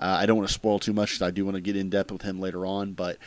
Uh, 0.00 0.18
I 0.20 0.26
don't 0.26 0.36
want 0.36 0.48
to 0.48 0.54
spoil 0.54 0.78
too 0.78 0.92
much 0.92 1.20
I 1.22 1.30
do 1.30 1.44
want 1.44 1.56
to 1.56 1.60
get 1.60 1.76
in 1.76 1.90
depth 1.90 2.10
with 2.12 2.22
him 2.22 2.40
later 2.40 2.66
on, 2.66 2.92
but 2.92 3.18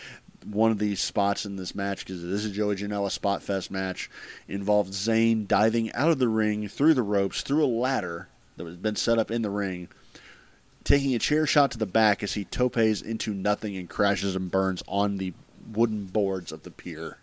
one 0.45 0.71
of 0.71 0.79
these 0.79 1.01
spots 1.01 1.45
in 1.45 1.55
this 1.55 1.75
match, 1.75 1.99
because 1.99 2.23
this 2.23 2.45
is 2.45 2.51
Joey 2.51 2.75
Janela 2.75 3.11
Spot 3.11 3.41
Fest 3.41 3.71
match, 3.71 4.09
involved 4.47 4.93
Zayne 4.93 5.45
diving 5.45 5.91
out 5.93 6.11
of 6.11 6.19
the 6.19 6.27
ring 6.27 6.67
through 6.67 6.93
the 6.93 7.03
ropes, 7.03 7.41
through 7.41 7.63
a 7.63 7.67
ladder 7.67 8.27
that 8.57 8.63
was 8.63 8.75
been 8.75 8.95
set 8.95 9.19
up 9.19 9.31
in 9.31 9.41
the 9.41 9.49
ring, 9.49 9.87
taking 10.83 11.13
a 11.13 11.19
chair 11.19 11.45
shot 11.45 11.71
to 11.71 11.77
the 11.77 11.85
back 11.85 12.23
as 12.23 12.33
he 12.33 12.43
topes 12.45 13.01
into 13.01 13.33
nothing 13.33 13.77
and 13.77 13.89
crashes 13.89 14.35
and 14.35 14.51
burns 14.51 14.83
on 14.87 15.17
the 15.17 15.33
wooden 15.73 16.05
boards 16.05 16.51
of 16.51 16.63
the 16.63 16.71
pier. 16.71 17.17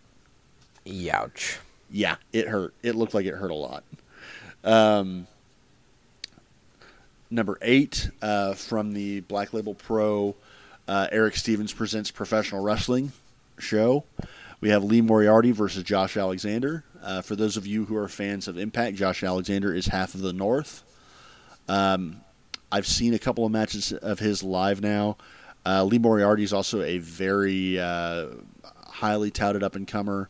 Youch. 0.86 1.58
Yeah, 1.90 2.16
it 2.32 2.48
hurt. 2.48 2.74
It 2.82 2.94
looked 2.94 3.14
like 3.14 3.26
it 3.26 3.34
hurt 3.34 3.50
a 3.50 3.54
lot. 3.54 3.84
Um, 4.64 5.26
number 7.30 7.58
eight 7.62 8.10
uh, 8.20 8.54
from 8.54 8.92
the 8.92 9.20
Black 9.20 9.52
Label 9.52 9.74
Pro 9.74 10.34
uh, 10.88 11.06
Eric 11.12 11.36
Stevens 11.36 11.72
presents 11.72 12.10
professional 12.10 12.62
wrestling 12.62 13.12
show. 13.58 14.04
We 14.60 14.70
have 14.70 14.82
Lee 14.82 15.02
Moriarty 15.02 15.52
versus 15.52 15.84
Josh 15.84 16.16
Alexander. 16.16 16.82
Uh, 17.02 17.22
for 17.22 17.36
those 17.36 17.56
of 17.56 17.66
you 17.66 17.84
who 17.84 17.96
are 17.96 18.08
fans 18.08 18.48
of 18.48 18.58
Impact, 18.58 18.96
Josh 18.96 19.22
Alexander 19.22 19.72
is 19.72 19.86
half 19.86 20.14
of 20.14 20.22
the 20.22 20.32
North. 20.32 20.82
Um, 21.68 22.22
I've 22.72 22.86
seen 22.86 23.14
a 23.14 23.18
couple 23.18 23.44
of 23.44 23.52
matches 23.52 23.92
of 23.92 24.18
his 24.18 24.42
live 24.42 24.80
now. 24.80 25.18
Uh, 25.64 25.84
Lee 25.84 25.98
Moriarty 25.98 26.42
is 26.42 26.52
also 26.52 26.82
a 26.82 26.98
very 26.98 27.78
uh, 27.78 28.28
highly 28.86 29.30
touted 29.30 29.62
up 29.62 29.76
and 29.76 29.86
comer 29.86 30.28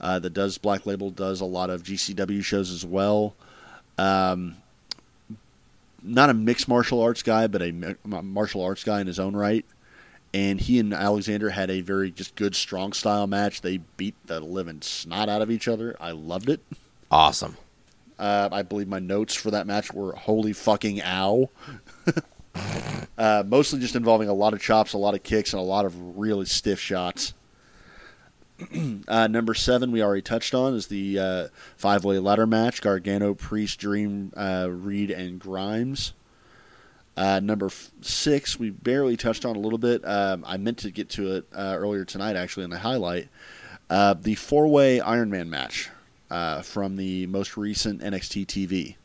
uh, 0.00 0.18
that 0.18 0.34
does 0.34 0.58
Black 0.58 0.84
Label, 0.86 1.10
does 1.10 1.40
a 1.40 1.46
lot 1.46 1.70
of 1.70 1.82
GCW 1.82 2.44
shows 2.44 2.70
as 2.70 2.84
well. 2.84 3.34
Um, 3.96 4.56
not 6.02 6.28
a 6.28 6.34
mixed 6.34 6.68
martial 6.68 7.00
arts 7.00 7.22
guy, 7.22 7.46
but 7.46 7.62
a 7.62 7.72
martial 8.04 8.62
arts 8.62 8.84
guy 8.84 9.00
in 9.00 9.06
his 9.06 9.18
own 9.18 9.34
right. 9.34 9.64
And 10.34 10.60
he 10.60 10.80
and 10.80 10.92
Alexander 10.92 11.50
had 11.50 11.70
a 11.70 11.80
very 11.80 12.10
just 12.10 12.34
good 12.34 12.56
strong 12.56 12.92
style 12.92 13.28
match. 13.28 13.60
They 13.60 13.78
beat 13.96 14.16
the 14.26 14.40
living 14.40 14.82
snot 14.82 15.28
out 15.28 15.40
of 15.42 15.50
each 15.50 15.68
other. 15.68 15.96
I 16.00 16.10
loved 16.10 16.50
it. 16.50 16.60
Awesome. 17.08 17.56
Uh, 18.18 18.48
I 18.50 18.62
believe 18.62 18.88
my 18.88 18.98
notes 18.98 19.36
for 19.36 19.52
that 19.52 19.68
match 19.68 19.92
were 19.92 20.12
holy 20.16 20.52
fucking 20.52 21.00
ow. 21.02 21.50
uh, 23.16 23.44
mostly 23.46 23.78
just 23.78 23.94
involving 23.94 24.28
a 24.28 24.34
lot 24.34 24.54
of 24.54 24.60
chops, 24.60 24.92
a 24.92 24.98
lot 24.98 25.14
of 25.14 25.22
kicks, 25.22 25.52
and 25.52 25.60
a 25.60 25.64
lot 25.64 25.84
of 25.84 26.18
really 26.18 26.46
stiff 26.46 26.80
shots. 26.80 27.32
uh, 29.08 29.28
number 29.28 29.54
seven, 29.54 29.92
we 29.92 30.02
already 30.02 30.22
touched 30.22 30.52
on, 30.52 30.74
is 30.74 30.88
the 30.88 31.16
uh, 31.16 31.48
five 31.76 32.04
way 32.04 32.18
ladder 32.18 32.46
match 32.46 32.82
Gargano, 32.82 33.34
Priest, 33.34 33.78
Dream, 33.78 34.32
uh, 34.36 34.66
Reed, 34.68 35.12
and 35.12 35.38
Grimes. 35.38 36.12
Uh, 37.16 37.40
number 37.40 37.66
f- 37.66 37.92
six, 38.00 38.58
we 38.58 38.70
barely 38.70 39.16
touched 39.16 39.44
on 39.44 39.56
a 39.56 39.58
little 39.58 39.78
bit. 39.78 40.06
Um, 40.06 40.44
I 40.46 40.56
meant 40.56 40.78
to 40.78 40.90
get 40.90 41.08
to 41.10 41.36
it 41.36 41.46
uh, 41.54 41.76
earlier 41.78 42.04
tonight, 42.04 42.36
actually, 42.36 42.64
in 42.64 42.70
the 42.70 42.78
highlight. 42.78 43.28
Uh, 43.88 44.14
the 44.14 44.34
four 44.34 44.66
way 44.66 45.00
Iron 45.00 45.30
Man 45.30 45.50
match 45.50 45.90
uh, 46.30 46.62
from 46.62 46.96
the 46.96 47.26
most 47.26 47.56
recent 47.56 48.00
NXT 48.00 48.46
TV. 48.46 48.96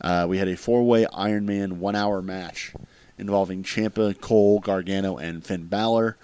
Uh, 0.00 0.26
we 0.28 0.38
had 0.38 0.48
a 0.48 0.56
four 0.56 0.84
way 0.84 1.06
Iron 1.12 1.46
Man 1.46 1.80
one 1.80 1.96
hour 1.96 2.22
match 2.22 2.72
involving 3.18 3.62
Ciampa, 3.62 4.20
Cole, 4.20 4.60
Gargano, 4.60 5.16
and 5.16 5.44
Finn 5.44 5.64
Balor, 5.66 6.16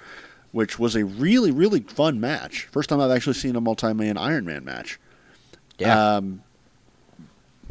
which 0.53 0.79
was 0.79 0.95
a 0.95 1.05
really, 1.05 1.51
really 1.51 1.81
fun 1.81 2.21
match. 2.21 2.69
First 2.71 2.91
time 2.91 3.01
I've 3.01 3.11
actually 3.11 3.35
seen 3.35 3.57
a 3.57 3.61
multi 3.61 3.93
man 3.93 4.17
Iron 4.17 4.45
Man 4.45 4.65
match. 4.65 5.01
Yeah. 5.79 6.17
Um, 6.17 6.43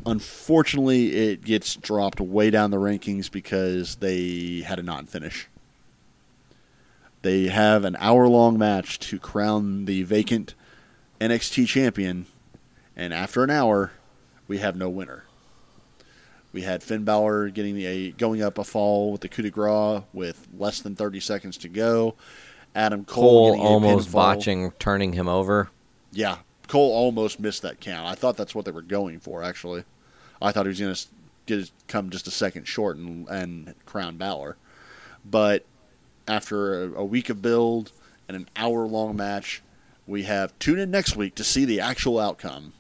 unfortunately, 0.06 1.16
it 1.16 1.44
gets 1.44 1.76
dropped 1.76 2.20
way 2.20 2.50
down 2.50 2.72
the 2.72 2.78
rankings 2.78 3.30
because 3.32 3.98
they 3.98 4.64
had 4.66 4.80
a 4.80 4.84
non 4.84 5.06
finish. 5.06 5.48
They 7.22 7.48
have 7.48 7.86
an 7.86 7.96
hour 8.00 8.28
long 8.28 8.58
match 8.58 9.00
to 9.00 9.20
crown 9.20 9.86
the 9.86 10.04
vacant 10.04 10.56
NXT 11.20 11.68
champion, 11.68 12.26
and 12.96 13.14
after 13.14 13.44
an 13.44 13.52
hour, 13.52 13.92
we 14.48 14.58
have 14.58 14.76
no 14.76 14.90
winner. 14.90 15.26
We 16.52 16.64
had 16.64 16.84
Finn 16.84 17.06
Balor 17.06 17.50
getting 17.50 17.78
a 17.82 18.12
going 18.12 18.42
up 18.42 18.58
a 18.58 18.64
fall 18.64 19.12
with 19.12 19.22
the 19.22 19.30
coup 19.30 19.44
de 19.44 19.50
grace 19.50 20.04
with 20.14 20.48
less 20.58 20.82
than 20.82 20.96
30 20.96 21.20
seconds 21.20 21.58
to 21.60 21.70
go. 21.70 22.16
Adam 22.74 23.06
Cole, 23.06 23.54
Cole 23.54 23.62
almost 23.62 24.10
pinfall. 24.10 24.14
botching, 24.14 24.72
turning 24.80 25.14
him 25.14 25.28
over. 25.28 25.70
Yeah, 26.12 26.38
Cole 26.72 26.94
almost 26.94 27.38
missed 27.38 27.64
that 27.64 27.82
count. 27.82 28.08
I 28.08 28.16
thought 28.16 28.38
that's 28.38 28.56
what 28.56 28.64
they 28.64 28.72
were 28.72 28.82
going 28.82 29.20
for. 29.20 29.44
Actually, 29.44 29.84
I 30.42 30.54
thought 30.54 30.66
he 30.66 30.70
was 30.70 30.80
going 30.80 30.96
to 30.96 31.06
get 31.46 31.70
come 31.90 32.10
just 32.10 32.28
a 32.28 32.32
second 32.32 32.64
short 32.66 32.96
and, 32.96 33.28
and 33.28 33.76
crown 33.86 34.16
Balor, 34.16 34.56
but 35.30 35.66
after 36.30 36.86
a, 36.86 37.02
a 37.02 37.04
week 37.04 37.30
of 37.30 37.42
build 37.42 37.92
and 38.30 38.38
an 38.38 38.48
hour 38.56 38.88
long 38.88 39.18
match, 39.18 39.62
we 40.08 40.24
have 40.24 40.58
tune 40.60 40.80
in 40.80 40.90
next 40.90 41.18
week 41.18 41.36
to 41.36 41.44
see 41.44 41.66
the 41.66 41.82
actual 41.82 42.18
outcome 42.18 42.72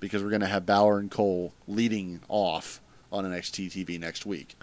because 0.00 0.24
we're 0.24 0.30
going 0.30 0.40
to 0.40 0.48
have 0.48 0.66
Balor 0.66 0.98
and 0.98 1.08
Cole 1.08 1.52
leading 1.68 2.22
off 2.28 2.80
on 3.12 3.24
NXT 3.24 3.68
TV 3.68 4.00
next 4.00 4.26
week. 4.26 4.56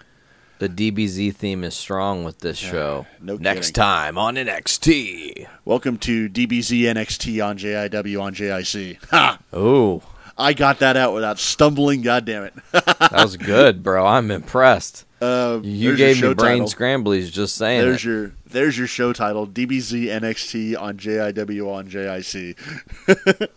The 0.58 0.68
DBZ 0.68 1.34
theme 1.36 1.62
is 1.62 1.74
strong 1.76 2.24
with 2.24 2.40
this 2.40 2.58
show. 2.58 3.06
no 3.20 3.36
Next 3.36 3.68
kidding. 3.68 3.74
time 3.74 4.18
on 4.18 4.34
NXT. 4.34 5.46
Welcome 5.64 5.98
to 5.98 6.28
DBZ 6.28 6.80
NXT 6.82 7.44
on 7.46 7.58
JIW 7.58 8.20
on 8.20 8.34
JIC. 8.34 8.98
Ha! 9.10 9.38
Oh, 9.52 10.02
I 10.36 10.52
got 10.54 10.80
that 10.80 10.96
out 10.96 11.14
without 11.14 11.38
stumbling. 11.38 12.02
God 12.02 12.24
damn 12.24 12.42
it! 12.42 12.54
that 12.72 13.10
was 13.12 13.36
good, 13.52 13.84
bro. 13.84 14.04
I'm 14.04 14.32
impressed. 14.32 15.04
Uh, 15.22 15.60
You 15.62 15.94
there's 15.96 15.96
your 15.96 15.96
gave 15.96 16.16
me 16.16 16.20
show 16.20 16.34
brain 16.34 16.64
title. 16.66 16.68
scramblies 16.68 17.30
just 17.30 17.54
saying 17.56 17.80
There's 17.80 18.04
it. 18.04 18.08
your 18.08 18.32
there's 18.46 18.76
your 18.78 18.86
show 18.88 19.12
title: 19.12 19.46
DBZ 19.46 20.06
NXT 20.06 20.80
on 20.80 20.96
JIW 20.96 21.68
on 21.72 21.88
JIC. 21.88 22.58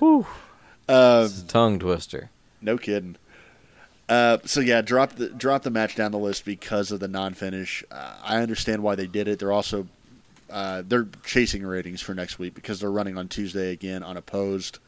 Whew. 0.00 0.26
Um, 0.88 1.24
It's 1.26 1.42
a 1.42 1.46
tongue 1.46 1.78
twister. 1.78 2.30
no 2.60 2.76
kidding. 2.76 3.16
Uh, 4.12 4.36
so 4.44 4.60
yeah, 4.60 4.82
drop 4.82 5.12
the 5.12 5.30
drop 5.30 5.62
the 5.62 5.70
match 5.70 5.96
down 5.96 6.12
the 6.12 6.18
list 6.18 6.44
because 6.44 6.92
of 6.92 7.00
the 7.00 7.08
non-finish. 7.08 7.82
Uh, 7.90 8.14
I 8.22 8.42
understand 8.42 8.82
why 8.82 8.94
they 8.94 9.06
did 9.06 9.26
it. 9.26 9.38
They're 9.38 9.52
also 9.52 9.88
uh, 10.50 10.82
they're 10.86 11.08
chasing 11.24 11.64
ratings 11.64 12.02
for 12.02 12.12
next 12.12 12.38
week 12.38 12.52
because 12.52 12.78
they're 12.78 12.92
running 12.92 13.16
on 13.16 13.28
Tuesday 13.28 13.72
again 13.72 14.02
unopposed. 14.02 14.80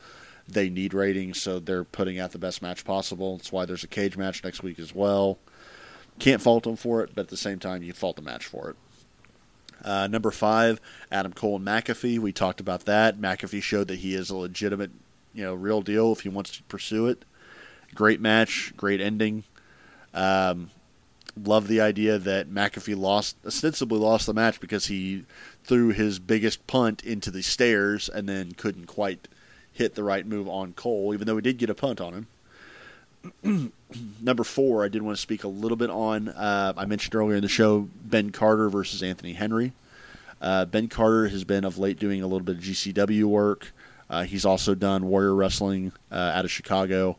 They 0.47 0.69
need 0.69 0.93
ratings, 0.93 1.41
so 1.41 1.59
they're 1.59 1.85
putting 1.85 2.21
out 2.21 2.33
the 2.33 2.39
best 2.39 2.61
match 2.61 2.85
possible. 2.85 3.39
That's 3.39 3.51
why 3.51 3.65
there's 3.65 3.83
a 3.83 3.87
cage 3.87 4.19
match 4.19 4.45
next 4.45 4.63
week 4.63 4.79
as 4.79 4.95
well. 4.95 5.39
Can't 6.19 6.43
fault 6.43 6.65
them 6.65 6.77
for 6.77 7.03
it, 7.03 7.13
but 7.15 7.23
at 7.23 7.29
the 7.29 7.39
same 7.39 7.59
time, 7.59 7.83
you 7.83 7.95
fault 7.95 8.17
the 8.17 8.23
match 8.23 8.45
for 8.45 8.69
it. 8.69 8.77
Uh, 9.83 10.07
number 10.07 10.33
five, 10.33 10.83
Adam 11.11 11.33
Cole 11.33 11.57
and 11.57 11.67
McAfee. 11.67 12.19
We 12.19 12.33
talked 12.33 12.61
about 12.61 12.85
that. 12.85 13.19
McAfee 13.19 13.63
showed 13.63 13.89
that 13.89 14.01
he 14.01 14.15
is 14.15 14.29
a 14.29 14.37
legitimate, 14.37 14.91
you 15.33 15.45
know, 15.45 15.55
real 15.55 15.81
deal 15.81 16.13
if 16.13 16.21
he 16.21 16.29
wants 16.29 16.59
to 16.59 16.63
pursue 16.65 17.07
it. 17.07 17.25
Great 17.95 18.21
match, 18.21 18.73
great 18.77 19.01
ending. 19.01 19.45
Um, 20.13 20.71
love 21.43 21.69
the 21.69 21.81
idea 21.81 22.19
that 22.19 22.51
McAfee 22.51 22.97
lost, 22.97 23.37
ostensibly 23.47 23.99
lost 23.99 24.27
the 24.27 24.35
match 24.35 24.61
because 24.61 24.87
he 24.87 25.25
threw 25.65 25.91
his 25.91 26.19
biggest 26.19 26.67
punt 26.67 27.05
into 27.05 27.31
the 27.31 27.43
stairs 27.43 28.09
and 28.09 28.29
then 28.29 28.53
couldn't 28.53 28.87
quite 28.87 29.29
hit 29.73 29.95
the 29.95 30.05
right 30.05 30.27
move 30.27 30.49
on 30.49 30.73
Cole, 30.73 31.13
even 31.15 31.27
though 31.27 31.37
he 31.37 31.43
did 31.43 31.59
get 31.59 31.71
a 31.71 31.75
punt 31.75 32.01
on 32.01 32.27
him. 33.43 33.73
Number 34.21 34.45
four, 34.45 34.85
I 34.85 34.89
did 34.89 35.03
want 35.03 35.17
to 35.17 35.23
speak 35.23 35.45
a 35.45 35.49
little 35.49 35.77
bit 35.77 35.91
on. 35.91 36.29
Uh, 36.29 36.73
I 36.77 36.85
mentioned 36.85 37.15
earlier 37.15 37.37
in 37.37 37.43
the 37.43 37.49
show 37.49 37.89
Ben 38.05 38.31
Carter 38.31 38.69
versus 38.69 39.03
Anthony 39.03 39.33
Henry. 39.33 39.73
Uh, 40.41 40.65
ben 40.67 40.89
Carter 40.89 41.29
has 41.29 41.45
been 41.45 41.65
of 41.65 41.79
late 41.79 41.99
doing 41.99 42.23
a 42.23 42.27
little 42.27 42.45
bit 42.45 42.57
of 42.57 42.63
GCW 42.63 43.25
work. 43.25 43.73
Uh, 44.11 44.25
he's 44.25 44.45
also 44.45 44.75
done 44.75 45.07
Warrior 45.07 45.35
Wrestling 45.35 45.93
uh, 46.13 46.33
out 46.35 46.45
of 46.45 46.51
Chicago. 46.51 47.17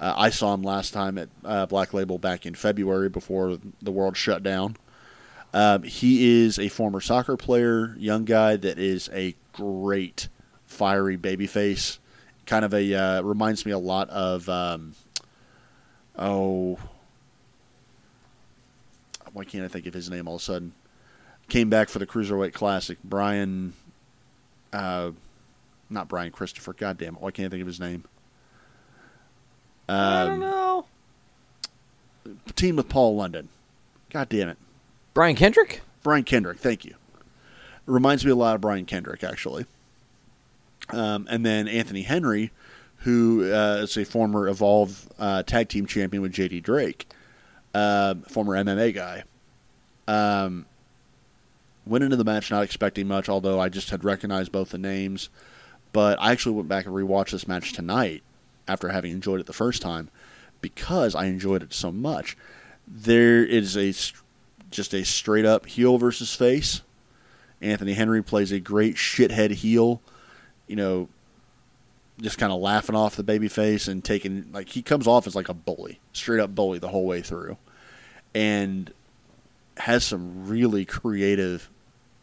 Uh, 0.00 0.14
I 0.16 0.30
saw 0.30 0.54
him 0.54 0.62
last 0.62 0.94
time 0.94 1.18
at 1.18 1.28
uh, 1.44 1.66
Black 1.66 1.92
Label 1.92 2.18
back 2.18 2.46
in 2.46 2.54
February 2.54 3.10
before 3.10 3.58
the 3.82 3.92
world 3.92 4.16
shut 4.16 4.42
down. 4.42 4.76
Um, 5.52 5.82
he 5.82 6.42
is 6.42 6.58
a 6.58 6.68
former 6.68 7.00
soccer 7.00 7.36
player, 7.36 7.94
young 7.98 8.24
guy 8.24 8.56
that 8.56 8.78
is 8.78 9.10
a 9.12 9.34
great 9.52 10.28
fiery 10.64 11.18
babyface. 11.18 11.98
Kind 12.46 12.64
of 12.64 12.72
a 12.72 12.94
uh, 12.94 13.22
reminds 13.22 13.66
me 13.66 13.72
a 13.72 13.78
lot 13.78 14.08
of 14.08 14.48
um, 14.48 14.94
oh, 16.16 16.78
why 19.32 19.44
can't 19.44 19.64
I 19.64 19.68
think 19.68 19.86
of 19.86 19.94
his 19.94 20.08
name 20.08 20.26
all 20.26 20.36
of 20.36 20.40
a 20.40 20.44
sudden? 20.44 20.72
Came 21.48 21.68
back 21.68 21.88
for 21.88 21.98
the 21.98 22.06
Cruiserweight 22.06 22.52
Classic. 22.52 22.96
Brian, 23.04 23.74
uh, 24.72 25.10
not 25.90 26.08
Brian 26.08 26.32
Christopher. 26.32 26.72
God 26.72 26.96
damn 26.96 27.16
it! 27.16 27.20
Why 27.20 27.32
can't 27.32 27.46
I 27.46 27.50
think 27.50 27.60
of 27.60 27.66
his 27.66 27.80
name? 27.80 28.04
I 29.90 30.24
don't 30.24 30.34
Um, 30.34 30.40
know. 30.40 30.86
team 32.54 32.76
with 32.76 32.88
Paul 32.88 33.16
London. 33.16 33.48
God 34.10 34.28
damn 34.28 34.48
it. 34.48 34.58
Brian 35.14 35.36
Kendrick? 35.36 35.82
Brian 36.02 36.24
Kendrick, 36.24 36.58
thank 36.58 36.84
you. 36.84 36.94
Reminds 37.86 38.24
me 38.24 38.30
a 38.30 38.36
lot 38.36 38.54
of 38.54 38.60
Brian 38.60 38.86
Kendrick, 38.86 39.24
actually. 39.24 39.66
Um, 40.90 41.26
and 41.30 41.44
then 41.44 41.68
Anthony 41.68 42.02
Henry, 42.02 42.50
who 42.98 43.52
uh, 43.52 43.80
is 43.82 43.96
a 43.96 44.04
former 44.04 44.48
Evolve 44.48 45.08
uh, 45.18 45.42
tag 45.42 45.68
team 45.68 45.86
champion 45.86 46.22
with 46.22 46.32
JD 46.32 46.62
Drake, 46.62 47.08
uh, 47.74 48.14
former 48.28 48.54
MMA 48.54 48.94
guy. 48.94 49.24
Um, 50.06 50.66
went 51.86 52.04
into 52.04 52.16
the 52.16 52.24
match 52.24 52.50
not 52.50 52.62
expecting 52.62 53.06
much, 53.08 53.28
although 53.28 53.60
I 53.60 53.68
just 53.68 53.90
had 53.90 54.04
recognized 54.04 54.52
both 54.52 54.70
the 54.70 54.78
names. 54.78 55.28
But 55.92 56.20
I 56.20 56.32
actually 56.32 56.54
went 56.56 56.68
back 56.68 56.86
and 56.86 56.94
rewatched 56.94 57.30
this 57.30 57.48
match 57.48 57.72
tonight 57.72 58.22
after 58.70 58.88
having 58.88 59.10
enjoyed 59.12 59.40
it 59.40 59.46
the 59.46 59.52
first 59.52 59.82
time 59.82 60.08
because 60.60 61.14
I 61.14 61.26
enjoyed 61.26 61.62
it 61.62 61.72
so 61.72 61.90
much. 61.90 62.36
There 62.86 63.44
is 63.44 63.76
a 63.76 63.92
just 64.70 64.94
a 64.94 65.04
straight 65.04 65.44
up 65.44 65.66
heel 65.66 65.98
versus 65.98 66.34
face. 66.34 66.82
Anthony 67.60 67.94
Henry 67.94 68.22
plays 68.22 68.52
a 68.52 68.60
great 68.60 68.94
shithead 68.94 69.50
heel, 69.50 70.00
you 70.66 70.76
know, 70.76 71.08
just 72.20 72.38
kind 72.38 72.52
of 72.52 72.60
laughing 72.60 72.94
off 72.94 73.16
the 73.16 73.22
baby 73.22 73.48
face 73.48 73.88
and 73.88 74.04
taking 74.04 74.50
like 74.52 74.68
he 74.68 74.82
comes 74.82 75.06
off 75.06 75.26
as 75.26 75.34
like 75.34 75.48
a 75.48 75.54
bully, 75.54 76.00
straight 76.12 76.40
up 76.40 76.54
bully 76.54 76.78
the 76.78 76.88
whole 76.88 77.06
way 77.06 77.20
through, 77.22 77.56
and 78.34 78.92
has 79.76 80.04
some 80.04 80.46
really 80.46 80.84
creative 80.84 81.68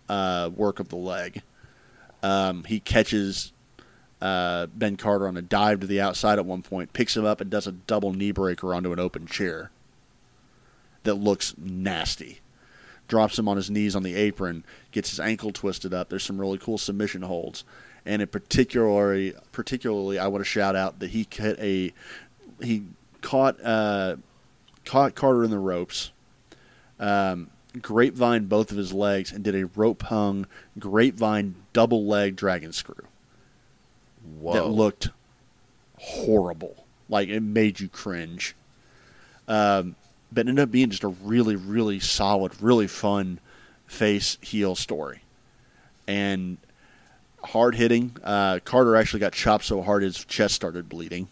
uh, 0.08 0.50
work 0.56 0.80
of 0.80 0.90
the 0.90 0.96
leg. 0.96 1.42
Um, 2.24 2.64
he 2.64 2.80
catches 2.80 3.52
uh, 4.22 4.68
Ben 4.68 4.98
Carter 4.98 5.28
on 5.28 5.38
a 5.38 5.42
dive 5.42 5.80
to 5.82 5.88
the 5.88 6.02
outside 6.02 6.40
at 6.40 6.46
one 6.46 6.62
point, 6.64 6.94
picks 6.94 7.16
him 7.16 7.26
up 7.26 7.42
and 7.42 7.50
does 7.50 7.68
a 7.68 7.72
double 7.72 8.14
knee 8.14 8.32
breaker 8.32 8.74
onto 8.74 8.92
an 8.92 9.00
open 9.00 9.28
chair. 9.28 9.72
that 11.04 11.16
looks 11.16 11.56
nasty. 11.58 12.40
Drops 13.08 13.40
him 13.40 13.48
on 13.48 13.56
his 13.56 13.70
knees 13.70 13.96
on 13.96 14.04
the 14.04 14.16
apron, 14.16 14.66
gets 14.92 15.12
his 15.12 15.20
ankle 15.20 15.52
twisted 15.52 15.94
up. 15.94 16.10
There's 16.10 16.24
some 16.24 16.40
really 16.40 16.58
cool 16.58 16.78
submission 16.78 17.22
holds, 17.22 17.64
and 18.06 18.22
in 18.22 18.28
particularly, 18.28 19.34
particularly, 19.54 20.20
I 20.20 20.28
want 20.28 20.44
to 20.44 20.50
shout 20.50 20.76
out 20.76 21.00
that 21.00 21.12
he 21.12 21.26
hit 21.30 21.58
a 21.60 21.94
he 22.62 22.84
caught 23.22 23.64
uh, 23.64 24.18
caught 24.84 25.16
Carter 25.16 25.46
in 25.46 25.52
the 25.52 25.60
ropes, 25.60 26.12
um, 27.00 27.50
grapevine 27.82 28.48
both 28.48 28.72
of 28.72 28.78
his 28.78 28.92
legs, 28.92 29.32
and 29.32 29.42
did 29.42 29.56
a 29.56 29.68
rope 29.68 30.04
hung 30.04 30.46
grapevine 30.78 31.56
double 31.72 32.06
leg 32.06 32.36
dragon 32.36 32.74
screw 32.74 33.06
Whoa. 34.40 34.54
that 34.54 34.68
looked 34.68 35.10
horrible. 35.98 36.86
Like 37.10 37.30
it 37.30 37.42
made 37.42 37.80
you 37.80 37.88
cringe. 37.88 38.56
Um, 39.48 39.96
but 40.32 40.46
it 40.46 40.50
ended 40.50 40.64
up 40.64 40.72
being 40.72 40.90
just 40.90 41.04
a 41.04 41.08
really, 41.08 41.56
really 41.56 42.00
solid, 42.00 42.62
really 42.62 42.88
fun 42.88 43.40
face 43.86 44.38
heel 44.42 44.76
story. 44.76 45.22
And 46.08 46.58
hard 47.44 47.76
hitting. 47.76 48.16
Uh, 48.24 48.60
Carter 48.64 48.96
actually 48.96 49.22
got 49.22 49.34
chopped 49.34 49.66
so 49.66 49.82
hard 49.82 50.04
his 50.04 50.24
chest 50.26 50.56
started 50.56 50.90
bleeding. 50.90 51.28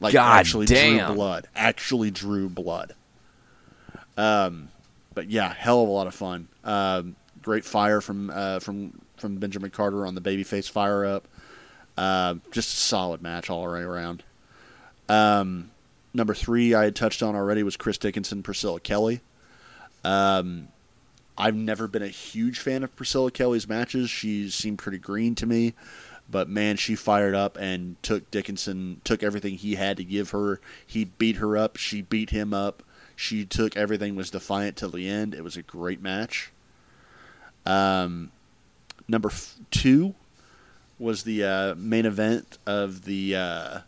Like 0.00 0.14
God 0.14 0.38
actually 0.38 0.66
damn. 0.66 1.06
drew 1.06 1.14
blood. 1.14 1.48
Actually 1.54 2.10
drew 2.10 2.48
blood. 2.48 2.94
Um, 4.16 4.68
but 5.14 5.30
yeah, 5.30 5.52
hell 5.52 5.82
of 5.82 5.88
a 5.88 5.92
lot 5.92 6.06
of 6.06 6.14
fun. 6.14 6.48
Um, 6.64 7.16
great 7.40 7.64
fire 7.64 8.00
from 8.00 8.30
uh, 8.30 8.58
from 8.58 9.00
from 9.22 9.36
Benjamin 9.36 9.70
Carter 9.70 10.06
on 10.06 10.14
the 10.14 10.20
babyface 10.20 10.68
fire 10.68 11.06
up. 11.06 11.26
Uh, 11.96 12.34
just 12.50 12.74
a 12.74 12.76
solid 12.76 13.22
match 13.22 13.48
all 13.48 13.64
the 13.64 13.72
way 13.72 13.80
around. 13.80 14.22
Um, 15.08 15.70
number 16.12 16.34
three 16.34 16.74
I 16.74 16.84
had 16.84 16.96
touched 16.96 17.22
on 17.22 17.34
already 17.34 17.62
was 17.62 17.76
Chris 17.76 17.96
Dickinson, 17.96 18.42
Priscilla 18.42 18.80
Kelly. 18.80 19.20
Um, 20.04 20.68
I've 21.38 21.54
never 21.54 21.86
been 21.86 22.02
a 22.02 22.08
huge 22.08 22.58
fan 22.58 22.82
of 22.82 22.94
Priscilla 22.94 23.30
Kelly's 23.30 23.68
matches. 23.68 24.10
She 24.10 24.50
seemed 24.50 24.78
pretty 24.78 24.98
green 24.98 25.34
to 25.36 25.46
me, 25.46 25.74
but 26.30 26.48
man, 26.48 26.76
she 26.76 26.94
fired 26.94 27.34
up 27.34 27.56
and 27.56 27.96
took 28.02 28.30
Dickinson, 28.30 29.00
took 29.04 29.22
everything 29.22 29.54
he 29.54 29.76
had 29.76 29.96
to 29.98 30.04
give 30.04 30.30
her. 30.30 30.60
He 30.86 31.04
beat 31.04 31.36
her 31.36 31.56
up. 31.56 31.76
She 31.76 32.02
beat 32.02 32.30
him 32.30 32.52
up. 32.52 32.82
She 33.14 33.44
took 33.44 33.76
everything, 33.76 34.16
was 34.16 34.30
defiant 34.30 34.76
till 34.76 34.90
the 34.90 35.08
end. 35.08 35.34
It 35.34 35.44
was 35.44 35.56
a 35.56 35.62
great 35.62 36.02
match. 36.02 36.50
Um, 37.64 38.32
number 39.08 39.28
f- 39.30 39.56
two 39.70 40.14
was 40.98 41.24
the 41.24 41.44
uh, 41.44 41.74
main 41.76 42.06
event 42.06 42.58
of 42.66 43.04
the 43.04 43.34
uh, 43.36 43.78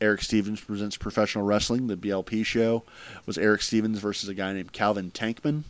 Eric 0.00 0.22
Stevens 0.22 0.60
presents 0.60 0.96
professional 0.96 1.44
wrestling. 1.44 1.86
The 1.86 1.96
BLP 1.96 2.44
show 2.44 2.82
was 3.26 3.38
Eric 3.38 3.62
Stevens 3.62 3.98
versus 3.98 4.28
a 4.28 4.34
guy 4.34 4.52
named 4.52 4.72
Calvin 4.72 5.10
Tankman. 5.10 5.62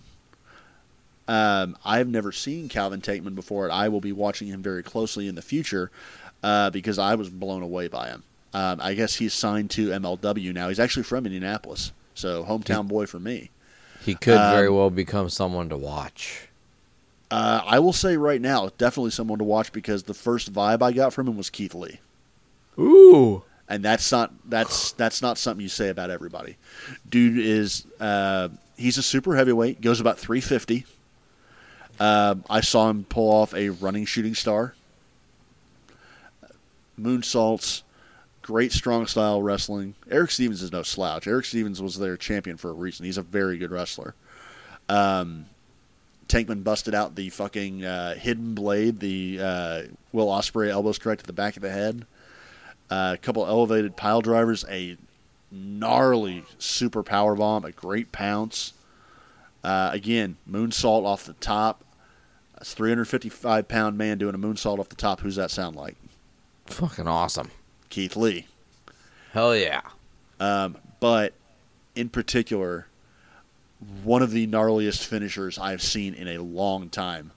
Um, 1.27 1.77
I've 1.85 2.09
never 2.09 2.33
seen 2.33 2.69
Calvin 2.69 3.01
Tankman 3.01 3.35
before, 3.35 3.65
and 3.65 3.73
I 3.73 3.89
will 3.89 4.01
be 4.01 4.13
watching 4.13 4.49
him 4.49 4.63
very 4.63 4.83
closely 4.83 5.29
in 5.29 5.35
the 5.35 5.43
future 5.43 5.91
uh, 6.43 6.71
because 6.71 6.99
I 6.99 7.15
was 7.17 7.29
blown 7.29 7.63
away 7.63 7.89
by 7.89 8.09
him. 8.09 8.23
Um, 8.55 8.81
I 8.81 8.95
guess 8.95 9.17
he's 9.17 9.35
signed 9.35 9.71
to 9.73 9.89
MLW 9.91 10.55
now. 10.55 10.69
He's 10.69 10.81
actually 10.81 11.03
from 11.03 11.27
Indianapolis, 11.27 11.93
so 12.15 12.45
hometown 12.45 12.89
boy 12.89 13.05
for 13.05 13.21
me. 13.21 13.51
He 14.05 14.15
could 14.15 14.39
very 14.39 14.69
Um, 14.69 14.75
well 14.75 14.91
become 14.91 15.29
someone 15.29 15.69
to 15.69 15.77
watch. 15.77 16.48
Uh, 17.31 17.61
I 17.65 17.79
will 17.79 17.93
say 17.93 18.17
right 18.17 18.41
now, 18.41 18.71
definitely 18.79 19.11
someone 19.11 19.39
to 19.39 19.45
watch 19.45 19.73
because 19.73 20.05
the 20.05 20.15
first 20.15 20.53
vibe 20.53 20.83
I 20.83 20.93
got 20.93 21.13
from 21.13 21.29
him 21.29 21.37
was 21.37 21.51
Keith 21.51 21.75
Lee. 21.75 22.01
Ooh. 22.79 23.43
and 23.69 23.85
that's 23.85 24.11
not 24.11 24.33
that's 24.49 24.93
that's 24.93 25.21
not 25.21 25.37
something 25.37 25.63
you 25.63 25.69
say 25.69 25.89
about 25.89 26.11
everybody. 26.11 26.57
Dude 27.09 27.39
is 27.39 27.87
uh, 28.01 28.49
he's 28.77 28.99
a 28.99 29.03
super 29.03 29.37
heavyweight, 29.37 29.81
goes 29.81 30.01
about 30.01 30.19
three 30.19 30.41
fifty. 30.41 30.87
Uh, 32.01 32.37
I 32.49 32.61
saw 32.61 32.89
him 32.89 33.05
pull 33.05 33.29
off 33.31 33.53
a 33.55 33.71
running 33.71 34.05
shooting 34.07 34.35
star, 34.35 34.75
moonsaults, 36.99 37.83
great 38.41 38.73
strong 38.73 39.07
style 39.07 39.43
wrestling. 39.43 39.95
Eric 40.11 40.31
Stevens 40.31 40.63
is 40.63 40.73
no 40.73 40.83
slouch. 40.83 41.27
Eric 41.27 41.45
Stevens 41.45 41.83
was 41.83 41.99
their 41.99 42.17
champion 42.17 42.57
for 42.57 42.71
a 42.71 42.75
reason. 42.75 43.05
He's 43.05 43.19
a 43.19 43.23
very 43.23 43.59
good 43.59 43.71
wrestler. 43.73 44.15
Um, 44.89 45.47
Tankman 46.29 46.63
busted 46.63 46.95
out 46.95 47.15
the 47.15 47.31
fucking 47.31 47.85
uh, 47.85 48.15
hidden 48.15 48.55
blade, 48.55 49.01
the 49.01 49.39
uh, 49.41 49.83
Will 50.13 50.27
Ospreay 50.27 50.69
elbows 50.69 50.99
correct 50.99 51.23
at 51.23 51.27
the 51.27 51.33
back 51.33 51.57
of 51.57 51.63
the 51.63 51.71
head. 51.71 52.07
Uh, 52.91 53.13
a 53.15 53.19
couple 53.19 53.47
elevated 53.47 53.97
pile 53.97 54.21
drivers, 54.21 54.65
a 54.69 54.97
gnarly 55.51 56.45
super 56.59 57.03
power 57.03 57.35
bomb, 57.35 57.65
a 57.65 57.73
great 57.73 58.13
pounce. 58.13 58.75
Uh, 59.65 59.91
again, 59.93 60.37
moonsault 60.51 61.05
off 61.05 61.25
the 61.25 61.33
top. 61.35 61.85
That's 62.55 62.75
355 62.75 63.69
pound 63.69 63.97
man 63.97 64.19
doing 64.19 64.35
a 64.35 64.39
moonsault 64.39 64.79
off 64.79 64.89
the 64.89 64.97
top. 64.97 65.21
Who's 65.21 65.37
that 65.37 65.51
sound 65.51 65.77
like? 65.77 65.97
Fucking 66.67 67.07
awesome. 67.07 67.51
Keith 67.89 68.17
Lee. 68.17 68.47
Hell 69.33 69.57
yeah. 69.57 69.83
Um, 70.41 70.77
but 71.01 71.33
in 71.95 72.09
particular, 72.09 72.88
one 74.03 74.23
of 74.23 74.31
the 74.31 74.47
gnarliest 74.47 75.05
finishers 75.05 75.59
I've 75.59 75.83
seen 75.83 76.15
in 76.15 76.29
a 76.29 76.39
long 76.39 76.89
time. 76.91 77.33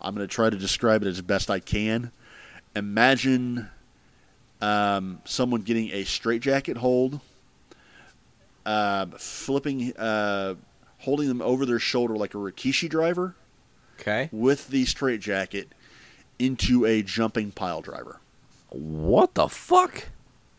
I'm 0.00 0.14
going 0.14 0.26
to 0.26 0.32
try 0.34 0.50
to 0.50 0.56
describe 0.56 1.02
it 1.02 1.06
as 1.08 1.20
best 1.20 1.50
I 1.50 1.60
can. 1.60 2.10
Imagine 2.74 3.68
um, 4.60 5.20
someone 5.24 5.62
getting 5.62 5.90
a 5.90 6.04
straitjacket 6.04 6.78
hold, 6.78 7.20
uh, 8.64 9.06
flipping, 9.18 9.96
uh, 9.96 10.54
holding 10.98 11.28
them 11.28 11.42
over 11.42 11.66
their 11.66 11.78
shoulder 11.78 12.16
like 12.16 12.34
a 12.34 12.38
Rikishi 12.38 12.88
driver 12.88 13.34
Okay. 14.00 14.28
with 14.32 14.68
the 14.68 14.84
straitjacket 14.86 15.68
into 16.38 16.84
a 16.86 17.02
jumping 17.02 17.52
pile 17.52 17.80
driver. 17.82 18.18
What 18.70 19.34
the 19.34 19.48
fuck? 19.48 20.06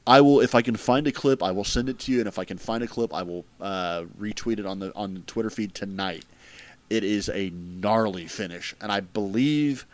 I 0.05 0.21
will, 0.21 0.41
if 0.41 0.53
I 0.53 0.61
can 0.61 0.75
find 0.75 1.07
a 1.07 1.11
clip, 1.11 1.41
I 1.41 1.51
will 1.51 1.63
send 1.63 1.87
it 1.87 1.97
to 1.99 2.11
you, 2.11 2.19
and 2.19 2.27
if 2.27 2.37
I 2.37 2.43
can 2.43 2.57
find 2.57 2.83
a 2.83 2.87
clip, 2.87 3.13
I 3.13 3.23
will 3.23 3.45
uh, 3.61 4.03
retweet 4.19 4.59
it 4.59 4.65
on 4.65 4.79
the 4.79 4.93
on 4.95 5.13
the 5.13 5.19
Twitter 5.21 5.49
feed 5.49 5.73
tonight. 5.73 6.25
It 6.89 7.03
is 7.03 7.29
a 7.29 7.49
gnarly 7.51 8.27
finish, 8.27 8.75
and 8.81 8.91
I 8.91 8.99
believe, 8.99 9.85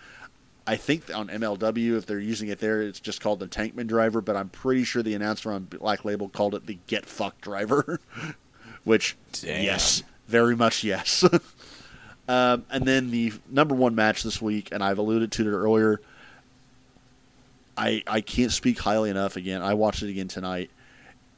I 0.66 0.76
think 0.78 1.16
on 1.16 1.28
MLW, 1.28 1.96
if 1.96 2.08
they're 2.08 2.20
using 2.20 2.50
it 2.50 2.60
there, 2.60 2.82
it's 2.82 3.00
just 3.00 3.22
called 3.22 3.40
the 3.40 3.48
Tankman 3.48 3.86
driver, 3.86 4.20
but 4.20 4.36
I'm 4.36 4.50
pretty 4.50 4.84
sure 4.84 5.04
the 5.04 5.14
announcer 5.14 5.52
on 5.52 5.66
Black 5.66 6.04
Label 6.04 6.28
called 6.28 6.56
it 6.56 6.66
the 6.66 6.80
Get 6.88 7.06
Fucked 7.06 7.42
driver, 7.42 8.00
which 8.84 9.16
Damn. 9.34 9.64
yes, 9.64 10.02
very 10.28 10.56
much 10.56 10.84
yes. 10.84 11.24
um, 12.28 12.66
and 12.72 12.86
then 12.86 13.12
the 13.12 13.34
number 13.48 13.76
one 13.76 13.94
match 13.94 14.24
this 14.24 14.42
week, 14.42 14.70
and 14.72 14.84
I've 14.84 14.98
alluded 14.98 15.32
to 15.34 15.48
it 15.48 15.52
earlier. 15.52 16.02
I 17.80 18.04
I 18.06 18.22
can't 18.22 18.52
speak 18.52 18.80
highly 18.80 19.10
enough. 19.10 19.38
Again, 19.38 19.62
I 19.62 19.74
watched 19.74 20.04
it 20.04 20.10
again 20.10 20.28
tonight, 20.28 20.70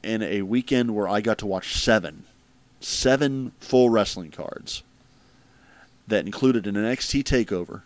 in 0.02 0.22
a 0.22 0.42
weekend 0.42 0.94
where 0.94 1.08
I 1.08 1.20
got 1.20 1.38
to 1.38 1.46
watch 1.46 1.76
seven, 1.76 2.24
seven 2.80 3.52
full 3.60 3.90
wrestling 3.90 4.32
cards. 4.32 4.82
That 6.08 6.26
included 6.26 6.66
an 6.66 6.74
NXT 6.74 7.22
Takeover, 7.22 7.82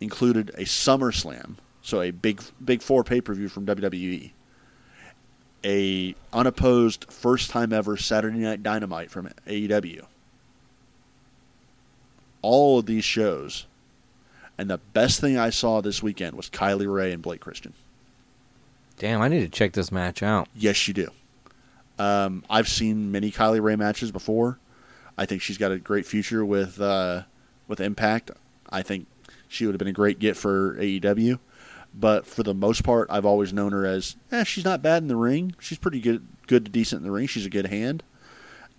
included 0.00 0.50
a 0.50 0.64
SummerSlam, 0.64 1.54
so 1.80 2.02
a 2.02 2.10
big 2.10 2.42
big 2.62 2.82
four 2.82 3.02
pay 3.02 3.22
per 3.22 3.32
view 3.32 3.48
from 3.48 3.64
WWE, 3.64 4.30
a 5.64 6.14
unopposed 6.30 7.06
first 7.10 7.48
time 7.48 7.72
ever 7.72 7.96
Saturday 7.96 8.38
Night 8.38 8.62
Dynamite 8.62 9.10
from 9.10 9.30
AEW. 9.46 10.02
All 12.42 12.78
of 12.78 12.84
these 12.84 13.04
shows 13.04 13.64
and 14.58 14.70
the 14.70 14.78
best 14.78 15.20
thing 15.20 15.38
I 15.38 15.50
saw 15.50 15.80
this 15.80 16.02
weekend 16.02 16.36
was 16.36 16.48
Kylie 16.48 16.92
Rae 16.92 17.12
and 17.12 17.22
Blake 17.22 17.40
Christian. 17.40 17.72
Damn, 18.98 19.20
I 19.20 19.28
need 19.28 19.40
to 19.40 19.48
check 19.48 19.72
this 19.72 19.90
match 19.90 20.22
out. 20.22 20.48
Yes, 20.54 20.86
you 20.86 20.94
do. 20.94 21.08
Um, 21.98 22.44
I've 22.48 22.68
seen 22.68 23.12
many 23.12 23.30
Kylie 23.30 23.62
Rae 23.62 23.76
matches 23.76 24.12
before. 24.12 24.58
I 25.16 25.26
think 25.26 25.42
she's 25.42 25.58
got 25.58 25.72
a 25.72 25.78
great 25.78 26.06
future 26.06 26.44
with 26.44 26.80
uh, 26.80 27.22
with 27.68 27.80
Impact. 27.80 28.30
I 28.70 28.82
think 28.82 29.06
she 29.48 29.66
would 29.66 29.74
have 29.74 29.78
been 29.78 29.88
a 29.88 29.92
great 29.92 30.18
get 30.18 30.36
for 30.36 30.76
AEW. 30.76 31.38
But 31.96 32.26
for 32.26 32.42
the 32.42 32.54
most 32.54 32.82
part, 32.82 33.08
I've 33.08 33.24
always 33.24 33.52
known 33.52 33.70
her 33.72 33.86
as 33.86 34.16
eh, 34.32 34.42
she's 34.42 34.64
not 34.64 34.82
bad 34.82 35.02
in 35.02 35.08
the 35.08 35.16
ring. 35.16 35.54
She's 35.60 35.78
pretty 35.78 36.00
good, 36.00 36.26
good 36.48 36.64
to 36.64 36.70
decent 36.70 37.00
in 37.00 37.04
the 37.04 37.12
ring. 37.12 37.28
She's 37.28 37.46
a 37.46 37.50
good 37.50 37.66
hand. 37.66 38.02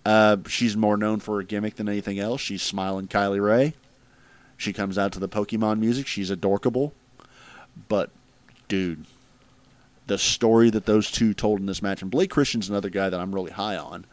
Uh, 0.04 0.36
she's 0.46 0.76
more 0.76 0.98
known 0.98 1.20
for 1.20 1.40
a 1.40 1.44
gimmick 1.44 1.76
than 1.76 1.88
anything 1.88 2.18
else. 2.18 2.40
She's 2.40 2.62
smiling 2.62 3.08
Kylie 3.08 3.42
Rae. 3.42 3.74
She 4.56 4.72
comes 4.72 4.98
out 4.98 5.12
to 5.12 5.18
the 5.18 5.28
Pokemon 5.28 5.78
music. 5.78 6.06
She's 6.06 6.30
adorkable. 6.30 6.92
But, 7.88 8.10
dude, 8.68 9.04
the 10.06 10.18
story 10.18 10.70
that 10.70 10.86
those 10.86 11.10
two 11.10 11.34
told 11.34 11.60
in 11.60 11.66
this 11.66 11.82
match, 11.82 12.02
and 12.02 12.10
Blake 12.10 12.30
Christian's 12.30 12.68
another 12.68 12.90
guy 12.90 13.10
that 13.10 13.20
I'm 13.20 13.34
really 13.34 13.50
high 13.50 13.76
on. 13.76 14.06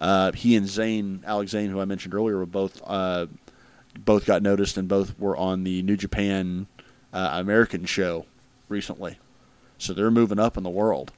Uh, 0.00 0.32
he 0.32 0.54
and 0.54 0.68
Zayne, 0.68 1.24
Alex 1.26 1.50
Zayne, 1.50 1.70
who 1.70 1.80
I 1.80 1.84
mentioned 1.84 2.14
earlier, 2.14 2.38
were 2.38 2.46
both 2.46 2.80
uh, 2.86 3.26
both 3.98 4.26
got 4.26 4.42
noticed 4.42 4.76
and 4.76 4.86
both 4.86 5.18
were 5.18 5.36
on 5.36 5.64
the 5.64 5.82
New 5.82 5.96
Japan 5.96 6.66
uh, 7.12 7.30
American 7.32 7.84
show 7.84 8.26
recently. 8.68 9.18
So 9.78 9.92
they're 9.92 10.10
moving 10.10 10.38
up 10.38 10.56
in 10.56 10.62
the 10.62 10.70
world. 10.70 11.12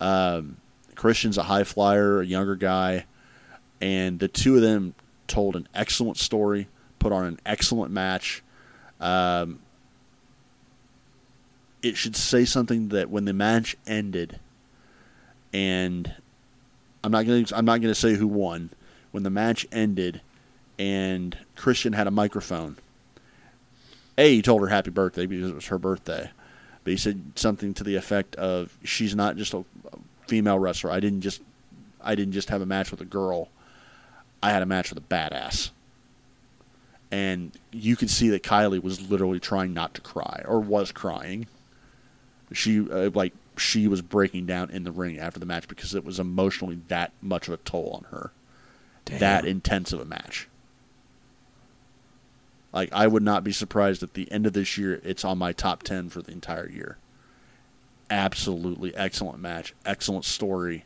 Um, 0.00 0.56
Christian's 0.94 1.36
a 1.36 1.42
high 1.42 1.64
flyer, 1.64 2.20
a 2.20 2.26
younger 2.26 2.56
guy, 2.56 3.04
and 3.80 4.18
the 4.18 4.28
two 4.28 4.56
of 4.56 4.62
them 4.62 4.94
told 5.26 5.56
an 5.56 5.68
excellent 5.74 6.16
story, 6.16 6.68
put 7.06 7.14
on 7.14 7.24
an 7.24 7.38
excellent 7.46 7.92
match. 7.92 8.42
Um, 9.00 9.60
it 11.82 11.96
should 11.96 12.16
say 12.16 12.44
something 12.44 12.88
that 12.88 13.10
when 13.10 13.26
the 13.26 13.32
match 13.32 13.76
ended, 13.86 14.40
and 15.52 16.12
I'm 17.04 17.12
not 17.12 17.24
going 17.24 17.44
to 17.44 17.56
I'm 17.56 17.64
not 17.64 17.80
going 17.80 17.94
to 17.94 18.00
say 18.00 18.14
who 18.14 18.26
won. 18.26 18.70
When 19.12 19.22
the 19.22 19.30
match 19.30 19.68
ended, 19.70 20.20
and 20.80 21.38
Christian 21.54 21.92
had 21.92 22.08
a 22.08 22.10
microphone. 22.10 22.76
A, 24.18 24.34
he 24.34 24.42
told 24.42 24.62
her 24.62 24.66
happy 24.66 24.90
birthday 24.90 25.26
because 25.26 25.50
it 25.50 25.54
was 25.54 25.66
her 25.66 25.78
birthday, 25.78 26.28
but 26.82 26.90
he 26.90 26.96
said 26.96 27.22
something 27.36 27.72
to 27.74 27.84
the 27.84 27.94
effect 27.94 28.34
of, 28.34 28.76
"She's 28.82 29.14
not 29.14 29.36
just 29.36 29.54
a 29.54 29.64
female 30.26 30.58
wrestler. 30.58 30.90
I 30.90 30.98
didn't 30.98 31.20
just 31.20 31.40
I 32.02 32.16
didn't 32.16 32.32
just 32.32 32.48
have 32.48 32.62
a 32.62 32.66
match 32.66 32.90
with 32.90 33.00
a 33.00 33.04
girl. 33.04 33.48
I 34.42 34.50
had 34.50 34.62
a 34.62 34.66
match 34.66 34.90
with 34.90 34.98
a 34.98 35.06
badass." 35.06 35.70
And 37.10 37.52
you 37.70 37.96
could 37.96 38.10
see 38.10 38.28
that 38.30 38.42
Kylie 38.42 38.82
was 38.82 39.10
literally 39.10 39.38
trying 39.38 39.72
not 39.72 39.94
to 39.94 40.00
cry 40.00 40.42
or 40.46 40.60
was 40.60 40.92
crying. 40.92 41.46
She 42.52 42.80
uh, 42.90 43.10
like 43.14 43.32
she 43.56 43.88
was 43.88 44.02
breaking 44.02 44.46
down 44.46 44.70
in 44.70 44.84
the 44.84 44.92
ring 44.92 45.18
after 45.18 45.40
the 45.40 45.46
match 45.46 45.68
because 45.68 45.94
it 45.94 46.04
was 46.04 46.18
emotionally 46.18 46.80
that 46.88 47.12
much 47.22 47.48
of 47.48 47.54
a 47.54 47.58
toll 47.58 48.00
on 48.04 48.10
her. 48.10 48.32
That 49.18 49.44
intense 49.44 49.92
of 49.92 50.00
a 50.00 50.04
match. 50.04 50.48
Like 52.72 52.92
I 52.92 53.06
would 53.06 53.22
not 53.22 53.44
be 53.44 53.52
surprised 53.52 54.02
at 54.02 54.14
the 54.14 54.30
end 54.30 54.46
of 54.46 54.52
this 54.52 54.76
year 54.76 55.00
it's 55.04 55.24
on 55.24 55.38
my 55.38 55.52
top 55.52 55.82
10 55.82 56.08
for 56.08 56.22
the 56.22 56.32
entire 56.32 56.68
year. 56.68 56.98
Absolutely 58.10 58.94
excellent 58.94 59.38
match, 59.38 59.74
excellent 59.84 60.24
story, 60.24 60.84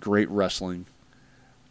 great 0.00 0.28
wrestling. 0.30 0.86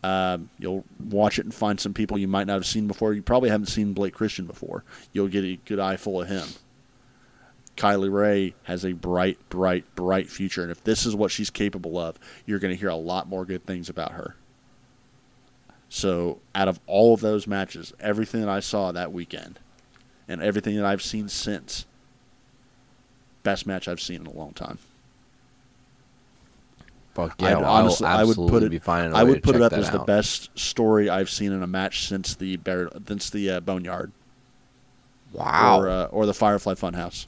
Um, 0.06 0.52
you'll 0.60 0.86
watch 0.99 1.40
it 1.40 1.45
and 1.45 1.53
find 1.53 1.80
some 1.80 1.95
people 1.95 2.19
you 2.19 2.27
might 2.27 2.45
not 2.45 2.53
have 2.53 2.65
seen 2.68 2.86
before. 2.86 3.14
You 3.14 3.23
probably 3.23 3.49
haven't 3.49 3.65
seen 3.65 3.94
Blake 3.94 4.14
Christian 4.14 4.45
before. 4.45 4.84
You'll 5.14 5.30
get 5.30 5.44
a 5.44 5.56
good 5.65 5.80
eye 5.80 5.98
full 5.98 6.22
of 6.22 6.27
him. 6.27 6.48
Kylie 7.76 8.14
Rae 8.14 8.53
has 8.65 8.86
a 8.86 8.94
bright, 8.94 9.40
bright, 9.49 9.84
bright 9.95 10.30
future, 10.30 10.61
and 10.61 10.69
if 10.69 10.84
this 10.84 11.07
is 11.07 11.15
what 11.15 11.32
she's 11.32 11.49
capable 11.49 11.98
of, 11.98 12.19
you're 12.45 12.60
going 12.60 12.72
to 12.72 12.80
hear 12.80 12.90
a 12.90 12.95
lot 12.95 13.27
more 13.27 13.45
good 13.45 13.65
things 13.65 13.90
about 13.90 14.11
her. 14.11 14.36
So, 15.90 16.38
out 16.53 16.68
of 16.68 16.80
all 16.86 17.15
of 17.15 17.22
those 17.22 17.48
matches, 17.48 17.91
everything 17.99 18.41
that 18.41 18.49
I 18.49 18.60
saw 18.60 18.91
that 18.91 19.11
weekend, 19.11 19.60
and 20.27 20.40
everything 20.40 20.76
that 20.76 20.86
I've 20.86 21.02
seen 21.02 21.30
since, 21.30 21.88
best 23.41 23.65
match 23.65 23.88
I've 23.88 23.99
seen 23.99 24.22
in 24.22 24.27
a 24.27 24.34
long 24.34 24.53
time. 24.53 24.77
Fuck 27.16 27.42
yeah! 27.42 27.48
I'd 27.48 27.62
well, 27.62 27.72
honestly, 27.72 28.06
I 28.08 28.22
I 28.22 28.24
would 28.26 28.36
put 28.36 28.62
it. 28.62 28.70
Be 28.70 28.82
I 28.88 29.24
would 29.24 29.42
put 29.42 29.56
it 29.56 29.62
up 29.62 29.72
as 29.72 29.90
the 29.90 30.00
best 30.00 30.50
story 30.60 31.10
I've 31.10 31.30
seen 31.30 31.54
in 31.54 31.64
a 31.64 31.68
match 31.68 32.08
since 32.08 32.36
the 32.36 32.58
Bear, 32.58 32.90
since 33.08 33.30
the 33.30 33.52
uh, 33.52 33.60
Boneyard 33.62 34.12
Wow. 35.32 35.80
or 35.80 35.90
uh, 35.90 36.06
or 36.06 36.26
the 36.26 36.34
Firefly 36.34 36.74
Funhouse. 36.74 37.28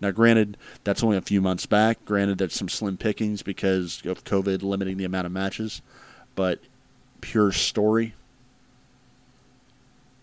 Now, 0.00 0.10
granted, 0.10 0.56
that's 0.82 1.04
only 1.04 1.16
a 1.16 1.22
few 1.22 1.40
months 1.40 1.64
back. 1.64 2.04
Granted, 2.04 2.38
that's 2.38 2.58
some 2.58 2.68
slim 2.68 2.96
pickings 2.96 3.42
because 3.42 4.02
of 4.04 4.24
COVID 4.24 4.64
limiting 4.64 4.96
the 4.96 5.04
amount 5.04 5.26
of 5.26 5.32
matches, 5.32 5.80
but 6.34 6.58
pure 7.20 7.52
story. 7.52 8.14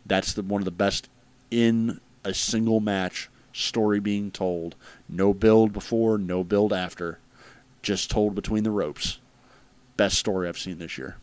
That's 0.05 0.33
the 0.33 0.41
one 0.41 0.59
of 0.59 0.65
the 0.65 0.71
best 0.71 1.07
in 1.49 2.01
a 2.25 2.33
single 2.33 2.81
match 2.81 3.29
story 3.53 4.01
being 4.01 4.31
told. 4.31 4.75
No 5.07 5.33
build 5.33 5.71
before, 5.71 6.17
no 6.17 6.43
build 6.43 6.73
after, 6.73 7.19
just 7.81 8.11
told 8.11 8.35
between 8.35 8.63
the 8.63 8.71
ropes. 8.71 9.19
Best 9.97 10.17
story 10.17 10.47
I've 10.47 10.57
seen 10.57 10.77
this 10.77 10.97
year, 10.97 11.17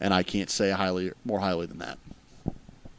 and 0.00 0.12
I 0.12 0.22
can't 0.22 0.50
say 0.50 0.70
highly 0.70 1.12
more 1.24 1.40
highly 1.40 1.66
than 1.66 1.78
that. 1.78 1.98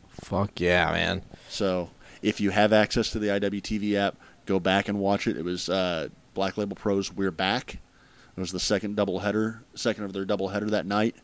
Fuck 0.09 0.59
yeah, 0.59 0.91
man. 0.91 1.21
So 1.47 1.89
if 2.21 2.41
you 2.41 2.49
have 2.49 2.73
access 2.73 3.11
to 3.11 3.19
the 3.19 3.27
IWTV 3.27 3.93
app, 3.95 4.15
go 4.45 4.59
back 4.59 4.87
and 4.87 4.99
watch 4.99 5.27
it. 5.27 5.37
It 5.37 5.45
was 5.45 5.69
uh, 5.69 6.09
Black 6.33 6.57
Label 6.57 6.75
Pros 6.75 7.13
We're 7.13 7.31
Back. 7.31 7.75
It 7.75 8.39
was 8.39 8.51
the 8.51 8.59
second 8.59 8.95
double 8.95 9.19
header, 9.19 9.61
second 9.75 10.03
of 10.05 10.13
their 10.13 10.25
double 10.25 10.49
header 10.49 10.69
that 10.71 10.85
night. 10.85 11.15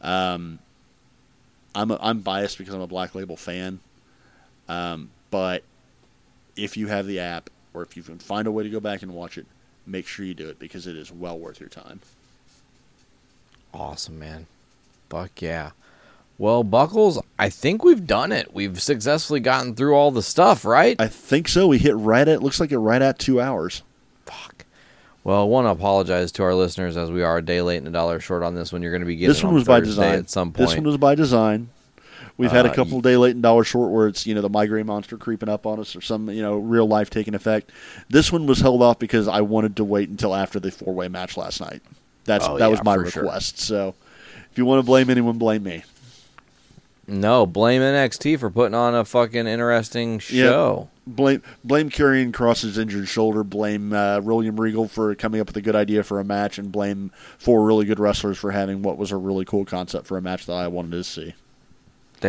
Um, 0.00 0.58
I'm 1.74 1.90
a, 1.90 1.98
I'm 2.00 2.20
biased 2.20 2.58
because 2.58 2.74
I'm 2.74 2.80
a 2.80 2.86
Black 2.86 3.14
Label 3.14 3.36
fan, 3.36 3.80
um, 4.68 5.10
but 5.30 5.64
if 6.56 6.76
you 6.76 6.88
have 6.88 7.06
the 7.06 7.20
app 7.20 7.50
or 7.72 7.82
if 7.82 7.96
you 7.96 8.02
can 8.02 8.18
find 8.18 8.46
a 8.46 8.52
way 8.52 8.62
to 8.62 8.70
go 8.70 8.80
back 8.80 9.02
and 9.02 9.12
watch 9.14 9.38
it, 9.38 9.46
make 9.86 10.06
sure 10.06 10.24
you 10.24 10.34
do 10.34 10.48
it 10.48 10.58
because 10.58 10.86
it 10.86 10.96
is 10.96 11.12
well 11.12 11.38
worth 11.38 11.60
your 11.60 11.68
time. 11.68 12.00
Awesome, 13.72 14.18
man. 14.18 14.46
Fuck 15.08 15.42
yeah. 15.42 15.70
Well, 16.36 16.64
Buckles, 16.64 17.20
I 17.38 17.48
think 17.48 17.84
we've 17.84 18.06
done 18.06 18.32
it. 18.32 18.52
We've 18.52 18.82
successfully 18.82 19.40
gotten 19.40 19.74
through 19.74 19.94
all 19.94 20.10
the 20.10 20.22
stuff, 20.22 20.64
right? 20.64 20.96
I 21.00 21.06
think 21.06 21.48
so. 21.48 21.68
We 21.68 21.78
hit 21.78 21.94
right 21.94 22.26
at 22.26 22.42
looks 22.42 22.58
like 22.58 22.72
it 22.72 22.78
right 22.78 23.00
at 23.00 23.18
two 23.18 23.40
hours. 23.40 23.82
Fuck. 24.26 24.64
Well, 25.22 25.40
I 25.40 25.44
want 25.44 25.66
to 25.66 25.70
apologize 25.70 26.32
to 26.32 26.42
our 26.42 26.54
listeners 26.54 26.96
as 26.96 27.10
we 27.10 27.22
are 27.22 27.38
a 27.38 27.42
day 27.42 27.62
late 27.62 27.78
and 27.78 27.88
a 27.88 27.92
dollar 27.92 28.18
short 28.18 28.42
on 28.42 28.54
this 28.54 28.72
one. 28.72 28.82
You're 28.82 28.90
going 28.90 29.02
to 29.02 29.06
be 29.06 29.16
getting 29.16 29.28
this 29.28 29.42
one 29.42 29.50
on 29.50 29.54
was 29.54 29.64
by 29.64 29.80
design. 29.80 30.18
at 30.18 30.30
some 30.30 30.52
point. 30.52 30.68
This 30.68 30.76
one 30.76 30.86
was 30.86 30.96
by 30.96 31.14
design. 31.14 31.70
We've 32.36 32.50
had 32.50 32.66
a 32.66 32.70
Uh, 32.70 32.74
couple 32.74 33.00
day 33.00 33.16
late 33.16 33.32
and 33.34 33.42
dollar 33.42 33.62
short 33.64 33.92
where 33.92 34.08
it's 34.08 34.26
you 34.26 34.34
know 34.34 34.40
the 34.42 34.48
migraine 34.48 34.86
monster 34.86 35.16
creeping 35.16 35.48
up 35.48 35.66
on 35.66 35.78
us 35.78 35.94
or 35.94 36.00
some 36.00 36.28
you 36.30 36.42
know 36.42 36.56
real 36.56 36.86
life 36.86 37.08
taking 37.10 37.34
effect. 37.34 37.70
This 38.08 38.32
one 38.32 38.46
was 38.46 38.60
held 38.60 38.82
off 38.82 38.98
because 38.98 39.28
I 39.28 39.40
wanted 39.42 39.76
to 39.76 39.84
wait 39.84 40.08
until 40.08 40.34
after 40.34 40.58
the 40.58 40.70
four 40.72 40.92
way 40.94 41.08
match 41.08 41.36
last 41.36 41.60
night. 41.60 41.80
That's 42.24 42.46
Oh, 42.48 42.58
that 42.58 42.64
yeah, 42.66 42.70
was 42.70 42.82
my 42.82 42.96
for 42.96 43.08
sure. 43.10 43.22
request. 43.22 43.58
So 43.60 43.94
if 44.50 44.58
you 44.58 44.64
want 44.64 44.80
to 44.80 44.86
blame 44.86 45.10
anyone, 45.10 45.38
blame 45.38 45.62
me. 45.62 45.84
No, 47.06 47.44
blame 47.44 47.82
NXT 47.82 48.38
for 48.38 48.50
putting 48.50 48.74
on 48.74 48.94
a 48.94 49.04
fucking 49.04 49.46
interesting 49.46 50.18
show. 50.18 50.88
Blame 51.06 51.42
blame 51.62 51.90
Karrion 51.90 52.32
Kross's 52.32 52.78
injured 52.78 53.08
shoulder. 53.08 53.44
Blame 53.44 53.92
uh, 53.92 54.20
William 54.20 54.58
Regal 54.58 54.88
for 54.88 55.14
coming 55.14 55.38
up 55.38 55.48
with 55.48 55.56
a 55.58 55.60
good 55.60 55.76
idea 55.76 56.02
for 56.02 56.18
a 56.18 56.24
match, 56.24 56.58
and 56.58 56.72
blame 56.72 57.10
four 57.36 57.62
really 57.66 57.84
good 57.84 58.00
wrestlers 58.00 58.38
for 58.38 58.52
having 58.52 58.80
what 58.80 58.96
was 58.96 59.12
a 59.12 59.18
really 59.18 59.44
cool 59.44 59.66
concept 59.66 60.06
for 60.06 60.16
a 60.16 60.22
match 60.22 60.46
that 60.46 60.54
I 60.54 60.66
wanted 60.66 60.92
to 60.92 61.04
see. 61.04 61.34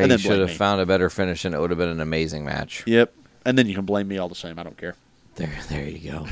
They 0.03 0.17
should 0.17 0.27
blame 0.29 0.39
have 0.41 0.49
me. 0.49 0.55
found 0.55 0.81
a 0.81 0.85
better 0.85 1.09
finish, 1.09 1.45
and 1.45 1.55
it 1.55 1.59
would 1.59 1.69
have 1.69 1.79
been 1.79 1.89
an 1.89 2.01
amazing 2.01 2.45
match. 2.45 2.83
Yep, 2.85 3.13
and 3.45 3.57
then 3.57 3.67
you 3.67 3.75
can 3.75 3.85
blame 3.85 4.07
me 4.07 4.17
all 4.17 4.29
the 4.29 4.35
same. 4.35 4.57
I 4.59 4.63
don't 4.63 4.77
care. 4.77 4.95
There, 5.35 5.51
there 5.69 5.87
you 5.87 6.11
go. 6.11 6.27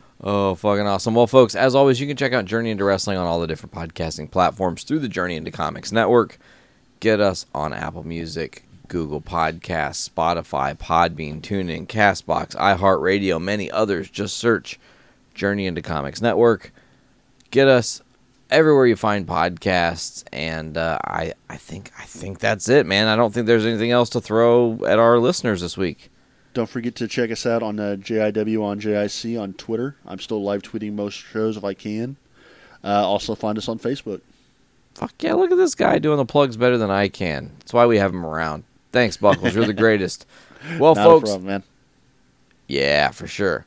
oh, 0.22 0.54
fucking 0.54 0.86
awesome. 0.86 1.14
Well, 1.14 1.26
folks, 1.26 1.54
as 1.54 1.74
always, 1.74 2.00
you 2.00 2.06
can 2.06 2.16
check 2.16 2.32
out 2.32 2.44
Journey 2.46 2.70
into 2.70 2.84
Wrestling 2.84 3.18
on 3.18 3.26
all 3.26 3.40
the 3.40 3.46
different 3.46 3.74
podcasting 3.74 4.30
platforms 4.30 4.84
through 4.84 5.00
the 5.00 5.08
Journey 5.08 5.36
into 5.36 5.50
Comics 5.50 5.92
Network. 5.92 6.38
Get 7.00 7.20
us 7.20 7.44
on 7.54 7.74
Apple 7.74 8.04
Music, 8.04 8.62
Google 8.88 9.20
Podcasts, 9.20 10.08
Spotify, 10.08 10.76
Podbean, 10.76 11.40
TuneIn, 11.42 11.86
Castbox, 11.86 12.56
iHeartRadio, 12.56 13.40
many 13.40 13.70
others. 13.70 14.08
Just 14.08 14.36
search 14.38 14.78
Journey 15.34 15.66
into 15.66 15.82
Comics 15.82 16.22
Network. 16.22 16.72
Get 17.50 17.68
us 17.68 18.00
everywhere 18.50 18.86
you 18.86 18.96
find 18.96 19.26
podcasts, 19.26 20.24
and 20.32 20.76
uh, 20.76 20.98
I, 21.04 21.32
I 21.48 21.56
think, 21.56 21.90
I 21.98 22.04
think 22.04 22.38
that's 22.38 22.68
it, 22.68 22.86
man. 22.86 23.08
I 23.08 23.16
don't 23.16 23.32
think 23.34 23.46
there's 23.46 23.66
anything 23.66 23.90
else 23.90 24.08
to 24.10 24.20
throw 24.20 24.78
at 24.86 24.98
our 24.98 25.18
listeners 25.18 25.60
this 25.60 25.76
week. 25.76 26.10
Don't 26.54 26.68
forget 26.70 26.94
to 26.96 27.08
check 27.08 27.30
us 27.30 27.44
out 27.44 27.62
on 27.62 27.78
uh, 27.78 27.96
JIW 27.98 28.62
on 28.62 28.80
JIC 28.80 29.38
on 29.40 29.52
Twitter. 29.54 29.96
I'm 30.06 30.18
still 30.18 30.42
live 30.42 30.62
tweeting 30.62 30.94
most 30.94 31.14
shows 31.14 31.56
if 31.56 31.64
I 31.64 31.74
can. 31.74 32.16
Uh, 32.82 33.06
also, 33.06 33.34
find 33.34 33.58
us 33.58 33.68
on 33.68 33.78
Facebook. 33.78 34.20
Fuck 34.94 35.12
yeah, 35.20 35.34
look 35.34 35.50
at 35.50 35.58
this 35.58 35.74
guy 35.74 35.98
doing 35.98 36.16
the 36.16 36.24
plugs 36.24 36.56
better 36.56 36.78
than 36.78 36.90
I 36.90 37.08
can. 37.08 37.52
That's 37.58 37.74
why 37.74 37.84
we 37.84 37.98
have 37.98 38.12
him 38.14 38.24
around. 38.24 38.64
Thanks, 38.92 39.18
Buckles. 39.18 39.54
You're 39.54 39.66
the 39.66 39.74
greatest. 39.74 40.26
Well, 40.80 40.96
Not 40.96 41.04
folks. 41.04 41.30
problem, 41.30 41.46
man. 41.46 41.62
Yeah, 42.66 43.10
for 43.10 43.28
sure. 43.28 43.66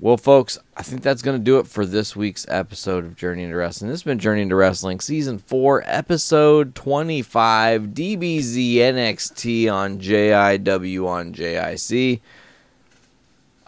Well, 0.00 0.16
folks, 0.16 0.58
I 0.76 0.82
think 0.82 1.02
that's 1.02 1.22
going 1.22 1.38
to 1.38 1.44
do 1.44 1.58
it 1.58 1.66
for 1.66 1.84
this 1.84 2.14
week's 2.14 2.46
episode 2.48 3.04
of 3.04 3.16
Journey 3.16 3.42
into 3.42 3.56
Wrestling. 3.56 3.90
This 3.90 4.00
has 4.00 4.04
been 4.04 4.20
Journey 4.20 4.42
into 4.42 4.54
Wrestling, 4.54 5.00
Season 5.00 5.38
4, 5.38 5.82
Episode 5.86 6.76
25, 6.76 7.82
DBZ 7.82 8.74
NXT 8.76 9.72
on 9.72 9.98
JIW 9.98 11.06
on 11.06 11.32
JIC. 11.32 12.20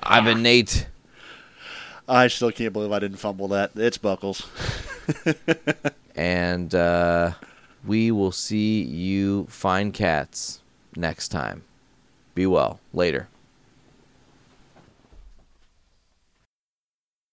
I've 0.01 0.24
been 0.24 0.43
Nate. 0.43 0.86
I 2.09 2.28
still 2.28 2.52
can't 2.52 2.73
believe 2.73 2.93
I 2.93 3.01
didn't 3.01 3.19
fumble 3.19 3.48
that. 3.48 3.73
It's 3.74 3.98
Buckles. 3.98 4.47
And 6.20 6.74
uh, 6.74 7.32
we 7.86 8.11
will 8.11 8.31
see 8.31 8.82
you 8.82 9.47
fine 9.48 9.90
cats 9.90 10.61
next 10.94 11.28
time. 11.28 11.62
Be 12.35 12.47
well. 12.47 12.78
Later. 12.93 13.28